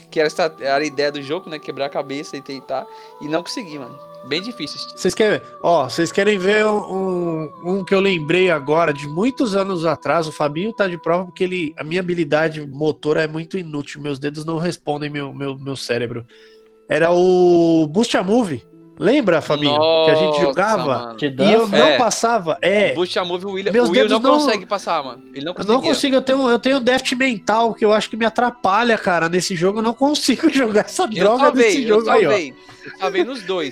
que 0.10 0.20
era, 0.20 0.28
essa- 0.28 0.56
era 0.60 0.84
a 0.84 0.88
ideia 0.88 1.12
do 1.12 1.22
jogo, 1.22 1.50
né? 1.50 1.60
Quebrar 1.60 1.86
a 1.86 1.90
cabeça 1.90 2.36
e 2.36 2.42
tentar. 2.42 2.86
E 3.22 3.28
não 3.28 3.42
consegui, 3.44 3.78
mano. 3.78 3.98
Bem 4.26 4.42
difícil. 4.42 4.78
Vocês 4.98 5.14
querem, 5.16 5.42
ó, 5.64 5.88
vocês 5.88 6.12
querem 6.12 6.38
ver 6.38 6.66
um, 6.66 7.50
um 7.64 7.86
que 7.86 7.96
eu 7.96 8.02
lembrei 8.02 8.52
agora 8.52 8.94
de 8.94 9.08
muitos 9.08 9.56
anos 9.56 9.86
atrás? 9.86 10.28
O 10.28 10.32
Fabinho 10.32 10.74
tá 10.74 10.88
de 10.88 10.98
prova 10.98 11.26
porque 11.26 11.44
ele, 11.44 11.74
a 11.78 11.84
minha 11.86 12.02
habilidade 12.02 12.60
motora 12.68 13.24
é 13.24 13.28
muito 13.28 13.58
inútil. 13.58 14.02
Meus 14.02 14.20
dedos 14.20 14.44
não 14.44 14.58
respondem 14.58 15.10
meu, 15.10 15.34
meu, 15.34 15.58
meu 15.58 15.76
cérebro. 15.76 16.26
Era 16.90 17.12
o 17.12 17.88
Boost 17.88 18.18
a 18.18 18.24
Move. 18.24 18.64
Lembra, 19.02 19.40
Fabinho? 19.42 19.80
que 20.04 20.12
a 20.12 20.16
gente 20.16 20.42
jogava 20.42 20.86
mano. 20.86 21.18
E 21.22 21.54
eu 21.54 21.66
não 21.70 21.78
É. 21.78 21.98
passava. 21.98 22.58
É, 22.62 22.92
Bucha 22.94 23.24
Move, 23.24 23.46
o 23.46 23.52
Will, 23.52 23.72
Meus 23.72 23.88
o 23.88 23.92
Will 23.94 24.10
não 24.10 24.20
não- 24.20 24.32
consegue 24.38 24.66
passar, 24.66 25.02
mano. 25.02 25.24
Ele 25.34 25.46
não 25.46 25.56
eu 25.58 25.64
não 25.64 25.82
consigo, 25.82 26.16
eu 26.18 26.22
tenho, 26.22 26.50
eu 26.50 26.60
tenho 26.60 26.82
déficit 26.82 27.16
mental 27.16 27.74
que 27.74 27.86
eu 27.86 27.94
acho 27.94 28.10
que 28.10 28.18
me 28.18 28.26
atrapalha, 28.26 28.98
cara. 28.98 29.30
Nesse 29.30 29.56
jogo 29.56 29.80
eu 29.80 29.84
não 29.84 29.94
consigo 29.94 30.50
jogar 30.52 30.82
essa 30.82 31.04
Eu 31.04 31.08
droga 31.08 31.50
desse 31.50 31.86
salvei, 31.88 31.92
eu 31.92 32.00
jogo 32.00 32.10
aí, 32.12 32.26
ó. 32.28 32.90
Eu 32.90 32.98
salvei 33.00 33.24
nos 33.24 33.42
dois. 33.44 33.72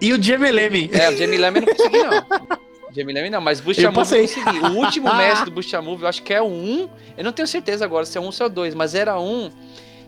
E 0.00 0.12
o 0.12 0.22
Gemeleme. 0.22 0.88
É, 0.92 1.10
o 1.10 1.16
Jamie 1.16 1.38
Lamb 1.38 1.56
eu 1.56 1.62
não 1.66 1.74
consegui, 1.74 1.98
não. 1.98 2.58
Jamie 2.96 3.12
Lamb 3.12 3.30
não, 3.30 3.40
mas 3.40 3.58
Eu 3.58 3.64
Move 3.66 3.82
eu 3.82 3.92
passei. 3.92 4.20
consegui. 4.28 4.58
O 4.60 4.76
último 4.76 5.12
mestre 5.16 5.46
do 5.46 5.50
Bucha 5.50 5.82
Move, 5.82 6.02
eu 6.04 6.08
acho 6.08 6.22
que 6.22 6.32
é 6.32 6.40
o 6.40 6.46
1. 6.46 6.88
Eu 7.18 7.24
não 7.24 7.32
tenho 7.32 7.48
certeza 7.48 7.84
agora 7.84 8.06
se 8.06 8.16
é 8.16 8.20
um 8.20 8.26
ou 8.26 8.32
se 8.32 8.40
é 8.40 8.46
o 8.46 8.48
2, 8.48 8.72
mas 8.76 8.94
era 8.94 9.18
um 9.18 9.50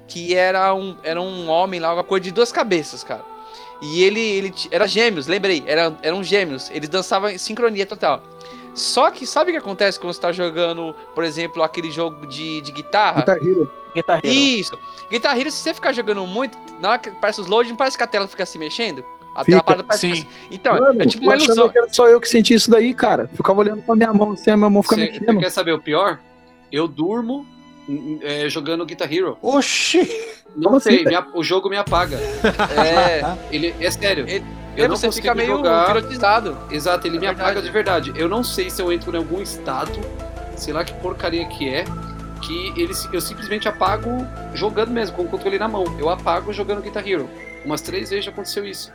que 0.09 0.35
era 0.35 0.73
um, 0.75 0.97
era 1.03 1.21
um 1.21 1.49
homem 1.49 1.81
lá, 1.81 1.93
uma 1.93 2.05
cor 2.05 2.21
de 2.21 2.31
duas 2.31 2.53
cabeças, 2.53 3.03
cara. 3.03 3.25
E 3.83 4.03
ele, 4.03 4.21
ele 4.21 4.55
era 4.71 4.87
gêmeos, 4.87 5.27
lembrei, 5.27 5.63
era, 5.67 5.95
eram 6.03 6.23
gêmeos. 6.23 6.71
Eles 6.71 6.89
dançavam 6.89 7.29
em 7.31 7.39
sincronia 7.39 7.85
total. 7.85 8.23
Só 8.75 9.11
que 9.11 9.27
sabe 9.27 9.51
o 9.51 9.55
que 9.55 9.59
acontece 9.59 9.99
quando 9.99 10.13
você 10.15 10.21
tá 10.21 10.33
jogando, 10.33 10.95
por 11.15 11.25
exemplo, 11.25 11.63
aquele 11.63 11.91
jogo 11.91 12.27
de, 12.27 12.61
de 12.61 12.73
guitarra? 12.73 13.21
Guitar 13.21 13.37
Hero. 13.37 13.73
Guitar 13.95 14.19
Hero. 14.25 14.35
Isso. 14.35 14.79
Guitar 15.11 15.39
Hero, 15.39 15.51
se 15.51 15.59
você 15.59 15.73
ficar 15.75 15.93
jogando 15.93 16.27
muito, 16.27 16.57
na 16.81 16.91
hora 16.91 16.99
que 16.99 17.11
parece 17.11 17.41
os 17.41 17.47
loading, 17.47 17.75
parece 17.75 17.97
que 17.97 18.03
a 18.03 18.07
tela 18.07 18.27
fica 18.29 18.45
se 18.47 18.59
mexendo. 18.59 19.05
A 19.35 19.45
Fica, 19.45 19.61
tela 19.61 19.63
para 19.63 19.85
parece 19.85 20.15
sim. 20.17 20.23
que- 20.23 20.29
Então, 20.55 20.75
Mano, 20.79 21.03
é 21.03 21.07
tipo 21.07 21.23
uma 21.25 21.37
ilusão. 21.37 21.69
que 21.69 21.77
era 21.79 21.93
só 21.93 22.09
eu 22.09 22.19
que 22.21 22.27
senti 22.29 22.55
isso 22.55 22.71
daí, 22.71 22.95
cara. 22.95 23.29
Ficava 23.35 23.61
olhando 23.61 23.83
pra 23.83 23.95
minha 23.95 24.13
mão, 24.13 24.33
assim, 24.33 24.51
a 24.51 24.57
minha 24.57 24.71
mão 24.71 24.83
fica 24.83 24.95
Você, 24.97 25.07
você 25.13 25.21
mexendo. 25.21 25.41
quer 25.41 25.51
saber 25.51 25.73
o 25.73 25.79
pior? 25.81 26.19
Eu 26.73 26.89
durmo 26.89 27.47
é, 28.23 28.49
jogando 28.49 28.85
Guitar 28.87 29.13
Hero. 29.13 29.39
Oxi! 29.43 30.09
Não 30.57 30.71
Como 30.71 30.81
sei, 30.81 31.05
assim? 31.05 31.17
me 31.17 31.31
o 31.35 31.43
jogo 31.43 31.69
me 31.69 31.77
apaga. 31.77 32.17
É, 32.17 33.23
Ele, 33.55 33.75
é 33.81 33.91
sério. 33.91 34.25
Ele- 34.29 34.45
eu 34.77 34.89
não 34.89 34.95
consigo 34.97 35.13
fica 35.15 35.35
meio 35.35 35.57
jogar. 35.57 35.97
Exato, 36.71 37.07
ele 37.07 37.17
É 37.17 37.21
me 37.21 37.27
verdade. 37.27 37.41
apaga 37.41 37.63
de 37.63 37.71
verdade. 37.71 38.13
Eu 38.15 38.29
não 38.29 38.45
sei 38.45 38.69
se 38.69 38.83
eu 38.83 38.93
entro 38.93 39.11
em 39.15 39.17
algum 39.17 39.41
estado, 39.41 39.99
sei 40.55 40.75
lá 40.75 40.85
que 40.85 40.93
porcaria 41.01 41.47
que 41.47 41.67
é, 41.67 41.85
que 42.43 42.79
ele, 42.79 42.93
eu 43.11 43.21
simplesmente 43.23 43.67
apago 43.67 44.11
jogando 44.53 44.91
mesmo, 44.91 45.17
com 45.17 45.23
o 45.23 45.29
controle 45.29 45.59
na 45.59 45.67
mão. 45.67 45.85
Eu 45.99 46.11
apago 46.11 46.53
jogando 46.53 46.83
Guitar 46.83 47.09
Hero. 47.09 47.27
Umas 47.65 47.81
três 47.81 48.11
vezes 48.11 48.27
já 48.27 48.31
aconteceu 48.31 48.67
isso. 48.67 48.93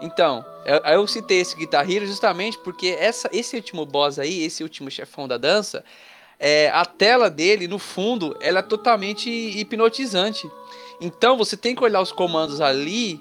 Então, 0.00 0.44
eu, 0.66 0.80
aí 0.84 0.94
eu 0.96 1.06
citei 1.06 1.40
esse 1.40 1.56
Guitar 1.56 1.90
Hero 1.90 2.06
justamente 2.06 2.58
porque 2.58 2.88
essa, 2.98 3.30
esse 3.32 3.56
último 3.56 3.86
boss 3.86 4.18
aí, 4.18 4.44
esse 4.44 4.62
último 4.62 4.90
chefão 4.90 5.26
da 5.26 5.38
dança, 5.38 5.82
é, 6.46 6.68
a 6.74 6.84
tela 6.84 7.30
dele, 7.30 7.66
no 7.66 7.78
fundo, 7.78 8.36
ela 8.38 8.58
é 8.58 8.62
totalmente 8.62 9.30
hipnotizante. 9.30 10.46
Então 11.00 11.38
você 11.38 11.56
tem 11.56 11.74
que 11.74 11.82
olhar 11.82 12.02
os 12.02 12.12
comandos 12.12 12.60
ali 12.60 13.18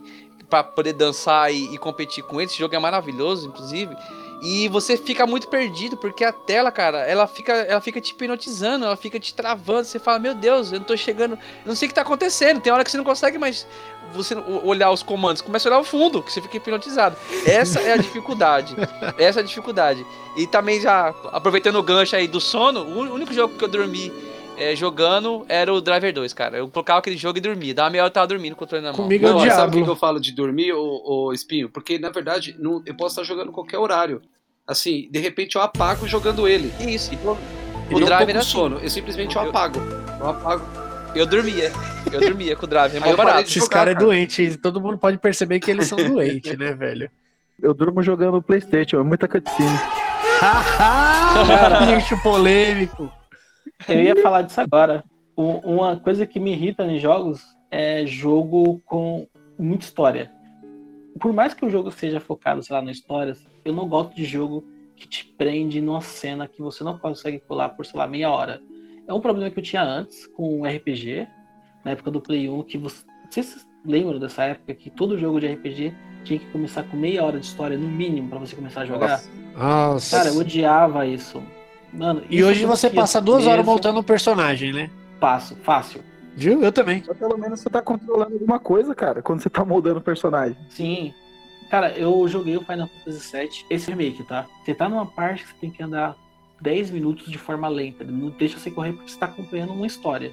para 0.50 0.62
poder 0.62 0.92
dançar 0.92 1.50
e, 1.50 1.74
e 1.74 1.78
competir 1.78 2.22
com 2.26 2.42
ele. 2.42 2.50
Esse 2.50 2.60
jogo 2.60 2.76
é 2.76 2.80
maravilhoso, 2.80 3.48
inclusive. 3.48 3.96
E 4.44 4.68
você 4.68 4.98
fica 4.98 5.26
muito 5.26 5.48
perdido, 5.48 5.96
porque 5.96 6.24
a 6.26 6.34
tela, 6.34 6.70
cara, 6.70 7.00
ela 7.00 7.26
fica, 7.28 7.54
ela 7.54 7.80
fica 7.80 8.02
te 8.02 8.12
hipnotizando, 8.12 8.84
ela 8.84 8.98
fica 8.98 9.18
te 9.20 9.34
travando. 9.34 9.86
Você 9.86 10.00
fala, 10.00 10.20
meu 10.20 10.36
Deus, 10.36 10.72
eu 10.74 10.80
não 10.80 10.86
tô 10.86 10.98
chegando. 10.98 11.34
Eu 11.36 11.40
não 11.68 11.76
sei 11.76 11.86
o 11.86 11.90
que 11.90 11.96
tá 11.96 12.02
acontecendo. 12.02 12.60
Tem 12.60 12.72
hora 12.74 12.84
que 12.84 12.92
você 12.92 12.98
não 12.98 13.06
consegue 13.06 13.38
mais 13.38 13.66
você 14.14 14.36
o- 14.36 14.68
olhar 14.68 14.92
os 14.92 15.02
comandos, 15.02 15.42
começa 15.42 15.68
a 15.68 15.72
olhar 15.72 15.80
o 15.80 15.84
fundo, 15.86 16.22
que 16.22 16.32
você 16.32 16.42
fica 16.42 16.58
hipnotizado. 16.58 17.16
Essa 17.46 17.80
é 17.80 17.94
a 17.94 17.98
dificuldade. 17.98 18.76
Essa 19.18 19.40
é 19.40 19.44
a 19.44 19.46
dificuldade. 19.46 20.06
E 20.36 20.46
também 20.46 20.82
já, 20.82 21.08
aproveitando 21.32 21.78
o 21.78 21.84
gancho 21.84 22.16
aí 22.16 22.28
do 22.28 22.42
sono, 22.42 22.82
o 22.82 23.00
ún- 23.00 23.12
único 23.14 23.34
jogo 23.34 23.56
que 23.58 23.64
eu 23.64 23.70
dormi 23.70 24.12
é, 24.58 24.76
jogando 24.76 25.46
era 25.48 25.74
o 25.74 25.80
Driver 25.82 26.14
2, 26.14 26.34
cara. 26.34 26.58
Eu 26.58 26.68
colocava 26.68 27.00
aquele 27.00 27.16
jogo 27.18 27.38
e 27.38 27.42
dormia. 27.42 27.74
Dava 27.74 27.90
meia 27.90 28.04
hora 28.04 28.10
eu 28.10 28.14
tava 28.14 28.28
dormindo 28.28 28.56
com 28.56 28.66
o 28.66 28.68
controle 28.68 28.84
na 28.84 28.92
mão. 28.92 28.98
Comigo 29.04 29.26
é 29.26 29.30
o 29.32 29.34
Não, 29.34 29.40
sabe 29.40 29.48
por 29.50 29.56
diabo. 29.56 29.72
que 29.78 29.84
que 29.84 29.90
eu 29.90 29.96
falo 29.96 30.20
de 30.20 30.32
dormir, 30.34 30.74
ô, 30.74 31.02
ô 31.30 31.34
Espinho? 31.34 31.70
Porque, 31.70 31.98
na 31.98 32.10
verdade, 32.10 32.56
não- 32.60 32.84
eu 32.86 32.94
posso 32.94 33.20
estar 33.20 33.24
jogando 33.24 33.52
qualquer 33.52 33.80
horário. 33.80 34.22
Assim, 34.68 35.10
de 35.12 35.20
repente 35.20 35.56
eu 35.56 35.62
apago 35.62 36.08
jogando 36.08 36.48
ele. 36.48 36.74
Isso. 36.80 37.14
Então, 37.14 37.38
O 37.92 37.98
ele 37.98 38.06
driver 38.06 38.30
era 38.30 38.40
assim. 38.40 38.50
sono, 38.50 38.80
eu 38.80 38.90
simplesmente 38.90 39.36
eu 39.36 39.44
Eu- 39.44 39.50
apago. 39.50 39.80
Eu 40.20 40.30
apago. 40.30 40.66
Eu 41.16 41.26
dormia. 41.28 41.72
Eu 42.12 42.20
dormia 42.22 42.56
com 42.56 42.66
o 42.66 42.68
Driver. 42.68 43.06
É 43.08 43.16
barato. 43.16 43.42
Esses 43.42 43.68
caras 43.68 43.92
é 43.92 43.96
cara. 43.96 44.06
doente. 44.06 44.58
Todo 44.58 44.82
mundo 44.82 44.98
pode 44.98 45.18
perceber 45.20 45.60
que 45.60 45.70
eles 45.70 45.88
são 45.88 45.98
doentes, 45.98 46.58
né, 46.58 46.74
velho? 46.74 47.10
Eu 47.62 47.72
durmo 47.74 48.02
jogando 48.02 48.42
Playstation, 48.42 49.00
é 49.00 49.04
muita 49.04 49.28
cutscene. 49.28 49.70
Bicho 51.96 52.22
polêmico. 52.24 53.12
Eu 53.88 54.02
ia 54.02 54.16
falar 54.22 54.42
disso 54.44 54.60
agora. 54.62 55.04
Uma 55.36 55.98
coisa 55.98 56.26
que 56.26 56.40
me 56.40 56.52
irrita 56.54 56.84
em 56.86 57.00
jogos 57.00 57.42
é 57.70 58.06
jogo 58.06 58.82
com 58.86 59.28
muita 59.58 59.86
história. 59.86 60.32
Por 61.20 61.32
mais 61.34 61.54
que 61.54 61.66
o 61.66 61.70
jogo 61.70 61.92
seja 61.92 62.20
focado, 62.20 62.64
sei 62.64 62.76
lá, 62.76 62.82
na 62.82 62.92
história, 62.92 63.36
eu 63.66 63.74
não 63.74 63.88
gosto 63.88 64.16
de 64.16 64.26
jogo 64.26 64.64
que 64.96 65.08
te 65.08 65.26
prende 65.26 65.82
numa 65.82 66.02
cena 66.02 66.48
que 66.48 66.62
você 66.62 66.84
não 66.84 66.98
consegue 66.98 67.40
pular 67.40 67.70
por, 67.70 67.86
sei 67.86 68.00
lá, 68.00 68.08
meia 68.08 68.30
hora. 68.30 68.62
É 69.08 69.14
um 69.14 69.20
problema 69.20 69.50
que 69.50 69.60
eu 69.60 69.64
tinha 69.64 69.84
antes 69.84 70.26
com 70.28 70.62
o 70.62 70.66
RPG, 70.66 71.28
na 71.84 71.92
época 71.92 72.10
do 72.12 72.22
Play 72.22 72.50
1, 72.50 72.64
que 72.64 72.78
você. 72.78 73.04
Vocês 73.30 73.66
lembram 73.86 74.20
dessa 74.20 74.44
época 74.44 74.74
que 74.76 74.90
todo 74.90 75.18
jogo 75.18 75.40
de 75.40 75.48
RPG 75.48 75.94
tinha 76.24 76.40
que 76.40 76.46
começar 76.52 76.84
com 76.84 76.96
meia 76.96 77.24
hora 77.24 77.40
de 77.40 77.46
história, 77.46 77.78
no 77.78 77.88
mínimo, 77.88 78.30
pra 78.30 78.40
você 78.40 78.56
começar 78.56 78.82
a 78.82 78.86
jogar? 78.86 79.22
Nossa. 79.58 80.18
Cara, 80.18 80.30
eu 80.30 80.38
odiava 80.38 81.06
isso. 81.06 81.42
Mano, 81.92 82.24
E 82.30 82.38
isso 82.40 82.48
hoje 82.48 82.66
você 82.66 82.90
passa 82.90 83.20
duas 83.20 83.46
horas 83.46 83.58
mesmo. 83.58 83.72
montando 83.72 84.00
um 84.00 84.04
personagem, 84.04 84.72
né? 84.72 84.90
Passo, 85.20 85.56
fácil. 85.58 86.02
Viu? 86.36 86.64
Eu 86.64 86.72
também. 86.72 87.04
Mas 87.08 87.18
pelo 87.18 87.38
menos 87.38 87.60
você 87.60 87.70
tá 87.70 87.82
controlando 87.82 88.34
alguma 88.34 88.60
coisa, 88.60 88.96
cara, 88.96 89.22
quando 89.22 89.42
você 89.42 89.50
tá 89.50 89.64
moldando 89.66 90.00
o 90.00 90.02
personagem. 90.02 90.58
Sim. 90.70 91.14
Cara, 91.74 91.90
eu 91.98 92.28
joguei 92.28 92.56
o 92.56 92.64
Final 92.64 92.88
Fantasy 92.88 93.36
VII, 93.36 93.66
esse 93.68 93.90
remake, 93.90 94.24
tá? 94.26 94.46
Você 94.64 94.76
tá 94.76 94.88
numa 94.88 95.08
parte 95.08 95.42
que 95.42 95.50
você 95.50 95.56
tem 95.56 95.72
que 95.72 95.82
andar 95.82 96.16
10 96.62 96.92
minutos 96.92 97.32
de 97.32 97.38
forma 97.40 97.68
lenta. 97.68 98.04
Não 98.04 98.30
deixa 98.30 98.60
você 98.60 98.70
correr 98.70 98.94
porque 98.94 99.10
você 99.10 99.18
tá 99.18 99.26
acompanhando 99.26 99.74
uma 99.74 99.88
história. 99.88 100.32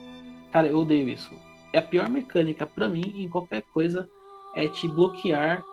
Cara, 0.52 0.66
eu 0.66 0.76
odeio 0.76 1.08
isso. 1.08 1.32
É 1.72 1.78
a 1.78 1.82
pior 1.82 2.10
mecânica 2.10 2.66
pra 2.66 2.90
mim 2.90 3.14
em 3.16 3.26
qualquer 3.26 3.62
coisa 3.72 4.06
é 4.54 4.68
te 4.68 4.86
bloquear 4.86 5.64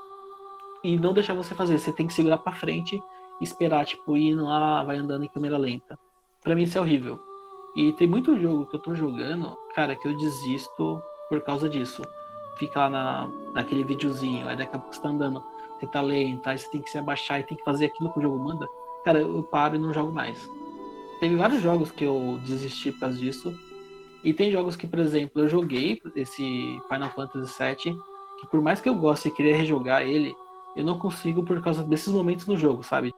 e 0.85 0.95
não 0.95 1.11
deixar 1.11 1.33
você 1.33 1.53
fazer. 1.53 1.77
Você 1.77 1.91
tem 1.91 2.07
que 2.07 2.13
segurar 2.13 2.37
pra 2.37 2.53
frente 2.53 2.97
e 3.41 3.43
esperar, 3.43 3.85
tipo, 3.85 4.15
ir 4.15 4.35
lá, 4.35 4.85
vai 4.85 4.95
andando 4.95 5.25
em 5.25 5.27
câmera 5.27 5.57
lenta. 5.57 5.99
Pra 6.41 6.55
mim 6.55 6.63
isso 6.63 6.77
é 6.77 6.81
horrível. 6.81 7.19
E 7.75 7.91
tem 7.91 8.07
muito 8.07 8.39
jogo 8.39 8.67
que 8.67 8.75
eu 8.77 8.79
tô 8.79 8.95
jogando, 8.95 9.53
cara, 9.75 9.97
que 9.97 10.07
eu 10.07 10.17
desisto 10.17 11.03
por 11.27 11.41
causa 11.41 11.67
disso. 11.67 12.03
Fica 12.57 12.79
lá 12.79 12.89
na, 12.89 13.29
naquele 13.53 13.83
videozinho, 13.83 14.47
aí 14.47 14.55
daqui 14.55 14.73
a 14.73 14.79
pouco 14.79 14.95
você 14.95 15.01
tá 15.01 15.09
andando, 15.09 15.43
você 15.79 15.87
tá 15.87 16.01
lento, 16.01 16.47
aí 16.47 16.57
você 16.57 16.69
tem 16.69 16.81
que 16.81 16.89
se 16.89 16.97
abaixar 16.97 17.39
e 17.39 17.43
tem 17.43 17.57
que 17.57 17.63
fazer 17.63 17.85
aquilo 17.85 18.11
que 18.11 18.19
o 18.19 18.21
jogo 18.21 18.39
manda. 18.39 18.67
Cara, 19.05 19.19
eu 19.19 19.43
paro 19.43 19.75
e 19.75 19.79
não 19.79 19.93
jogo 19.93 20.11
mais. 20.11 20.49
Teve 21.19 21.35
vários 21.35 21.61
jogos 21.61 21.91
que 21.91 22.03
eu 22.03 22.39
desisti 22.45 22.91
por 22.91 23.01
causa 23.01 23.17
disso. 23.17 23.57
E 24.23 24.33
tem 24.33 24.51
jogos 24.51 24.75
que, 24.75 24.87
por 24.87 24.99
exemplo, 24.99 25.41
eu 25.41 25.49
joguei 25.49 26.01
esse 26.15 26.79
Final 26.89 27.09
Fantasy 27.11 27.53
VII, 27.57 27.97
que 28.39 28.47
por 28.51 28.61
mais 28.61 28.81
que 28.81 28.89
eu 28.89 28.95
goste 28.95 29.27
e 29.27 29.31
queria 29.31 29.55
rejogar 29.55 30.01
ele, 30.01 30.35
eu 30.75 30.83
não 30.83 30.99
consigo 30.99 31.43
por 31.43 31.61
causa 31.61 31.83
desses 31.83 32.13
momentos 32.13 32.45
no 32.45 32.57
jogo, 32.57 32.83
sabe? 32.83 33.13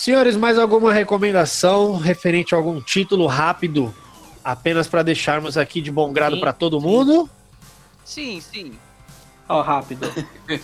Senhores, 0.00 0.34
mais 0.34 0.58
alguma 0.58 0.94
recomendação 0.94 1.98
referente 1.98 2.54
a 2.54 2.56
algum 2.58 2.80
título 2.80 3.26
rápido? 3.26 3.94
Apenas 4.42 4.88
para 4.88 5.02
deixarmos 5.02 5.58
aqui 5.58 5.82
de 5.82 5.90
bom 5.92 6.10
grado 6.10 6.40
para 6.40 6.54
todo 6.54 6.80
sim. 6.80 6.86
mundo. 6.86 7.30
Sim, 8.02 8.40
sim. 8.40 8.72
Ó, 9.46 9.60
rápido. 9.60 10.10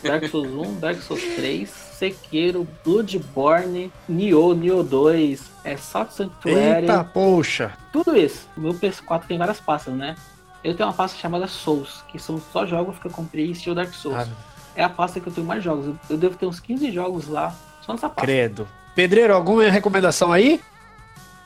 Dark 0.03 0.24
Souls 0.30 0.49
1, 0.68 0.80
Dark 0.80 1.03
Souls 1.03 1.22
3, 1.37 1.68
Sekiro, 1.68 2.66
Bloodborne, 2.82 3.93
Nioh, 4.09 4.55
Nioh 4.55 4.82
2, 4.82 5.43
é 5.64 5.76
Salt 5.76 6.12
Sanctuary, 6.12 6.87
Eita, 6.87 7.05
poxa. 7.05 7.76
tudo 7.93 8.16
isso. 8.16 8.49
O 8.57 8.61
meu 8.62 8.72
PS4 8.72 9.24
tem 9.28 9.37
várias 9.37 9.61
pastas, 9.61 9.93
né? 9.93 10.16
Eu 10.64 10.74
tenho 10.74 10.89
uma 10.89 10.95
pasta 10.95 11.18
chamada 11.18 11.47
Souls, 11.47 12.03
que 12.09 12.18
são 12.18 12.41
só 12.55 12.64
jogos 12.64 12.99
que 12.99 13.05
eu 13.07 13.11
comprei 13.11 13.51
estilo 13.51 13.74
Dark 13.74 13.93
Souls. 13.93 14.16
Ah, 14.16 14.26
É 14.74 14.82
a 14.82 14.89
pasta 14.89 15.20
que 15.20 15.26
eu 15.26 15.32
tenho 15.32 15.47
mais 15.47 15.62
jogos. 15.62 15.84
Eu- 15.89 15.99
Eu 16.09 16.16
devo 16.16 16.39
ter 16.39 16.47
uns 16.47 16.59
15 16.59 16.91
jogos 16.91 17.28
lá, 17.28 17.55
só 17.84 17.93
nessa 17.93 18.09
pasta. 18.09 18.22
credo. 18.22 18.66
Pedreiro, 18.97 19.32
alguma 19.34 19.62
recomendação 19.70 20.32
aí? 20.32 20.61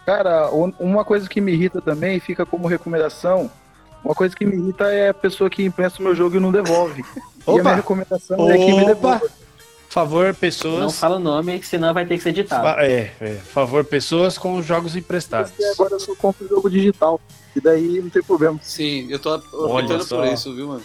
Cara, 0.06 0.50
um- 0.54 0.72
uma 0.80 1.04
coisa 1.04 1.28
que 1.28 1.40
me 1.40 1.52
irrita 1.52 1.80
também, 1.82 2.18
fica 2.20 2.46
como 2.46 2.66
recomendação, 2.66 3.50
uma 4.02 4.14
coisa 4.14 4.34
que 4.34 4.46
me 4.46 4.56
irrita 4.56 4.84
é 4.84 5.10
a 5.10 5.14
pessoa 5.14 5.50
que 5.50 5.62
empresta 5.64 6.00
o 6.00 6.02
meu 6.04 6.14
jogo 6.14 6.36
e 6.36 6.40
não 6.40 6.50
devolve. 6.52 7.04
E 7.04 7.50
a 7.50 7.52
minha 7.52 7.60
Opa! 7.62 7.74
recomendação 7.74 8.50
é 8.50 8.56
que 8.56 8.72
me 8.72 8.82
Opa! 8.84 8.94
devolva. 8.94 9.18
Por 9.20 9.94
favor, 9.94 10.32
pessoas. 10.34 10.80
Não 10.80 10.90
fala 10.90 11.16
o 11.16 11.18
nome, 11.18 11.60
senão 11.64 11.92
vai 11.92 12.06
ter 12.06 12.16
que 12.16 12.22
ser 12.22 12.28
editado. 12.28 12.62
Fa- 12.62 12.80
É, 12.84 13.10
é, 13.20 13.34
favor, 13.34 13.84
pessoas 13.84 14.38
com 14.38 14.62
jogos 14.62 14.94
emprestados. 14.94 15.50
Porque 15.50 15.64
agora 15.64 15.94
eu 15.94 16.00
só 16.00 16.14
compro 16.14 16.46
jogo 16.48 16.70
digital. 16.70 17.20
E 17.56 17.60
daí 17.60 18.00
não 18.00 18.08
tem 18.08 18.22
problema. 18.22 18.56
Sim, 18.62 19.08
eu 19.10 19.18
tô 19.18 19.34
optando 19.34 20.06
por 20.06 20.24
isso, 20.26 20.54
viu, 20.54 20.68
mano? 20.68 20.82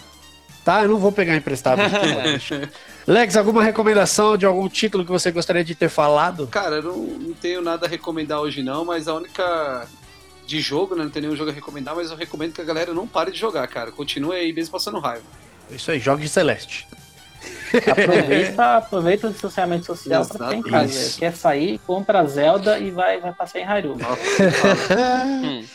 Tá, 0.64 0.82
eu 0.82 0.88
não 0.88 0.98
vou 0.98 1.12
pegar 1.12 1.36
emprestado. 1.36 1.78
Lex, 3.06 3.36
alguma 3.36 3.62
recomendação 3.62 4.36
de 4.36 4.44
algum 4.44 4.68
título 4.68 5.04
que 5.04 5.10
você 5.10 5.30
gostaria 5.30 5.62
de 5.62 5.74
ter 5.74 5.88
falado? 5.88 6.46
Cara, 6.48 6.76
eu 6.76 6.82
não, 6.82 6.96
não 6.96 7.34
tenho 7.34 7.62
nada 7.62 7.86
a 7.86 7.88
recomendar 7.88 8.40
hoje 8.40 8.62
não, 8.62 8.84
mas 8.84 9.06
a 9.06 9.14
única 9.14 9.86
de 10.44 10.60
jogo, 10.60 10.96
né? 10.96 11.04
Não 11.04 11.10
tem 11.10 11.22
nenhum 11.22 11.36
jogo 11.36 11.50
a 11.50 11.54
recomendar, 11.54 11.94
mas 11.94 12.10
eu 12.10 12.16
recomendo 12.16 12.52
que 12.52 12.60
a 12.60 12.64
galera 12.64 12.92
não 12.92 13.06
pare 13.06 13.30
de 13.30 13.38
jogar, 13.38 13.66
cara. 13.68 13.92
Continue 13.92 14.36
aí 14.36 14.52
mesmo 14.52 14.72
passando 14.72 14.98
raiva. 14.98 15.24
Isso 15.70 15.90
aí, 15.90 16.00
jogue 16.00 16.22
de 16.22 16.28
Celeste. 16.28 16.86
Aproveita, 17.90 18.76
aproveita 18.76 19.26
o 19.28 19.30
distanciamento 19.30 19.86
social 19.86 20.24
pra 20.24 20.34
ficar 20.34 20.54
em 20.54 20.62
casa. 20.62 20.92
Isso. 20.92 21.18
Quer 21.18 21.34
sair, 21.34 21.78
compra 21.86 22.24
Zelda 22.24 22.78
e 22.78 22.90
vai, 22.90 23.20
vai 23.20 23.32
passar 23.32 23.60
em 23.60 23.64
Hyrule. 23.64 24.02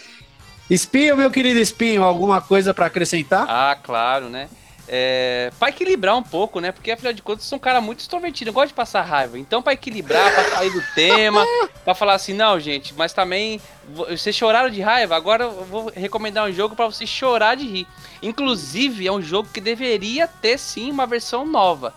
Espinho, 0.70 1.16
meu 1.18 1.30
querido 1.30 1.60
Espinho, 1.60 2.04
alguma 2.04 2.42
coisa 2.42 2.74
pra 2.74 2.88
acrescentar? 2.88 3.46
Ah, 3.48 3.78
claro, 3.82 4.30
né? 4.30 4.50
É, 4.94 5.50
pra 5.58 5.70
equilibrar 5.70 6.18
um 6.18 6.22
pouco, 6.24 6.60
né? 6.60 6.74
Porque 6.74 6.92
afinal 6.92 7.14
de 7.14 7.22
contas 7.22 7.46
eu 7.46 7.50
sou 7.50 7.56
um 7.56 7.60
cara 7.62 7.80
muito 7.80 8.02
extrovertido, 8.02 8.50
eu 8.50 8.54
gosto 8.54 8.68
de 8.68 8.74
passar 8.74 9.02
raiva. 9.04 9.40
Então, 9.40 9.62
pra 9.62 9.72
equilibrar, 9.72 10.34
pra 10.34 10.44
sair 10.58 10.70
do 10.70 10.84
tema, 10.94 11.46
pra 11.86 11.96
falar 11.96 12.16
assim, 12.16 12.34
não, 12.34 12.60
gente, 12.60 12.94
mas 12.94 13.14
também 13.14 13.62
vo- 13.88 14.06
vocês 14.06 14.36
choraram 14.36 14.70
de 14.70 14.82
raiva, 14.82 15.16
agora 15.16 15.46
eu 15.46 15.64
vou 15.64 15.90
recomendar 15.96 16.46
um 16.46 16.52
jogo 16.52 16.76
pra 16.76 16.88
vocês 16.88 17.10
chorar 17.10 17.56
de 17.56 17.66
rir. 17.66 17.88
Inclusive, 18.22 19.08
é 19.08 19.12
um 19.12 19.22
jogo 19.22 19.48
que 19.54 19.62
deveria 19.62 20.28
ter 20.28 20.58
sim 20.58 20.92
uma 20.92 21.08
versão 21.08 21.46
nova. 21.46 21.94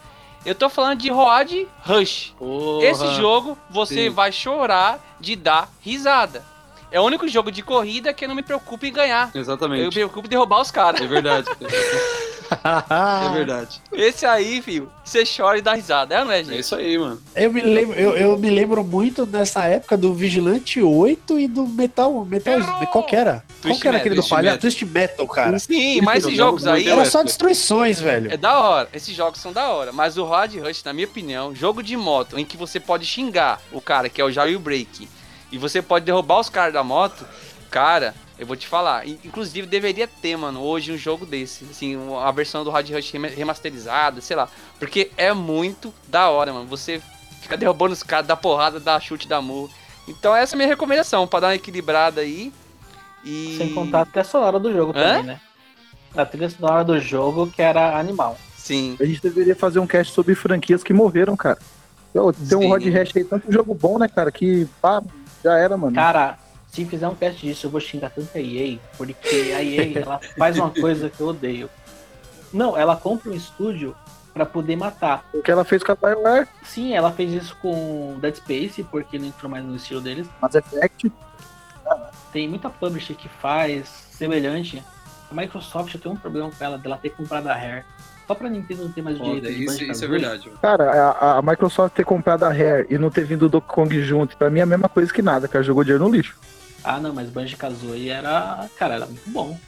Eu 0.46 0.54
tô 0.54 0.68
falando 0.68 0.98
de 1.00 1.08
Road 1.10 1.66
Rush. 1.84 2.34
Porra. 2.38 2.84
Esse 2.86 3.14
jogo 3.14 3.58
você 3.70 4.04
Sim. 4.04 4.10
vai 4.10 4.30
chorar 4.30 5.16
de 5.18 5.34
dar 5.34 5.68
risada. 5.80 6.44
É 6.94 7.00
o 7.00 7.02
único 7.02 7.26
jogo 7.26 7.50
de 7.50 7.60
corrida 7.60 8.14
que 8.14 8.24
eu 8.24 8.28
não 8.28 8.36
me 8.36 8.42
preocupo 8.42 8.86
em 8.86 8.92
ganhar. 8.92 9.28
Exatamente. 9.34 9.80
Eu 9.80 9.86
me 9.86 9.92
preocupo 9.92 10.28
em 10.28 10.30
derrubar 10.30 10.60
os 10.60 10.70
caras. 10.70 11.00
É 11.00 11.06
verdade. 11.08 11.48
é 11.60 13.32
verdade. 13.34 13.82
Esse 13.92 14.24
aí, 14.24 14.62
filho, 14.62 14.88
você 15.04 15.24
chora 15.24 15.58
e 15.58 15.60
dá 15.60 15.74
risada, 15.74 16.14
é, 16.14 16.24
não 16.24 16.30
é, 16.30 16.44
gente? 16.44 16.54
É 16.54 16.60
isso 16.60 16.76
aí, 16.76 16.96
mano. 16.96 17.20
Eu 17.34 17.52
me 17.52 17.60
lembro, 17.62 17.98
eu, 17.98 18.16
eu 18.16 18.38
me 18.38 18.48
lembro 18.48 18.84
muito 18.84 19.26
nessa 19.26 19.64
época 19.64 19.96
do 19.96 20.14
Vigilante 20.14 20.80
8 20.80 21.40
e 21.40 21.48
do 21.48 21.66
Metal. 21.66 22.24
Metal 22.24 22.60
qual 22.92 23.04
que 23.04 23.16
era? 23.16 23.42
qual 23.60 23.62
Twist 23.62 23.82
que 23.82 23.88
era 23.88 23.96
Metal, 23.96 24.12
aquele 24.12 24.14
do 24.14 24.28
palhaço? 24.28 24.54
Metal. 24.54 24.60
Twist 24.60 24.84
Metal, 24.84 25.26
cara. 25.26 25.58
Sim, 25.58 26.00
mas 26.00 26.24
esses 26.24 26.36
jogos 26.36 26.64
aí. 26.64 26.86
Era 26.86 27.04
só 27.06 27.24
destruições, 27.24 27.98
velho. 27.98 28.32
É 28.32 28.36
da 28.36 28.56
hora, 28.56 28.88
esses 28.92 29.16
jogos 29.16 29.40
são 29.40 29.52
da 29.52 29.68
hora. 29.68 29.90
Mas 29.90 30.16
o 30.16 30.22
Road 30.24 30.60
Rush, 30.60 30.84
na 30.84 30.92
minha 30.92 31.08
opinião, 31.08 31.52
jogo 31.52 31.82
de 31.82 31.96
moto 31.96 32.38
em 32.38 32.44
que 32.44 32.56
você 32.56 32.78
pode 32.78 33.04
xingar 33.04 33.60
o 33.72 33.80
cara, 33.80 34.08
que 34.08 34.20
é 34.20 34.24
o 34.24 34.30
Jailbreak, 34.30 35.08
e 35.54 35.58
você 35.58 35.80
pode 35.80 36.04
derrubar 36.04 36.40
os 36.40 36.48
caras 36.48 36.72
da 36.74 36.82
moto, 36.82 37.24
cara, 37.70 38.14
eu 38.38 38.46
vou 38.46 38.56
te 38.56 38.66
falar. 38.66 39.06
in- 39.06 39.18
Inclusive, 39.24 39.66
deveria 39.66 40.08
ter, 40.08 40.36
mano, 40.36 40.60
hoje 40.60 40.92
um 40.92 40.98
jogo 40.98 41.24
desse. 41.24 41.64
Assim, 41.70 41.96
uma 41.96 42.30
versão 42.32 42.64
do 42.64 42.70
Road 42.70 42.92
Rush 42.92 43.10
rema- 43.12 43.28
remasterizada, 43.28 44.20
sei 44.20 44.36
lá. 44.36 44.48
Porque 44.78 45.10
é 45.16 45.32
muito 45.32 45.94
da 46.08 46.28
hora, 46.28 46.52
mano. 46.52 46.66
Você 46.66 47.00
fica 47.40 47.56
derrubando 47.56 47.92
os 47.92 48.02
caras, 48.02 48.26
dá 48.26 48.36
porrada, 48.36 48.80
dá 48.80 48.98
chute, 48.98 49.28
dá 49.28 49.40
murro. 49.40 49.70
Então, 50.08 50.34
essa 50.34 50.54
é 50.54 50.56
a 50.56 50.58
minha 50.58 50.68
recomendação, 50.68 51.26
pra 51.26 51.40
dar 51.40 51.46
uma 51.48 51.54
equilibrada 51.54 52.20
aí. 52.20 52.52
E. 53.24 53.54
Sem 53.56 53.72
contar 53.72 54.02
a 54.02 54.06
trilha 54.06 54.24
sonora 54.24 54.58
do 54.58 54.72
jogo 54.72 54.92
Hã? 54.96 55.02
também, 55.02 55.22
né? 55.22 55.40
A 56.16 56.24
trilha 56.26 56.50
sonora 56.50 56.84
do 56.84 56.98
jogo 57.00 57.46
que 57.46 57.62
era 57.62 57.98
animal. 57.98 58.36
Sim. 58.56 58.96
A 59.00 59.04
gente 59.04 59.20
deveria 59.22 59.54
fazer 59.54 59.78
um 59.78 59.86
cast 59.86 60.12
sobre 60.12 60.34
franquias 60.34 60.82
que 60.82 60.92
morreram, 60.92 61.36
cara. 61.36 61.58
Tem 62.12 62.22
um 62.22 62.32
Sim. 62.62 62.68
Rod 62.68 62.86
Hash 62.86 63.16
aí, 63.16 63.24
tanto 63.24 63.50
jogo 63.50 63.74
bom, 63.74 63.98
né, 63.98 64.06
cara? 64.08 64.30
Que 64.30 64.66
pá, 64.80 65.02
já 65.44 65.58
era, 65.58 65.76
mano. 65.76 65.94
Cara, 65.94 66.38
se 66.66 66.84
fizer 66.84 67.06
um 67.06 67.14
cast 67.14 67.40
disso, 67.40 67.66
eu 67.66 67.70
vou 67.70 67.80
xingar 67.80 68.10
tanto 68.10 68.36
a 68.36 68.40
EA, 68.40 68.78
porque 68.96 69.52
a 69.54 69.62
EA 69.62 69.98
ela 70.02 70.20
faz 70.36 70.58
uma 70.58 70.70
coisa 70.70 71.10
que 71.10 71.20
eu 71.20 71.28
odeio. 71.28 71.70
Não, 72.52 72.76
ela 72.76 72.96
compra 72.96 73.30
um 73.30 73.34
estúdio 73.34 73.94
pra 74.32 74.46
poder 74.46 74.74
matar. 74.74 75.24
O 75.32 75.42
que 75.42 75.50
ela 75.50 75.64
fez 75.64 75.82
com 75.82 75.92
a 75.92 75.94
BioWare, 75.94 76.48
Sim, 76.64 76.94
ela 76.94 77.12
fez 77.12 77.32
isso 77.32 77.56
com 77.60 78.16
Dead 78.20 78.34
Space, 78.34 78.82
porque 78.84 79.18
não 79.18 79.26
entrou 79.26 79.50
mais 79.50 79.64
no 79.64 79.76
estilo 79.76 80.00
deles. 80.00 80.26
Mass 80.40 80.54
Effect. 80.54 81.12
Tem 82.32 82.48
muita 82.48 82.68
publisher 82.68 83.14
que 83.14 83.28
faz 83.28 83.88
semelhante. 84.10 84.82
A 85.30 85.34
Microsoft 85.34 85.94
tenho 85.96 86.14
um 86.14 86.18
problema 86.18 86.50
com 86.50 86.64
ela, 86.64 86.78
dela 86.78 86.98
ter 87.00 87.10
comprado 87.10 87.46
a 87.48 87.54
Rare. 87.54 87.84
Só 88.26 88.34
pra 88.34 88.48
Nintendo 88.48 88.84
não 88.84 88.92
ter 88.92 89.02
mais 89.02 89.18
de 89.18 89.64
isso, 89.64 89.84
isso 89.84 90.04
é 90.04 90.08
verdade. 90.08 90.50
Cara, 90.62 90.90
a, 90.90 91.38
a 91.38 91.42
Microsoft 91.42 91.94
ter 91.94 92.04
comprado 92.04 92.44
a 92.44 92.48
Rare 92.48 92.86
e 92.88 92.96
não 92.96 93.10
ter 93.10 93.24
vindo 93.24 93.46
o 93.46 93.48
Donkey 93.48 93.68
Kong 93.68 94.02
junto, 94.02 94.36
pra 94.36 94.48
mim 94.48 94.60
é 94.60 94.62
a 94.62 94.66
mesma 94.66 94.88
coisa 94.88 95.12
que 95.12 95.20
nada, 95.20 95.46
cara. 95.46 95.62
Jogou 95.62 95.84
dinheiro 95.84 96.04
no 96.04 96.10
lixo. 96.10 96.36
Ah, 96.82 96.98
não, 96.98 97.12
mas 97.12 97.28
Banjo-Kazooie 97.28 98.08
era... 98.08 98.68
Cara, 98.78 98.94
era 98.94 99.06
muito 99.06 99.28
bom. 99.30 99.58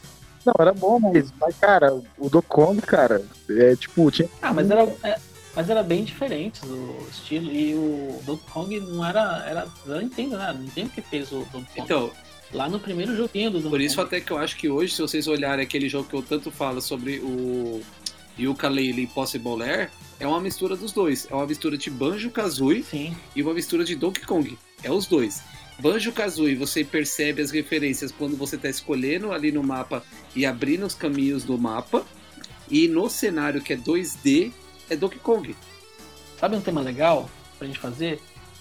Não, 0.45 0.55
era 0.59 0.73
bom, 0.73 1.01
mas, 1.01 1.33
mas 1.41 1.57
cara, 1.57 1.93
o 2.19 2.31
Donkey 2.31 2.49
Kong, 2.49 2.81
cara, 2.81 3.23
é 3.51 3.75
tipo, 3.75 4.11
tinha. 4.11 4.29
Ah, 4.41 4.55
mas 4.55 4.71
era, 4.71 4.83
é, 5.03 5.19
mas 5.55 5.69
era 5.69 5.83
bem 5.83 6.05
diferente 6.05 6.65
o 6.65 7.07
estilo. 7.11 7.51
E 7.51 7.75
o 7.75 8.21
Donkey 8.25 8.51
Kong 8.53 8.81
não 8.81 9.05
era. 9.05 9.45
Era 9.45 9.67
da 9.85 10.01
Nintendo, 10.01 10.39
né? 10.39 10.57
Nintendo 10.57 10.91
que 10.91 11.03
fez 11.03 11.33
o 11.33 11.39
Donkey 11.53 11.75
Kong. 11.75 11.81
Então, 11.83 12.11
Lá 12.53 12.69
no 12.69 12.79
primeiro 12.79 13.17
joguinho 13.17 13.51
do 13.51 13.59
Donkey 13.59 13.71
por 13.71 13.81
isso 13.81 13.97
Kong. 13.97 14.07
até 14.07 14.21
que 14.21 14.31
eu 14.31 14.39
acho 14.39 14.57
que 14.57 14.69
hoje, 14.69 14.95
se 14.95 15.03
vocês 15.03 15.27
olharem 15.27 15.65
aquele 15.65 15.89
jogo 15.89 16.09
que 16.09 16.15
eu 16.15 16.23
tanto 16.23 16.51
falo 16.51 16.81
sobre 16.81 17.19
o 17.19 17.83
Yooka-Laylee 18.39 19.05
Impossible 19.05 19.63
Air, 19.63 19.91
é 20.19 20.27
uma 20.27 20.41
mistura 20.41 20.77
dos 20.77 20.93
dois. 20.93 21.27
É 21.31 21.35
uma 21.35 21.47
mistura 21.47 21.77
de 21.77 21.91
Banjo-Kazooie 21.91 22.85
e 23.35 23.43
uma 23.43 23.55
mistura 23.55 23.85
de 23.85 23.95
Donkey 23.95 24.25
Kong. 24.25 24.59
É 24.83 24.91
os 24.91 25.07
dois. 25.07 25.43
Banjo-Kazooie, 25.79 26.55
você 26.55 26.85
percebe 26.85 27.43
as 27.43 27.51
referências 27.51 28.11
quando 28.11 28.37
você 28.37 28.57
está 28.57 28.69
escolhendo 28.69 29.33
ali 29.33 29.53
no 29.53 29.63
mapa 29.63 30.03
e 30.35 30.47
abrindo 30.47 30.87
os 30.87 30.95
caminhos 30.95 31.45
do 31.45 31.59
mapa. 31.59 32.05
E 32.71 32.89
no 32.89 33.09
cenário 33.09 33.61
que 33.61 33.75
é 33.75 33.77
2D, 33.77 34.53
é 34.89 34.97
Donkey 34.97 35.19
Kong. 35.19 35.55
Sabe 36.39 36.57
um 36.57 36.61
tema 36.61 36.81
legal 36.81 37.31
pra 37.59 37.67
gente 37.67 37.79
fazer? 37.79 38.21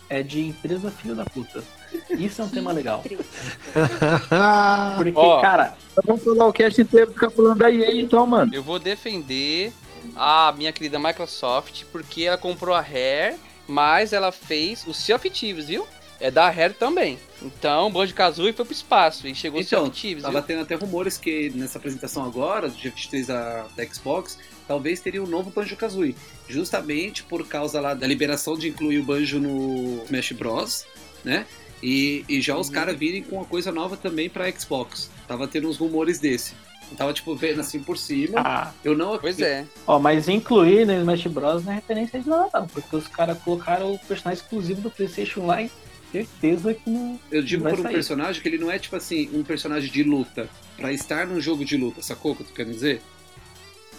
É 0.10 0.22
de 0.22 0.42
empresa 0.42 0.92
filho 0.92 1.16
da 1.16 1.26
puta. 1.26 1.64
Isso 2.10 2.42
é 2.42 2.46
um 2.46 2.50
tema 2.50 2.72
legal. 2.72 3.04
Porque, 4.98 5.12
Ó. 5.16 5.42
cara, 5.42 5.76
Vamos 6.04 6.24
falar 6.24 6.48
o 6.48 6.54
cast 6.54 6.82
inteiro 6.82 7.12
ficar 7.12 7.30
falando 7.30 7.58
da 7.58 7.72
EA 7.72 7.96
então, 8.02 8.26
mano. 8.28 8.54
Eu 8.54 8.62
vou 8.62 8.78
defender 8.80 9.72
a 10.16 10.54
minha 10.58 10.72
querida 10.74 11.00
Microsoft, 11.00 11.84
porque 11.92 12.24
ela 12.24 12.38
comprou 12.38 12.76
a 12.76 12.82
Rare, 12.82 13.38
mas 13.68 14.12
ela 14.14 14.32
fez 14.32 14.86
os 14.86 14.98
Sea 14.98 15.16
of 15.16 15.30
Thieves, 15.30 15.68
viu? 15.68 15.88
É 16.20 16.30
da 16.30 16.50
Rare 16.50 16.74
também. 16.74 17.18
Então, 17.42 17.92
Banjo 17.92 18.14
Kazooie 18.14 18.54
foi 18.54 18.66
pro 18.66 18.74
espaço 18.74 19.28
e 19.28 19.34
chegou 19.36 19.62
o 19.62 19.64
Sea 19.64 19.78
Então, 19.78 19.90
of 19.90 20.00
Thieves, 20.00 20.24
tava 20.24 20.40
viu? 20.40 20.48
tendo 20.48 20.62
até 20.62 20.76
rumores 20.76 21.18
que 21.18 21.50
nessa 21.56 21.78
apresentação 21.78 22.26
agora, 22.26 22.68
do 22.70 22.76
G23 22.76 23.26
da, 23.26 23.66
da 23.76 23.86
Xbox, 23.86 24.38
talvez 24.68 25.00
teria 25.00 25.24
um 25.24 25.28
novo 25.28 25.50
Banjo-Kazooie. 25.50 26.16
Justamente 26.48 27.24
por 27.24 27.48
causa 27.48 27.80
lá 27.80 27.94
da 27.94 28.06
liberação 28.06 28.58
de 28.58 28.68
incluir 28.70 29.00
o 29.00 29.04
Banjo 29.04 29.40
no 29.40 30.04
Smash 30.06 30.32
Bros, 30.34 30.86
né? 31.24 31.46
E, 31.82 32.26
e 32.28 32.42
já 32.42 32.58
os 32.58 32.70
caras 32.70 32.98
virem 32.98 33.24
com 33.24 33.38
uma 33.38 33.46
coisa 33.46 33.72
nova 33.72 33.96
também 33.98 34.30
pra 34.30 34.52
Xbox. 34.52 35.10
Tava 35.28 35.48
tendo 35.48 35.68
uns 35.68 35.78
rumores 35.78 36.20
desse. 36.20 36.54
Eu 36.92 36.98
tava, 36.98 37.14
tipo, 37.14 37.36
vendo 37.36 37.62
assim 37.62 37.80
por 37.80 37.98
cima. 37.98 38.42
Ah. 38.44 38.72
eu 38.84 38.96
não... 38.96 39.18
Pois 39.18 39.40
é. 39.40 39.66
ó, 39.88 39.98
mas 40.00 40.30
incluir 40.30 40.86
no 40.86 40.94
Smash 40.94 41.28
Bros. 41.28 41.66
não 41.66 41.72
é 41.72 41.76
referência 41.76 42.20
de 42.20 42.30
nada, 42.30 42.50
não. 42.54 42.68
Porque 42.68 42.96
os 42.96 43.08
caras 43.08 43.38
colocaram 43.40 43.94
o 43.94 44.00
personagem 44.00 44.42
exclusivo 44.44 44.82
do 44.82 44.92
PlayStation 44.92 45.46
lá 45.46 45.62
e 45.62 45.72
certeza 46.12 46.74
que 46.74 46.90
não. 46.90 47.20
Eu 47.32 47.42
digo 47.42 47.64
não 47.64 47.70
vai 47.70 47.74
por 47.74 47.80
um 47.80 47.84
sair. 47.84 47.94
personagem 47.94 48.42
que 48.42 48.48
ele 48.48 48.58
não 48.58 48.72
é, 48.72 48.80
tipo 48.80 48.96
assim, 48.96 49.30
um 49.34 49.44
personagem 49.44 49.92
de 49.92 50.04
luta. 50.04 50.50
Pra 50.78 50.92
estar 50.92 51.26
num 51.26 51.40
jogo 51.40 51.64
de 51.64 51.78
luta, 51.78 52.02
sacou 52.02 52.34
o 52.34 52.36
que 52.36 52.44
eu 52.44 52.48
tô 52.48 52.54
querendo 52.54 52.74
dizer? 52.74 53.02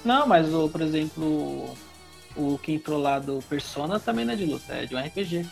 Não, 0.05 0.27
mas 0.27 0.53
o, 0.53 0.69
por 0.69 0.83
exemplo, 0.83 1.75
o 2.37 2.59
que 2.63 2.73
entrou 2.73 3.01
lá 3.01 3.19
do 3.19 3.43
Persona 3.49 3.99
também 3.99 4.25
não 4.25 4.35
é 4.35 4.37
de 4.37 4.45
luta, 4.45 4.73
é 4.75 4.87
de 4.87 4.95
um 4.95 4.99
RPG. 4.99 5.47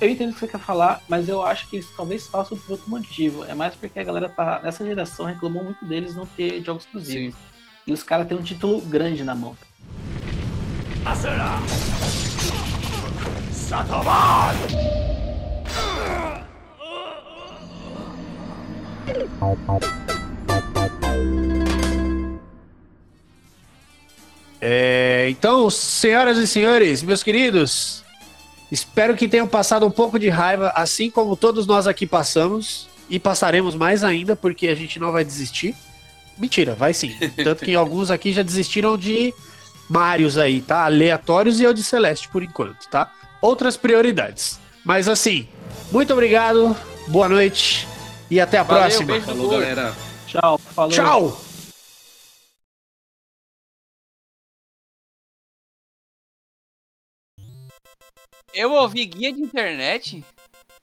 Eu 0.00 0.08
entendo 0.08 0.30
o 0.30 0.34
que 0.34 0.40
você 0.40 0.48
quer 0.48 0.60
falar, 0.60 1.00
mas 1.08 1.28
eu 1.28 1.42
acho 1.42 1.68
que 1.68 1.76
eles 1.76 1.88
talvez 1.96 2.26
façam 2.26 2.58
por 2.58 2.72
outro 2.72 2.90
motivo. 2.90 3.44
É 3.44 3.54
mais 3.54 3.74
porque 3.74 3.98
a 3.98 4.04
galera 4.04 4.28
tá. 4.28 4.60
Nessa 4.62 4.84
geração 4.84 5.26
reclamou 5.26 5.64
muito 5.64 5.84
deles 5.84 6.14
não 6.14 6.26
ter 6.26 6.62
jogos 6.62 6.84
exclusivos. 6.84 7.34
E 7.86 7.92
os 7.92 8.02
caras 8.02 8.28
têm 8.28 8.36
um 8.36 8.42
título 8.42 8.80
grande 8.82 9.24
na 9.24 9.34
mão. 9.34 9.56
É, 24.60 25.28
então, 25.30 25.70
senhoras 25.70 26.36
e 26.36 26.46
senhores, 26.46 27.02
meus 27.02 27.22
queridos, 27.22 28.04
espero 28.70 29.16
que 29.16 29.28
tenham 29.28 29.46
passado 29.46 29.86
um 29.86 29.90
pouco 29.90 30.18
de 30.18 30.28
raiva, 30.28 30.72
assim 30.74 31.10
como 31.10 31.36
todos 31.36 31.66
nós 31.66 31.86
aqui 31.86 32.06
passamos, 32.06 32.88
e 33.08 33.18
passaremos 33.18 33.74
mais 33.74 34.04
ainda, 34.04 34.36
porque 34.36 34.68
a 34.68 34.74
gente 34.74 34.98
não 34.98 35.12
vai 35.12 35.24
desistir. 35.24 35.74
Mentira, 36.36 36.74
vai 36.74 36.92
sim. 36.94 37.16
Tanto 37.42 37.64
que 37.64 37.74
alguns 37.74 38.10
aqui 38.10 38.32
já 38.32 38.42
desistiram 38.42 38.96
de 38.96 39.34
Marios 39.88 40.36
aí, 40.36 40.60
tá? 40.60 40.84
Aleatórios 40.84 41.60
e 41.60 41.64
eu 41.64 41.72
de 41.72 41.82
Celeste 41.82 42.28
por 42.28 42.42
enquanto, 42.42 42.88
tá? 42.90 43.10
Outras 43.40 43.76
prioridades. 43.76 44.58
Mas 44.84 45.08
assim, 45.08 45.48
muito 45.90 46.12
obrigado, 46.12 46.76
boa 47.08 47.28
noite 47.28 47.88
e 48.30 48.40
até 48.40 48.58
a 48.58 48.62
Valeu, 48.62 48.82
próxima. 48.82 49.20
Falou, 49.20 49.48
gordo. 49.48 49.60
galera. 49.60 49.94
Tchau, 50.26 50.58
falou. 50.58 50.90
Tchau! 50.90 51.47
Eu 58.58 58.72
ouvi 58.72 59.04
guia 59.06 59.32
de 59.32 59.40
internet? 59.40 60.24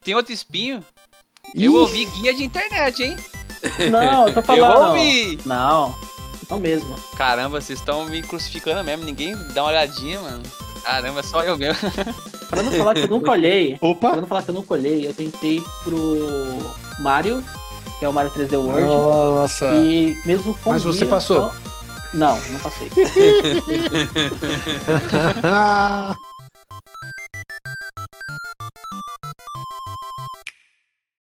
Tem 0.01 0.15
outro 0.15 0.31
espinho? 0.31 0.81
Eu 1.53 1.73
Ih. 1.73 1.77
ouvi 1.77 2.05
guia 2.05 2.33
de 2.33 2.45
internet, 2.45 3.03
hein? 3.03 3.17
Não, 3.91 4.29
eu 4.29 4.33
tô 4.33 4.41
falando. 4.47 4.71
Eu 4.73 4.87
ouvi! 4.91 5.39
Não, 5.45 5.93
não 6.49 6.57
mesmo. 6.57 6.95
Caramba, 7.17 7.59
vocês 7.59 7.77
estão 7.77 8.05
me 8.05 8.21
crucificando 8.23 8.81
mesmo. 8.81 9.03
Ninguém 9.03 9.35
dá 9.53 9.61
uma 9.63 9.71
olhadinha, 9.71 10.21
mano. 10.21 10.41
Caramba, 10.85 11.21
só 11.21 11.43
eu 11.43 11.57
mesmo. 11.57 11.91
Pra 12.49 12.63
não 12.63 12.71
falar 12.71 12.93
que 12.93 13.01
eu 13.01 13.07
nunca 13.09 13.31
olhei. 13.31 13.77
Opa! 13.81 14.11
Pra 14.11 14.21
não 14.21 14.27
falar 14.27 14.43
que 14.43 14.49
eu 14.51 14.55
nunca 14.55 14.73
olhei, 14.73 15.05
eu 15.05 15.13
tentei 15.13 15.61
pro 15.83 16.57
Mario, 16.99 17.43
que 17.99 18.05
é 18.05 18.07
o 18.09 18.13
Mario 18.13 18.31
3D 18.31 18.53
World. 18.57 18.83
Nossa. 18.87 19.65
E 19.83 20.15
mesmo 20.25 20.57
com 20.63 20.69
Mas 20.69 20.81
você 20.83 20.99
guia, 21.01 21.09
passou? 21.09 21.49
só- 21.49 21.55
Não, 22.13 22.39
não 22.51 22.59
passei. 22.61 22.89